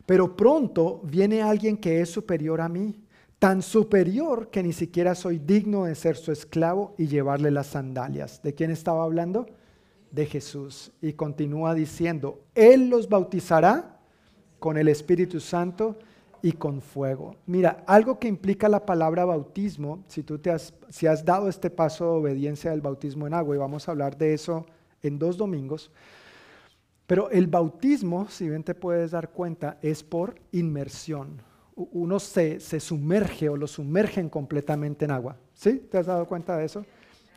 Pero 0.05 0.35
pronto 0.35 0.99
viene 1.05 1.41
alguien 1.41 1.77
que 1.77 2.01
es 2.01 2.09
superior 2.09 2.59
a 2.59 2.67
mí, 2.67 3.05
tan 3.39 3.61
superior 3.61 4.49
que 4.49 4.63
ni 4.63 4.73
siquiera 4.73 5.15
soy 5.15 5.39
digno 5.39 5.85
de 5.85 5.95
ser 5.95 6.17
su 6.17 6.33
esclavo 6.33 6.93
y 6.97 7.07
llevarle 7.07 7.51
las 7.51 7.67
sandalias. 7.67 8.41
¿De 8.43 8.53
quién 8.53 8.69
estaba 8.69 9.05
hablando? 9.05 9.45
De 10.11 10.25
Jesús. 10.25 10.91
Y 11.01 11.13
continúa 11.13 11.73
diciendo, 11.73 12.41
Él 12.53 12.89
los 12.89 13.07
bautizará 13.07 13.92
con 14.63 14.77
el 14.77 14.87
Espíritu 14.87 15.41
Santo 15.41 15.97
y 16.41 16.53
con 16.53 16.79
fuego. 16.79 17.35
Mira, 17.47 17.83
algo 17.85 18.17
que 18.17 18.29
implica 18.29 18.69
la 18.69 18.85
palabra 18.85 19.25
bautismo, 19.25 20.05
si 20.07 20.23
tú 20.23 20.39
te 20.39 20.51
has, 20.51 20.73
si 20.87 21.05
has 21.05 21.25
dado 21.25 21.49
este 21.49 21.69
paso 21.69 22.05
de 22.05 22.19
obediencia 22.21 22.71
del 22.71 22.79
bautismo 22.79 23.27
en 23.27 23.33
agua, 23.33 23.57
y 23.57 23.59
vamos 23.59 23.85
a 23.85 23.91
hablar 23.91 24.17
de 24.17 24.33
eso 24.33 24.65
en 25.01 25.19
dos 25.19 25.35
domingos, 25.35 25.91
pero 27.07 27.29
el 27.29 27.47
bautismo, 27.47 28.29
si 28.29 28.47
bien 28.47 28.63
te 28.63 28.73
puedes 28.73 29.11
dar 29.11 29.31
cuenta, 29.31 29.79
es 29.81 30.01
por 30.01 30.35
inmersión. 30.53 31.41
Uno 31.75 32.17
se, 32.21 32.61
se 32.61 32.79
sumerge 32.79 33.49
o 33.49 33.57
lo 33.57 33.67
sumergen 33.67 34.29
completamente 34.29 35.03
en 35.03 35.11
agua. 35.11 35.35
¿Sí? 35.53 35.73
¿Te 35.91 35.97
has 35.97 36.05
dado 36.05 36.25
cuenta 36.25 36.55
de 36.55 36.63
eso? 36.63 36.85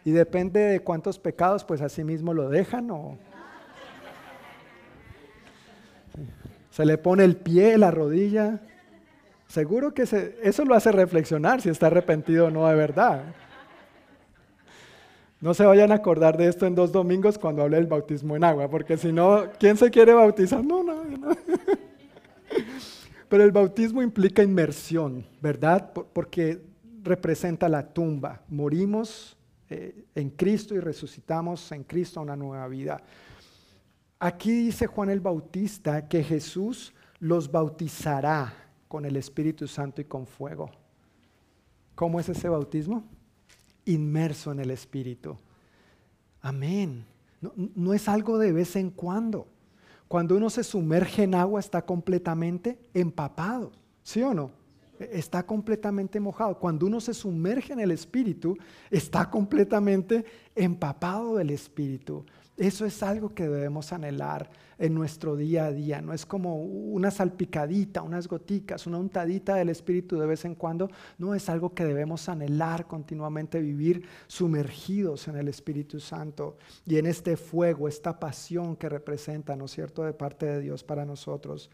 Y 0.04 0.12
depende 0.12 0.60
de 0.60 0.78
cuántos 0.78 1.18
pecados, 1.18 1.64
pues 1.64 1.80
así 1.80 2.04
mismo 2.04 2.32
lo 2.32 2.48
dejan 2.48 2.88
o... 2.92 3.18
se 6.76 6.84
le 6.84 6.98
pone 6.98 7.24
el 7.24 7.36
pie, 7.36 7.78
la 7.78 7.90
rodilla. 7.90 8.60
Seguro 9.48 9.94
que 9.94 10.02
eso 10.02 10.64
lo 10.66 10.74
hace 10.74 10.92
reflexionar 10.92 11.62
si 11.62 11.70
está 11.70 11.86
arrepentido 11.86 12.48
o 12.48 12.50
no 12.50 12.68
de 12.68 12.74
verdad. 12.74 13.22
No 15.40 15.54
se 15.54 15.64
vayan 15.64 15.90
a 15.90 15.94
acordar 15.94 16.36
de 16.36 16.48
esto 16.48 16.66
en 16.66 16.74
dos 16.74 16.92
domingos 16.92 17.38
cuando 17.38 17.62
hable 17.62 17.78
del 17.78 17.86
bautismo 17.86 18.36
en 18.36 18.44
agua, 18.44 18.68
porque 18.68 18.98
si 18.98 19.10
no, 19.10 19.44
¿quién 19.58 19.78
se 19.78 19.90
quiere 19.90 20.12
bautizar? 20.12 20.62
No, 20.62 20.82
no, 20.82 21.02
no. 21.02 21.34
Pero 23.30 23.42
el 23.42 23.52
bautismo 23.52 24.02
implica 24.02 24.42
inmersión, 24.42 25.24
¿verdad? 25.40 25.90
Porque 25.94 26.60
representa 27.02 27.70
la 27.70 27.88
tumba. 27.88 28.42
Morimos 28.48 29.34
eh, 29.70 30.04
en 30.14 30.28
Cristo 30.28 30.74
y 30.74 30.80
resucitamos 30.80 31.72
en 31.72 31.84
Cristo 31.84 32.20
a 32.20 32.24
una 32.24 32.36
nueva 32.36 32.68
vida. 32.68 33.02
Aquí 34.18 34.50
dice 34.52 34.86
Juan 34.86 35.10
el 35.10 35.20
Bautista 35.20 36.08
que 36.08 36.24
Jesús 36.24 36.94
los 37.18 37.50
bautizará 37.50 38.54
con 38.88 39.04
el 39.04 39.16
Espíritu 39.16 39.68
Santo 39.68 40.00
y 40.00 40.04
con 40.04 40.26
fuego. 40.26 40.70
¿Cómo 41.94 42.18
es 42.20 42.28
ese 42.28 42.48
bautismo? 42.48 43.04
Inmerso 43.84 44.52
en 44.52 44.60
el 44.60 44.70
Espíritu. 44.70 45.36
Amén. 46.40 47.04
No, 47.40 47.92
es 47.92 48.08
algo 48.08 48.38
de 48.38 48.52
vez 48.52 48.76
en 48.76 48.90
cuando. 48.90 49.48
Cuando 50.08 50.36
uno 50.36 50.48
se 50.50 50.64
sumerge 50.64 51.24
en 51.24 51.34
agua 51.34 51.60
está 51.60 51.84
completamente 51.84 52.78
empapado, 52.94 53.72
¿sí 54.02 54.22
o 54.22 54.32
no? 54.32 54.50
Está 54.98 55.44
completamente 55.44 56.20
mojado. 56.20 56.58
Cuando 56.58 56.86
uno 56.86 57.00
se 57.00 57.12
sumerge 57.12 57.72
en 57.72 57.80
el 57.80 57.90
Espíritu, 57.90 58.56
está 58.90 59.28
completamente 59.28 60.24
empapado 60.54 61.36
del 61.36 61.50
Espíritu. 61.50 62.24
Eso 62.56 62.86
es 62.86 63.02
algo 63.02 63.34
que 63.34 63.48
debemos 63.48 63.92
anhelar 63.92 64.48
en 64.78 64.94
nuestro 64.94 65.36
día 65.36 65.66
a 65.66 65.72
día. 65.72 66.00
No 66.00 66.12
es 66.12 66.24
como 66.24 66.56
una 66.56 67.10
salpicadita, 67.10 68.02
unas 68.02 68.28
goticas, 68.28 68.86
una 68.86 68.98
untadita 68.98 69.56
del 69.56 69.68
Espíritu 69.68 70.18
de 70.18 70.26
vez 70.26 70.44
en 70.44 70.54
cuando. 70.54 70.90
No, 71.18 71.34
es 71.34 71.48
algo 71.48 71.74
que 71.74 71.84
debemos 71.84 72.28
anhelar 72.28 72.86
continuamente, 72.86 73.60
vivir 73.60 74.06
sumergidos 74.26 75.28
en 75.28 75.36
el 75.36 75.48
Espíritu 75.48 76.00
Santo 76.00 76.56
y 76.86 76.96
en 76.96 77.06
este 77.06 77.36
fuego, 77.36 77.88
esta 77.88 78.18
pasión 78.18 78.76
que 78.76 78.88
representa, 78.88 79.54
¿no 79.54 79.66
es 79.66 79.72
cierto?, 79.72 80.02
de 80.04 80.14
parte 80.14 80.46
de 80.46 80.60
Dios 80.60 80.82
para 80.82 81.04
nosotros. 81.04 81.70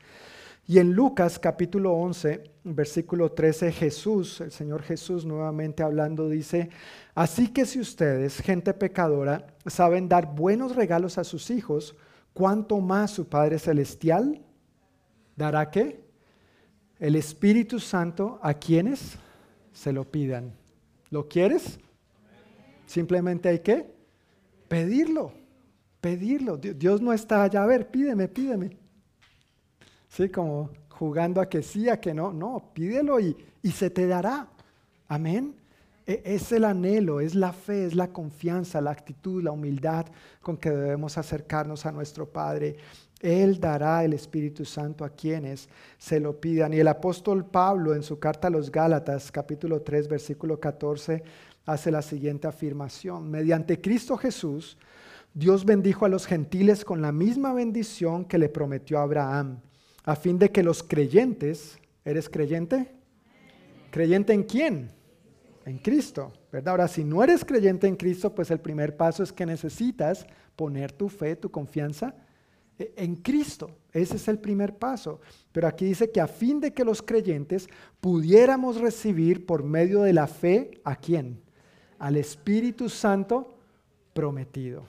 Y 0.67 0.79
en 0.79 0.93
Lucas 0.93 1.41
capítulo 1.41 1.93
11, 1.93 2.45
versículo 2.63 3.33
13, 3.33 3.73
Jesús, 3.73 4.41
el 4.41 4.53
Señor 4.53 4.83
Jesús 4.83 5.27
nuevamente 5.27 5.83
hablando, 5.83 6.29
dice, 6.29 6.71
así 7.15 7.49
que 7.49 7.67
si 7.67 7.81
ustedes, 7.81 8.41
gente 8.41 8.73
pecadora, 8.75 9.47
saben 9.67 10.09
dar 10.09 10.35
buenos 10.35 10.77
regalos 10.77 11.19
a 11.19 11.25
sus 11.25 11.51
hijos, 11.51 11.95
¿cuánto 12.33 12.81
más 12.81 13.11
su 13.11 13.29
Padre 13.29 13.59
Celestial 13.59 14.41
dará 15.37 15.71
qué? 15.71 16.05
El 16.99 17.17
Espíritu 17.17 17.81
Santo 17.81 18.39
a 18.43 18.55
quienes 18.55 19.17
se 19.73 19.93
lo 19.93 20.05
pidan. 20.05 20.53
¿Lo 21.11 21.29
quieres? 21.29 21.79
Simplemente 22.87 23.49
hay 23.49 23.59
que 23.61 23.93
pedirlo, 24.69 25.33
pedirlo. 26.01 26.57
Dios 26.57 27.01
no 27.01 27.13
está 27.13 27.43
allá, 27.43 27.63
a 27.63 27.67
ver, 27.67 27.91
pídeme, 27.91 28.29
pídeme. 28.29 28.77
Sí, 30.09 30.29
como 30.29 30.71
jugando 30.89 31.41
a 31.41 31.49
que 31.49 31.63
sí, 31.63 31.89
a 31.89 32.01
que 32.01 32.15
no. 32.15 32.33
No, 32.33 32.71
pídelo 32.73 33.19
y, 33.19 33.37
y 33.63 33.71
se 33.71 33.91
te 33.91 34.07
dará. 34.07 34.49
Amén. 35.09 35.55
E, 36.07 36.23
es 36.25 36.53
el 36.53 36.65
anhelo, 36.65 37.21
es 37.21 37.35
la 37.35 37.53
fe, 37.53 37.85
es 37.85 37.95
la 37.95 38.09
confianza, 38.09 38.81
la 38.81 38.91
actitud, 38.91 39.43
la 39.43 39.53
humildad 39.53 40.07
con 40.41 40.57
que 40.57 40.71
debemos 40.71 41.19
acercarnos 41.19 41.87
a 41.87 41.93
nuestro 41.93 42.29
Padre. 42.29 42.77
Él 43.21 43.61
dará 43.61 44.05
el 44.05 44.15
Espíritu 44.15 44.65
Santo 44.65 45.05
a 45.05 45.11
quienes 45.11 45.69
se 45.99 46.19
lo 46.19 46.41
pidan. 46.41 46.75
Y 46.75 46.81
el 46.81 46.89
apóstol 46.89 47.47
Pablo 47.47 47.95
en 47.95 48.03
su 48.03 48.19
carta 48.19 48.49
a 48.49 48.51
los 48.51 48.71
Gálatas, 48.71 49.31
capítulo 49.31 49.83
3, 49.83 50.09
versículo 50.09 50.59
14, 50.59 51.23
hace 51.67 51.91
la 51.91 52.03
siguiente 52.03 52.49
afirmación. 52.49 53.31
Mediante 53.31 53.81
Cristo 53.81 54.17
Jesús, 54.17 54.77
Dios 55.35 55.65
bendijo 55.65 56.05
a 56.05 56.09
los 56.09 56.27
gentiles 56.27 56.85
con 56.85 57.01
la 57.01 57.13
misma 57.13 57.55
bendición 57.55 58.25
que 58.25 58.39
le 58.39 58.49
prometió 58.49 58.99
a 58.99 59.03
Abraham 59.03 59.61
a 60.05 60.17
fin 60.17 60.39
de 60.39 60.51
que 60.51 60.63
los 60.63 60.83
creyentes, 60.83 61.79
¿eres 62.05 62.29
creyente? 62.29 62.93
¿Creyente 63.91 64.33
en 64.33 64.43
quién? 64.43 64.91
En 65.65 65.79
Cristo, 65.79 66.33
¿verdad? 66.51 66.73
Ahora, 66.73 66.89
si 66.89 67.05
no 67.05 67.23
eres 67.23 67.45
creyente 67.45 67.87
en 67.87 67.97
Cristo, 67.97 68.35
pues 68.35 68.51
el 68.51 68.61
primer 68.61 68.97
paso 68.97 69.23
es 69.23 69.33
que 69.33 69.47
necesitas 69.47 70.27
poner 70.57 70.93
tu 70.93 71.09
fe, 71.09 71.37
tu 71.37 71.51
confianza 71.51 72.15
e, 72.79 72.93
en 72.97 73.17
Cristo. 73.17 73.71
Ese 73.93 74.17
es 74.17 74.27
el 74.29 74.39
primer 74.39 74.77
paso. 74.77 75.21
Pero 75.53 75.69
aquí 75.69 75.85
dice 75.85 76.11
que 76.11 76.21
a 76.21 76.27
fin 76.27 76.61
de 76.61 76.73
que 76.73 76.85
los 76.85 77.01
creyentes 77.01 77.69
pudiéramos 78.01 78.81
recibir 78.81 79.47
por 79.47 79.63
medio 79.63 80.03
de 80.03 80.13
la 80.13 80.27
fe, 80.27 80.81
¿a 80.85 80.97
quién? 80.97 81.41
Al 81.99 82.17
Espíritu 82.17 82.89
Santo 82.89 83.57
prometido. 84.13 84.85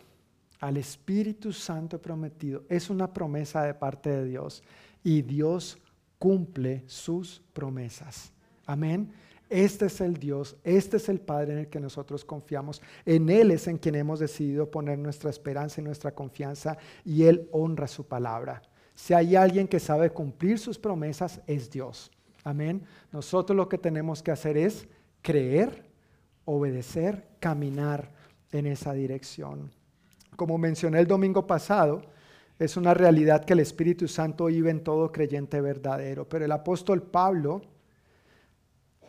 Al 0.60 0.78
Espíritu 0.78 1.54
Santo 1.54 2.02
prometido. 2.02 2.64
Es 2.68 2.90
una 2.90 3.14
promesa 3.14 3.64
de 3.64 3.74
parte 3.76 4.10
de 4.10 4.26
Dios 4.26 4.64
y 5.04 5.22
Dios 5.22 5.78
cumple 6.18 6.84
sus 6.88 7.42
promesas. 7.54 8.32
Amén. 8.66 9.12
Este 9.54 9.86
es 9.86 10.02
el 10.02 10.18
Dios, 10.18 10.56
este 10.64 10.98
es 10.98 11.10
el 11.10 11.20
Padre 11.20 11.54
en 11.54 11.60
el 11.60 11.68
que 11.68 11.80
nosotros 11.80 12.26
confiamos. 12.26 12.82
En 13.06 13.30
Él 13.30 13.52
es 13.52 13.68
en 13.68 13.78
quien 13.78 13.94
hemos 13.94 14.18
decidido 14.20 14.72
poner 14.72 14.98
nuestra 14.98 15.30
esperanza 15.30 15.80
y 15.80 15.84
nuestra 15.84 16.16
confianza 16.16 16.76
y 17.06 17.26
Él 17.26 17.48
honra 17.52 17.88
su 17.88 18.08
palabra. 18.08 18.64
Si 18.96 19.14
hay 19.14 19.36
alguien 19.36 19.68
que 19.68 19.80
sabe 19.80 20.10
cumplir 20.10 20.58
sus 20.58 20.80
promesas, 20.80 21.40
es 21.46 21.70
Dios. 21.70 22.10
Amén. 22.44 22.82
Nosotros 23.12 23.56
lo 23.56 23.70
que 23.70 23.78
tenemos 23.78 24.24
que 24.24 24.32
hacer 24.32 24.58
es 24.58 24.88
creer, 25.22 25.86
obedecer, 26.46 27.28
caminar 27.40 28.12
en 28.52 28.66
esa 28.66 28.94
dirección. 28.94 29.70
Como 30.36 30.58
mencioné 30.58 31.00
el 31.00 31.06
domingo 31.06 31.46
pasado, 31.46 32.02
es 32.58 32.76
una 32.76 32.96
realidad 32.96 33.46
que 33.46 33.54
el 33.54 33.60
Espíritu 33.60 34.08
Santo 34.08 34.46
vive 34.46 34.72
en 34.72 34.84
todo 34.84 35.12
creyente 35.12 35.62
verdadero. 35.62 36.28
Pero 36.28 36.44
el 36.44 36.52
apóstol 36.52 37.04
Pablo 37.04 37.62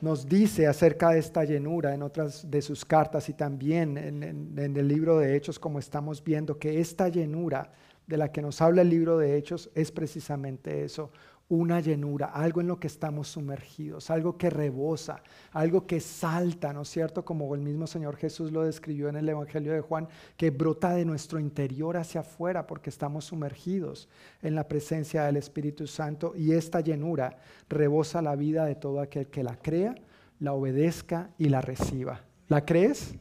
nos 0.05 0.29
dice 0.29 0.67
acerca 0.67 1.11
de 1.11 1.19
esta 1.19 1.45
llenura 1.45 1.95
en 1.95 2.03
otras 2.03 2.51
de 2.51 2.61
sus 2.61 2.85
cartas 2.85 3.31
y 3.31 3.33
también 3.33 3.97
en, 3.97 4.23
el 4.59 4.87
libro 4.87 5.19
de 5.19 5.35
Hechos, 5.35 5.59
como 5.59 5.79
estamos 5.79 6.23
viendo, 6.23 6.59
que 6.59 6.79
esta 6.79 7.09
llenura 7.09 7.73
de 8.07 8.19
la 8.19 8.31
que 8.31 8.43
nos 8.43 8.61
habla 8.61 8.83
el 8.83 8.91
libro 8.91 9.17
de 9.17 9.37
Hechos 9.37 9.71
es 9.75 9.91
precisamente 9.91 10.85
eso, 10.85 11.11
una 11.49 11.81
llenura, 11.81 12.27
algo 12.27 12.61
en 12.61 12.69
lo 12.69 12.81
que 12.81 12.87
estamos 12.87 13.29
sumergidos, 13.29 14.11
algo 14.11 14.39
que 14.39 14.49
rebosa, 14.49 15.23
algo 15.53 15.87
que 15.87 16.01
salta, 16.01 16.73
¿no 16.73 16.83
es 16.83 16.89
cierto? 16.89 17.25
Como 17.25 17.55
el 17.55 17.61
mismo 17.61 17.87
Señor 17.87 18.17
Jesús 18.17 18.51
lo 18.51 18.63
describió 18.63 19.09
en 19.09 19.17
el 19.17 19.29
Evangelio 19.29 19.73
de 19.73 19.83
Juan, 19.83 20.09
que 20.37 20.51
brota 20.51 20.95
de 20.95 21.05
nuestro 21.05 21.39
interior 21.39 21.97
hacia 21.99 22.23
afuera 22.23 22.67
porque 22.67 22.89
estamos 22.89 23.27
sumergidos 23.27 24.09
en 24.43 24.55
la 24.55 24.67
presencia 24.67 25.25
del 25.25 25.37
Espíritu 25.37 25.87
Santo 25.87 26.33
y 26.35 26.53
esta 26.53 26.81
llenura 26.81 27.37
rebosa 27.69 28.23
la 28.23 28.37
vida 28.37 28.65
de 28.65 28.75
todo 28.75 29.01
aquel 29.01 29.27
que 29.27 29.45
la 29.45 29.57
crea, 29.57 29.95
la 30.41 30.55
obedezca 30.55 31.31
y 31.37 31.51
la 31.51 31.61
reciba. 31.61 32.23
¿La 32.49 32.65
crees? 32.65 33.15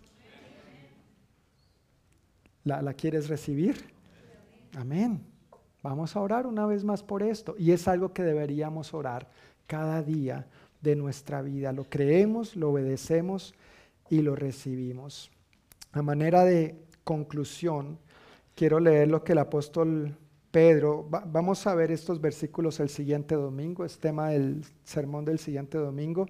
¿La, 2.64 2.82
la 2.82 2.94
quieres 2.94 3.28
recibir? 3.28 3.84
Amén. 4.76 5.32
Vamos 5.84 6.15
a 6.15 6.22
orar 6.22 6.47
una 6.47 6.65
vez 6.65 6.85
más 6.85 7.03
por 7.03 7.22
esto. 7.22 7.55
Y 7.60 7.72
es 7.72 7.88
algo 7.88 8.14
que 8.14 8.23
deberíamos 8.23 8.93
orar 8.93 9.30
cada 9.68 10.01
día 10.01 10.47
de 10.81 10.95
nuestra 10.95 11.41
vida. 11.41 11.73
Lo 11.73 11.84
creemos, 11.84 12.55
lo 12.55 12.72
obedecemos 12.72 13.53
y 14.10 14.22
lo 14.22 14.35
recibimos. 14.35 15.30
A 15.91 16.01
manera 16.01 16.45
de 16.45 16.80
conclusión, 17.03 17.99
quiero 18.55 18.80
leer 18.80 19.10
lo 19.10 19.23
que 19.23 19.34
el 19.34 19.39
apóstol 19.39 20.18
Pedro, 20.51 21.07
vamos 21.10 21.65
a 21.65 21.73
ver 21.73 21.91
estos 21.91 22.22
versículos 22.22 22.80
el 22.80 22.89
siguiente 22.89 23.34
domingo, 23.34 23.85
es 23.85 23.97
tema 23.97 24.30
del 24.30 24.64
sermón 24.84 25.26
del 25.26 25.39
siguiente 25.39 25.80
domingo, 25.80 26.27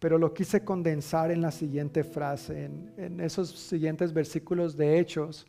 pero 0.00 0.18
lo 0.18 0.34
quise 0.34 0.64
condensar 0.64 1.30
en 1.30 1.40
la 1.40 1.52
siguiente 1.52 2.02
frase, 2.02 2.64
en, 2.64 2.92
en 2.96 3.20
esos 3.20 3.50
siguientes 3.50 4.12
versículos 4.12 4.76
de 4.76 4.98
Hechos 4.98 5.46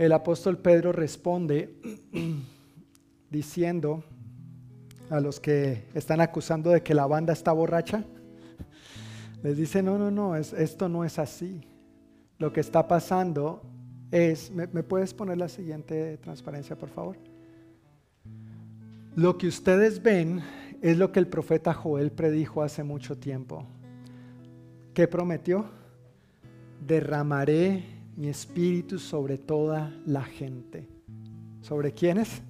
el 0.00 0.12
apóstol 0.12 0.56
Pedro 0.56 0.92
responde 0.92 1.74
diciendo 3.30 4.02
a 5.10 5.20
los 5.20 5.38
que 5.40 5.84
están 5.92 6.22
acusando 6.22 6.70
de 6.70 6.82
que 6.82 6.94
la 6.94 7.06
banda 7.06 7.34
está 7.34 7.52
borracha, 7.52 8.04
les 9.42 9.58
dice, 9.58 9.82
no, 9.82 9.98
no, 9.98 10.10
no, 10.10 10.36
esto 10.36 10.88
no 10.88 11.04
es 11.04 11.18
así. 11.18 11.60
Lo 12.38 12.50
que 12.50 12.60
está 12.60 12.88
pasando 12.88 13.60
es, 14.10 14.50
¿me, 14.50 14.66
¿me 14.68 14.82
puedes 14.82 15.12
poner 15.12 15.36
la 15.36 15.50
siguiente 15.50 16.16
transparencia, 16.16 16.78
por 16.78 16.88
favor? 16.88 17.18
Lo 19.16 19.36
que 19.36 19.48
ustedes 19.48 20.02
ven 20.02 20.40
es 20.80 20.96
lo 20.96 21.12
que 21.12 21.20
el 21.20 21.26
profeta 21.26 21.74
Joel 21.74 22.10
predijo 22.10 22.62
hace 22.62 22.82
mucho 22.84 23.18
tiempo. 23.18 23.66
¿Qué 24.94 25.06
prometió? 25.06 25.66
Derramaré 26.86 27.99
mi 28.16 28.28
espíritu 28.28 28.98
sobre 28.98 29.38
toda 29.38 29.92
la 30.06 30.22
gente. 30.22 30.88
¿Sobre 31.60 31.92
quiénes? 31.92 32.42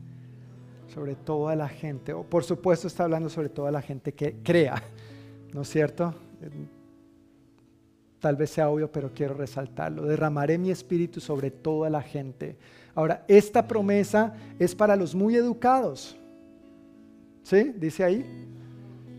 Sobre 0.93 1.15
toda 1.15 1.55
la 1.57 1.69
gente. 1.69 2.13
O 2.13 2.23
por 2.23 2.45
supuesto 2.45 2.87
está 2.87 3.05
hablando 3.05 3.29
sobre 3.29 3.49
toda 3.49 3.71
la 3.71 3.83
gente 3.83 4.13
que 4.13 4.37
crea, 4.43 4.83
¿no 5.53 5.63
es 5.63 5.69
cierto? 5.69 6.15
Tal 8.21 8.37
vez 8.37 8.51
sea 8.51 8.69
obvio, 8.69 8.93
pero 8.93 9.13
quiero 9.15 9.35
resaltarlo. 9.35 10.05
Derramaré 10.05 10.59
mi 10.59 10.71
espíritu 10.71 11.21
sobre 11.21 11.51
toda 11.51 11.89
la 11.89 12.03
gente. 12.03 12.57
Ahora, 12.95 13.25
esta 13.29 13.67
promesa 13.67 14.35
es 14.59 14.75
para 14.75 14.95
los 14.95 15.15
muy 15.15 15.37
educados. 15.37 16.17
¿Sí? 17.43 17.73
Dice 17.77 18.05
ahí. 18.05 18.49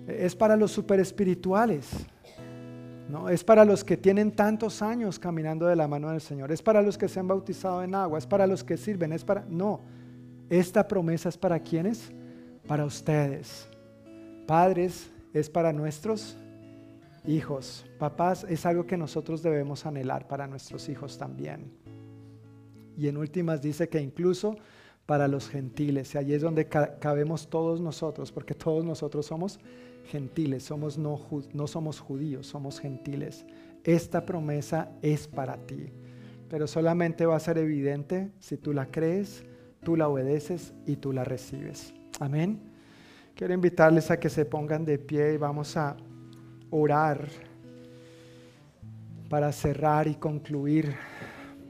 Es 0.07 0.35
para 0.35 0.55
los 0.55 0.71
super 0.71 0.99
espirituales. 0.99 1.89
¿No? 3.11 3.29
Es 3.29 3.43
para 3.43 3.65
los 3.65 3.83
que 3.83 3.97
tienen 3.97 4.31
tantos 4.31 4.81
años 4.81 5.19
caminando 5.19 5.67
de 5.67 5.75
la 5.75 5.87
mano 5.87 6.09
del 6.09 6.21
Señor, 6.21 6.51
es 6.51 6.61
para 6.61 6.81
los 6.81 6.97
que 6.97 7.07
se 7.07 7.19
han 7.19 7.27
bautizado 7.27 7.83
en 7.83 7.93
agua, 7.93 8.17
es 8.17 8.25
para 8.25 8.47
los 8.47 8.63
que 8.63 8.77
sirven, 8.77 9.13
es 9.13 9.23
para... 9.23 9.45
No, 9.47 9.81
esta 10.49 10.87
promesa 10.87 11.29
es 11.29 11.37
para 11.37 11.59
quienes? 11.59 12.11
Para 12.67 12.85
ustedes. 12.85 13.67
Padres, 14.47 15.11
es 15.33 15.49
para 15.49 15.71
nuestros 15.71 16.37
hijos. 17.25 17.85
Papás, 17.99 18.45
es 18.49 18.65
algo 18.65 18.85
que 18.85 18.97
nosotros 18.97 19.41
debemos 19.41 19.85
anhelar 19.85 20.27
para 20.27 20.47
nuestros 20.47 20.89
hijos 20.89 21.17
también. 21.17 21.71
Y 22.97 23.07
en 23.07 23.17
últimas 23.17 23.61
dice 23.61 23.87
que 23.89 24.01
incluso 24.01 24.55
para 25.05 25.27
los 25.27 25.49
gentiles, 25.49 26.13
y 26.15 26.17
allí 26.17 26.33
es 26.33 26.41
donde 26.41 26.67
cabemos 26.67 27.49
todos 27.49 27.81
nosotros, 27.81 28.31
porque 28.31 28.53
todos 28.53 28.85
nosotros 28.85 29.25
somos 29.25 29.59
gentiles, 29.59 29.90
somos 30.59 30.97
no, 30.97 31.19
no 31.53 31.67
somos 31.67 31.99
judíos, 31.99 32.47
somos 32.47 32.79
gentiles. 32.79 33.45
Esta 33.83 34.25
promesa 34.25 34.91
es 35.01 35.27
para 35.27 35.57
ti. 35.57 35.91
pero 36.49 36.67
solamente 36.67 37.25
va 37.25 37.37
a 37.37 37.39
ser 37.39 37.57
evidente 37.57 38.29
si 38.39 38.57
tú 38.57 38.73
la 38.73 38.87
crees, 38.87 39.45
tú 39.83 39.95
la 39.95 40.09
obedeces 40.09 40.73
y 40.85 40.97
tú 40.97 41.13
la 41.13 41.23
recibes. 41.23 41.93
Amén. 42.19 42.59
Quiero 43.35 43.53
invitarles 43.53 44.11
a 44.11 44.19
que 44.19 44.29
se 44.29 44.43
pongan 44.43 44.83
de 44.83 44.99
pie 44.99 45.33
y 45.33 45.37
vamos 45.37 45.77
a 45.77 45.95
orar 46.69 47.27
para 49.29 49.51
cerrar 49.53 50.07
y 50.07 50.15
concluir 50.15 50.93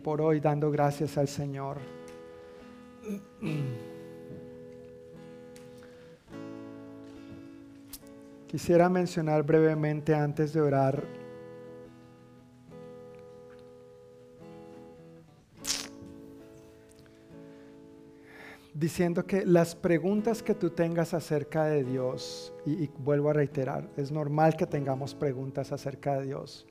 por 0.04 0.20
hoy 0.20 0.40
dando 0.40 0.72
gracias 0.72 1.16
al 1.18 1.28
Señor. 1.28 1.78
Quisiera 8.52 8.90
mencionar 8.90 9.44
brevemente 9.44 10.14
antes 10.14 10.52
de 10.52 10.60
orar 10.60 11.02
diciendo 18.74 19.26
que 19.26 19.46
las 19.46 19.74
preguntas 19.74 20.44
que 20.44 20.54
tú 20.54 20.72
tengas 20.72 21.14
acerca 21.14 21.64
de 21.64 21.86
Dios, 21.86 22.52
y, 22.66 22.88
vuelvo 22.98 23.30
a 23.30 23.34
reiterar, 23.34 23.90
es 23.96 24.12
normal 24.12 24.58
que 24.58 24.68
tengamos 24.68 25.16
preguntas 25.16 25.72
acerca 25.72 26.20
de 26.20 26.26
Dios, 26.26 26.68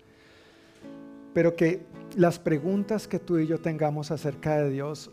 pero 1.32 1.57
que 1.57 1.86
las 2.15 2.39
preguntas 2.39 3.09
que 3.09 3.19
tú 3.19 3.39
y 3.39 3.47
yo 3.47 3.59
tengamos 3.59 4.11
acerca 4.11 4.59
de 4.59 4.69
Dios 4.69 5.11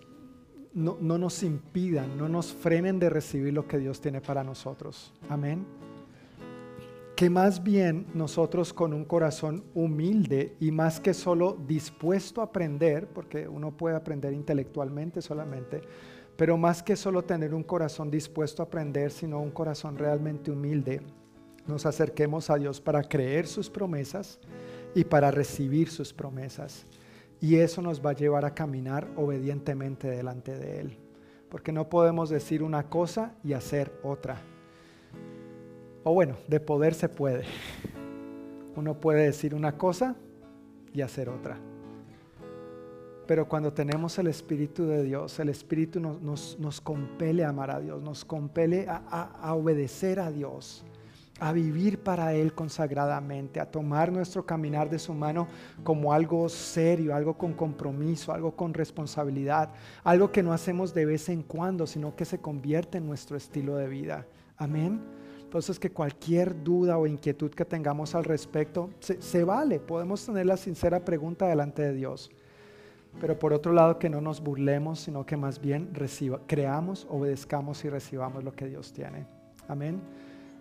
no, 0.74 0.98
no 1.00 1.18
nos 1.18 1.44
impidan, 1.44 2.18
no 2.18 2.28
nos 2.28 2.52
frenen 2.52 3.00
de 3.00 3.10
recibir 3.10 3.54
lo 3.54 3.70
que 3.70 3.78
Dios 3.78 4.02
tiene 4.02 4.20
para 4.20 4.44
nosotros. 4.44 5.14
Amén 5.30 5.87
que 7.18 7.32
más 7.32 7.64
bien 7.64 8.06
nosotros 8.14 8.72
con 8.74 8.94
un 8.94 9.04
corazón 9.04 9.64
humilde 9.74 10.56
y 10.60 10.70
más 10.70 11.00
que 11.00 11.16
solo 11.16 11.58
dispuesto 11.68 12.42
a 12.42 12.44
aprender, 12.44 13.08
porque 13.08 13.48
uno 13.48 13.76
puede 13.76 13.96
aprender 13.96 14.34
intelectualmente 14.34 15.24
solamente, 15.24 15.82
pero 16.36 16.58
más 16.58 16.84
que 16.84 16.96
solo 16.96 17.24
tener 17.24 17.56
un 17.56 17.64
corazón 17.64 18.12
dispuesto 18.12 18.62
a 18.62 18.68
aprender, 18.68 19.10
sino 19.10 19.42
un 19.42 19.50
corazón 19.50 19.98
realmente 19.98 20.52
humilde, 20.52 21.02
nos 21.66 21.88
acerquemos 21.88 22.52
a 22.52 22.58
Dios 22.58 22.80
para 22.80 23.02
creer 23.02 23.48
sus 23.48 23.68
promesas 23.68 24.40
y 24.94 25.04
para 25.04 25.32
recibir 25.32 25.90
sus 25.90 26.14
promesas. 26.14 26.86
Y 27.42 27.56
eso 27.56 27.82
nos 27.82 28.00
va 28.00 28.12
a 28.12 28.16
llevar 28.16 28.46
a 28.46 28.54
caminar 28.54 29.08
obedientemente 29.16 30.08
delante 30.08 30.56
de 30.56 30.82
Él, 30.82 31.00
porque 31.50 31.72
no 31.72 31.90
podemos 31.90 32.30
decir 32.30 32.62
una 32.62 32.92
cosa 32.92 33.34
y 33.44 33.54
hacer 33.54 33.92
otra. 34.04 34.40
O 36.10 36.14
bueno, 36.14 36.38
de 36.48 36.62
poder 36.62 36.94
se 36.94 37.10
puede. 37.10 37.44
Uno 38.78 38.94
puede 38.94 39.26
decir 39.26 39.54
una 39.54 39.78
cosa 39.78 40.16
y 40.94 41.02
hacer 41.02 41.28
otra. 41.28 41.58
Pero 43.28 43.50
cuando 43.50 43.74
tenemos 43.74 44.18
el 44.18 44.28
Espíritu 44.28 44.86
de 44.86 45.04
Dios, 45.04 45.38
el 45.38 45.50
Espíritu 45.50 46.00
nos, 46.00 46.58
nos, 46.58 46.80
compele 46.80 47.44
a 47.44 47.50
amar 47.50 47.72
a 47.72 47.82
Dios, 47.82 48.02
nos 48.02 48.24
compele 48.24 48.88
a, 48.88 49.54
obedecer 49.54 50.22
a 50.22 50.32
Dios, 50.32 50.86
a 51.42 51.52
vivir 51.52 52.00
para 52.00 52.34
Él 52.34 52.54
consagradamente, 52.54 53.60
a 53.60 53.70
tomar 53.70 54.10
nuestro 54.10 54.46
caminar 54.46 54.90
de 54.90 55.00
su 55.00 55.14
mano 55.14 55.50
como 55.84 56.14
algo 56.14 56.48
serio, 56.48 57.14
algo 57.14 57.38
con 57.38 57.52
compromiso, 57.52 58.32
algo 58.32 58.56
con 58.56 58.74
responsabilidad, 58.74 59.72
algo 60.06 60.32
que 60.32 60.42
no 60.42 60.54
hacemos 60.54 60.94
de 60.94 61.06
vez 61.06 61.28
en 61.28 61.44
cuando, 61.44 61.86
sino 61.86 62.16
que 62.16 62.24
se 62.24 62.40
convierte 62.40 62.98
en 62.98 63.08
nuestro 63.08 63.36
estilo 63.36 63.76
de 63.76 63.90
vida. 63.90 64.26
Amén. 64.56 65.17
Entonces 65.48 65.80
que 65.80 65.92
cualquier 65.92 66.62
duda 66.62 66.98
o 66.98 67.08
inquietud 67.08 67.52
que 67.52 67.64
tengamos 67.64 68.16
al 68.16 68.26
respecto, 68.26 68.90
se, 69.00 69.46
vale, 69.46 69.80
podemos 69.80 70.26
tener 70.26 70.46
la 70.46 70.58
sincera 70.58 71.06
pregunta 71.06 71.48
delante 71.48 71.84
de 71.84 71.94
Dios. 71.94 72.30
Pero 73.22 73.40
por 73.40 73.54
otro 73.54 73.72
lado, 73.72 73.98
que 73.98 74.10
no 74.10 74.20
nos 74.20 74.42
burlemos, 74.42 75.00
sino 75.00 75.26
que 75.26 75.38
más 75.38 75.62
bien 75.62 75.94
reciba, 75.94 76.42
creamos, 76.48 77.08
obedezcamos 77.10 77.86
y 77.86 77.90
recibamos 77.90 78.44
lo 78.44 78.52
que 78.52 78.68
Dios 78.68 78.92
tiene. 78.92 79.26
Amén. 79.70 80.02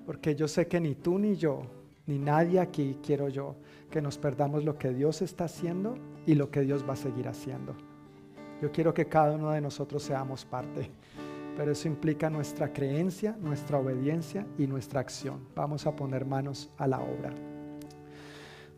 Porque 0.07 0.37
yo 0.37 0.47
sé 0.47 0.69
que 0.69 0.79
ni 0.79 0.95
tú 0.95 1.19
ni 1.19 1.35
yo, 1.35 1.63
ni 2.07 2.21
nadie 2.21 2.61
aquí 2.61 2.97
quiero 3.05 3.29
yo, 3.29 3.57
que 3.91 4.01
nos 4.01 4.19
perdamos 4.19 4.63
lo 4.63 4.79
que 4.79 4.95
Dios 4.95 5.21
está 5.21 5.47
haciendo 5.47 5.97
y 6.27 6.37
lo 6.37 6.49
que 6.53 6.61
Dios 6.61 6.89
va 6.89 6.93
a 6.93 6.97
seguir 6.97 7.27
haciendo. 7.27 7.75
Yo 8.63 8.71
quiero 8.71 8.95
que 8.95 9.07
cada 9.07 9.35
uno 9.35 9.51
de 9.51 9.61
nosotros 9.61 10.05
seamos 10.05 10.45
parte 10.45 10.93
pero 11.57 11.73
eso 11.73 11.89
implica 11.89 12.29
nuestra 12.29 12.73
creencia, 12.73 13.37
nuestra 13.41 13.79
obediencia 13.79 14.47
y 14.59 14.67
nuestra 14.67 15.01
acción. 15.01 15.41
Vamos 15.55 15.87
a 15.87 15.97
poner 15.97 16.25
manos 16.25 16.71
a 16.77 16.87
la 16.87 17.01
obra. 17.01 17.33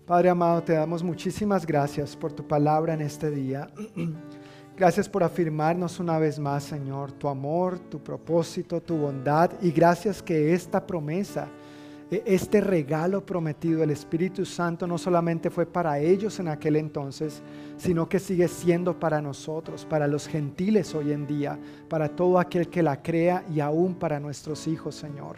Padre 0.07 0.31
amado, 0.31 0.63
te 0.63 0.73
damos 0.73 1.03
muchísimas 1.03 1.67
gracias 1.67 2.17
por 2.17 2.33
tu 2.33 2.47
palabra 2.47 2.95
en 2.95 3.03
este 3.03 3.31
día. 3.31 3.69
Gracias 4.79 5.09
por 5.09 5.25
afirmarnos 5.25 5.99
una 5.99 6.21
vez 6.21 6.39
más, 6.39 6.63
Señor, 6.63 7.11
tu 7.11 7.27
amor, 7.27 7.81
tu 7.81 7.99
propósito, 7.99 8.81
tu 8.81 8.97
bondad 8.97 9.51
y 9.61 9.73
gracias 9.73 10.23
que 10.23 10.55
esta 10.55 10.87
promesa 10.87 11.49
este 12.11 12.61
regalo 12.61 13.25
prometido 13.25 13.81
del 13.81 13.91
Espíritu 13.91 14.47
Santo 14.47 14.87
no 14.87 14.97
solamente 14.97 15.51
fue 15.51 15.67
para 15.67 15.99
ellos 15.99 16.41
en 16.41 16.49
aquel 16.49 16.77
entonces, 16.77 17.43
sino 17.77 18.09
que 18.09 18.19
sigue 18.19 18.49
siendo 18.49 18.99
para 18.99 19.21
nosotros, 19.21 19.85
para 19.85 20.07
los 20.07 20.27
gentiles 20.27 20.95
hoy 20.95 21.13
en 21.13 21.27
día, 21.27 21.59
para 21.89 22.09
todo 22.09 22.39
aquel 22.39 22.69
que 22.69 22.83
la 22.83 23.03
crea 23.03 23.45
y 23.53 23.61
aún 23.61 23.95
para 23.95 24.21
nuestros 24.21 24.67
hijos, 24.67 24.95
Señor. 24.95 25.37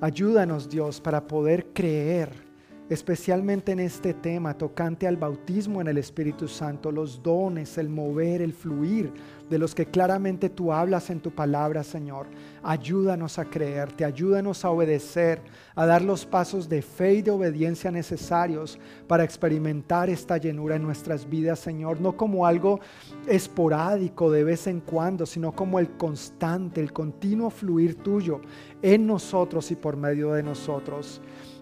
Ayúdanos, 0.00 0.68
Dios, 0.68 1.00
para 1.00 1.26
poder 1.26 1.72
creer 1.72 2.45
especialmente 2.88 3.72
en 3.72 3.80
este 3.80 4.14
tema 4.14 4.56
tocante 4.56 5.06
al 5.06 5.16
bautismo 5.16 5.80
en 5.80 5.88
el 5.88 5.98
Espíritu 5.98 6.46
Santo, 6.46 6.92
los 6.92 7.22
dones, 7.22 7.78
el 7.78 7.88
mover, 7.88 8.42
el 8.42 8.52
fluir 8.52 9.12
de 9.50 9.58
los 9.58 9.74
que 9.74 9.86
claramente 9.86 10.48
tú 10.48 10.72
hablas 10.72 11.10
en 11.10 11.20
tu 11.20 11.30
palabra, 11.30 11.84
Señor. 11.84 12.26
Ayúdanos 12.62 13.38
a 13.38 13.44
creerte, 13.44 14.04
ayúdanos 14.04 14.64
a 14.64 14.70
obedecer, 14.70 15.40
a 15.74 15.86
dar 15.86 16.02
los 16.02 16.26
pasos 16.26 16.68
de 16.68 16.82
fe 16.82 17.14
y 17.14 17.22
de 17.22 17.30
obediencia 17.30 17.90
necesarios 17.90 18.78
para 19.06 19.24
experimentar 19.24 20.10
esta 20.10 20.36
llenura 20.36 20.76
en 20.76 20.82
nuestras 20.82 21.28
vidas, 21.28 21.60
Señor, 21.60 22.00
no 22.00 22.16
como 22.16 22.46
algo 22.46 22.80
esporádico 23.26 24.30
de 24.30 24.44
vez 24.44 24.66
en 24.66 24.80
cuando, 24.80 25.26
sino 25.26 25.52
como 25.52 25.78
el 25.78 25.90
constante, 25.96 26.80
el 26.80 26.92
continuo 26.92 27.50
fluir 27.50 27.96
tuyo 27.96 28.40
en 28.82 29.06
nosotros 29.06 29.70
y 29.70 29.76
por 29.76 29.96
medio 29.96 30.32
de 30.32 30.42
nosotros. 30.42 31.20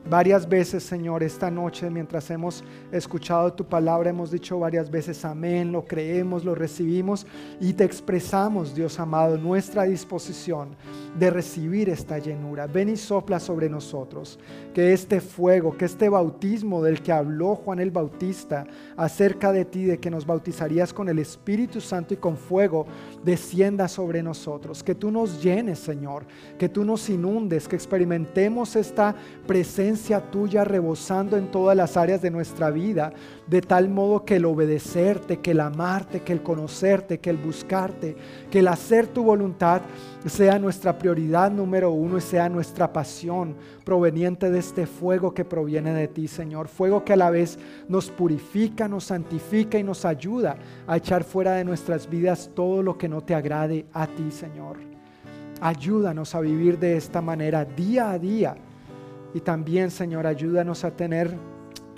Varias 0.08 0.46
veces, 0.46 0.82
Señor, 0.82 1.22
esta 1.22 1.50
noche 1.50 1.88
mientras 1.88 2.30
hemos 2.30 2.62
escuchado 2.92 3.50
tu 3.54 3.64
palabra, 3.64 4.10
hemos 4.10 4.30
dicho 4.30 4.58
varias 4.58 4.90
veces 4.90 5.24
amén, 5.24 5.72
lo 5.72 5.86
creemos, 5.86 6.44
lo 6.44 6.54
recibimos 6.54 7.26
y 7.58 7.72
te 7.72 7.84
expresamos, 7.84 8.74
Dios 8.74 9.00
amado, 9.00 9.38
nuestra 9.38 9.84
disposición 9.84 10.76
de 11.18 11.30
recibir 11.30 11.88
esta 11.88 12.18
llenura. 12.18 12.66
Ven 12.66 12.90
y 12.90 12.96
sopla 12.96 13.40
sobre 13.40 13.70
nosotros, 13.70 14.38
que 14.74 14.92
este 14.92 15.22
fuego, 15.22 15.74
que 15.74 15.86
este 15.86 16.10
bautismo 16.10 16.82
del 16.82 17.00
que 17.00 17.12
habló 17.12 17.54
Juan 17.56 17.80
el 17.80 17.90
Bautista 17.90 18.66
acerca 18.98 19.52
de 19.52 19.64
ti, 19.64 19.84
de 19.84 19.98
que 19.98 20.10
nos 20.10 20.26
bautizarías 20.26 20.92
con 20.92 21.08
el 21.08 21.18
Espíritu 21.18 21.80
Santo 21.80 22.12
y 22.12 22.18
con 22.18 22.36
fuego, 22.36 22.86
descienda 23.24 23.88
sobre 23.88 24.22
nosotros. 24.22 24.82
Que 24.82 24.94
tú 24.94 25.10
nos 25.10 25.42
llenes, 25.42 25.78
Señor, 25.78 26.26
que 26.58 26.68
tú 26.68 26.84
nos 26.84 27.08
inundes, 27.08 27.66
que 27.66 27.76
experimentemos 27.76 28.76
esta 28.76 29.14
tuya 30.30 30.64
rebosando 30.64 31.36
en 31.36 31.50
todas 31.50 31.76
las 31.76 31.96
áreas 31.96 32.20
de 32.20 32.30
nuestra 32.30 32.70
vida, 32.70 33.12
de 33.46 33.60
tal 33.60 33.88
modo 33.88 34.24
que 34.24 34.36
el 34.36 34.44
obedecerte, 34.44 35.38
que 35.38 35.52
el 35.52 35.60
amarte, 35.60 36.20
que 36.20 36.32
el 36.32 36.42
conocerte, 36.42 37.18
que 37.18 37.30
el 37.30 37.36
buscarte, 37.36 38.16
que 38.50 38.60
el 38.60 38.68
hacer 38.68 39.06
tu 39.06 39.22
voluntad 39.22 39.82
sea 40.26 40.58
nuestra 40.58 40.96
prioridad 40.98 41.50
número 41.50 41.90
uno 41.90 42.18
y 42.18 42.20
sea 42.20 42.48
nuestra 42.48 42.92
pasión 42.92 43.56
proveniente 43.84 44.50
de 44.50 44.58
este 44.58 44.86
fuego 44.86 45.34
que 45.34 45.44
proviene 45.44 45.92
de 45.92 46.08
ti, 46.08 46.28
Señor. 46.28 46.68
Fuego 46.68 47.04
que 47.04 47.12
a 47.12 47.16
la 47.16 47.30
vez 47.30 47.58
nos 47.88 48.10
purifica, 48.10 48.88
nos 48.88 49.04
santifica 49.04 49.78
y 49.78 49.82
nos 49.82 50.04
ayuda 50.04 50.56
a 50.86 50.96
echar 50.96 51.24
fuera 51.24 51.52
de 51.52 51.64
nuestras 51.64 52.08
vidas 52.08 52.50
todo 52.54 52.82
lo 52.82 52.96
que 52.96 53.08
no 53.08 53.20
te 53.20 53.34
agrade 53.34 53.86
a 53.92 54.06
ti, 54.06 54.30
Señor. 54.30 54.78
Ayúdanos 55.60 56.34
a 56.34 56.40
vivir 56.40 56.78
de 56.78 56.96
esta 56.96 57.20
manera 57.20 57.64
día 57.64 58.10
a 58.10 58.18
día 58.18 58.56
y 59.34 59.40
también, 59.40 59.90
Señor, 59.90 60.26
ayúdanos 60.26 60.84
a 60.84 60.92
tener 60.92 61.36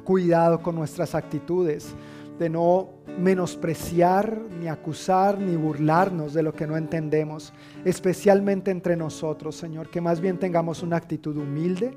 cuidado 0.05 0.63
con 0.63 0.75
nuestras 0.75 1.15
actitudes, 1.15 1.95
de 2.39 2.49
no 2.49 2.91
menospreciar, 3.19 4.41
ni 4.61 4.69
acusar, 4.69 5.39
ni 5.39 5.57
burlarnos 5.57 6.35
de 6.35 6.43
lo 6.43 6.53
que 6.53 6.67
no 6.67 6.77
entendemos, 6.77 7.53
especialmente 7.85 8.71
entre 8.71 8.97
nosotros, 8.97 9.57
Señor, 9.57 9.91
que 9.91 10.01
más 10.01 10.21
bien 10.21 10.39
tengamos 10.39 10.83
una 10.83 10.97
actitud 10.97 11.37
humilde 11.37 11.97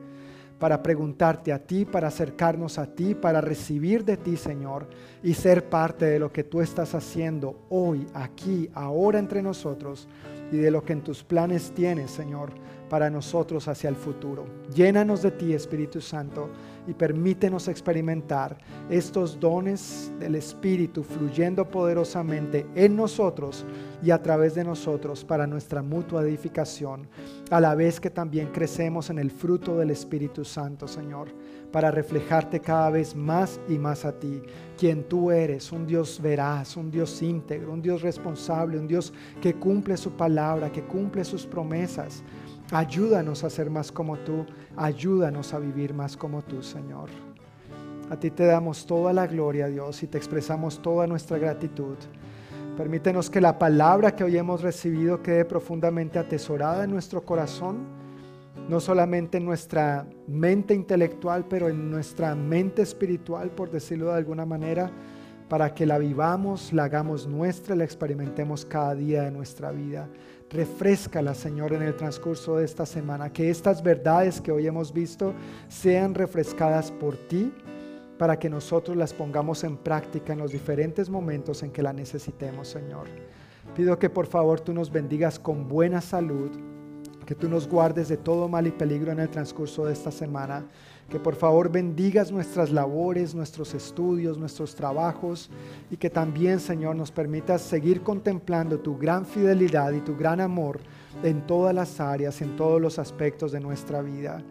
para 0.59 0.83
preguntarte 0.83 1.53
a 1.53 1.59
ti, 1.59 1.85
para 1.85 2.09
acercarnos 2.09 2.77
a 2.77 2.85
ti, 2.87 3.15
para 3.15 3.39
recibir 3.39 4.03
de 4.03 4.17
ti, 4.17 4.35
Señor, 4.35 4.87
y 5.23 5.33
ser 5.33 5.69
parte 5.69 6.05
de 6.05 6.19
lo 6.19 6.31
que 6.31 6.43
tú 6.43 6.61
estás 6.61 6.95
haciendo 6.95 7.65
hoy, 7.69 8.05
aquí, 8.13 8.69
ahora 8.73 9.19
entre 9.19 9.41
nosotros, 9.41 10.07
y 10.51 10.57
de 10.57 10.71
lo 10.71 10.83
que 10.83 10.93
en 10.93 11.01
tus 11.01 11.23
planes 11.23 11.71
tienes, 11.73 12.11
Señor, 12.11 12.51
para 12.89 13.09
nosotros 13.09 13.67
hacia 13.67 13.89
el 13.89 13.95
futuro. 13.95 14.45
Llénanos 14.73 15.21
de 15.21 15.31
ti, 15.31 15.53
Espíritu 15.53 16.01
Santo, 16.01 16.49
y 16.87 16.93
permítenos 16.93 17.67
experimentar 17.67 18.57
estos 18.89 19.39
dones 19.39 20.11
del 20.19 20.35
Espíritu 20.35 21.03
fluyendo 21.03 21.69
poderosamente 21.69 22.65
en 22.73 22.95
nosotros 22.95 23.63
y 24.01 24.11
a 24.11 24.21
través 24.21 24.55
de 24.55 24.63
nosotros 24.63 25.23
para 25.23 25.45
nuestra 25.45 25.83
mutua 25.83 26.23
edificación, 26.23 27.07
a 27.51 27.59
la 27.59 27.75
vez 27.75 27.99
que 27.99 28.09
también 28.09 28.47
crecemos 28.47 29.09
en 29.09 29.19
el 29.19 29.29
fruto 29.29 29.77
del 29.77 29.91
Espíritu 29.91 30.43
Santo, 30.43 30.87
Señor, 30.87 31.29
para 31.71 31.91
reflejarte 31.91 32.59
cada 32.59 32.89
vez 32.89 33.15
más 33.15 33.59
y 33.69 33.77
más 33.77 34.05
a 34.05 34.13
ti, 34.13 34.41
quien 34.77 35.03
tú 35.03 35.29
eres, 35.29 35.71
un 35.71 35.85
Dios 35.85 36.19
veraz, 36.19 36.75
un 36.75 36.89
Dios 36.89 37.21
íntegro, 37.21 37.73
un 37.73 37.81
Dios 37.81 38.01
responsable, 38.01 38.79
un 38.79 38.87
Dios 38.87 39.13
que 39.41 39.53
cumple 39.53 39.95
su 39.97 40.11
palabra, 40.11 40.71
que 40.71 40.83
cumple 40.83 41.23
sus 41.23 41.45
promesas 41.45 42.23
Ayúdanos 42.71 43.43
a 43.43 43.49
ser 43.49 43.69
más 43.69 43.91
como 43.91 44.17
tú. 44.17 44.45
Ayúdanos 44.75 45.53
a 45.53 45.59
vivir 45.59 45.93
más 45.93 46.15
como 46.15 46.43
tú, 46.43 46.61
Señor. 46.61 47.09
A 48.11 48.15
ti 48.15 48.29
te 48.29 48.45
damos 48.45 48.85
toda 48.85 49.11
la 49.11 49.25
gloria, 49.25 49.67
Dios, 49.67 50.03
y 50.03 50.07
te 50.07 50.17
expresamos 50.17 50.79
toda 50.81 51.07
nuestra 51.07 51.37
gratitud. 51.37 51.95
Permítenos 52.77 53.29
que 53.29 53.41
la 53.41 53.59
palabra 53.59 54.15
que 54.15 54.23
hoy 54.23 54.37
hemos 54.37 54.61
recibido 54.61 55.21
quede 55.21 55.45
profundamente 55.45 56.17
atesorada 56.17 56.83
en 56.83 56.91
nuestro 56.91 57.23
corazón, 57.23 57.79
no 58.69 58.79
solamente 58.79 59.37
en 59.37 59.45
nuestra 59.45 60.07
mente 60.27 60.73
intelectual, 60.73 61.45
pero 61.49 61.69
en 61.69 61.89
nuestra 61.89 62.35
mente 62.35 62.83
espiritual, 62.83 63.49
por 63.49 63.71
decirlo 63.71 64.07
de 64.07 64.17
alguna 64.17 64.45
manera, 64.45 64.91
para 65.49 65.73
que 65.73 65.85
la 65.85 65.97
vivamos, 65.97 66.71
la 66.71 66.83
hagamos 66.85 67.27
nuestra, 67.27 67.75
la 67.75 67.83
experimentemos 67.83 68.63
cada 68.63 68.95
día 68.95 69.23
de 69.23 69.31
nuestra 69.31 69.71
vida. 69.71 70.07
Refrescala, 70.49 71.35
Señor, 71.35 71.73
en 71.73 71.83
el 71.83 71.95
transcurso 71.95 72.57
de 72.57 72.65
esta 72.65 72.85
semana. 72.85 73.31
Que 73.31 73.51
estas 73.51 73.83
verdades 73.83 74.41
que 74.41 74.51
hoy 74.51 74.65
hemos 74.65 74.91
visto 74.91 75.33
sean 75.67 76.15
refrescadas 76.15 76.91
por 76.91 77.15
ti 77.27 77.53
para 78.17 78.39
que 78.39 78.49
nosotros 78.49 78.97
las 78.97 79.13
pongamos 79.13 79.63
en 79.63 79.77
práctica 79.77 80.33
en 80.33 80.39
los 80.39 80.51
diferentes 80.51 81.09
momentos 81.09 81.61
en 81.61 81.71
que 81.71 81.83
la 81.83 81.93
necesitemos, 81.93 82.67
Señor. 82.67 83.07
Pido 83.75 83.99
que 83.99 84.09
por 84.09 84.25
favor 84.25 84.59
tú 84.59 84.73
nos 84.73 84.91
bendigas 84.91 85.37
con 85.37 85.67
buena 85.67 86.01
salud, 86.01 86.49
que 87.27 87.35
tú 87.35 87.47
nos 87.47 87.67
guardes 87.67 88.09
de 88.09 88.17
todo 88.17 88.47
mal 88.47 88.65
y 88.65 88.71
peligro 88.71 89.11
en 89.11 89.19
el 89.19 89.29
transcurso 89.29 89.85
de 89.85 89.93
esta 89.93 90.11
semana 90.11 90.65
que 91.09 91.19
por 91.19 91.35
favor 91.35 91.71
bendigas 91.71 92.31
nuestras 92.31 92.71
labores, 92.71 93.33
nuestros 93.33 93.73
estudios, 93.73 94.37
nuestros 94.37 94.75
trabajos 94.75 95.49
y 95.89 95.97
que 95.97 96.09
también, 96.09 96.59
Señor, 96.59 96.95
nos 96.95 97.11
permitas 97.11 97.61
seguir 97.61 98.01
contemplando 98.01 98.79
tu 98.79 98.97
gran 98.97 99.25
fidelidad 99.25 99.91
y 99.91 100.01
tu 100.01 100.15
gran 100.15 100.39
amor 100.39 100.79
en 101.23 101.45
todas 101.47 101.73
las 101.73 101.99
áreas, 101.99 102.41
en 102.41 102.55
todos 102.55 102.79
los 102.79 102.99
aspectos 102.99 103.51
de 103.51 103.59
nuestra 103.59 104.01
vida. 104.01 104.43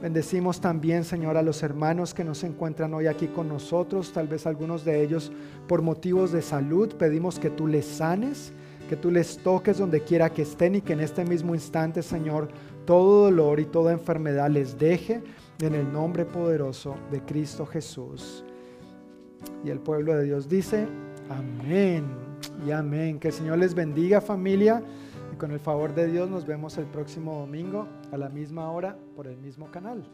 Bendecimos 0.00 0.60
también, 0.60 1.04
Señor, 1.04 1.36
a 1.36 1.42
los 1.42 1.62
hermanos 1.62 2.14
que 2.14 2.24
nos 2.24 2.44
encuentran 2.44 2.94
hoy 2.94 3.08
aquí 3.08 3.26
con 3.26 3.48
nosotros, 3.48 4.12
tal 4.12 4.28
vez 4.28 4.46
algunos 4.46 4.84
de 4.84 5.02
ellos 5.02 5.32
por 5.66 5.82
motivos 5.82 6.30
de 6.30 6.40
salud. 6.40 6.94
Pedimos 6.94 7.40
que 7.40 7.50
tú 7.50 7.66
les 7.66 7.84
sanes, 7.84 8.52
que 8.88 8.96
tú 8.96 9.10
les 9.10 9.38
toques 9.38 9.76
donde 9.76 10.02
quiera 10.02 10.30
que 10.30 10.42
estén 10.42 10.76
y 10.76 10.80
que 10.80 10.92
en 10.92 11.00
este 11.00 11.24
mismo 11.24 11.52
instante, 11.52 12.02
Señor, 12.02 12.48
todo 12.86 13.24
dolor 13.24 13.58
y 13.58 13.66
toda 13.66 13.92
enfermedad 13.92 14.48
les 14.48 14.78
deje 14.78 15.20
en 15.66 15.74
el 15.74 15.92
nombre 15.92 16.24
poderoso 16.24 16.96
de 17.10 17.20
Cristo 17.22 17.66
Jesús. 17.66 18.44
Y 19.64 19.70
el 19.70 19.80
pueblo 19.80 20.14
de 20.14 20.24
Dios 20.24 20.48
dice, 20.48 20.86
amén 21.28 22.06
y 22.66 22.70
amén. 22.70 23.18
Que 23.18 23.28
el 23.28 23.34
Señor 23.34 23.58
les 23.58 23.74
bendiga 23.74 24.20
familia. 24.20 24.82
Y 25.32 25.36
con 25.36 25.50
el 25.50 25.60
favor 25.60 25.94
de 25.94 26.06
Dios 26.06 26.30
nos 26.30 26.46
vemos 26.46 26.78
el 26.78 26.86
próximo 26.86 27.40
domingo 27.40 27.88
a 28.12 28.16
la 28.16 28.28
misma 28.28 28.70
hora 28.70 28.96
por 29.16 29.26
el 29.26 29.36
mismo 29.38 29.70
canal. 29.70 30.04